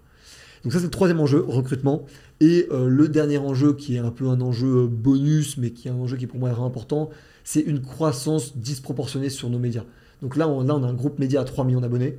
Donc 0.62 0.72
ça 0.72 0.78
c'est 0.78 0.86
le 0.86 0.90
troisième 0.90 1.20
enjeu, 1.20 1.44
recrutement. 1.46 2.07
Et 2.40 2.66
euh, 2.70 2.88
le 2.88 3.09
dernier 3.09 3.38
enjeu, 3.38 3.72
qui 3.72 3.96
est 3.96 4.00
un 4.00 4.11
peu 4.11 4.28
un 4.28 4.40
enjeu 4.40 4.84
euh, 4.84 4.86
bonus, 4.86 5.59
mais 5.59 5.70
qui 5.70 5.88
est 5.88 5.90
un 5.90 5.96
enjeu 5.96 6.16
qui 6.16 6.26
pour 6.26 6.38
moi 6.38 6.50
est 6.50 6.52
vraiment 6.52 6.66
important, 6.66 7.11
c'est 7.44 7.61
une 7.61 7.80
croissance 7.80 8.57
disproportionnée 8.57 9.30
sur 9.30 9.50
nos 9.50 9.59
médias. 9.59 9.84
Donc 10.22 10.36
là 10.36 10.48
on, 10.48 10.62
là, 10.62 10.74
on 10.76 10.82
a 10.82 10.86
un 10.86 10.94
groupe 10.94 11.18
média 11.18 11.40
à 11.40 11.44
3 11.44 11.64
millions 11.64 11.80
d'abonnés. 11.80 12.18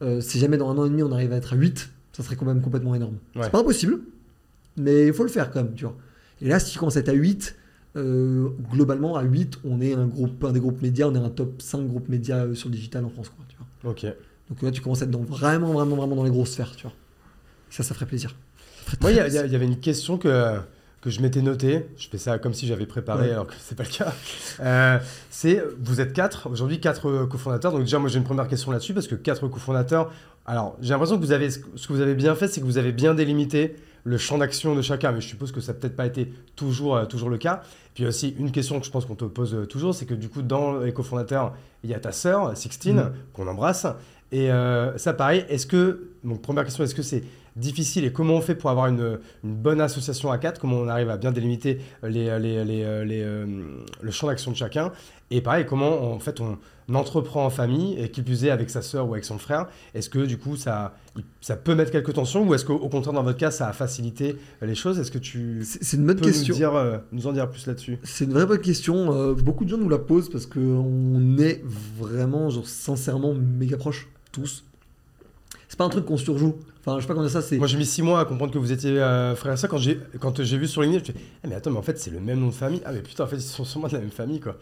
Euh, 0.00 0.20
si 0.20 0.38
jamais 0.38 0.56
dans 0.56 0.70
un 0.70 0.78
an 0.78 0.86
et 0.86 0.90
demi 0.90 1.02
on 1.02 1.12
arrive 1.12 1.32
à 1.32 1.36
être 1.36 1.54
à 1.54 1.56
8, 1.56 1.90
ça 2.12 2.22
serait 2.22 2.36
quand 2.36 2.46
même 2.46 2.62
complètement 2.62 2.94
énorme. 2.94 3.16
Ouais. 3.36 3.42
C'est 3.44 3.50
pas 3.50 3.60
impossible, 3.60 4.00
mais 4.78 5.06
il 5.06 5.12
faut 5.12 5.24
le 5.24 5.28
faire 5.28 5.50
quand 5.50 5.62
même, 5.62 5.74
tu 5.74 5.84
vois. 5.84 5.96
Et 6.40 6.48
là, 6.48 6.58
si 6.58 6.72
tu 6.72 6.78
commences 6.78 6.96
à 6.96 7.00
être 7.00 7.08
à 7.08 7.14
8, 7.14 7.56
euh, 7.96 8.48
globalement, 8.70 9.16
à 9.16 9.22
8, 9.22 9.60
on 9.64 9.80
est 9.80 9.94
un, 9.94 10.06
groupe, 10.06 10.44
un 10.44 10.52
des 10.52 10.60
groupes 10.60 10.82
médias, 10.82 11.06
on 11.06 11.14
est 11.14 11.18
un 11.18 11.30
top 11.30 11.60
5 11.60 11.86
groupes 11.86 12.08
médias 12.08 12.44
euh, 12.44 12.54
sur 12.54 12.68
le 12.68 12.74
digital 12.74 13.04
en 13.04 13.08
France, 13.08 13.30
quoi, 13.30 13.44
tu 13.48 13.56
vois. 13.56 13.90
Ok. 13.90 14.06
Donc 14.48 14.62
là, 14.62 14.70
tu 14.70 14.80
commences 14.80 15.02
à 15.02 15.04
être 15.04 15.10
dans, 15.10 15.22
vraiment, 15.22 15.72
vraiment, 15.72 15.96
vraiment 15.96 16.16
dans 16.16 16.24
les 16.24 16.30
grosses 16.30 16.52
sphères, 16.52 16.74
tu 16.76 16.82
vois. 16.82 16.92
Ça, 17.70 17.82
ça 17.82 17.94
ferait 17.94 18.06
plaisir. 18.06 18.34
Moi, 19.02 19.12
il 19.12 19.16
y, 19.16 19.20
avait 19.20 19.66
une 19.66 19.78
question 19.78 20.16
que, 20.16 20.58
que 21.02 21.10
je 21.10 21.20
m'étais 21.20 21.42
notée. 21.42 21.86
Je 21.98 22.08
fais 22.08 22.16
ça 22.16 22.38
comme 22.38 22.54
si 22.54 22.66
j'avais 22.66 22.86
préparé, 22.86 23.26
Ouais. 23.26 23.32
alors 23.32 23.46
que 23.46 23.52
c'est 23.58 23.74
pas 23.74 23.82
le 23.82 23.90
cas. 23.90 24.14
Euh, 24.60 24.98
c'est, 25.30 25.62
vous 25.80 26.00
êtes 26.00 26.12
quatre, 26.12 26.48
aujourd'hui 26.50 26.80
quatre 26.80 27.08
euh, 27.08 27.26
cofondateurs. 27.26 27.72
Donc 27.72 27.82
déjà, 27.82 27.98
moi, 27.98 28.08
j'ai 28.08 28.18
une 28.18 28.24
première 28.24 28.48
question 28.48 28.72
là-dessus, 28.72 28.94
parce 28.94 29.06
que 29.06 29.14
quatre 29.14 29.46
cofondateurs. 29.48 30.10
Alors, 30.46 30.76
j'ai 30.80 30.90
l'impression 30.90 31.18
que 31.18 31.24
vous 31.24 31.32
avez, 31.32 31.50
ce 31.50 31.58
que 31.58 31.92
vous 31.92 32.00
avez 32.00 32.14
bien 32.14 32.34
fait, 32.34 32.48
c'est 32.48 32.60
que 32.60 32.66
vous 32.66 32.78
avez 32.78 32.92
bien 32.92 33.14
délimité 33.14 33.76
le 34.04 34.18
champ 34.18 34.38
d'action 34.38 34.74
de 34.74 34.82
chacun. 34.82 35.12
Mais 35.12 35.20
je 35.20 35.28
suppose 35.28 35.52
que 35.52 35.60
ça 35.60 35.72
n'a 35.72 35.78
peut-être 35.78 35.96
pas 35.96 36.06
été 36.06 36.32
toujours, 36.56 36.96
euh, 36.96 37.04
toujours 37.04 37.30
le 37.30 37.38
cas. 37.38 37.62
Puis 37.94 38.06
aussi, 38.06 38.34
une 38.38 38.52
question 38.52 38.78
que 38.78 38.86
je 38.86 38.90
pense 38.90 39.04
qu'on 39.06 39.14
te 39.16 39.24
pose 39.24 39.54
euh, 39.54 39.66
toujours, 39.66 39.94
c'est 39.94 40.06
que 40.06 40.14
du 40.14 40.28
coup, 40.28 40.42
dans 40.42 40.78
les 40.78 40.92
cofondateurs, 40.92 41.54
il 41.84 41.90
y 41.90 41.94
a 41.94 42.00
ta 42.00 42.12
sœur, 42.12 42.56
Sixtine, 42.56 42.96
Mhm. 42.96 43.12
qu'on 43.32 43.46
embrasse. 43.48 43.86
Et 44.30 44.52
euh, 44.52 44.96
ça, 44.98 45.14
pareil, 45.14 45.44
est-ce 45.48 45.66
que, 45.66 46.10
donc 46.24 46.42
première 46.42 46.64
question, 46.64 46.84
est-ce 46.84 46.94
que 46.94 47.02
c'est 47.02 47.22
difficile 47.56 48.04
et 48.04 48.12
comment 48.12 48.34
on 48.34 48.40
fait 48.40 48.54
pour 48.54 48.70
avoir 48.70 48.86
une, 48.86 49.18
une 49.42 49.54
bonne 49.54 49.80
association 49.80 50.30
à 50.30 50.38
quatre? 50.38 50.60
Comment 50.60 50.76
on 50.76 50.88
arrive 50.88 51.10
à 51.10 51.16
bien 51.16 51.32
délimiter 51.32 51.78
les, 52.02 52.38
les, 52.38 52.64
les, 52.64 52.84
euh, 52.84 53.04
les, 53.04 53.22
euh, 53.22 53.46
le 54.00 54.10
champ 54.10 54.28
d'action 54.28 54.50
de 54.50 54.56
chacun? 54.56 54.92
Et 55.30 55.40
pareil, 55.40 55.66
comment 55.66 56.12
en 56.12 56.18
fait 56.20 56.40
on 56.40 56.58
entreprend 56.94 57.44
en 57.44 57.50
famille 57.50 58.00
et 58.00 58.10
qui 58.10 58.22
plus 58.22 58.44
est 58.44 58.50
avec 58.50 58.70
sa 58.70 58.80
sœur 58.80 59.08
ou 59.08 59.12
avec 59.12 59.24
son 59.24 59.38
frère? 59.38 59.66
Est-ce 59.94 60.08
que 60.08 60.20
du 60.20 60.38
coup 60.38 60.56
ça, 60.56 60.96
ça 61.40 61.56
peut 61.56 61.74
mettre 61.74 61.90
quelques 61.90 62.14
tensions 62.14 62.46
ou 62.46 62.54
est-ce 62.54 62.64
qu'au 62.64 62.76
au 62.76 62.88
contraire 62.88 63.12
dans 63.12 63.22
votre 63.22 63.38
cas 63.38 63.50
ça 63.50 63.68
a 63.68 63.72
facilité 63.72 64.36
les 64.62 64.74
choses? 64.74 64.98
Est-ce 64.98 65.10
que 65.10 65.18
tu 65.18 65.62
C'est 65.64 65.84
c'est 65.84 65.96
une 65.96 66.06
bonne 66.06 66.16
peux 66.16 66.26
question. 66.26 66.54
nous, 66.54 66.58
dire, 66.58 66.74
euh, 66.74 66.98
nous 67.12 67.26
en 67.26 67.32
dire 67.32 67.50
plus 67.50 67.66
là-dessus? 67.66 67.98
C'est 68.04 68.24
une 68.24 68.32
vraie 68.32 68.46
bonne 68.46 68.60
question. 68.60 69.12
Euh, 69.12 69.34
beaucoup 69.34 69.64
de 69.64 69.70
gens 69.70 69.78
nous 69.78 69.88
la 69.88 69.98
posent 69.98 70.30
parce 70.30 70.46
qu'on 70.46 71.36
est 71.38 71.62
vraiment, 71.98 72.48
genre, 72.50 72.66
sincèrement 72.66 73.34
méga 73.34 73.76
proches, 73.76 74.08
tous. 74.32 74.64
C'est 75.78 75.84
pas 75.84 75.86
un 75.86 75.90
truc 75.90 76.06
qu'on 76.06 76.16
surjoue. 76.16 76.56
Enfin, 76.80 76.96
je 76.96 77.02
sais 77.02 77.06
pas 77.06 77.14
comment 77.14 77.28
ça. 77.28 77.40
C'est 77.40 77.56
Moi 77.56 77.68
j'ai 77.68 77.78
mis 77.78 77.86
six 77.86 78.02
mois 78.02 78.18
à 78.18 78.24
comprendre 78.24 78.52
que 78.52 78.58
vous 78.58 78.72
étiez 78.72 78.90
euh, 79.00 79.36
frère 79.36 79.52
et 79.52 79.56
sœur. 79.56 79.70
Quand 79.70 79.78
j'ai 79.78 80.00
quand 80.18 80.42
j'ai 80.42 80.58
vu 80.58 80.66
sur 80.66 80.82
LinkedIn, 80.82 81.04
je 81.04 81.12
me 81.12 81.16
suis 81.16 81.24
dit, 81.24 81.30
ah, 81.44 81.46
mais 81.48 81.54
attends, 81.54 81.70
mais 81.70 81.78
en 81.78 81.82
fait 81.82 82.00
c'est 82.00 82.10
le 82.10 82.18
même 82.18 82.40
nom 82.40 82.48
de 82.48 82.52
famille. 82.52 82.80
Ah 82.84 82.90
mais 82.92 83.00
putain, 83.00 83.22
en 83.22 83.26
fait 83.28 83.36
ils 83.36 83.42
sont 83.42 83.64
sûrement 83.64 83.86
de 83.86 83.92
la 83.92 84.00
même 84.00 84.10
famille 84.10 84.40
quoi. 84.40 84.56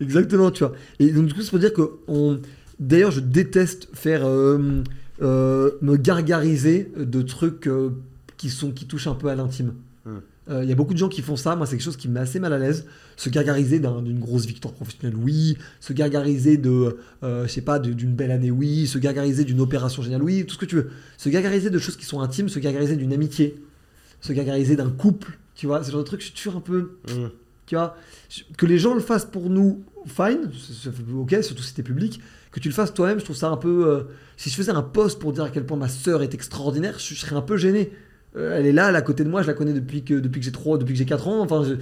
Exactement, 0.00 0.52
tu 0.52 0.62
vois. 0.62 0.72
Et 1.00 1.10
donc, 1.10 1.26
du 1.26 1.34
coup, 1.34 1.42
c'est 1.42 1.50
pour 1.50 1.58
dire 1.58 1.72
que 1.72 1.98
on. 2.06 2.38
D'ailleurs, 2.78 3.10
je 3.10 3.18
déteste 3.18 3.88
faire. 3.94 4.24
euh, 4.24 4.82
euh, 5.22 5.72
me 5.80 5.96
gargariser 5.96 6.90
de 6.96 7.22
trucs 7.22 7.68
qui, 8.36 8.50
sont, 8.50 8.70
qui 8.72 8.86
touchent 8.86 9.06
un 9.06 9.14
peu 9.14 9.28
à 9.28 9.34
l'intime. 9.34 9.74
Hmm. 10.46 10.52
Euh, 10.52 10.62
Il 10.64 10.68
y 10.68 10.72
a 10.72 10.74
beaucoup 10.74 10.92
de 10.92 10.98
gens 10.98 11.08
qui 11.08 11.22
font 11.22 11.36
ça, 11.36 11.56
moi 11.56 11.66
c'est 11.66 11.76
quelque 11.76 11.84
chose 11.84 11.96
qui 11.96 12.08
me 12.08 12.14
met 12.14 12.20
assez 12.20 12.38
mal 12.40 12.52
à 12.52 12.58
l'aise. 12.58 12.84
Se 13.16 13.30
gargariser 13.30 13.78
d'un- 13.80 14.02
d'une 14.02 14.18
grosse 14.18 14.44
victoire 14.46 14.74
professionnelle, 14.74 15.16
oui. 15.16 15.56
Se 15.80 15.92
gargariser 15.92 16.56
de, 16.58 16.96
euh, 17.22 17.46
je 17.46 17.52
sais 17.52 17.62
pas, 17.62 17.78
d'une 17.78 18.14
belle 18.14 18.30
année, 18.30 18.50
oui. 18.50 18.86
Se 18.86 18.98
gargariser 18.98 19.44
d'une 19.44 19.60
opération 19.60 20.02
géniale, 20.02 20.22
oui. 20.22 20.44
Tout 20.46 20.54
ce 20.54 20.58
que 20.58 20.66
tu 20.66 20.76
veux. 20.76 20.90
Se 21.16 21.28
gargariser 21.28 21.70
de 21.70 21.78
choses 21.78 21.96
qui 21.96 22.04
sont 22.04 22.20
intimes, 22.20 22.48
se 22.48 22.58
gargariser 22.58 22.96
d'une 22.96 23.12
amitié, 23.12 23.62
se 24.20 24.32
gargariser 24.32 24.76
d'un 24.76 24.90
couple, 24.90 25.38
tu 25.54 25.66
vois. 25.66 25.82
Ce 25.82 25.90
genre 25.90 26.00
de 26.00 26.06
truc, 26.06 26.20
je 26.20 26.26
suis 26.26 26.34
toujours 26.34 26.56
un 26.56 26.60
peu 26.60 26.98
Mm. 27.08 27.28
tu 27.66 27.76
vois, 27.76 27.96
que 28.58 28.66
les 28.66 28.78
gens 28.78 28.92
le 28.94 29.00
fassent 29.00 29.24
pour 29.24 29.48
nous, 29.48 29.82
fine, 30.06 30.50
c'est- 30.52 30.90
c'est 30.90 31.12
ok, 31.14 31.42
surtout 31.42 31.62
si 31.62 31.72
t'es 31.72 31.82
public, 31.82 32.20
que 32.52 32.60
tu 32.60 32.68
le 32.68 32.74
fasses 32.74 32.92
toi-même, 32.92 33.18
je 33.18 33.24
trouve 33.24 33.36
ça 33.36 33.48
un 33.48 33.56
peu. 33.56 33.86
euh, 33.88 34.02
si 34.36 34.50
je 34.50 34.54
faisais 34.56 34.72
un 34.72 34.82
post 34.82 35.18
pour 35.18 35.32
dire 35.32 35.44
à 35.44 35.48
quel 35.50 35.64
point 35.64 35.78
ma 35.78 35.88
sœur 35.88 36.22
est 36.22 36.34
extraordinaire, 36.34 36.98
je, 36.98 37.14
je 37.14 37.20
serais 37.20 37.34
un 37.36 37.40
peu 37.40 37.56
gêné. 37.56 37.90
Euh, 38.36 38.56
elle 38.58 38.66
est 38.66 38.72
là, 38.72 38.88
elle 38.88 38.94
est 38.94 38.98
à 38.98 39.02
côté 39.02 39.24
de 39.24 39.28
moi, 39.28 39.42
je 39.42 39.46
la 39.46 39.54
connais 39.54 39.72
depuis 39.72 40.04
que, 40.04 40.14
depuis 40.14 40.40
que 40.40 40.44
j'ai 40.46 40.52
3, 40.52 40.78
depuis 40.78 40.92
que 40.94 40.98
j'ai 40.98 41.04
4 41.06 41.28
ans, 41.28 41.40
enfin, 41.40 41.62
je, 41.64 41.74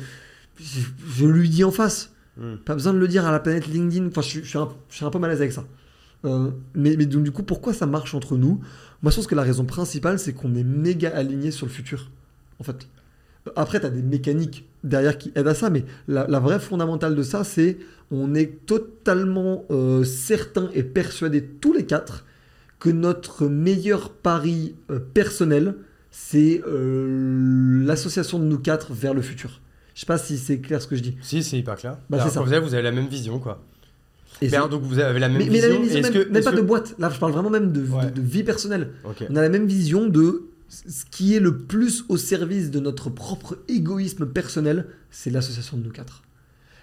je, 0.62 0.80
je 1.08 1.26
lui 1.26 1.48
dis 1.48 1.64
en 1.64 1.70
face. 1.70 2.12
Mm. 2.36 2.56
Pas 2.64 2.74
besoin 2.74 2.92
de 2.92 2.98
le 2.98 3.08
dire 3.08 3.26
à 3.26 3.32
la 3.32 3.40
planète 3.40 3.66
LinkedIn, 3.66 4.08
enfin, 4.08 4.22
je, 4.22 4.28
suis- 4.28 4.42
je 4.44 4.48
suis, 4.48 4.58
un, 4.58 4.68
je 4.90 4.96
suis 4.96 5.04
un 5.04 5.10
peu 5.10 5.18
mal 5.18 5.30
à 5.30 5.34
l'aise 5.34 5.40
avec 5.42 5.52
ça. 5.52 5.64
Euh, 6.24 6.50
mais, 6.74 6.96
mais 6.96 7.06
donc, 7.06 7.22
du 7.24 7.32
coup, 7.32 7.42
pourquoi 7.42 7.72
ça 7.74 7.86
marche 7.86 8.14
entre 8.14 8.36
nous? 8.36 8.60
Moi, 9.02 9.10
je 9.10 9.16
pense 9.16 9.26
que 9.26 9.34
la 9.34 9.42
raison 9.42 9.64
principale, 9.64 10.18
c'est 10.18 10.32
qu'on 10.32 10.54
est 10.54 10.62
méga 10.64 11.10
alignés 11.16 11.50
sur 11.50 11.66
le 11.66 11.72
futur, 11.72 12.10
en 12.60 12.64
fait. 12.64 12.86
Après, 13.56 13.80
tu 13.80 13.86
as 13.86 13.90
des 13.90 14.02
mécaniques 14.02 14.68
derrière 14.84 15.18
qui 15.18 15.32
aident 15.34 15.48
à 15.48 15.54
ça, 15.54 15.68
mais 15.68 15.84
la, 16.06 16.26
la 16.28 16.38
vraie 16.38 16.60
fondamentale 16.60 17.16
de 17.16 17.22
ça, 17.24 17.42
c'est 17.42 17.78
on 18.12 18.34
est 18.34 18.66
totalement 18.66 19.64
euh, 19.70 20.04
certain 20.04 20.70
et 20.74 20.84
persuadé 20.84 21.42
tous 21.42 21.72
les 21.72 21.84
quatre 21.84 22.24
que 22.78 22.90
notre 22.90 23.46
meilleur 23.48 24.10
pari 24.12 24.76
euh, 24.90 25.00
personnel, 25.00 25.74
c'est 26.12 26.62
euh, 26.68 27.84
l'association 27.84 28.38
de 28.38 28.44
nous 28.44 28.58
quatre 28.58 28.92
vers 28.92 29.14
le 29.14 29.22
futur. 29.22 29.60
Je 29.94 30.00
sais 30.00 30.06
pas 30.06 30.18
si 30.18 30.38
c'est 30.38 30.58
clair 30.60 30.80
ce 30.80 30.86
que 30.86 30.94
je 30.96 31.02
dis. 31.02 31.16
Si, 31.22 31.42
c'est 31.42 31.58
hyper 31.58 31.74
clair. 31.76 31.96
Bah, 32.08 32.18
Alors, 32.18 32.28
c'est 32.28 32.34
ça. 32.34 32.40
Vous 32.42 32.52
avez, 32.74 32.82
la 32.82 32.92
même 32.92 33.08
vision, 33.08 33.38
quoi. 33.38 33.62
Et 34.40 34.46
Mais 34.46 34.50
c'est- 34.50 34.56
alors, 34.56 34.68
donc 34.68 34.82
vous 34.82 34.98
avez 34.98 35.18
la 35.20 35.28
même 35.28 35.38
mais, 35.38 35.46
mais 35.46 35.60
la 35.60 35.68
vision. 35.68 35.72
même 35.74 35.82
vision, 35.82 35.98
Est-ce 36.00 36.12
même, 36.12 36.22
que- 36.24 36.28
même 36.28 36.36
est-ce 36.36 36.48
pas 36.50 36.56
de 36.56 36.60
boîte. 36.62 36.94
Là, 36.98 37.10
je 37.10 37.18
parle 37.18 37.32
vraiment 37.32 37.50
même 37.50 37.72
de, 37.72 37.80
de- 37.82 37.88
Ouais. 37.90 38.10
de 38.10 38.20
vie 38.20 38.42
personnelle. 38.44 38.90
On 39.04 39.36
a 39.36 39.42
la 39.42 39.48
même 39.48 39.66
vision 39.66 40.06
de 40.08 40.44
ce 40.68 41.04
qui 41.10 41.34
est 41.34 41.40
le 41.40 41.58
plus 41.58 42.04
au 42.08 42.16
service 42.16 42.70
de 42.70 42.80
notre 42.80 43.10
propre 43.10 43.58
égoïsme 43.68 44.26
personnel, 44.26 44.86
c'est 45.10 45.30
l'association 45.30 45.76
de 45.76 45.84
nous 45.84 45.90
quatre. 45.92 46.22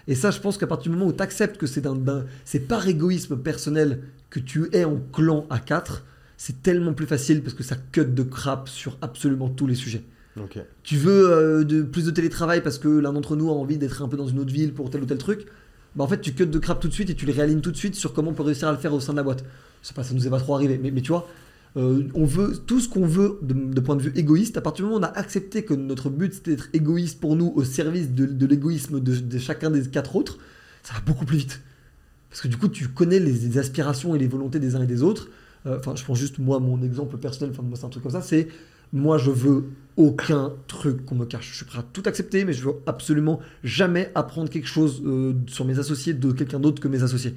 Et 0.06 0.14
ça, 0.14 0.30
je 0.30 0.38
pense 0.40 0.58
qu'à 0.58 0.66
partir 0.68 0.90
du 0.92 0.96
moment 0.96 1.10
où 1.10 1.12
tu 1.12 1.22
acceptes 1.22 1.56
que 1.56 1.66
c'est 1.66 1.80
d'un- 1.80 2.24
c'est 2.44 2.60
par 2.60 2.86
égoïsme 2.88 3.36
personnel 3.36 4.00
que 4.30 4.38
tu 4.40 4.68
es 4.72 4.84
en 4.84 4.98
clan 5.12 5.44
à 5.50 5.58
4, 5.58 6.04
c'est 6.42 6.62
tellement 6.62 6.94
plus 6.94 7.04
facile 7.04 7.42
parce 7.42 7.52
que 7.52 7.62
ça 7.62 7.76
cut 7.92 8.06
de 8.06 8.22
crap 8.22 8.66
sur 8.66 8.96
absolument 9.02 9.50
tous 9.50 9.66
les 9.66 9.74
sujets. 9.74 10.02
Tu 10.82 10.96
veux 10.96 11.30
euh, 11.30 11.64
de, 11.64 11.82
plus 11.82 12.06
de 12.06 12.10
télétravail 12.10 12.62
parce 12.62 12.78
que 12.78 12.88
l'un 12.88 13.12
d'entre 13.12 13.36
nous 13.36 13.50
a 13.50 13.52
envie 13.52 13.76
d'être 13.76 14.00
un 14.00 14.08
peu 14.08 14.16
dans 14.16 14.26
une 14.26 14.38
autre 14.38 14.50
ville 14.50 14.72
pour 14.72 14.88
tel 14.88 15.02
ou 15.02 15.04
tel 15.04 15.18
truc. 15.18 15.44
Bah 15.96 16.04
en 16.04 16.08
fait, 16.08 16.22
tu 16.22 16.32
cut 16.32 16.46
de 16.46 16.58
crap 16.58 16.80
tout 16.80 16.88
de 16.88 16.94
suite 16.94 17.10
et 17.10 17.14
tu 17.14 17.26
les 17.26 17.32
réalignes 17.34 17.60
tout 17.60 17.70
de 17.70 17.76
suite 17.76 17.94
sur 17.94 18.14
comment 18.14 18.30
on 18.30 18.32
peut 18.32 18.42
réussir 18.42 18.68
à 18.68 18.72
le 18.72 18.78
faire 18.78 18.94
au 18.94 19.00
sein 19.00 19.12
de 19.12 19.18
la 19.18 19.22
boîte. 19.22 19.44
Pas, 19.94 20.02
ça 20.02 20.14
nous 20.14 20.26
est 20.26 20.30
pas 20.30 20.38
trop 20.38 20.54
arrivé, 20.54 20.80
mais, 20.82 20.90
mais 20.90 21.02
tu 21.02 21.08
vois, 21.08 21.28
euh, 21.76 22.04
on 22.14 22.24
veut 22.24 22.56
tout 22.66 22.80
ce 22.80 22.88
qu'on 22.88 23.04
veut 23.04 23.38
de, 23.42 23.52
de 23.52 23.80
point 23.80 23.96
de 23.96 24.02
vue 24.02 24.12
égoïste. 24.16 24.56
À 24.56 24.62
partir 24.62 24.86
du 24.86 24.90
moment 24.90 25.04
où 25.04 25.06
on 25.06 25.12
a 25.12 25.18
accepté 25.18 25.62
que 25.62 25.74
notre 25.74 26.08
but 26.08 26.32
c'était 26.32 26.52
d'être 26.52 26.70
égoïste 26.72 27.20
pour 27.20 27.36
nous 27.36 27.52
au 27.54 27.64
service 27.64 28.12
de, 28.12 28.24
de 28.24 28.46
l'égoïsme 28.46 28.98
de, 28.98 29.14
de 29.14 29.38
chacun 29.38 29.68
des 29.68 29.82
quatre 29.82 30.16
autres, 30.16 30.38
ça 30.84 30.94
va 30.94 31.00
beaucoup 31.00 31.26
plus 31.26 31.36
vite. 31.36 31.60
Parce 32.30 32.40
que 32.40 32.48
du 32.48 32.56
coup, 32.56 32.68
tu 32.68 32.88
connais 32.88 33.18
les, 33.18 33.32
les 33.32 33.58
aspirations 33.58 34.14
et 34.14 34.18
les 34.18 34.26
volontés 34.28 34.58
des 34.58 34.74
uns 34.74 34.82
et 34.82 34.86
des 34.86 35.02
autres. 35.02 35.28
Euh, 35.66 35.78
Enfin, 35.78 35.94
je 35.96 36.04
prends 36.04 36.14
juste 36.14 36.38
moi, 36.38 36.60
mon 36.60 36.82
exemple 36.82 37.16
personnel, 37.18 37.52
enfin, 37.52 37.62
moi, 37.62 37.76
c'est 37.78 37.84
un 37.84 37.90
truc 37.90 38.02
comme 38.02 38.12
ça, 38.12 38.22
c'est 38.22 38.48
moi, 38.92 39.18
je 39.18 39.30
veux 39.30 39.64
aucun 39.96 40.52
truc 40.66 41.04
qu'on 41.04 41.14
me 41.14 41.24
cache. 41.24 41.50
Je 41.50 41.56
suis 41.56 41.64
prêt 41.64 41.78
à 41.78 41.84
tout 41.92 42.02
accepter, 42.06 42.44
mais 42.44 42.52
je 42.52 42.64
veux 42.64 42.74
absolument 42.86 43.40
jamais 43.62 44.10
apprendre 44.14 44.50
quelque 44.50 44.66
chose 44.66 45.02
euh, 45.04 45.34
sur 45.46 45.64
mes 45.64 45.78
associés 45.78 46.12
de 46.14 46.32
quelqu'un 46.32 46.58
d'autre 46.58 46.80
que 46.80 46.88
mes 46.88 47.02
associés. 47.02 47.34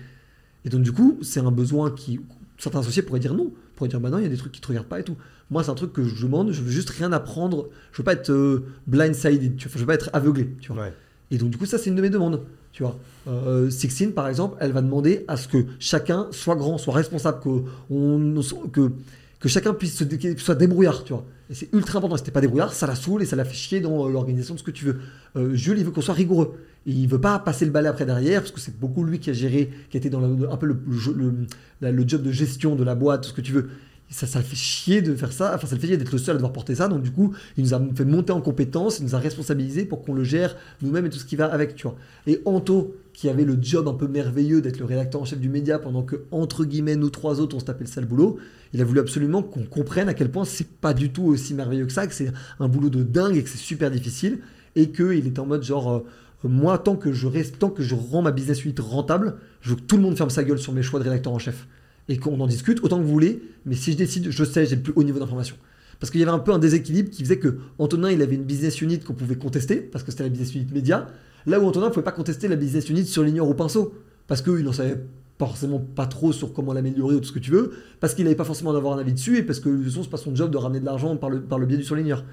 Et 0.65 0.69
donc, 0.69 0.81
du 0.81 0.91
coup, 0.91 1.19
c'est 1.21 1.39
un 1.39 1.51
besoin 1.51 1.91
qui. 1.91 2.19
Certains 2.57 2.79
associés 2.79 3.01
pourraient 3.01 3.19
dire 3.19 3.33
non. 3.33 3.51
Pourraient 3.75 3.89
dire, 3.89 3.99
bah 3.99 4.09
non, 4.09 4.19
il 4.19 4.23
y 4.23 4.25
a 4.25 4.29
des 4.29 4.37
trucs 4.37 4.51
qui 4.51 4.61
te 4.61 4.67
regardent 4.67 4.87
pas 4.87 4.99
et 4.99 5.03
tout. 5.03 5.17
Moi, 5.51 5.63
c'est 5.63 5.71
un 5.71 5.75
truc 5.75 5.91
que 5.93 6.03
je 6.03 6.25
demande, 6.25 6.51
je 6.51 6.61
veux 6.61 6.71
juste 6.71 6.89
rien 6.89 7.11
apprendre. 7.11 7.69
Je 7.91 7.97
veux 7.97 8.03
pas 8.03 8.13
être 8.13 8.31
euh, 8.31 8.65
blindsided, 8.87 9.57
tu 9.57 9.67
vois, 9.67 9.75
je 9.75 9.79
veux 9.79 9.85
pas 9.85 9.95
être 9.95 10.09
aveuglé, 10.13 10.55
tu 10.61 10.71
vois. 10.71 10.83
Ouais. 10.83 10.93
Et 11.31 11.37
donc, 11.37 11.49
du 11.49 11.57
coup, 11.57 11.65
ça, 11.65 11.77
c'est 11.77 11.89
une 11.89 11.95
de 11.95 12.01
mes 12.01 12.09
demandes. 12.09 12.41
Tu 12.73 12.83
vois, 12.83 12.97
euh, 13.27 13.69
Sixtine, 13.69 14.11
par 14.11 14.27
exemple, 14.27 14.57
elle 14.59 14.71
va 14.71 14.81
demander 14.81 15.23
à 15.27 15.37
ce 15.37 15.47
que 15.47 15.59
chacun 15.79 16.27
soit 16.31 16.55
grand, 16.55 16.77
soit 16.79 16.93
responsable, 16.95 17.39
que, 17.39 17.49
on, 17.91 18.41
que, 18.71 18.91
que 19.39 19.47
chacun 19.47 19.73
puisse 19.75 19.95
se 19.95 20.03
dé- 20.03 20.35
soit 20.37 20.55
débrouillard, 20.55 21.03
tu 21.03 21.13
vois. 21.13 21.23
Et 21.51 21.53
c'est 21.53 21.69
ultra 21.71 21.99
important. 21.99 22.17
Si 22.17 22.23
t'es 22.23 22.31
pas 22.31 22.41
débrouillard, 22.41 22.73
ça 22.73 22.87
la 22.87 22.95
saoule 22.95 23.21
et 23.21 23.25
ça 23.27 23.35
la 23.35 23.45
fait 23.45 23.53
chier 23.53 23.79
dans 23.79 24.07
euh, 24.07 24.11
l'organisation 24.11 24.55
de 24.55 24.59
ce 24.59 24.63
que 24.63 24.71
tu 24.71 24.85
veux. 24.85 24.95
Euh, 25.35 25.53
Jules, 25.53 25.77
il 25.77 25.85
veut 25.85 25.91
qu'on 25.91 26.01
soit 26.01 26.15
rigoureux. 26.15 26.55
Et 26.87 26.91
il 26.91 27.07
veut 27.07 27.21
pas 27.21 27.37
passer 27.39 27.63
le 27.65 27.71
balai 27.71 27.87
après 27.89 28.05
derrière, 28.07 28.41
parce 28.41 28.51
que 28.51 28.59
c'est 28.59 28.77
beaucoup 28.77 29.03
lui 29.03 29.19
qui 29.19 29.29
a 29.29 29.33
géré, 29.33 29.69
qui 29.91 29.97
a 29.97 29.99
été 29.99 30.09
dans 30.09 30.23
un 30.23 30.57
peu 30.57 30.65
le, 30.65 30.77
le- 31.15 31.91
le- 31.91 32.07
job 32.07 32.23
de 32.23 32.31
gestion 32.31 32.75
de 32.75 32.83
la 32.83 32.95
boîte, 32.95 33.25
ce 33.25 33.33
que 33.33 33.41
tu 33.41 33.51
veux. 33.51 33.69
Ça, 34.13 34.27
ça 34.27 34.41
fait 34.43 34.55
chier 34.55 35.01
de 35.01 35.15
faire 35.15 35.33
ça, 35.33 35.53
enfin 35.55 35.65
ça 35.65 35.73
le 35.73 35.81
fait 35.81 35.87
chier 35.87 35.97
d'être 35.97 36.11
le 36.11 36.19
seul 36.19 36.35
à 36.35 36.37
devoir 36.37 36.53
porter 36.53 36.75
ça, 36.75 36.87
donc 36.87 37.01
du 37.01 37.11
coup, 37.11 37.33
il 37.57 37.63
nous 37.63 37.73
a 37.73 37.81
fait 37.95 38.05
monter 38.05 38.31
en 38.31 38.41
compétence, 38.41 38.99
il 38.99 39.05
nous 39.05 39.15
a 39.15 39.17
responsabilisés 39.17 39.85
pour 39.85 40.03
qu'on 40.03 40.13
le 40.13 40.23
gère 40.23 40.55
nous-mêmes 40.83 41.07
et 41.07 41.09
tout 41.09 41.17
ce 41.17 41.25
qui 41.25 41.35
va 41.35 41.45
avec, 41.51 41.75
tu 41.75 41.87
vois. 41.87 41.95
Et 42.27 42.39
Anto, 42.45 42.95
qui 43.13 43.27
avait 43.27 43.43
le 43.43 43.57
job 43.59 43.87
un 43.87 43.93
peu 43.93 44.07
merveilleux 44.07 44.61
d'être 44.61 44.77
le 44.77 44.85
rédacteur 44.85 45.21
en 45.21 45.25
chef 45.25 45.39
du 45.39 45.49
média 45.49 45.79
pendant 45.79 46.03
que, 46.03 46.25
entre 46.29 46.63
guillemets, 46.63 46.95
nous 46.95 47.09
trois 47.09 47.39
autres, 47.41 47.55
on 47.55 47.59
se 47.59 47.65
tapait 47.65 47.85
le 47.85 47.89
sale 47.89 48.05
boulot, 48.05 48.37
il 48.73 48.81
a 48.81 48.83
voulu 48.83 48.99
absolument 48.99 49.41
qu'on 49.41 49.63
comprenne 49.63 50.09
à 50.09 50.13
quel 50.13 50.29
point 50.29 50.45
c'est 50.45 50.67
pas 50.67 50.93
du 50.93 51.11
tout 51.11 51.23
aussi 51.23 51.55
merveilleux 51.55 51.87
que 51.87 51.91
ça, 51.91 52.05
que 52.05 52.13
c'est 52.13 52.31
un 52.59 52.67
boulot 52.67 52.89
de 52.89 53.01
dingue 53.01 53.35
et 53.35 53.43
que 53.43 53.49
c'est 53.49 53.57
super 53.57 53.89
difficile, 53.89 54.41
et 54.75 54.91
qu'il 54.91 55.25
était 55.25 55.39
en 55.39 55.47
mode 55.47 55.63
genre, 55.63 55.91
euh, 55.91 56.47
moi, 56.47 56.77
tant 56.77 56.95
que, 56.95 57.13
je 57.13 57.27
reste, 57.27 57.57
tant 57.57 57.69
que 57.69 57.81
je 57.81 57.95
rends 57.95 58.21
ma 58.21 58.31
business 58.31 58.63
unit 58.63 58.75
rentable, 58.79 59.37
je 59.61 59.71
veux 59.71 59.75
que 59.75 59.81
tout 59.81 59.95
le 59.95 60.01
monde 60.01 60.17
ferme 60.17 60.29
sa 60.29 60.43
gueule 60.43 60.59
sur 60.59 60.73
mes 60.73 60.83
choix 60.83 60.99
de 60.99 61.05
rédacteur 61.05 61.33
en 61.33 61.39
chef. 61.39 61.67
Et 62.09 62.17
qu'on 62.17 62.39
en 62.39 62.47
discute 62.47 62.83
autant 62.83 62.97
que 62.97 63.03
vous 63.03 63.11
voulez, 63.11 63.41
mais 63.65 63.75
si 63.75 63.93
je 63.93 63.97
décide, 63.97 64.29
je 64.29 64.43
sais, 64.43 64.65
j'ai 64.65 64.75
le 64.75 64.81
plus 64.81 64.93
haut 64.95 65.03
niveau 65.03 65.19
d'information. 65.19 65.55
Parce 65.99 66.11
qu'il 66.11 66.19
y 66.19 66.23
avait 66.23 66.33
un 66.33 66.39
peu 66.39 66.51
un 66.51 66.59
déséquilibre 66.59 67.09
qui 67.09 67.23
faisait 67.23 67.39
que 67.39 67.59
Antonin, 67.79 68.11
il 68.11 68.21
avait 68.21 68.35
une 68.35 68.43
business 68.43 68.81
unit 68.81 68.99
qu'on 68.99 69.13
pouvait 69.13 69.37
contester, 69.37 69.77
parce 69.77 70.03
que 70.03 70.11
c'était 70.11 70.23
la 70.23 70.29
business 70.29 70.53
unit 70.53 70.67
média, 70.73 71.07
là 71.45 71.59
où 71.59 71.65
Antonin 71.65 71.87
ne 71.87 71.91
pouvait 71.91 72.03
pas 72.03 72.11
contester 72.11 72.47
la 72.47 72.57
business 72.57 72.89
unit 72.89 73.05
sur 73.05 73.23
l'ignore 73.23 73.47
au 73.47 73.53
pinceau, 73.53 73.93
parce 74.27 74.41
qu'il 74.41 74.63
n'en 74.63 74.73
savait 74.73 74.97
forcément 75.39 75.79
pas 75.79 76.05
trop 76.05 76.31
sur 76.31 76.53
comment 76.53 76.73
l'améliorer 76.73 77.15
ou 77.15 77.19
tout 77.19 77.27
ce 77.27 77.31
que 77.31 77.39
tu 77.39 77.51
veux, 77.51 77.71
parce 77.99 78.13
qu'il 78.13 78.25
n'avait 78.25 78.35
pas 78.35 78.43
forcément 78.43 78.73
d'avoir 78.73 78.95
un 78.95 78.99
avis 78.99 79.13
dessus, 79.13 79.37
et 79.37 79.43
parce 79.43 79.59
que 79.59 79.69
de 79.69 79.75
toute 79.77 79.85
façon, 79.85 80.03
c'est 80.03 80.09
pas 80.09 80.17
son 80.17 80.35
job 80.35 80.51
de 80.51 80.57
ramener 80.57 80.79
de 80.79 80.85
l'argent 80.85 81.15
par 81.17 81.29
le, 81.29 81.65
biais 81.65 81.77
du 81.77 81.83
surligneur. 81.83 82.23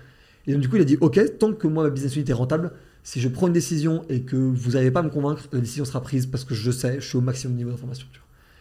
Et 0.47 0.53
donc, 0.53 0.63
du 0.63 0.69
coup, 0.69 0.77
il 0.77 0.83
a 0.83 0.85
dit 0.85 0.97
Ok, 1.01 1.21
tant 1.39 1.53
que 1.53 1.67
moi, 1.67 1.85
ma 1.85 1.91
business 1.91 2.17
unit 2.17 2.29
est 2.29 2.35
rentable, 2.35 2.73
si 3.03 3.21
je 3.21 3.29
prends 3.29 3.47
une 3.47 3.53
décision 3.53 4.03
et 4.09 4.23
que 4.23 4.37
vous 4.37 4.73
n'avez 4.73 4.91
pas 4.91 5.01
à 5.01 5.03
me 5.03 5.11
convaincre, 5.11 5.45
la 5.53 5.61
décision 5.61 5.85
sera 5.85 6.03
prise 6.03 6.27
parce 6.27 6.45
que 6.45 6.55
je 6.55 6.71
sais, 6.71 7.01
je 7.01 7.07
suis 7.07 7.17
au 7.17 7.21
maximum 7.23 7.57
niveau 7.57 7.71
d'information. 7.71 8.07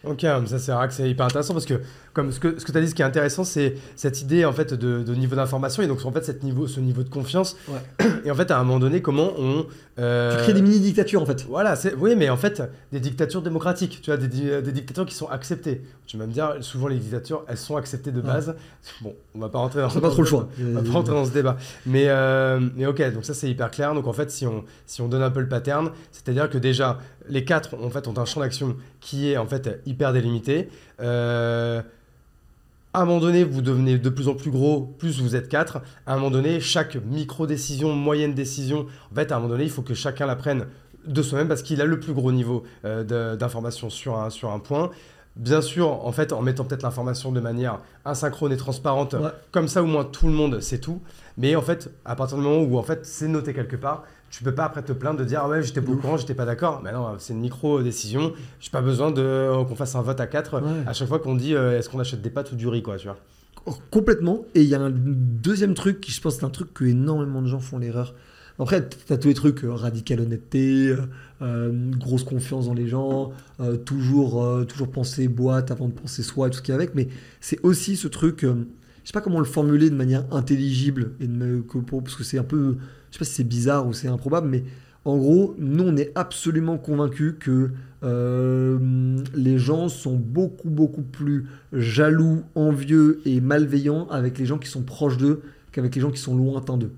Ok, 0.02 0.22
mais 0.22 0.46
ça 0.46 0.58
c'est 0.58 0.72
vrai 0.72 0.88
que 0.88 0.94
c'est 0.94 1.08
hyper 1.10 1.26
intéressant 1.26 1.52
parce 1.52 1.66
que 1.66 1.74
comme 2.14 2.32
ce 2.32 2.40
que, 2.40 2.58
ce 2.58 2.64
que 2.64 2.72
tu 2.72 2.78
as 2.78 2.80
dit, 2.80 2.88
ce 2.88 2.94
qui 2.94 3.02
est 3.02 3.04
intéressant, 3.04 3.44
c'est 3.44 3.74
cette 3.96 4.22
idée 4.22 4.44
en 4.44 4.52
fait 4.52 4.72
de, 4.74 5.02
de 5.02 5.14
niveau 5.14 5.36
d'information 5.36 5.82
et 5.82 5.86
donc 5.86 6.04
en 6.04 6.10
fait 6.10 6.24
cette 6.24 6.42
niveau, 6.42 6.66
ce 6.66 6.80
niveau 6.80 7.02
de 7.02 7.08
confiance. 7.10 7.56
Ouais. 7.68 8.06
Et 8.24 8.30
en 8.30 8.34
fait, 8.34 8.50
à 8.50 8.58
un 8.58 8.64
moment 8.64 8.78
donné, 8.78 9.00
comment 9.02 9.30
on. 9.38 9.66
euh, 9.98 10.36
Tu 10.36 10.42
crées 10.42 10.52
des 10.54 10.60
mini-dictatures 10.62 11.22
en 11.22 11.26
fait. 11.26 11.44
Voilà, 11.48 11.74
oui, 11.98 12.16
mais 12.16 12.28
en 12.30 12.36
fait, 12.36 12.62
des 12.92 13.00
dictatures 13.00 13.40
démocratiques, 13.42 14.00
tu 14.02 14.10
vois, 14.10 14.16
des, 14.18 14.28
des 14.60 14.72
dictatures 14.72 15.06
qui 15.06 15.14
sont 15.14 15.28
acceptées. 15.28 15.82
Tu 16.06 16.16
vas 16.18 16.26
me 16.26 16.32
dire, 16.32 16.54
souvent 16.60 16.88
les 16.88 16.96
dictatures, 16.96 17.44
elles 17.48 17.56
sont 17.56 17.76
acceptées 17.76 18.10
de 18.10 18.20
Ouais. 18.20 18.26
base. 18.26 18.54
Bon, 19.02 19.14
on 19.34 19.38
va 19.38 19.48
pas 19.48 19.58
rentrer 19.58 19.80
dans. 19.80 19.88
Pas 19.88 20.10
trop 20.10 20.22
le 20.22 20.26
choix. 20.28 20.48
On 20.60 20.72
va 20.74 20.82
pas 20.82 20.90
rentrer 20.90 21.14
dans 21.14 21.24
ce 21.24 21.30
débat. 21.32 21.56
Mais, 21.86 22.06
euh, 22.08 22.58
mais 22.76 22.86
ok, 22.86 23.12
donc 23.14 23.24
ça 23.24 23.32
c'est 23.34 23.48
hyper 23.48 23.70
clair. 23.70 23.94
Donc 23.94 24.06
en 24.06 24.12
fait, 24.12 24.30
si 24.30 24.46
on, 24.46 24.64
si 24.86 25.00
on 25.02 25.08
donne 25.08 25.22
un 25.22 25.30
peu 25.30 25.40
le 25.40 25.48
pattern, 25.48 25.90
c'est-à-dire 26.12 26.50
que 26.50 26.58
déjà, 26.58 26.98
les 27.30 27.44
quatre 27.44 27.74
en 27.82 27.88
fait, 27.90 28.06
ont 28.08 28.18
un 28.18 28.24
champ 28.24 28.40
d'action 28.40 28.76
qui 29.00 29.30
est 29.30 29.36
en 29.36 29.46
fait 29.46 29.80
hyper 29.86 30.12
délimité. 30.12 30.68
Euh, 31.00 31.80
à 32.92 33.02
un 33.02 33.04
moment 33.04 33.20
donné, 33.20 33.44
vous 33.44 33.62
devenez 33.62 33.98
de 33.98 34.08
plus 34.08 34.26
en 34.28 34.34
plus 34.34 34.50
gros, 34.50 34.80
plus 34.98 35.20
vous 35.20 35.36
êtes 35.36 35.48
quatre. 35.48 35.78
À 36.06 36.14
un 36.14 36.16
moment 36.16 36.30
donné, 36.32 36.58
chaque 36.58 36.96
micro-décision, 36.96 37.92
moyenne 37.94 38.34
décision, 38.34 38.86
en 39.12 39.14
fait, 39.14 39.30
à 39.30 39.36
un 39.36 39.38
moment 39.38 39.50
donné, 39.52 39.64
il 39.64 39.70
faut 39.70 39.82
que 39.82 39.94
chacun 39.94 40.26
la 40.26 40.34
prenne 40.34 40.66
de 41.06 41.22
soi-même 41.22 41.46
parce 41.48 41.62
qu'il 41.62 41.80
a 41.80 41.84
le 41.84 42.00
plus 42.00 42.12
gros 42.12 42.32
niveau 42.32 42.64
euh, 42.84 43.36
d'information 43.36 43.90
sur 43.90 44.18
un, 44.18 44.28
sur 44.28 44.50
un 44.50 44.58
point. 44.58 44.90
Bien 45.36 45.62
sûr, 45.62 46.04
en 46.04 46.10
fait, 46.10 46.32
en 46.32 46.42
mettant 46.42 46.64
peut-être 46.64 46.82
l'information 46.82 47.30
de 47.30 47.38
manière 47.38 47.78
asynchrone 48.04 48.52
et 48.52 48.56
transparente, 48.56 49.14
Ouais. 49.14 49.30
comme 49.52 49.68
ça 49.68 49.82
au 49.84 49.86
moins 49.86 50.04
tout 50.04 50.26
le 50.26 50.32
monde 50.32 50.60
sait 50.60 50.78
tout. 50.80 51.00
Mais 51.38 51.54
en 51.54 51.62
fait, 51.62 51.90
à 52.04 52.16
partir 52.16 52.36
du 52.38 52.42
moment 52.42 52.60
où 52.62 52.76
en 52.76 52.82
fait 52.82 53.06
c'est 53.06 53.28
noté 53.28 53.54
quelque 53.54 53.76
part, 53.76 54.02
tu 54.30 54.44
peux 54.44 54.54
pas 54.54 54.64
après 54.64 54.82
te 54.82 54.92
plaindre 54.92 55.18
de 55.18 55.24
dire 55.24 55.40
ah 55.42 55.48
ouais 55.48 55.62
j'étais 55.62 55.80
pas 55.80 55.90
au 55.90 55.96
courant, 55.96 56.16
j'étais 56.16 56.34
pas 56.34 56.44
d'accord. 56.44 56.80
Mais 56.84 56.92
non, 56.92 57.16
c'est 57.18 57.32
une 57.32 57.40
micro 57.40 57.82
décision. 57.82 58.32
J'ai 58.60 58.70
pas 58.70 58.80
besoin 58.80 59.10
de 59.10 59.20
euh, 59.22 59.64
qu'on 59.64 59.74
fasse 59.74 59.96
un 59.96 60.02
vote 60.02 60.20
à 60.20 60.26
quatre 60.26 60.60
Ouais. 60.62 60.84
à 60.86 60.92
chaque 60.92 61.08
fois 61.08 61.18
qu'on 61.18 61.34
dit 61.34 61.54
euh, 61.54 61.76
est-ce 61.78 61.88
qu'on 61.88 61.98
achète 61.98 62.22
des 62.22 62.30
pâtes 62.30 62.52
ou 62.52 62.56
du 62.56 62.68
riz 62.68 62.82
quoi, 62.82 62.96
tu 62.96 63.08
vois. 63.08 63.18
Complètement. 63.90 64.44
Et 64.54 64.62
il 64.62 64.68
y 64.68 64.74
a 64.74 64.80
un 64.80 64.90
deuxième 64.90 65.74
truc 65.74 66.00
qui, 66.00 66.12
je 66.12 66.20
pense, 66.20 66.36
c'est 66.36 66.44
un 66.44 66.50
truc 66.50 66.72
que 66.72 66.84
énormément 66.84 67.42
de 67.42 67.46
gens 67.46 67.58
font 67.58 67.78
l'erreur. 67.78 68.14
Après, 68.58 68.88
t'as 68.88 69.16
tous 69.16 69.28
les 69.28 69.34
trucs, 69.34 69.64
euh, 69.64 69.72
radical 69.72 70.20
honnêteté, 70.20 70.94
euh, 71.42 71.90
grosse 71.98 72.24
confiance 72.24 72.66
dans 72.66 72.74
les 72.74 72.86
gens, 72.86 73.32
toujours, 73.84 74.64
toujours 74.66 74.90
penser 74.90 75.28
boîte 75.28 75.70
avant 75.70 75.88
de 75.88 75.92
penser 75.92 76.22
soi 76.22 76.46
et 76.46 76.50
tout 76.50 76.58
ce 76.58 76.62
qui 76.62 76.70
est 76.70 76.74
avec, 76.74 76.94
mais 76.94 77.08
c'est 77.40 77.58
aussi 77.62 77.96
ce 77.96 78.06
truc, 78.06 78.42
je 78.42 78.48
sais 79.04 79.12
pas 79.12 79.22
comment 79.22 79.38
le 79.38 79.44
formuler 79.46 79.88
de 79.88 79.94
manière 79.94 80.24
intelligible, 80.30 81.12
et 81.20 81.26
de 81.26 81.62
parce 82.02 82.16
que 82.16 82.24
c'est 82.24 82.38
un 82.38 82.44
peu, 82.44 82.76
je 83.10 83.16
sais 83.16 83.18
pas 83.18 83.24
si 83.24 83.32
c'est 83.32 83.44
bizarre 83.44 83.86
ou 83.86 83.92
c'est 83.92 84.08
improbable, 84.08 84.48
mais 84.48 84.64
en 85.04 85.16
gros, 85.16 85.54
nous 85.58 85.84
on 85.84 85.96
est 85.96 86.12
absolument 86.14 86.78
convaincus 86.78 87.34
que 87.38 87.70
euh, 88.02 88.78
les 89.34 89.58
gens 89.58 89.88
sont 89.88 90.16
beaucoup 90.16 90.70
beaucoup 90.70 91.02
plus 91.02 91.46
jaloux, 91.72 92.42
envieux 92.54 93.20
et 93.24 93.40
malveillants 93.40 94.08
avec 94.08 94.38
les 94.38 94.46
gens 94.46 94.58
qui 94.58 94.68
sont 94.68 94.82
proches 94.82 95.16
d'eux 95.16 95.42
qu'avec 95.72 95.94
les 95.94 96.00
gens 96.00 96.10
qui 96.10 96.20
sont 96.20 96.36
lointains 96.36 96.76
d'eux. 96.76 96.92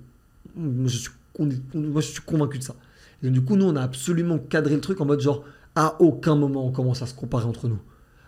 Moi, 0.57 0.89
je 0.89 0.97
suis, 0.97 2.21
convaincu 2.27 2.59
de 2.59 2.63
ça. 2.63 2.75
Et 3.23 3.27
donc, 3.27 3.35
du 3.35 3.43
coup, 3.43 3.57
nous, 3.57 3.65
on 3.65 3.77
a 3.77 3.83
absolument 3.83 4.39
cadré 4.39 4.75
le 4.75 4.81
truc 4.81 5.01
en 5.01 5.07
mode 5.07 5.21
genre, 5.21 5.45
à 5.75 6.01
aucun 6.01 6.35
moment 6.35 6.67
on 6.67 6.71
commence 6.71 7.03
à 7.03 7.07
se 7.07 7.15
comparer 7.15 7.47
entre 7.47 7.69
nous. 7.69 7.79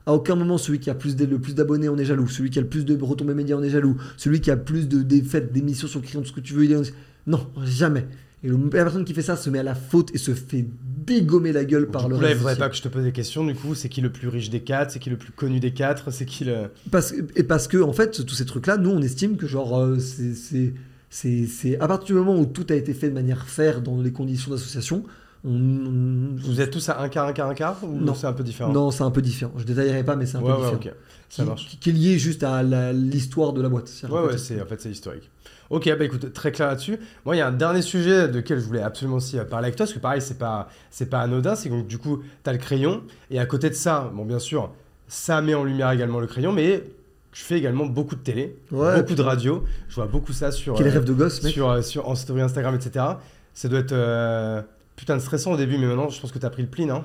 À 0.07 0.13
aucun 0.13 0.35
moment, 0.35 0.59
celui 0.59 0.81
qui 0.81 0.91
a 0.91 0.95
le 0.95 1.39
plus 1.39 1.55
d'abonnés, 1.55 1.89
on 1.89 1.97
est 1.97 2.05
jaloux. 2.05 2.29
Celui 2.29 2.51
qui 2.51 2.59
a 2.59 2.63
le 2.63 2.69
plus 2.69 2.85
de 2.85 3.03
retombées 3.03 3.35
médias, 3.35 3.57
on 3.57 3.63
est 3.63 3.71
jaloux. 3.71 3.97
Celui 4.19 4.41
qui 4.41 4.51
a 4.51 4.57
plus 4.57 4.87
de 4.89 5.03
défaites, 5.03 5.53
d'émissions 5.53 5.89
sur 5.89 6.01
le 6.01 6.05
crayon, 6.05 6.21
de 6.21 6.27
ce 6.27 6.33
que 6.33 6.41
tu 6.41 6.53
veux, 6.53 6.65
il 6.65 6.73
est... 6.73 6.95
Non, 7.27 7.47
jamais. 7.65 8.07
Et 8.43 8.49
le- 8.49 8.57
la 8.57 8.69
personne 8.85 9.05
qui 9.05 9.15
fait 9.15 9.23
ça 9.23 9.37
se 9.37 9.49
met 9.51 9.59
à 9.59 9.63
la 9.63 9.75
faute 9.75 10.15
et 10.15 10.19
se 10.19 10.35
fait 10.35 10.67
dégommer 11.07 11.53
la 11.53 11.65
gueule 11.65 11.89
par 11.89 12.05
du 12.05 12.11
le 12.11 12.17
coup, 12.17 12.21
là, 12.23 12.29
il 12.29 12.31
reste. 12.33 12.39
faudrait 12.41 12.55
du 12.55 12.61
pas 12.61 12.69
que 12.69 12.77
je 12.77 12.83
te 12.83 12.89
pose 12.89 13.05
des 13.05 13.13
questions. 13.13 13.45
Du 13.45 13.55
coup, 13.55 13.75
c'est 13.75 13.89
qui 13.89 14.01
le 14.01 14.11
plus 14.11 14.29
riche 14.29 14.51
des 14.51 14.61
quatre 14.61 14.91
C'est 14.93 14.99
qui 14.99 15.11
le 15.11 15.17
plus 15.17 15.33
connu 15.33 15.61
des 15.61 15.73
quatre 15.73 16.11
C'est 16.11 16.27
qui 16.27 16.45
le. 16.45 16.71
Parce, 16.91 17.15
et 17.37 17.43
parce 17.43 17.69
que, 17.69 17.79
en 17.83 17.93
fait, 17.93 18.25
tous 18.27 18.35
ces 18.35 18.45
trucs-là, 18.45 18.77
nous, 18.77 18.91
on 18.91 19.01
estime 19.03 19.37
que, 19.37 19.47
genre, 19.47 19.79
euh, 19.79 19.99
c'est- 19.99 20.35
c'est. 20.35 20.75
C'est 21.11 21.47
c'est- 21.47 21.79
à 21.79 21.87
partir 21.87 22.07
du 22.09 22.13
moment 22.15 22.37
où 22.37 22.45
tout 22.45 22.67
a 22.71 22.75
été 22.75 22.93
fait 22.93 23.09
de 23.09 23.15
manière 23.15 23.47
faire 23.47 23.81
dans 23.83 24.01
les 24.03 24.11
conditions 24.11 24.51
d'association, 24.51 25.05
on, 25.45 25.51
on- 25.55 26.35
Vous 26.37 26.61
êtes 26.61 26.71
tous 26.73 26.89
à 26.89 27.01
un 27.01 27.09
quart, 27.09 27.29
un 27.29 27.33
quart, 27.33 27.49
un 27.49 27.55
quart 27.55 27.79
Ou 27.85 28.01
Non. 28.01 28.15
c'est 28.15 28.27
un 28.27 28.33
peu 28.33 28.43
différent 28.43 28.73
Non, 28.73 28.91
c'est 28.91 29.05
un 29.05 29.13
peu 29.13 29.23
différent. 29.23 29.53
Je 29.57 29.63
détaillerai 29.65 30.03
pas, 30.03 30.17
mais 30.17 30.27
c'est 30.27 30.39
un 30.39 30.41
ouais, 30.41 30.47
peu 30.53 30.61
ouais, 30.63 30.71
différent. 30.77 30.81
ok. 30.87 30.93
Ça 31.29 31.43
Qui- 31.45 31.49
marche. 31.49 31.69
Qui, 31.69 31.77
qui 31.79 31.91
est 31.91 31.93
lié 31.93 32.19
juste 32.19 32.43
à 32.43 32.63
la- 32.65 32.93
l'histoire 32.93 33.53
de 33.53 33.63
la 33.63 33.69
boîte. 33.69 33.87
C'est-à-dire, 33.89 34.17
Ouais, 34.17 34.23
en 34.25 34.27
ouais, 34.33 34.39
c'est 34.39 34.61
en 34.61 34.67
fait 34.67 34.81
c'est 34.81 34.91
historique. 34.91 35.31
Ok, 35.75 35.91
bah 35.99 36.05
écoute, 36.05 36.33
très 36.33 36.53
clair 36.53 36.69
là-dessus. 36.69 36.99
Moi, 37.25 37.35
il 37.35 37.39
y 37.41 37.43
a 37.43 37.49
un 37.49 37.53
dernier 37.53 37.83
sujet 37.83 38.29
de 38.29 38.37
lequel 38.37 38.61
je 38.61 38.65
voulais 38.65 38.83
absolument 38.83 39.17
aussi 39.17 39.39
euh, 39.39 39.45
parler 39.45 39.67
avec 39.67 39.77
toi, 39.77 39.87
parce 39.87 39.93
que 39.95 39.99
pareil, 39.99 40.21
c'est 40.23 40.39
pas 40.39 40.69
c'est 40.91 41.11
pas 41.11 41.21
anodin, 41.21 41.57
c'est 41.57 41.69
que 41.69 41.75
donc, 41.75 41.89
du 41.89 41.99
coup, 41.99 42.23
tu 42.45 42.51
as 42.51 42.53
le 42.53 42.59
crayon 42.61 43.03
et 43.31 43.41
à 43.41 43.47
côté 43.47 43.71
de 43.71 43.75
ça, 43.75 44.11
bon 44.15 44.25
bien 44.25 44.39
sûr, 44.39 44.71
ça 45.09 45.41
met 45.43 45.55
en 45.55 45.65
lumière 45.65 45.91
également 45.91 46.21
le 46.21 46.29
crayon, 46.29 46.53
mais 46.53 46.85
je 47.33 47.43
fais 47.43 47.59
également 47.59 47.87
beaucoup 47.87 48.15
de 48.15 48.21
télé, 48.21 48.57
Ouais, 48.71 49.01
beaucoup 49.01 49.15
de 49.17 49.23
radio. 49.23 49.65
Je 49.89 49.97
vois 49.97 50.07
beaucoup 50.07 50.33
ça 50.33 50.53
sur 50.53 50.75
Quel 50.77 50.87
euh, 50.87 50.91
rêve 50.93 51.05
de 51.05 51.13
gosse, 51.13 51.43
mec. 51.43 51.53
sur, 51.53 51.69
euh, 51.69 51.83
sur 51.83 52.09
en 52.09 52.15
story 52.15 52.41
Instagram, 52.43 52.77
etc. 52.77 53.05
Ça 53.53 53.69
doit 53.69 53.81
être 53.81 53.93
euh, 53.93 54.63
putain 54.95 55.17
de 55.17 55.21
stressant 55.21 55.53
au 55.53 55.57
début, 55.57 55.77
mais 55.77 55.87
maintenant, 55.87 56.09
je 56.09 56.21
pense 56.21 56.31
que 56.31 56.39
tu 56.39 56.47
as 56.47 56.51
pris 56.51 56.63
le 56.63 56.69
pli, 56.69 56.87
non? 56.87 57.03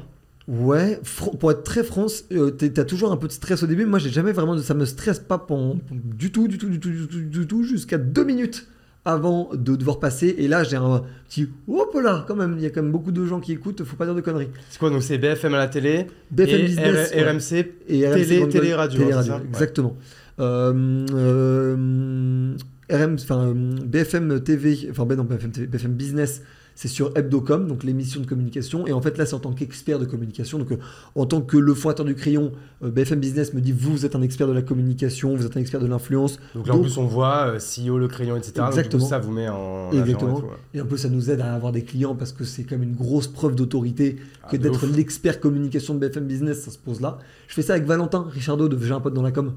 Ouais, 0.49 0.99
pour 1.39 1.51
être 1.51 1.61
très 1.63 1.83
franc, 1.83 2.07
euh, 2.31 2.49
t'as 2.49 2.83
toujours 2.83 3.11
un 3.11 3.17
peu 3.17 3.27
de 3.27 3.31
stress 3.31 3.61
au 3.61 3.67
début. 3.67 3.85
Moi, 3.85 3.99
j'ai 3.99 4.09
jamais 4.09 4.31
vraiment. 4.31 4.55
de- 4.55 4.61
Ça 4.63 4.73
me 4.73 4.85
stresse 4.85 5.19
pas 5.19 5.37
pendant- 5.37 5.77
du 5.91 6.31
tout, 6.31 6.47
du 6.47 6.57
tout, 6.57 6.67
du 6.69 6.79
tout, 6.79 6.89
du 6.89 7.07
tout, 7.07 7.19
du 7.21 7.45
tout, 7.47 7.63
jusqu'à 7.63 7.99
deux 7.99 8.23
minutes 8.23 8.65
avant 9.05 9.51
de 9.53 9.75
devoir 9.75 9.99
passer. 9.99 10.33
Et 10.39 10.47
là, 10.47 10.63
j'ai 10.63 10.75
un 10.75 11.03
petit. 11.29 11.49
Hop 11.67 11.95
là, 12.03 12.25
quand 12.27 12.35
même. 12.35 12.55
Il 12.57 12.63
y 12.63 12.65
a 12.65 12.71
quand 12.71 12.81
même 12.81 12.91
beaucoup 12.91 13.11
de 13.11 13.23
gens 13.27 13.39
qui 13.39 13.51
écoutent. 13.51 13.83
Faut 13.83 13.95
pas 13.95 14.05
dire 14.05 14.15
de 14.15 14.21
conneries. 14.21 14.49
C'est 14.71 14.79
quoi 14.79 14.89
Donc 14.89 15.03
c'est 15.03 15.19
BFM 15.19 15.53
à 15.53 15.59
la 15.59 15.67
télé 15.67 16.07
BFM 16.31 16.59
et 16.59 16.63
Business. 16.63 17.11
R-. 17.13 17.27
RMC. 17.29 17.73
Et 17.87 18.07
RMC 18.07 18.25
Télé- 18.27 18.47
télé 18.49 18.73
radio, 18.73 18.99
télé 18.99 19.11
hein, 19.11 19.15
radio, 19.17 19.33
ça? 19.33 19.37
Ouais. 19.39 19.45
exactement. 19.49 19.97
Euh, 20.39 21.05
euh, 21.13 22.55
RM, 22.91 23.13
enfin, 23.15 23.47
euh, 23.49 23.53
BFM 23.85 24.39
TV, 24.41 24.87
enfin 24.89 25.05
ben 25.05 25.15
non, 25.15 25.25
BFM, 25.25 25.51
TV, 25.51 25.67
BFM 25.67 25.93
Business, 25.93 26.41
c'est 26.81 26.87
sur 26.87 27.11
Hebdocom, 27.17 27.67
donc 27.67 27.83
l'émission 27.83 28.21
de 28.21 28.25
communication. 28.25 28.87
Et 28.87 28.93
en 28.93 29.01
fait, 29.01 29.17
là, 29.17 29.25
c'est 29.25 29.33
en 29.33 29.39
tant 29.39 29.51
qu'expert 29.51 29.99
de 29.99 30.05
communication. 30.05 30.59
Donc, 30.59 30.71
euh, 30.71 30.77
en 31.13 31.25
tant 31.25 31.41
que 31.41 31.57
le 31.57 31.73
fondateur 31.73 32.05
du 32.05 32.15
crayon, 32.15 32.53
euh, 32.85 32.89
BFM 32.89 33.19
Business 33.19 33.53
me 33.53 33.59
dit 33.59 33.73
vous 33.73 34.05
êtes 34.05 34.15
un 34.15 34.21
expert 34.21 34.47
de 34.47 34.53
la 34.53 34.61
communication, 34.61 35.35
vous 35.35 35.45
êtes 35.45 35.57
un 35.57 35.59
expert 35.59 35.81
de 35.81 35.87
l'influence. 35.87 36.39
Donc 36.55 36.67
là, 36.67 36.73
en 36.73 36.77
Donc- 36.77 36.85
plus, 36.85 36.97
on 36.97 37.03
voit 37.05 37.47
euh, 37.47 37.59
CEO, 37.59 37.97
le 37.97 38.07
crayon, 38.07 38.37
etc. 38.37 38.53
Donc, 38.55 38.67
Exactement. 38.69 39.05
ça 39.05 39.19
vous 39.19 39.29
met 39.33 39.49
en. 39.49 39.91
Exactement. 39.91 40.37
et 40.37 40.39
tout, 40.39 40.45
ouais. 40.47 40.53
Et 40.75 40.79
un 40.79 40.85
peu, 40.85 40.95
ça 40.95 41.09
nous 41.09 41.29
aide 41.29 41.41
à 41.41 41.53
avoir 41.53 41.73
des 41.73 41.83
clients 41.83 42.15
parce 42.15 42.31
que 42.31 42.45
c'est 42.45 42.63
quand 42.63 42.77
même 42.77 42.87
une 42.87 42.95
grosse 42.95 43.27
preuve 43.27 43.55
d'autorité 43.55 44.15
Ah, 44.41 44.47
que 44.49 44.55
d'être 44.55 44.85
l'expert 44.87 45.41
communication 45.41 45.95
de 45.95 45.99
BFM 45.99 46.27
Business, 46.27 46.61
ça 46.61 46.71
se 46.71 46.77
pose 46.77 47.01
là. 47.01 47.17
Je 47.49 47.55
fais 47.55 47.61
ça 47.61 47.73
avec 47.73 47.85
Valentin 47.87 48.25
Richardot 48.31 48.69
de 48.69 48.81
J'ai 48.81 48.93
un 48.93 49.01
pote 49.01 49.13
dans 49.13 49.21
la 49.21 49.33
com. 49.33 49.51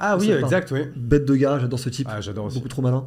Ah 0.00 0.16
oui, 0.18 0.32
exact, 0.32 0.72
oui. 0.72 0.80
Bête 0.96 1.24
de 1.24 1.36
gars, 1.36 1.60
j'adore 1.60 1.78
ce 1.78 1.88
type. 1.88 2.08
Ah, 2.10 2.20
j'adore 2.20 2.48
beaucoup 2.52 2.66
trop 2.66 2.82
malin. 2.82 3.06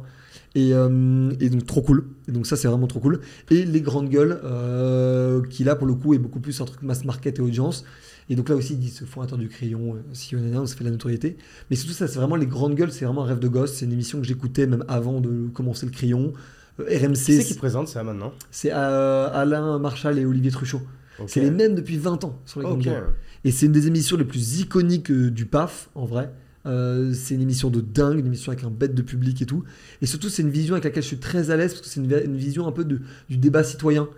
Et, 0.54 0.74
euh, 0.74 1.30
et 1.40 1.48
donc 1.48 1.64
trop 1.66 1.80
cool. 1.80 2.04
Et 2.28 2.32
donc 2.32 2.46
ça 2.46 2.56
c'est 2.56 2.68
vraiment 2.68 2.86
trop 2.86 3.00
cool. 3.00 3.20
Et 3.50 3.64
les 3.64 3.80
grandes 3.80 4.10
gueules, 4.10 4.40
euh, 4.44 5.42
qui 5.42 5.64
là 5.64 5.76
pour 5.76 5.86
le 5.86 5.94
coup 5.94 6.14
est 6.14 6.18
beaucoup 6.18 6.40
plus 6.40 6.60
un 6.60 6.64
truc 6.64 6.82
mass 6.82 7.04
market 7.04 7.38
et 7.38 7.42
audience. 7.42 7.84
Et 8.28 8.36
donc 8.36 8.48
là 8.48 8.54
aussi 8.54 8.74
ils 8.74 8.78
disent 8.78 8.96
ce 8.98 9.04
fondateur 9.04 9.38
du 9.38 9.48
crayon, 9.48 9.94
euh, 9.94 9.98
si 10.12 10.36
on 10.36 10.40
est 10.40 10.50
là, 10.50 10.64
ça 10.66 10.74
fait 10.74 10.84
de 10.84 10.88
la 10.88 10.92
notoriété. 10.92 11.36
Mais 11.70 11.76
surtout 11.76 11.94
ça 11.94 12.06
c'est 12.06 12.18
vraiment 12.18 12.36
les 12.36 12.46
grandes 12.46 12.74
gueules, 12.74 12.92
c'est 12.92 13.04
vraiment 13.04 13.24
un 13.24 13.26
rêve 13.26 13.38
de 13.38 13.48
gosse. 13.48 13.74
C'est 13.74 13.86
une 13.86 13.92
émission 13.92 14.20
que 14.20 14.26
j'écoutais 14.26 14.66
même 14.66 14.84
avant 14.88 15.20
de 15.20 15.48
commencer 15.48 15.86
le 15.86 15.92
crayon. 15.92 16.32
Euh, 16.80 16.84
Qui 16.86 17.16
c'est 17.16 17.38
RMC, 17.38 17.44
qui 17.44 17.54
présente 17.54 17.88
ça 17.88 18.02
maintenant? 18.02 18.32
C'est 18.50 18.70
Alain 18.70 19.78
Marchal 19.78 20.18
et 20.18 20.24
Olivier 20.26 20.50
Truchot. 20.50 20.82
C'est 21.26 21.40
les 21.40 21.50
mêmes 21.50 21.74
depuis 21.74 21.98
20 21.98 22.24
ans 22.24 22.40
sur 22.44 22.60
les 22.60 22.66
grandes 22.66 22.82
gueules. 22.82 23.14
Et 23.44 23.50
c'est 23.50 23.66
une 23.66 23.72
des 23.72 23.86
émissions 23.86 24.16
les 24.16 24.24
plus 24.24 24.60
iconiques 24.60 25.10
du 25.12 25.46
PAF, 25.46 25.90
en 25.94 26.04
vrai. 26.04 26.30
Euh, 26.64 27.12
c'est 27.12 27.34
une 27.34 27.40
émission 27.40 27.70
de 27.70 27.80
dingue, 27.80 28.20
une 28.20 28.26
émission 28.26 28.52
avec 28.52 28.64
un 28.64 28.70
bête 28.70 28.94
de 28.94 29.02
public 29.02 29.42
et 29.42 29.46
tout. 29.46 29.64
Et 30.00 30.06
surtout, 30.06 30.28
c'est 30.28 30.42
une 30.42 30.50
vision 30.50 30.74
avec 30.74 30.84
laquelle 30.84 31.02
je 31.02 31.08
suis 31.08 31.18
très 31.18 31.50
à 31.50 31.56
l'aise 31.56 31.72
parce 31.72 31.82
que 31.82 31.88
c'est 31.88 32.00
une, 32.00 32.06
vi- 32.06 32.24
une 32.24 32.36
vision 32.36 32.68
un 32.68 32.72
peu 32.72 32.84
de, 32.84 33.00
du 33.28 33.36
débat 33.36 33.64
citoyen. 33.64 34.08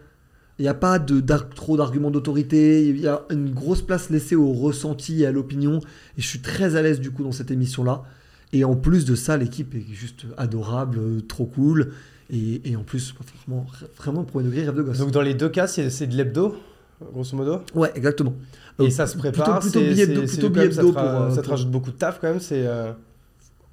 Il 0.58 0.62
n'y 0.62 0.68
a 0.68 0.74
pas 0.74 0.98
de, 0.98 1.20
trop 1.54 1.76
d'arguments 1.76 2.10
d'autorité, 2.10 2.86
il 2.88 3.00
y 3.00 3.08
a 3.08 3.24
une 3.30 3.50
grosse 3.50 3.82
place 3.82 4.10
laissée 4.10 4.36
au 4.36 4.52
ressenti 4.52 5.22
et 5.22 5.26
à 5.26 5.32
l'opinion. 5.32 5.80
Et 6.18 6.22
je 6.22 6.26
suis 6.26 6.40
très 6.40 6.76
à 6.76 6.82
l'aise 6.82 7.00
du 7.00 7.10
coup 7.10 7.24
dans 7.24 7.32
cette 7.32 7.50
émission-là. 7.50 8.04
Et 8.52 8.62
en 8.64 8.76
plus 8.76 9.04
de 9.04 9.14
ça, 9.14 9.36
l'équipe 9.36 9.74
est 9.74 9.92
juste 9.92 10.26
adorable, 10.36 10.98
euh, 10.98 11.20
trop 11.22 11.46
cool. 11.46 11.92
Et, 12.30 12.70
et 12.70 12.76
en 12.76 12.84
plus, 12.84 13.14
vraiment, 13.46 13.66
vraiment 13.96 14.24
pour 14.24 14.40
une 14.40 14.46
degré, 14.46 14.64
rêve 14.64 14.76
de 14.76 14.82
gosse. 14.82 14.98
Donc 14.98 15.10
dans 15.10 15.22
les 15.22 15.34
deux 15.34 15.48
cas, 15.48 15.66
c'est 15.66 16.06
de 16.06 16.14
l'hebdo, 16.14 16.56
grosso 17.12 17.36
modo 17.36 17.60
ouais, 17.74 17.90
exactement. 17.94 18.34
Et 18.78 18.84
Euh, 18.84 18.90
ça 18.90 19.06
se 19.06 19.16
prépare 19.16 19.60
plutôt 19.60 19.80
billet 19.80 20.06
d'eau- 20.06 20.92
pour, 20.92 21.02
euh, 21.02 21.30
Ça 21.30 21.36
te 21.36 21.42
pour- 21.42 21.50
rajoute 21.52 21.70
beaucoup 21.70 21.90
de 21.90 21.96
taf 21.96 22.18
quand 22.20 22.28
même, 22.28 22.40
c'est... 22.40 22.66
euh, 22.66 22.92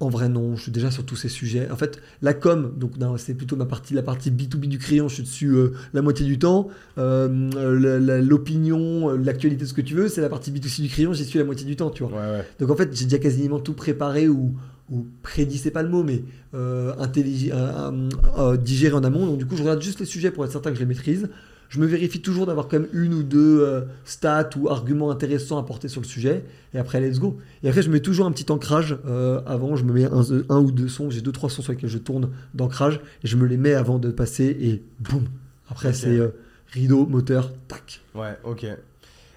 En 0.00 0.08
vrai, 0.08 0.28
non, 0.28 0.56
je 0.56 0.62
suis 0.62 0.72
déjà 0.72 0.90
sur 0.90 1.04
tous 1.04 1.14
ces 1.14 1.28
sujets. 1.28 1.70
En 1.70 1.76
fait, 1.76 2.00
la 2.22 2.34
com, 2.34 2.72
donc 2.76 2.92
c'est 3.18 3.34
plutôt 3.34 3.54
ma 3.54 3.66
partie, 3.66 3.94
la 3.94 4.02
partie 4.02 4.32
B2B 4.32 4.66
du 4.66 4.78
crayon, 4.78 5.06
je 5.08 5.14
suis 5.14 5.22
dessus 5.22 5.50
euh, 5.54 5.74
la 5.94 6.02
moitié 6.02 6.26
du 6.26 6.40
temps. 6.40 6.66
Euh, 6.98 7.50
euh, 7.56 7.78
la- 7.78 7.98
la- 8.00 8.20
L'opinion, 8.20 9.10
euh, 9.10 9.16
l'actualité, 9.16 9.64
ce 9.64 9.72
que 9.74 9.80
tu 9.80 9.94
veux, 9.94 10.08
c'est 10.08 10.20
la 10.20 10.28
partie 10.28 10.50
B2C 10.50 10.82
du 10.82 10.88
crayon, 10.88 11.12
j'y 11.12 11.24
suis 11.24 11.38
la 11.38 11.44
moitié 11.44 11.64
du 11.66 11.76
temps, 11.76 11.90
tu 11.90 12.02
vois. 12.02 12.12
Ouais, 12.12 12.38
ouais. 12.38 12.44
Donc 12.58 12.70
en 12.70 12.76
fait, 12.76 12.88
j'ai 12.96 13.04
déjà 13.04 13.18
quasiment 13.18 13.60
tout 13.60 13.74
préparé 13.74 14.28
ou, 14.28 14.54
ou 14.90 15.06
prédit, 15.22 15.56
c'est 15.58 15.70
pas 15.70 15.84
le 15.84 15.88
mot, 15.88 16.02
mais 16.02 16.24
euh, 16.54 16.92
intelligent, 16.98 17.54
euh, 17.54 17.90
euh, 17.92 18.08
euh, 18.38 18.56
digéré 18.56 18.94
en 18.94 19.04
amont. 19.04 19.26
Donc 19.26 19.38
du 19.38 19.46
coup, 19.46 19.56
je 19.56 19.62
regarde 19.62 19.80
juste 19.82 20.00
les 20.00 20.06
sujets 20.06 20.32
pour 20.32 20.44
être 20.44 20.50
certain 20.52 20.70
que 20.70 20.76
je 20.76 20.80
les 20.80 20.86
maîtrise. 20.86 21.28
Je 21.72 21.80
me 21.80 21.86
vérifie 21.86 22.20
toujours 22.20 22.44
d'avoir 22.44 22.68
quand 22.68 22.80
même 22.80 22.88
une 22.92 23.14
ou 23.14 23.22
deux 23.22 23.62
euh, 23.62 23.80
stats 24.04 24.50
ou 24.58 24.68
arguments 24.68 25.10
intéressants 25.10 25.56
à 25.56 25.62
porter 25.62 25.88
sur 25.88 26.02
le 26.02 26.06
sujet. 26.06 26.44
Et 26.74 26.78
après, 26.78 27.00
let's 27.00 27.18
go. 27.18 27.38
Et 27.62 27.68
après, 27.70 27.80
je 27.80 27.88
mets 27.88 28.00
toujours 28.00 28.26
un 28.26 28.30
petit 28.30 28.52
ancrage. 28.52 28.98
euh, 29.06 29.40
avant, 29.46 29.74
je 29.74 29.82
me 29.84 29.94
mets 29.94 30.04
un, 30.04 30.22
un 30.50 30.58
ou 30.58 30.70
deux 30.70 30.88
sons. 30.88 31.08
J'ai 31.08 31.22
deux, 31.22 31.32
trois 31.32 31.48
sons 31.48 31.62
sur 31.62 31.72
lesquels 31.72 31.88
je 31.88 31.96
tourne 31.96 32.28
d'ancrage. 32.52 33.00
Et 33.24 33.26
je 33.26 33.38
me 33.38 33.46
les 33.46 33.56
mets 33.56 33.72
avant 33.72 33.98
de 33.98 34.10
passer. 34.10 34.54
Et 34.60 34.82
boum. 35.00 35.24
Après, 35.70 35.94
c'est 35.94 36.18
euh, 36.18 36.28
rideau, 36.66 37.06
moteur, 37.06 37.50
tac. 37.68 38.02
Ouais, 38.14 38.36
ok. 38.44 38.66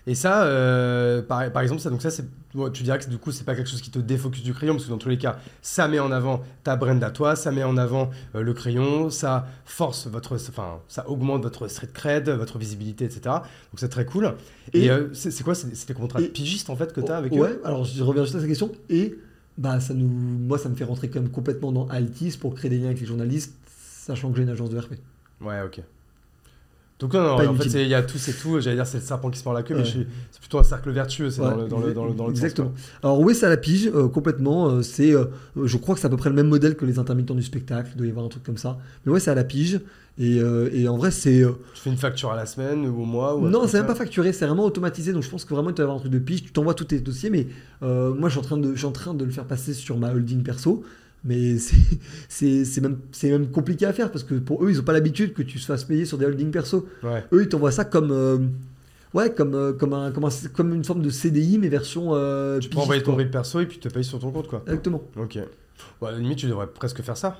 Et 0.05 0.13
ça, 0.13 0.41
par, 1.29 1.49
par 1.53 1.61
exemple, 1.61 1.79
ça, 1.79 1.89
donc 1.89 2.01
ça, 2.01 2.11
c'est, 2.11 2.25
tu 2.73 2.83
dirais 2.83 2.99
que 2.99 3.09
du 3.09 3.17
coup, 3.17 3.31
c'est 3.31 3.43
pas 3.43 3.55
quelque 3.55 3.69
chose 3.69 3.81
qui 3.81 3.91
te 3.91 3.99
défocus 3.99 4.43
du 4.43 4.53
crayon, 4.53 4.73
parce 4.73 4.85
que 4.85 4.89
dans 4.89 4.97
tous 4.97 5.09
les 5.09 5.17
cas, 5.17 5.37
ça 5.61 5.87
met 5.87 5.99
en 5.99 6.11
avant 6.11 6.41
ta 6.63 6.75
brand 6.75 7.03
à 7.03 7.11
toi, 7.11 7.35
ça 7.35 7.51
met 7.51 7.63
en 7.63 7.77
avant 7.77 8.09
euh, 8.35 8.41
le 8.41 8.53
crayon, 8.53 9.09
ça 9.09 9.47
force 9.65 10.07
votre, 10.07 10.35
enfin, 10.35 10.79
ça 10.87 11.09
augmente 11.09 11.43
votre 11.43 11.67
street 11.67 11.89
cred, 11.93 12.29
votre 12.29 12.57
visibilité, 12.57 13.05
etc. 13.05 13.21
Donc 13.25 13.77
c'est 13.77 13.89
très 13.89 14.05
cool. 14.05 14.35
Et, 14.73 14.85
Et- 14.85 14.89
euh, 14.89 15.13
c'est, 15.13 15.43
quoi, 15.43 15.55
c'est, 15.55 15.87
des 15.87 15.93
contrats 15.93 16.21
de 16.21 16.27
pigiste 16.27 16.69
en 16.69 16.75
fait 16.75 16.93
que 16.93 17.01
tu 17.01 17.11
as 17.11 17.17
avec 17.17 17.31
ouais, 17.33 17.51
eux? 17.51 17.61
alors 17.63 17.83
je 17.83 18.03
reviens 18.03 18.23
juste 18.23 18.35
à 18.35 18.39
cette 18.39 18.49
question. 18.49 18.71
Et 18.89 19.15
bah, 19.57 19.79
ça 19.79 19.93
nous, 19.93 20.07
moi, 20.07 20.57
ça 20.57 20.69
me 20.69 20.75
fait 20.75 20.83
rentrer 20.83 21.09
quand 21.09 21.21
même 21.21 21.31
complètement 21.31 21.71
dans 21.71 21.87
Altis 21.87 22.37
pour 22.39 22.55
créer 22.55 22.69
des 22.69 22.77
liens 22.77 22.87
avec 22.87 22.99
les 22.99 23.05
journalistes, 23.05 23.53
sachant 23.77 24.29
que 24.31 24.37
j'ai 24.37 24.43
une 24.43 24.49
agence 24.49 24.69
de 24.69 24.79
RP. 24.79 24.93
Ouais, 25.41 25.61
ok. 25.61 25.81
Donc 26.97 27.13
non, 27.13 27.33
en 27.35 27.53
fait, 27.55 27.65
il 27.83 27.89
y 27.89 27.93
a 27.93 28.01
tout, 28.03 28.17
c'est 28.17 28.31
tout. 28.31 28.61
J'allais 28.61 28.77
dire, 28.77 28.87
c'est 28.87 28.99
le 28.99 29.03
serpent 29.03 29.29
qui 29.29 29.37
se 29.37 29.43
mord 29.43 29.53
la 29.53 29.63
queue, 29.63 29.73
mais 29.73 29.81
Ouais. 29.81 29.85
je 29.85 29.91
suis- 29.91 30.07
c'est 30.31 30.39
plutôt 30.39 30.59
un 30.59 30.63
cercle 30.63 30.91
vertueux, 30.91 31.29
c'est 31.29 31.41
Ouais, 31.41 31.49
dans 31.49 31.57
le, 31.57 31.67
dans 31.67 31.79
le, 31.79 31.93
dans 31.93 32.05
le, 32.05 32.13
dans 32.13 32.27
le 32.27 32.33
sens, 32.35 32.43
Exactement. 32.43 32.71
Alors 33.03 33.19
oui, 33.19 33.35
c'est 33.35 33.45
à 33.45 33.49
la 33.49 33.57
pige, 33.57 33.91
euh, 33.93 34.07
complètement. 34.07 34.69
euh, 34.69 34.81
c'est, 34.81 35.13
euh, 35.13 35.25
je 35.61 35.75
crois 35.75 35.95
que 35.95 35.99
c'est 36.01 36.07
à 36.07 36.09
peu 36.09 36.15
près 36.15 36.29
le 36.29 36.35
même 36.37 36.47
modèle 36.47 36.75
que 36.77 36.85
les 36.85 36.97
intermittents 36.97 37.35
du 37.35 37.43
spectacle. 37.43 37.89
Il 37.95 37.97
doit 37.97 38.07
y 38.07 38.09
avoir 38.11 38.25
un 38.25 38.29
truc 38.29 38.43
comme 38.43 38.55
ça. 38.55 38.77
Mais 39.05 39.11
ouais, 39.11 39.27
à 39.27 39.35
la 39.35 39.43
pige. 39.43 39.81
Et, 40.17 40.37
et 40.37 40.87
en 40.87 40.95
vrai, 40.95 41.11
c'est... 41.11 41.43
Tu 41.73 41.81
fais 41.81 41.89
une 41.89 41.97
facture 41.97 42.31
à 42.31 42.37
la 42.37 42.45
semaine 42.45 42.85
ou 42.87 43.01
au 43.01 43.05
mois 43.05 43.35
ou 43.35 43.49
non, 43.49 43.67
c'est 43.67 43.79
même 43.79 43.85
pas 43.87 43.95
facturé, 43.95 44.31
c'est 44.31 44.45
vraiment 44.45 44.63
automatisé. 44.63 45.11
Donc 45.11 45.23
je 45.23 45.29
pense 45.29 45.43
que 45.43 45.53
vraiment, 45.53 45.71
doit 45.71 45.79
y 45.79 45.81
avoir 45.81 45.97
un 45.97 45.99
truc 45.99 46.13
de 46.13 46.19
pige. 46.19 46.43
Tu 46.43 46.53
t'envoies 46.53 46.73
tous 46.73 46.85
tes 46.85 47.01
dossiers, 47.01 47.29
mais 47.29 47.47
moi, 47.81 48.29
je 48.29 48.29
suis, 48.29 48.39
en 48.39 48.43
train 48.43 48.55
de, 48.57 48.71
je 48.71 48.77
suis 48.77 48.85
en 48.87 48.93
train 48.93 49.13
de 49.13 49.25
le 49.25 49.31
faire 49.31 49.43
passer 49.43 49.73
sur 49.73 49.97
ma 49.97 50.13
holding 50.13 50.41
perso. 50.43 50.85
Mais 51.27 51.57
c'est- 52.29 52.79
même, 52.81 52.99
même 53.23 53.47
compliqué 53.51 53.85
à 53.85 53.93
faire 53.93 54.11
parce 54.11 54.23
que 54.23 54.35
pour 54.35 54.63
eux, 54.63 54.69
ils 54.71 54.77
n'ont 54.77 54.83
pas 54.83 54.93
l'habitude 54.93 55.33
que 55.33 55.41
tu 55.41 55.59
te 55.59 55.65
fasses 55.65 55.83
payer 55.83 56.05
sur 56.05 56.17
des 56.17 56.25
holdings 56.25 56.51
perso. 56.51 56.87
Ouais. 57.03 57.23
Eux, 57.33 57.41
ils 57.43 57.49
t'envoient 57.49 57.71
ça 57.71 57.83
comme, 57.83 58.11
euh, 58.11 58.37
ouais, 59.13 59.33
comme, 59.33 59.55
euh, 59.55 59.73
comme, 59.73 59.93
un, 59.93 60.11
comme, 60.11 60.25
un- 60.25 60.47
comme 60.53 60.73
une 60.73 60.83
forme 60.83 61.01
de 61.01 61.09
CDI, 61.09 61.57
mais 61.57 61.67
version. 61.67 62.09
euh, 62.13 62.59
Tu 62.59 62.69
peux 62.69 62.77
envoyer 62.77 63.01
ton. 63.01 63.15
RIB 63.15 63.31
perso 63.31 63.59
et 63.59 63.65
puis 63.65 63.79
te 63.79 63.89
payer 63.89 64.03
sur 64.03 64.19
ton 64.19 64.31
compte, 64.31 64.47
quoi. 64.47 64.61
Exactement. 64.67 65.01
Ok. 65.17 65.37
À 66.01 66.11
la 66.11 66.17
limite, 66.19 66.37
tu 66.37 66.47
devrais 66.47 66.67
presque 66.67 67.01
faire 67.01 67.17
ça. 67.17 67.39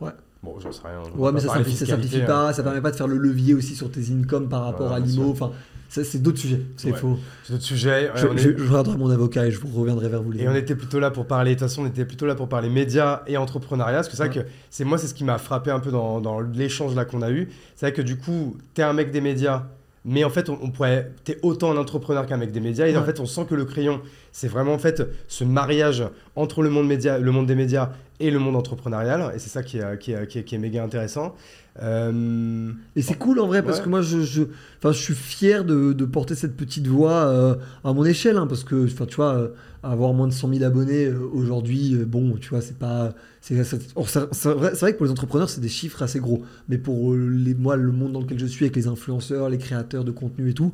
Ouais. 0.00 0.10
Bon, 0.42 0.58
j'en 0.60 0.70
sais 0.72 0.80
rien. 0.84 1.02
Ouais, 1.16 1.32
mais 1.32 1.40
ça 1.40 1.48
simplifie, 1.48 1.72
ça 1.76 1.84
fiscalité, 1.84 2.08
simplifie 2.08 2.22
hein. 2.22 2.26
pas, 2.46 2.52
ça 2.52 2.62
permet 2.62 2.80
pas 2.80 2.92
de 2.92 2.96
faire 2.96 3.08
le 3.08 3.18
levier 3.18 3.54
aussi 3.54 3.74
sur 3.74 3.90
tes 3.90 4.10
incomes 4.12 4.48
par 4.48 4.62
rapport 4.64 4.90
Ouais, 4.90 4.96
à 4.96 5.00
l'IMO. 5.00 5.30
Enfin, 5.30 5.50
ça, 5.88 6.04
c'est 6.04 6.22
d'autres 6.22 6.38
sujets. 6.38 6.60
C'est 6.76 6.92
Ouais. 6.92 6.98
faux. 6.98 7.18
C'est 7.44 7.54
notre 7.54 7.64
sujet. 7.64 8.10
ouais, 8.10 8.20
Je, 8.20 8.26
est- 8.26 8.38
je- 8.38 8.58
je 8.58 8.68
regarderai 8.68 8.96
mon 8.98 9.10
avocat 9.10 9.46
et 9.46 9.50
je 9.50 9.58
vous 9.58 9.68
reviendrai 9.80 10.08
vers 10.08 10.22
vous. 10.22 10.32
Les 10.32 10.42
Et 10.42 10.48
on 10.48 10.54
était 10.54 10.74
plutôt 10.74 11.00
là 11.00 11.10
pour 11.10 11.26
parler, 11.26 11.54
de 11.54 11.58
toute 11.58 11.68
façon, 11.68 11.82
on 11.82 11.86
était 11.86 12.04
plutôt 12.04 12.26
là 12.26 12.34
pour 12.34 12.48
parler 12.48 12.68
médias 12.68 13.22
et 13.26 13.36
entrepreneuriat. 13.36 13.94
Parce 13.96 14.08
que 14.08 14.16
c'est 14.16 14.26
vrai 14.26 14.36
Ouais. 14.38 14.44
que 14.44 14.48
c'est 14.70 14.84
moi, 14.84 14.98
c'est 14.98 15.06
ce 15.06 15.14
qui 15.14 15.24
m'a 15.24 15.38
frappé 15.38 15.70
un 15.70 15.80
peu 15.80 15.90
dans, 15.90 16.20
dans 16.20 16.40
l'échange 16.40 16.94
là 16.94 17.04
qu'on 17.04 17.22
a 17.22 17.30
eu. 17.30 17.48
C'est 17.74 17.86
vrai 17.86 17.92
que 17.94 18.02
du 18.02 18.16
coup, 18.18 18.56
t'es 18.74 18.82
un 18.82 18.92
mec 18.92 19.10
des 19.10 19.20
médias, 19.22 19.64
mais 20.04 20.24
en 20.24 20.30
fait, 20.30 20.48
on, 20.50 20.58
on 20.62 20.70
pourrait, 20.70 21.10
t'es 21.24 21.38
autant 21.42 21.70
un 21.72 21.76
entrepreneur 21.76 22.26
qu'un 22.26 22.36
mec 22.36 22.52
des 22.52 22.60
médias. 22.60 22.86
Et 22.86 22.96
en 22.96 23.02
fait, 23.04 23.18
on 23.20 23.26
sent 23.26 23.46
que 23.48 23.54
le 23.54 23.64
crayon, 23.64 24.00
c'est 24.30 24.48
vraiment 24.48 24.74
en 24.74 24.78
fait 24.78 25.02
ce 25.26 25.42
mariage 25.44 26.04
entre 26.36 26.62
le 26.62 26.70
monde, 26.70 26.86
média, 26.86 27.18
le 27.18 27.32
monde 27.32 27.46
des 27.46 27.54
médias 27.54 27.90
et 28.20 28.30
le 28.30 28.38
monde 28.38 28.56
entrepreneurial. 28.56 29.32
Et 29.34 29.38
c'est 29.38 29.48
ça 29.50 29.62
qui 29.62 29.78
est, 29.78 29.98
qui, 29.98 30.12
est, 30.12 30.26
qui, 30.26 30.38
est, 30.40 30.44
qui 30.44 30.54
est 30.54 30.58
méga 30.58 30.82
intéressant. 30.84 31.34
Euh, 31.82 32.70
Et 32.96 33.02
c'est 33.02 33.14
cool 33.14 33.38
en 33.40 33.46
vrai 33.46 33.62
parce 33.62 33.78
Ouais. 33.78 33.84
que 33.84 33.88
moi 33.88 34.02
je, 34.02 34.20
je, 34.22 34.42
je 34.82 34.90
suis 34.92 35.14
fier 35.14 35.64
de, 35.64 35.92
de 35.92 36.04
porter 36.04 36.34
cette 36.34 36.56
petite 36.56 36.86
voix 36.88 37.26
euh, 37.28 37.54
à 37.84 37.92
mon 37.92 38.04
échelle 38.04 38.36
hein, 38.36 38.46
parce 38.46 38.64
que 38.64 38.86
tu 38.86 39.14
vois, 39.16 39.34
euh, 39.36 39.48
avoir 39.82 40.12
moins 40.12 40.26
de 40.26 40.32
100 40.32 40.52
000 40.54 40.64
abonnés 40.64 41.08
aujourd'hui, 41.10 41.94
bon, 42.04 42.34
tu 42.40 42.48
vois, 42.50 42.60
c'est 42.60 42.78
pas. 42.78 43.14
C'est 43.40 43.62
c'est- 43.62 43.78
c'est- 44.06 44.28
c'est 44.32 44.52
vrai, 44.52 44.70
c'est 44.74 44.80
vrai 44.80 44.92
que 44.92 44.98
pour 44.98 45.06
les 45.06 45.12
entrepreneurs, 45.12 45.48
c'est 45.48 45.60
des 45.60 45.68
chiffres 45.68 46.02
assez 46.02 46.18
gros. 46.18 46.42
Mais 46.68 46.78
pour 46.78 47.14
les, 47.14 47.54
moi, 47.54 47.76
le 47.76 47.92
monde 47.92 48.12
dans 48.12 48.20
lequel 48.20 48.38
je 48.40 48.46
suis 48.46 48.64
avec 48.64 48.74
les 48.76 48.88
influenceurs, 48.88 49.48
les 49.48 49.58
créateurs 49.58 50.02
de 50.04 50.10
contenu 50.10 50.50
et 50.50 50.54
tout, 50.54 50.72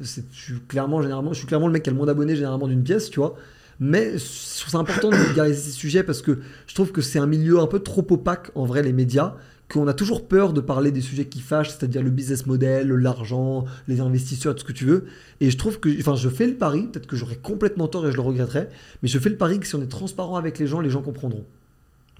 c'est 0.00 0.24
je 0.32 0.54
suis 0.54 0.60
clairement, 0.68 1.02
généralement, 1.02 1.32
je 1.34 1.38
suis 1.38 1.46
clairement 1.46 1.66
le 1.66 1.72
mec 1.74 1.82
qui 1.82 1.90
a 1.90 1.92
le 1.92 1.96
moins 1.98 2.06
d'abonnés 2.06 2.34
généralement 2.34 2.66
d'une 2.66 2.82
pièce, 2.82 3.10
tu 3.10 3.20
vois. 3.20 3.36
Mais 3.78 4.14
ça 4.18 4.78
important 4.78 5.10
de 5.10 5.16
vulgariser 5.26 5.60
ces 5.60 5.70
sujets 5.70 6.02
parce 6.02 6.22
que 6.22 6.38
je 6.66 6.74
trouve 6.74 6.92
que 6.92 7.02
c'est 7.02 7.18
un 7.18 7.26
milieu 7.26 7.60
un 7.60 7.66
peu 7.66 7.80
trop 7.80 8.06
opaque 8.10 8.50
en 8.54 8.64
vrai, 8.64 8.82
les 8.82 8.94
médias 8.94 9.34
qu'on 9.68 9.88
a 9.88 9.94
toujours 9.94 10.28
peur 10.28 10.52
de 10.52 10.60
parler 10.60 10.92
des 10.92 11.00
sujets 11.00 11.26
qui 11.26 11.40
fâchent, 11.40 11.70
c'est-à-dire 11.70 12.02
le 12.02 12.10
business 12.10 12.46
model, 12.46 12.88
l'argent, 12.88 13.64
les 13.88 14.00
investisseurs, 14.00 14.54
tout 14.54 14.60
ce 14.60 14.64
que 14.64 14.72
tu 14.72 14.84
veux. 14.84 15.06
Et 15.40 15.50
je 15.50 15.56
trouve 15.56 15.80
que, 15.80 15.88
enfin, 15.98 16.14
je 16.14 16.28
fais 16.28 16.46
le 16.46 16.54
pari, 16.54 16.84
peut-être 16.84 17.06
que 17.06 17.16
j'aurais 17.16 17.36
complètement 17.36 17.88
tort 17.88 18.06
et 18.06 18.12
je 18.12 18.16
le 18.16 18.22
regretterais, 18.22 18.68
mais 19.02 19.08
je 19.08 19.18
fais 19.18 19.28
le 19.28 19.36
pari 19.36 19.58
que 19.58 19.66
si 19.66 19.74
on 19.74 19.82
est 19.82 19.88
transparent 19.88 20.36
avec 20.36 20.58
les 20.58 20.66
gens, 20.66 20.80
les 20.80 20.90
gens 20.90 21.02
comprendront. 21.02 21.44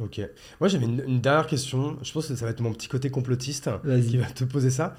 ok. 0.01 0.21
Moi, 0.61 0.69
j'avais 0.69 0.87
une, 0.87 1.03
une 1.07 1.21
dernière 1.21 1.47
question. 1.47 1.97
Je 2.03 2.13
pense 2.13 2.27
que 2.27 2.35
ça 2.35 2.45
va 2.45 2.51
être 2.51 2.61
mon 2.61 2.73
petit 2.73 2.89
côté 2.89 3.11
complotiste. 3.11 3.71
qui 4.09 4.17
va 4.17 4.27
te 4.27 4.45
poser 4.45 4.71
ça. 4.71 4.97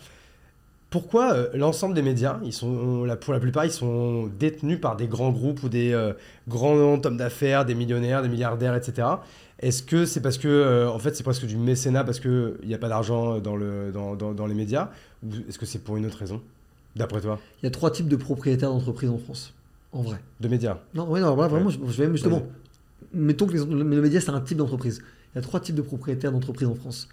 Pourquoi 0.89 1.33
euh, 1.33 1.49
l'ensemble 1.53 1.95
des 1.95 2.01
médias, 2.01 2.39
ils 2.45 2.53
sont, 2.53 3.05
pour 3.19 3.33
la 3.33 3.39
plupart, 3.39 3.65
ils 3.65 3.71
sont 3.71 4.27
détenus 4.39 4.79
par 4.79 4.95
des 4.95 5.07
grands 5.07 5.31
groupes 5.31 5.63
ou 5.63 5.69
des 5.69 5.91
euh, 5.91 6.13
grands 6.47 6.77
hommes 6.77 7.17
d'affaires, 7.17 7.65
des 7.65 7.75
millionnaires, 7.75 8.21
des 8.21 8.29
milliardaires, 8.29 8.73
etc. 8.73 9.05
Est-ce 9.59 9.81
que 9.81 10.05
c'est 10.05 10.21
parce 10.21 10.37
que, 10.37 10.47
euh, 10.47 10.89
en 10.89 10.99
fait, 10.99 11.15
c'est 11.15 11.23
presque 11.23 11.45
du 11.45 11.57
mécénat 11.57 12.03
parce 12.03 12.19
qu'il 12.19 12.57
n'y 12.63 12.73
a 12.75 12.77
pas 12.77 12.89
d'argent 12.89 13.39
dans, 13.39 13.55
le, 13.55 13.91
dans, 13.91 14.15
dans, 14.15 14.33
dans 14.33 14.45
les 14.45 14.53
médias 14.53 14.91
Ou 15.23 15.29
est-ce 15.49 15.57
que 15.57 15.65
c'est 15.65 15.79
pour 15.79 15.97
une 15.97 16.05
autre 16.05 16.17
raison, 16.19 16.41
d'après 16.95 17.21
toi? 17.21 17.39
Il 17.61 17.65
y 17.65 17.67
a 17.67 17.71
trois 17.71 17.89
types 17.89 18.07
de 18.07 18.15
propriétaires 18.15 18.69
d'entreprises 18.69 19.09
en 19.09 19.17
France, 19.17 19.55
en 19.93 20.01
vrai. 20.03 20.19
De 20.41 20.47
médias? 20.47 20.77
Non, 20.93 21.07
oui, 21.09 21.21
non, 21.21 21.33
voilà, 21.33 21.49
vraiment, 21.49 21.67
Ouais. 21.67 21.73
je, 21.73 21.91
je 21.91 21.97
vais 21.97 22.03
même 22.05 22.13
justement. 22.15 22.39
Vas-y. 22.39 22.49
Mettons 23.13 23.47
que 23.47 23.53
les, 23.53 23.65
le 23.65 23.83
média, 24.01 24.21
c'est 24.21 24.29
un 24.29 24.41
type 24.41 24.57
d'entreprise. 24.57 25.01
Il 25.33 25.37
y 25.37 25.39
a 25.39 25.41
trois 25.41 25.59
types 25.59 25.75
de 25.75 25.81
propriétaires 25.81 26.31
d'entreprises 26.31 26.67
en 26.67 26.75
France. 26.75 27.09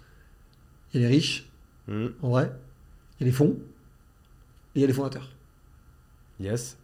Il 0.93 1.01
y 1.01 1.05
a 1.05 1.07
les 1.09 1.15
riches, 1.15 1.49
Hmm, 1.87 2.07
en 2.23 2.29
vrai. 2.29 2.51
Il 3.19 3.23
y 3.23 3.25
a 3.25 3.27
les 3.27 3.31
fonds. 3.35 3.55
Et 4.75 4.79
il 4.79 4.81
y 4.81 4.83
a 4.83 4.87
les 4.87 4.93
fondateurs. 4.93 5.31
Yes. 6.39 6.77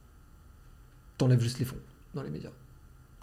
T'enlèves 1.17 1.41
juste 1.41 1.59
les 1.59 1.65
fonds 1.65 1.77
dans 2.13 2.21
les 2.23 2.29
médias. 2.29 2.51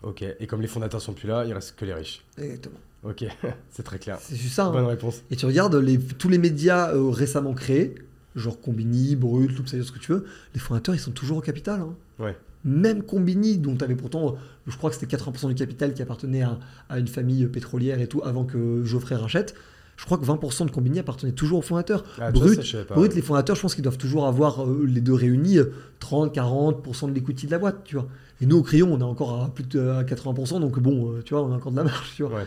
Ok. 0.03 0.23
Et 0.39 0.47
comme 0.47 0.61
les 0.61 0.69
fondateurs 0.69 1.01
sont 1.01 1.13
plus 1.13 1.29
là, 1.29 1.45
il 1.45 1.53
reste 1.53 1.75
que 1.77 1.85
les 1.85 1.95
riches. 1.95 2.25
Exactement. 2.39 2.79
Ok. 3.05 3.25
c'est 3.71 3.83
très 3.83 3.99
clair. 3.99 4.19
C'est 4.21 4.37
juste 4.37 4.55
ça. 4.55 4.67
hein. 4.67 4.73
Bonne 4.73 4.87
réponse. 4.87 5.23
Et 5.31 5.37
tu 5.37 5.47
regardes 5.47 5.75
les, 5.77 5.99
tous 5.99 6.29
les 6.29 6.39
médias 6.39 6.93
euh, 6.95 7.11
récemment 7.11 7.55
créés, 7.55 7.95
genre 8.37 8.61
Combini, 8.61 9.17
Brut, 9.17 9.55
tout 9.55 9.67
ça, 9.67 9.83
ce 9.83 9.91
que 9.93 9.99
tu 9.99 10.13
veux, 10.13 10.25
les 10.55 10.61
fondateurs, 10.61 10.95
ils 10.95 11.01
sont 11.01 11.11
toujours 11.13 11.39
au 11.39 11.43
capital. 11.43 11.81
hein. 11.81 11.95
Ouais. 12.19 12.37
Même 12.65 13.03
Combini, 13.03 13.57
dont 13.59 13.77
tu 13.77 13.85
avais 13.85 13.95
pourtant, 13.95 14.29
euh, 14.31 14.37
je 14.67 14.77
crois 14.77 14.91
que 14.91 14.97
c'était 14.97 15.17
80% 15.17 15.49
du 15.49 15.55
capital 15.55 15.95
qui 15.95 16.03
appartenait 16.03 16.43
à, 16.43 16.59
à 16.89 16.99
une 16.99 17.07
famille 17.09 17.47
pétrolière 17.47 18.01
et 18.01 18.07
tout, 18.09 18.21
avant 18.25 18.45
que 18.45 18.85
Geoffrey 18.85 19.15
rachète. 19.17 19.55
Je 19.99 20.05
crois 20.05 20.17
que 20.17 20.25
20% 20.25 20.67
de 20.67 20.71
Combini 20.71 21.01
appartenait 21.01 21.33
toujours 21.33 21.59
aux 21.59 21.63
fondateurs. 21.63 22.05
Ah, 22.21 22.31
Brut, 22.31 22.55
ça, 22.55 22.63
je 22.63 22.71
savais 22.71 22.85
pas. 22.85 22.95
Brut, 22.95 23.15
les 23.17 23.21
fondateurs, 23.21 23.57
je 23.57 23.63
pense 23.63 23.75
qu'ils 23.75 23.83
doivent 23.83 23.99
toujours 23.99 24.29
avoir, 24.29 24.65
euh, 24.65 24.87
les 24.87 25.01
deux 25.01 25.13
réunis, 25.13 25.59
euh, 25.59 25.73
30-40% 25.99 27.09
de 27.09 27.15
l'equity 27.15 27.47
de 27.47 27.51
la 27.51 27.59
boîte, 27.59 27.83
tu 27.83 27.97
vois. 27.97 28.07
Et 28.41 28.47
nous, 28.47 28.59
au 28.59 28.63
crayon, 28.63 28.89
on 28.93 29.01
est 29.01 29.03
encore 29.03 29.43
à 29.43 29.49
plus 29.49 29.65
de 29.65 29.81
à 29.81 30.05
80%, 30.05 30.61
donc 30.61 30.79
bon, 30.79 31.11
euh, 31.11 31.23
tu 31.25 31.35
vois, 31.35 31.43
on 31.43 31.51
a 31.51 31.57
encore 31.57 31.73
de 31.73 31.77
la 31.79 31.83
marge, 31.85 32.13
tu 32.15 32.23
vois. 32.23 32.33
Ouais. 32.33 32.47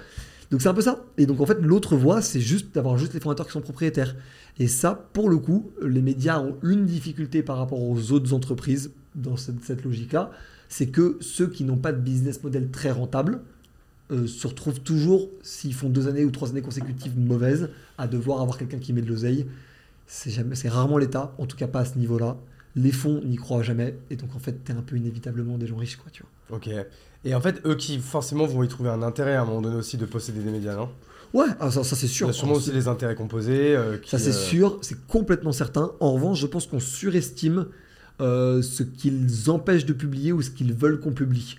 Donc 0.49 0.61
c'est 0.61 0.69
un 0.69 0.73
peu 0.73 0.81
ça. 0.81 1.03
Et 1.17 1.25
donc 1.25 1.41
en 1.41 1.45
fait, 1.45 1.59
l'autre 1.61 1.97
voie, 1.97 2.21
c'est 2.21 2.39
juste 2.39 2.73
d'avoir 2.73 2.97
juste 2.97 3.13
les 3.13 3.19
fondateurs 3.19 3.45
qui 3.45 3.51
sont 3.51 3.61
propriétaires. 3.61 4.15
Et 4.57 4.67
ça, 4.67 5.09
pour 5.11 5.29
le 5.29 5.37
coup, 5.37 5.71
les 5.81 6.01
médias 6.01 6.39
ont 6.39 6.55
une 6.63 6.85
difficulté 6.85 7.43
par 7.43 7.57
rapport 7.57 7.81
aux 7.81 8.13
autres 8.13 8.33
entreprises 8.33 8.91
dans 9.15 9.35
cette, 9.35 9.63
cette 9.63 9.83
logique-là, 9.83 10.31
c'est 10.69 10.87
que 10.87 11.17
ceux 11.19 11.47
qui 11.47 11.65
n'ont 11.65 11.77
pas 11.77 11.91
de 11.91 11.99
business 11.99 12.41
model 12.43 12.69
très 12.71 12.91
rentable 12.91 13.41
euh, 14.11 14.27
se 14.27 14.47
retrouvent 14.47 14.81
toujours, 14.81 15.29
s'ils 15.41 15.73
font 15.73 15.89
deux 15.89 16.07
années 16.07 16.25
ou 16.25 16.31
trois 16.31 16.49
années 16.49 16.61
consécutives 16.61 17.17
mauvaises, 17.17 17.69
à 17.97 18.07
devoir 18.07 18.41
avoir 18.41 18.57
quelqu'un 18.57 18.79
qui 18.79 18.93
met 18.93 19.01
de 19.01 19.09
l'oseille. 19.09 19.45
C'est 20.07 20.29
jamais, 20.31 20.55
c'est 20.55 20.69
rarement 20.69 20.97
l'État, 20.97 21.33
en 21.37 21.45
tout 21.45 21.55
cas 21.57 21.67
pas 21.67 21.79
à 21.81 21.85
ce 21.85 21.97
niveau-là. 21.97 22.37
Les 22.75 22.91
fonds 22.91 23.21
n'y 23.25 23.35
croient 23.35 23.63
jamais, 23.63 23.97
et 24.09 24.15
donc 24.15 24.35
en 24.35 24.39
fait, 24.39 24.63
t'es 24.63 24.73
un 24.73 24.81
peu 24.81 24.95
inévitablement 24.95 25.57
des 25.57 25.67
gens 25.67 25.77
riches, 25.77 25.97
quoi, 25.97 26.09
tu 26.11 26.23
vois. 26.23 26.57
Ok. 26.57 26.69
Et 27.23 27.35
en 27.35 27.41
fait, 27.41 27.61
eux 27.65 27.75
qui 27.75 27.99
forcément 27.99 28.45
vont 28.45 28.63
y 28.63 28.67
trouver 28.67 28.89
un 28.89 29.01
intérêt 29.01 29.35
à 29.35 29.41
un 29.41 29.45
moment 29.45 29.61
donné 29.61 29.75
aussi 29.75 29.97
de 29.97 30.05
posséder 30.05 30.39
des 30.41 30.51
médias, 30.51 30.75
non? 30.75 30.89
Ouais, 31.33 31.45
ah, 31.59 31.71
ça, 31.71 31.83
ça, 31.83 31.95
c'est 31.95 32.07
Il 32.07 32.09
sûr. 32.09 32.27
y 32.27 32.29
a 32.29 32.33
sûrement 32.33 32.55
aussi 32.55 32.71
les 32.71 32.87
intérêts 32.89 33.15
composés. 33.15 33.75
euh, 33.75 33.97
qui, 33.97 34.09
Ça 34.09 34.19
c'est 34.19 34.29
euh, 34.29 34.33
sûr, 34.33 34.79
c'est 34.81 35.05
complètement 35.07 35.51
certain. 35.53 35.91
En 36.01 36.13
revanche, 36.13 36.39
je 36.39 36.47
pense 36.47 36.65
qu'on 36.65 36.79
surestime 36.79 37.67
euh, 38.19 38.61
ce 38.61 38.83
qu'ils 38.83 39.49
empêchent 39.49 39.85
de 39.85 39.93
publier 39.93 40.33
ou 40.33 40.41
ce 40.41 40.49
qu'ils 40.49 40.73
veulent 40.73 40.99
qu'on 40.99 41.13
publie. 41.13 41.57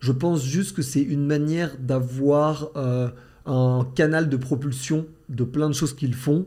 Je 0.00 0.12
pense 0.12 0.44
juste 0.44 0.76
que 0.76 0.82
c'est 0.82 1.02
une 1.02 1.26
manière 1.26 1.76
d'avoir 1.78 2.70
euh, 2.76 3.08
un 3.46 3.86
canal 3.94 4.28
de 4.28 4.36
propulsion 4.36 5.06
de 5.28 5.44
plein 5.44 5.68
de 5.68 5.74
choses 5.74 5.94
qu'ils 5.94 6.14
font, 6.14 6.46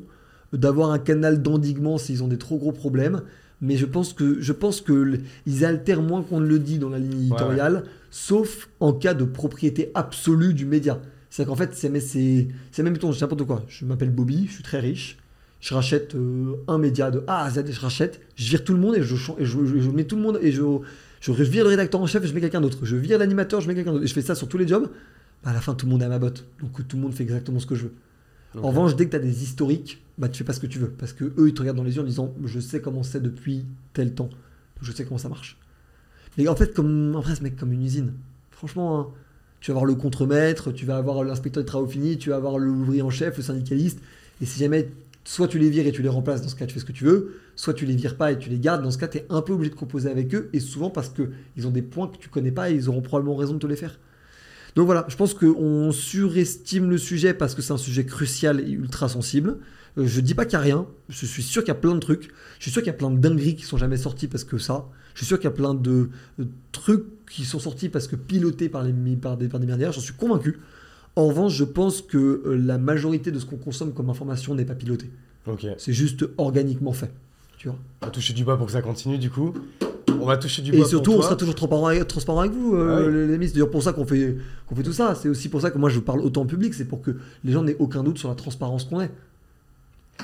d'avoir 0.54 0.92
un 0.92 1.00
canal 1.00 1.42
d'endiguement 1.42 1.98
s'ils 1.98 2.24
ont 2.24 2.28
des 2.28 2.38
trop 2.38 2.58
gros 2.58 2.72
problèmes. 2.72 3.22
Mais 3.64 3.78
je 3.78 3.86
pense 3.86 4.14
que 4.14 4.42
je 4.42 4.54
pense 4.54 4.82
que 4.82 5.20
ils 5.46 5.66
altèrent 5.66 6.02
moins 6.02 6.24
qu'on 6.24 6.40
ne 6.40 6.48
le 6.48 6.58
dit 6.60 6.80
dans 6.80 6.90
la 6.90 6.98
ligne 6.98 7.12
éditoriale, 7.28 7.84
sauf 8.10 8.70
en 8.80 8.92
cas 8.94 9.14
de 9.14 9.24
propriété 9.24 9.92
absolue 9.94 10.54
du 10.56 10.66
média. 10.66 11.00
C'est 11.30 11.46
qu'en 11.46 11.56
fait, 11.56 11.76
c'est 11.76 11.90
mais 11.90 12.00
c'est 12.00 12.48
c'est 12.72 12.82
même 12.84 12.98
dis 12.98 13.22
n'importe 13.22 13.46
quoi. 13.46 13.64
Je 13.68 13.86
m'appelle 13.86 14.10
Bobby, 14.10 14.46
je 14.48 14.54
suis 14.54 14.64
très 14.64 14.80
riche. 14.80 15.18
Je 15.60 15.76
rachète 15.76 16.16
euh, 16.16 16.56
un 16.68 16.80
média 16.80 17.12
de 17.12 17.24
A 17.28 17.46
à 17.46 17.50
Z, 17.52 17.66
je 17.70 17.80
rachète, 17.80 18.20
je 18.36 18.50
vire 18.50 18.64
tout 18.64 18.74
le 18.74 18.80
monde 18.80 18.96
et 18.96 19.04
je, 19.04 19.16
et 19.38 19.46
je, 19.46 19.64
je- 19.66 19.80
je 19.80 19.90
mets 19.92 20.06
tout 20.06 20.16
le 20.16 20.24
monde 20.24 20.40
et 20.42 20.52
je, 20.52 20.64
je 21.22 21.32
vire 21.44 21.64
le 21.64 21.70
rédacteur 21.70 22.02
en 22.02 22.08
chef 22.08 22.24
et 22.24 22.28
je 22.28 22.34
mets 22.34 22.42
quelqu'un 22.42 22.62
d'autre. 22.62 22.80
Je 22.84 22.96
vire 22.96 23.20
l'animateur, 23.20 23.62
je 23.62 23.68
mets 23.68 23.76
quelqu'un 23.76 23.92
d'autre. 23.92 24.04
Et 24.04 24.08
je 24.08 24.14
fais 24.14 24.22
ça 24.22 24.36
sur 24.36 24.48
tous 24.48 24.58
les 24.58 24.68
jobs. 24.68 24.90
Bah, 25.44 25.52
à 25.52 25.54
la 25.54 25.62
fin, 25.62 25.76
tout 25.76 25.86
le 25.86 25.92
monde 25.92 26.02
est 26.02 26.06
à 26.06 26.10
ma 26.10 26.20
botte. 26.20 26.46
Donc 26.60 26.88
tout 26.88 26.98
le 26.98 27.04
monde 27.04 27.14
fait 27.14 27.24
exactement 27.24 27.60
ce 27.60 27.66
que 27.66 27.76
je 27.76 27.84
veux. 27.84 27.94
En 28.62 28.68
revanche, 28.68 28.96
dès 28.96 29.06
que 29.06 29.12
tu 29.12 29.16
as 29.16 29.20
des 29.20 29.44
historiques, 29.44 30.02
bah, 30.18 30.28
tu 30.28 30.40
fais 30.40 30.44
pas 30.44 30.54
ce 30.54 30.60
que 30.60 30.68
tu 30.68 30.78
veux. 30.78 30.90
Parce 30.90 31.14
que 31.14 31.26
eux, 31.38 31.48
ils 31.48 31.54
te 31.54 31.62
regardent 31.62 31.78
dans 31.78 31.84
les 31.84 31.96
yeux 31.96 32.02
en 32.02 32.06
disant 32.06 32.34
Je 32.44 32.60
sais 32.60 32.82
comment 32.82 33.04
c'est 33.04 33.22
depuis 33.22 33.66
tel 33.94 34.14
temps. 34.14 34.30
Je 34.82 34.92
sais 34.92 35.06
comment 35.06 35.20
ça 35.20 35.30
marche. 35.30 35.58
Mais 36.38 36.48
en 36.48 36.56
fait, 36.56 36.74
comme, 36.74 37.16
en 37.16 37.24
mec, 37.42 37.56
comme 37.56 37.72
une 37.72 37.84
usine. 37.84 38.14
Franchement, 38.52 39.00
hein, 39.00 39.08
tu 39.60 39.72
vas 39.72 39.76
avoir 39.76 39.86
le 39.86 39.96
contremaître, 39.96 40.72
tu 40.72 40.86
vas 40.86 40.98
avoir 40.98 41.24
l'inspecteur 41.24 41.64
des 41.64 41.68
travaux 41.68 41.88
finis, 41.88 42.18
tu 42.18 42.30
vas 42.30 42.38
avoir 42.38 42.58
l'ouvrier 42.58 43.02
en 43.02 43.10
chef, 43.10 43.38
le 43.38 43.44
syndicaliste. 43.44 44.00
Et 44.42 44.46
si 44.46 44.60
jamais, 44.60 44.90
soit 45.24 45.48
tu 45.48 45.60
les 45.60 45.70
vires 45.70 45.86
et 45.86 45.92
tu 45.92 46.02
les 46.02 46.10
remplaces, 46.10 46.42
dans 46.42 46.50
ce 46.50 46.56
cas, 46.56 46.66
tu 46.66 46.74
fais 46.74 46.80
ce 46.80 46.86
que 46.86 46.92
tu 46.92 47.06
veux. 47.06 47.40
Soit 47.56 47.74
tu 47.74 47.86
les 47.86 47.96
vires 47.96 48.18
pas 48.18 48.32
et 48.32 48.38
tu 48.38 48.50
les 48.50 48.60
gardes. 48.60 48.84
Dans 48.84 48.92
ce 48.92 48.98
cas, 48.98 49.08
tu 49.08 49.20
es 49.20 49.26
un 49.30 49.42
peu 49.42 49.54
obligé 49.54 49.70
de 49.70 49.76
composer 49.76 50.10
avec 50.10 50.34
eux. 50.34 50.50
Et 50.54 50.60
souvent 50.60 50.90
parce 50.90 51.10
qu'ils 51.10 51.68
ont 51.68 51.72
des 51.72 51.82
points 51.82 52.08
que 52.08 52.18
tu 52.18 52.30
connais 52.30 52.52
pas 52.52 52.70
et 52.72 52.76
ils 52.76 52.90
auront 52.90 53.02
probablement 53.02 53.36
raison 53.36 53.54
de 53.54 53.60
te 53.60 53.68
les 53.68 53.76
faire. 53.76 54.00
Donc 54.76 54.86
voilà, 54.86 55.06
je 55.10 55.16
pense 55.18 55.34
qu'on 55.34 55.92
surestime 55.92 56.90
le 56.90 56.98
sujet 56.98 57.34
parce 57.34 57.56
que 57.56 57.62
c'est 57.62 57.74
un 57.74 57.78
sujet 57.78 58.06
crucial 58.06 58.62
et 58.62 58.72
ultra 58.72 59.10
sensible. 59.10 59.58
Euh, 59.98 60.08
je 60.08 60.22
dis 60.22 60.34
pas 60.34 60.46
qu'il 60.46 60.58
n'y 60.58 60.62
a 60.62 60.64
rien, 60.64 60.86
je 61.10 61.26
suis 61.26 61.44
sûr 61.44 61.62
qu'il 61.62 61.70
y 61.70 61.72
a 61.72 61.80
plein 61.80 61.94
de 61.94 62.00
trucs. 62.00 62.30
Je 62.58 62.64
suis 62.64 62.72
sûr 62.72 62.82
qu'il 62.82 62.88
y 62.88 62.96
a 62.96 62.98
plein 62.98 63.12
de 63.12 63.20
dingueries 63.20 63.56
qui 63.56 63.64
sont 63.64 63.78
jamais 63.78 63.98
sorties 63.98 64.28
parce 64.28 64.46
que 64.46 64.58
ça. 64.58 64.88
Je 65.14 65.20
suis 65.20 65.26
sûr 65.26 65.38
qu'il 65.38 65.46
y 65.50 65.54
a 65.54 65.56
plein 65.56 65.74
de, 65.74 66.10
de 66.40 66.48
trucs 66.72 67.04
qui 67.30 67.44
sont 67.44 67.60
sortis 67.60 67.90
parce 67.90 68.08
que 68.08 68.16
pilotés 68.16 68.70
par, 68.70 68.84
les, 68.84 68.94
par, 69.18 69.36
des, 69.36 69.50
par 69.50 69.60
des 69.60 69.66
milliardaires, 69.66 69.92
j'en 69.92 70.00
suis 70.00 70.14
convaincu. 70.14 70.60
En 71.18 71.28
revanche, 71.28 71.54
je 71.54 71.66
pense 71.66 72.02
que 72.02 72.18
euh, 72.18 72.56
la 72.56 72.78
majorité 72.78 73.32
de 73.32 73.40
ce 73.40 73.46
qu'on 73.46 73.58
consomme 73.58 73.94
comme 73.94 74.10
information 74.10 74.56
n'est 74.56 74.64
pas 74.64 74.76
piloté. 74.76 75.10
Ok. 75.48 75.66
C'est 75.78 75.92
juste 75.92 76.26
organiquement 76.38 76.94
fait. 76.94 77.12
Tu 77.62 77.68
vois 77.68 77.78
On 78.02 78.06
va 78.08 78.12
toucher 78.12 78.34
du 78.34 78.44
bois 78.44 78.58
pour 78.58 78.66
que 78.66 78.72
ça 78.72 78.82
continue 78.82 79.20
du 79.20 79.30
coup. 79.30 79.54
On 80.20 80.26
va 80.26 80.36
toucher 80.38 80.64
du 80.64 80.74
Et 80.74 80.78
bois 80.78 80.88
surtout, 80.88 81.12
pour 81.12 81.14
on 81.14 81.18
toi. 81.20 81.26
sera 81.28 81.36
toujours 81.36 81.54
transparent 81.54 81.86
avec, 81.86 82.08
transparent 82.08 82.40
avec 82.40 82.54
vous, 82.54 82.76
euh, 82.76 83.04
Ah 83.06 83.10
les, 83.12 83.28
les 83.28 83.34
amis. 83.36 83.48
C'est 83.48 83.54
d'ailleurs 83.54 83.70
pour 83.70 83.84
ça 83.84 83.94
qu'on 83.94 84.06
fait, 84.06 84.36
qu'on 84.66 84.76
fait 84.76 84.82
tout 84.82 84.94
ça. 84.94 85.14
C'est 85.14 85.30
aussi 85.30 85.48
pour 85.48 85.62
ça 85.62 85.70
que 85.70 85.78
moi 85.78 85.90
je 85.92 86.00
parle 86.00 86.22
autant 86.22 86.42
en 86.42 86.46
public. 86.48 86.74
C'est 86.74 86.86
pour 86.86 87.02
que 87.04 87.12
les 87.44 87.52
gens 87.52 87.62
n'aient 87.62 87.76
aucun 87.78 88.02
doute 88.04 88.18
sur 88.18 88.30
la 88.30 88.36
transparence 88.36 88.86
qu'on 88.86 89.02
est. 89.02 89.12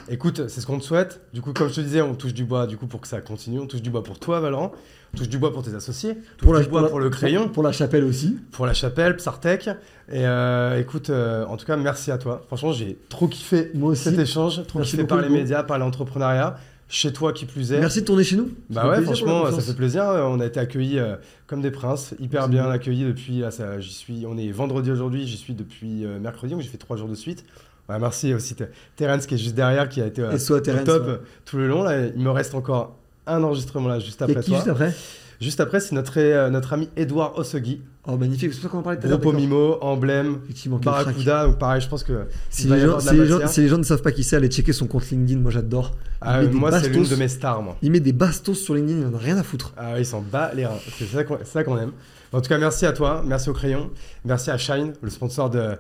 Écoute, 0.10 0.48
c'est 0.48 0.62
ce 0.62 0.66
qu'on 0.66 0.80
te 0.80 0.84
souhaite. 0.84 1.22
Du 1.34 1.42
coup, 1.42 1.54
comme 1.54 1.70
je 1.70 1.76
te 1.76 1.82
disais, 1.82 2.02
on 2.02 2.16
touche 2.16 2.34
du 2.34 2.44
bois 2.44 2.66
du 2.68 2.76
coup 2.78 2.88
pour 2.88 3.02
que 3.02 3.08
ça 3.08 3.22
continue. 3.22 3.60
On 3.60 3.68
touche 3.68 3.82
du 3.84 3.90
bois 3.92 4.04
pour 4.04 4.18
toi, 4.20 4.40
Valorant. 4.40 4.72
On 5.14 5.18
touche 5.18 5.30
du 5.30 5.38
bois 5.38 5.52
pour 5.54 5.64
tes 5.64 5.74
associés. 5.74 6.16
On 6.44 6.54
touche 6.54 6.64
du 6.64 6.70
bois 6.70 6.82
la- 6.82 6.90
pour 6.90 7.00
le 7.00 7.10
crayon, 7.10 7.50
Pour 7.50 7.64
la 7.64 7.72
chapelle 7.72 8.04
aussi. 8.04 8.38
pour 8.52 8.66
la 8.66 8.74
chapelle, 8.74 9.16
Psartec. 9.16 9.68
Et 10.12 10.26
euh, 10.26 10.80
écoute, 10.80 11.10
euh, 11.10 11.46
en 11.46 11.58
tout 11.58 11.66
cas, 11.66 11.78
merci 11.78 12.12
à 12.12 12.18
toi. 12.18 12.44
Franchement, 12.48 12.72
j'ai 12.74 12.98
trop 13.10 13.28
kiffé 13.28 13.72
Moi 13.76 13.92
aussi. 13.92 14.04
cet 14.04 14.20
échange, 14.20 14.66
trop 14.68 14.80
Merci 14.80 14.92
kiffé 14.98 15.06
par 15.08 15.22
les 15.22 15.30
médias, 15.30 15.64
par 15.64 15.80
l'entrepreneuriat. 15.80 16.58
Chez 16.90 17.12
toi 17.12 17.34
qui 17.34 17.46
plus 17.46 17.74
est. 17.74 17.80
Merci 17.82 18.00
de 18.02 18.06
tourner 18.06 18.24
chez 18.24 18.38
nous. 18.38 18.50
Bah 18.70 18.90
ouais, 18.90 19.02
franchement, 19.02 19.52
ça 19.52 19.60
fait 19.60 19.74
plaisir. 19.76 20.04
On 20.06 20.40
a 20.40 20.46
été 20.46 20.58
accueillis 20.60 21.00
euh, 21.00 21.16
comme 21.46 21.62
des 21.62 21.72
princes, 21.72 22.14
hyper 22.20 22.48
bien 22.48 22.70
accueillis 22.70 23.04
depuis. 23.04 23.40
Là, 23.40 23.52
ça, 23.52 23.80
j'y 23.82 23.92
suis. 23.94 24.26
On 24.26 24.38
est 24.38 24.50
vendredi 24.52 24.90
aujourd'hui, 24.90 25.28
j'y 25.28 25.36
suis 25.36 25.54
depuis 25.54 26.06
euh, 26.06 26.18
mercredi, 26.20 26.54
donc 26.54 26.62
j'ai 26.62 26.70
fait 26.70 26.78
trois 26.78 26.96
jours 26.96 27.10
de 27.10 27.16
suite. 27.16 27.44
Ouais, 27.90 28.00
merci 28.00 28.34
aussi 28.34 28.56
Ter- 28.56 28.70
Terence 28.96 29.26
qui 29.26 29.36
est 29.36 29.38
juste 29.38 29.56
derrière, 29.56 29.90
qui 29.90 30.02
a 30.02 30.06
été 30.06 30.22
euh, 30.22 30.32
Et 30.32 30.40
soit 30.40 30.58
au 30.58 30.60
Terence. 30.62 30.86
top 30.86 31.08
ouais. 31.08 31.20
tout 31.46 31.58
le 31.58 31.68
long. 31.68 31.84
Là, 31.84 32.06
il 32.08 32.22
me 32.24 32.30
reste 32.32 32.56
encore 32.56 32.96
un 33.26 33.44
enregistrement 33.44 33.90
là 33.90 34.00
juste 34.00 34.22
Et 34.22 34.24
après 34.24 34.42
qui 34.42 34.50
toi. 34.52 34.56
juste 34.58 34.70
après? 34.70 34.94
Juste 35.42 35.60
après, 35.60 35.80
c'est 35.82 35.94
notre, 35.94 36.48
notre 36.50 36.74
ami 36.74 36.90
Edouard 36.96 37.38
Osogui, 37.38 37.82
Oh, 38.08 38.16
magnifique. 38.16 38.54
C'est 38.54 38.62
pour 38.62 38.64
ça 38.64 38.70
qu'on 38.70 38.78
en 38.80 38.84
parlait 38.84 39.00
tout 39.00 39.06
à 39.06 39.10
l'heure. 39.10 39.20
gros 39.20 39.32
d'accord. 39.32 39.42
Mimo, 39.42 39.78
emblème. 39.82 40.38
Barracuda. 40.82 41.46
Donc 41.46 41.60
pareil, 41.60 41.82
je 41.82 41.90
pense 41.90 42.04
que 42.04 42.28
Si 42.50 42.68
les, 42.68 42.80
gens, 42.80 42.98
avoir 42.98 43.02
de 43.02 43.06
la 43.06 43.12
si, 43.12 43.18
les 43.18 43.26
gens, 43.28 43.34
matière. 43.34 43.50
si 43.50 43.62
les 43.62 43.68
gens 43.68 43.78
ne 43.78 43.84
savent 43.84 44.02
pas 44.02 44.12
qui 44.14 44.24
c'est, 44.24 44.38
allez 44.38 44.48
checker 44.48 44.72
son 44.72 44.88
compte 44.88 45.10
LinkedIn. 45.10 45.40
Moi, 45.42 45.52
j'adore. 45.52 45.94
Ah, 46.22 46.44
des 46.44 46.50
moi 46.50 46.72
c'est 46.80 46.90
l'une 46.90 47.04
de 47.04 47.16
mes 47.16 47.28
stars, 47.28 47.62
moi. 47.62 47.78
Il 47.82 47.92
met 47.92 48.00
des 48.00 48.14
bastos 48.14 48.56
sur 48.56 48.76
LinkedIn. 48.76 49.00
Il 49.02 49.06
en 49.08 49.14
a 49.14 49.18
rien 49.20 49.38
à 49.38 49.44
foutre. 49.44 49.74
Ah, 49.76 50.00
il 50.00 50.06
s'en 50.06 50.22
bat 50.22 50.52
les 50.56 50.66
reins. 50.66 50.80
C'est 50.98 51.06
ça 51.06 51.24
qu'on 51.26 51.38
c'est 51.40 51.52
ça 51.52 51.64
qu'on 51.64 51.78
aime. 51.78 51.92
En 52.34 52.42
tout 52.42 52.50
cas, 52.50 52.58
merci 52.58 52.86
à 52.86 52.92
toi, 52.94 53.24
merci 53.26 53.50
au 53.50 53.54
crayon, 53.54 53.90
merci 54.26 54.52
à 54.52 54.58
Shine, 54.58 54.94
le 55.02 55.10
sponsor 55.10 55.50
de, 55.50 55.72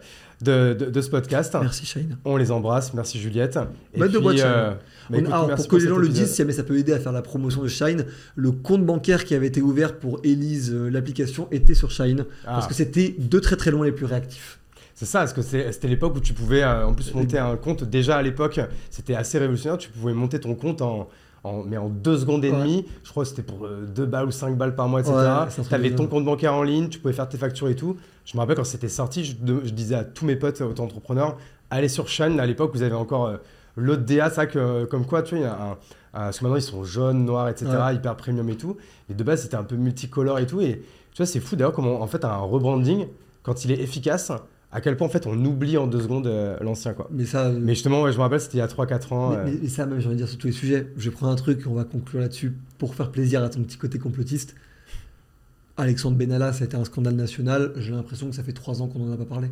de, 0.41 0.73
de- 0.73 0.85
de 0.89 1.01
ce 1.01 1.09
podcast. 1.09 1.55
Merci, 1.59 1.85
Shane. 1.85 2.17
On 2.23 2.37
les 2.37 2.51
embrasse, 2.51 2.93
merci 2.93 3.19
Juliette. 3.19 3.59
Et 3.93 3.99
Bête 3.99 4.11
de 4.11 4.19
boîte, 4.19 4.37
Shine. 4.37 4.45
bah, 5.09 5.17
écoute, 5.17 5.27
alors, 5.33 5.55
pour 5.55 5.67
que 5.67 5.75
les 5.75 5.87
gens 5.87 5.97
le 5.97 6.07
disent, 6.07 6.31
si 6.31 6.37
jamais 6.37 6.53
ça 6.53 6.63
peut 6.63 6.77
aider 6.77 6.93
à 6.93 6.99
faire 6.99 7.11
la 7.11 7.21
promotion 7.21 7.63
de 7.63 7.67
Shine, 7.67 8.05
le 8.35 8.51
compte 8.51 8.85
bancaire 8.85 9.25
qui 9.25 9.35
avait 9.35 9.47
été 9.47 9.61
ouvert 9.61 9.97
pour 9.99 10.19
Elise, 10.23 10.71
euh, 10.73 10.89
l'application, 10.89 11.47
était 11.51 11.73
sur 11.73 11.91
Shine. 11.91 12.23
Ah, 12.45 12.53
Parce 12.53 12.67
que 12.67 12.73
c'était 12.73 13.15
deux 13.19 13.41
très 13.41 13.57
très 13.57 13.71
loin 13.71 13.85
les 13.85 13.91
plus 13.91 14.05
réactifs. 14.05 14.59
c'est 14.95 15.05
ça, 15.05 15.19
parce 15.19 15.33
que 15.33 15.41
c'était 15.41 15.87
l'époque 15.89 16.15
où 16.15 16.21
tu 16.21 16.33
pouvais 16.33 16.63
euh, 16.63 16.85
en 16.87 16.93
plus 16.93 17.13
monter 17.13 17.37
un 17.39 17.57
compte. 17.57 17.83
Déjà 17.83 18.15
à 18.17 18.21
l'époque, 18.21 18.59
c'était 18.89 19.15
assez 19.15 19.37
révolutionnaire. 19.37 19.77
Tu 19.77 19.89
pouvais 19.89 20.13
monter 20.13 20.39
ton 20.39 20.55
compte 20.55 20.81
en, 20.81 21.09
en- 21.47 21.63
mais 21.63 21.77
en 21.77 21.89
deux 21.89 22.17
secondes 22.17 22.43
et 22.45 22.51
Ouais. 22.51 22.59
demie. 22.59 22.85
Je 23.03 23.09
crois 23.11 23.23
que 23.23 23.29
c'était 23.29 23.43
pour 23.43 23.65
euh, 23.65 23.85
deux 23.85 24.05
balles 24.05 24.27
ou 24.27 24.31
cinq 24.31 24.57
balles 24.57 24.75
par 24.75 24.87
mois, 24.87 24.99
etc. 25.01 25.13
Ouais, 25.15 25.63
tu 25.67 25.73
avais 25.73 25.95
ton 25.95 26.07
compte 26.07 26.25
bancaire 26.25 26.53
en 26.53 26.63
ligne, 26.63 26.89
tu 26.89 26.99
pouvais 26.99 27.13
faire 27.13 27.27
tes 27.29 27.37
factures 27.37 27.69
et 27.69 27.75
tout. 27.75 27.97
Je 28.25 28.35
me 28.35 28.41
rappelle 28.41 28.55
quand 28.57 28.63
c'était 28.65 28.89
sorti, 28.89 29.23
je, 29.23 29.33
disais 29.71 29.95
à 29.95 30.03
tous 30.03 30.25
mes 30.25 30.35
potes 30.35 30.61
auto-entrepreneurs, 30.61 31.37
allez 31.69 31.87
sur 31.89 32.07
Shine. 32.09 32.39
À 32.39 32.45
l'époque, 32.45 32.71
vous 32.73 32.81
avez 32.83 32.95
encore 32.95 33.27
euh, 33.27 33.37
l'autre 33.75 34.03
DA, 34.03 34.29
ça 34.29 34.45
que, 34.45 34.59
euh, 34.59 34.85
comme 34.85 35.05
quoi, 35.05 35.21
tu 35.23 35.35
vois, 35.35 35.39
il 35.39 35.47
y 35.47 35.49
a 35.49 35.53
un, 35.53 35.71
un- 35.71 35.77
parce 36.13 36.39
que 36.39 36.43
maintenant 36.43 36.57
ils 36.57 36.61
sont 36.61 36.83
jaunes, 36.83 37.25
noirs, 37.25 37.47
etc., 37.49 37.67
Ouais. 37.71 37.95
hyper 37.95 38.15
premium 38.15 38.49
et 38.49 38.55
tout. 38.57 38.75
Mais 39.07 39.15
de 39.15 39.23
base, 39.23 39.43
c'était 39.43 39.55
un 39.55 39.63
peu 39.63 39.75
multicolore 39.75 40.39
et 40.39 40.45
tout. 40.47 40.61
Et 40.61 40.81
tu 41.13 41.17
vois, 41.17 41.25
c'est 41.25 41.39
fou 41.39 41.55
d'ailleurs 41.55 41.73
comment, 41.73 42.01
en 42.01 42.07
fait, 42.07 42.25
un 42.25 42.35
rebranding, 42.37 43.07
quand 43.43 43.63
il 43.65 43.71
est 43.71 43.79
efficace, 43.81 44.31
à 44.72 44.81
quel 44.81 44.98
point, 44.98 45.07
en 45.07 45.10
fait, 45.10 45.26
on 45.27 45.45
oublie 45.45 45.77
en 45.77 45.88
deux 45.88 46.02
secondes 46.02 46.27
euh, 46.27 46.57
l'ancien, 46.61 46.94
quoi. 46.94 47.07
Mais 47.11 47.26
ça, 47.26 47.49
Mais 47.52 47.73
justement, 47.73 48.02
ouais, 48.03 48.11
je 48.11 48.18
me 48.18 48.22
rappelle, 48.23 48.41
c'était 48.41 48.57
il 48.57 48.60
y 48.60 48.64
a 48.64 48.68
3-4 48.68 49.14
ans. 49.14 49.30
mais, 49.30 49.35
euh, 49.38 49.44
mais- 49.45 49.60
mais 49.64 49.68
ça 49.69 49.85
même, 49.85 49.99
j'ai 49.99 50.07
envie 50.07 50.15
de 50.15 50.22
dire 50.22 50.27
sur 50.30 50.38
tous 50.38 50.48
les 50.48 50.53
sujets. 50.53 50.88
Je 50.98 51.10
vais 51.10 51.15
prendre 51.15 51.31
un 51.31 51.35
truc, 51.35 51.64
on 51.68 51.73
va 51.73 51.84
conclure 51.85 52.19
là-dessus 52.22 52.53
pour 52.77 52.94
faire 52.95 53.11
plaisir 53.11 53.44
à 53.44 53.49
ton 53.49 53.61
petit 53.64 53.77
côté 53.77 53.98
complotiste. 53.99 54.56
Alexandre 55.77 56.18
Benalla, 56.18 56.53
ça 56.53 56.64
a 56.64 56.65
été 56.68 56.76
un 56.76 56.85
scandale 56.85 57.15
national. 57.15 57.73
J'ai 57.77 57.91
l'impression 57.91 58.30
que 58.30 58.35
ça 58.35 58.44
fait 58.44 58.53
trois 58.53 58.81
ans 58.81 58.88
qu'on 58.88 58.99
n'en 58.99 59.14
a 59.14 59.18
pas 59.18 59.26
parlé. 59.26 59.49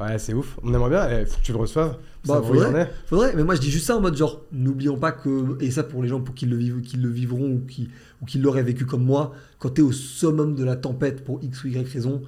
Ouais, 0.00 0.18
c'est 0.18 0.34
ouf. 0.34 0.58
On 0.62 0.74
aimerait 0.74 0.90
bien, 0.90 1.20
il 1.20 1.26
faut 1.26 1.38
que 1.38 1.42
tu 1.42 1.52
le 1.52 1.58
reçoives. 1.58 1.96
Bah, 2.26 2.42
faudrait. 2.44 2.90
Faudrait, 3.06 3.32
mais 3.34 3.44
moi 3.44 3.54
je 3.54 3.60
dis 3.60 3.70
juste 3.70 3.86
ça 3.86 3.96
en 3.96 4.00
mode 4.00 4.14
genre, 4.16 4.42
n'oublions 4.52 4.98
pas 4.98 5.12
que, 5.12 5.56
et 5.62 5.70
ça 5.70 5.84
pour 5.84 6.02
les 6.02 6.08
gens 6.08 6.20
pour 6.20 6.34
qui 6.34 6.44
le, 6.44 6.56
vivent, 6.56 6.82
qui 6.82 6.96
le 6.98 7.08
vivront 7.08 7.50
ou 7.52 7.60
qui, 7.66 7.88
ou 8.20 8.26
qui 8.26 8.38
l'auraient 8.38 8.62
vécu 8.62 8.84
comme 8.84 9.04
moi, 9.04 9.32
quand 9.58 9.70
tu 9.70 9.80
es 9.80 9.84
au 9.84 9.92
summum 9.92 10.54
de 10.54 10.64
la 10.64 10.76
tempête 10.76 11.24
pour 11.24 11.42
X 11.42 11.64
ou 11.64 11.68
Y 11.68 11.88
raison, 11.90 12.20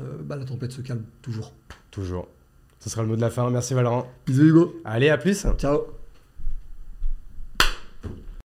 euh, 0.00 0.18
bah, 0.22 0.36
la 0.36 0.44
tempête 0.44 0.72
se 0.72 0.82
calme 0.82 1.02
toujours. 1.22 1.54
Toujours. 1.94 2.26
Ce 2.80 2.90
sera 2.90 3.02
le 3.02 3.08
mot 3.08 3.16
de 3.16 3.20
la 3.20 3.30
fin. 3.30 3.48
Merci 3.50 3.72
Valorant. 3.72 4.06
Bisous 4.26 4.42
Hugo, 4.44 4.74
Allez, 4.84 5.08
à 5.08 5.16
plus. 5.16 5.46
ciao 5.56 5.86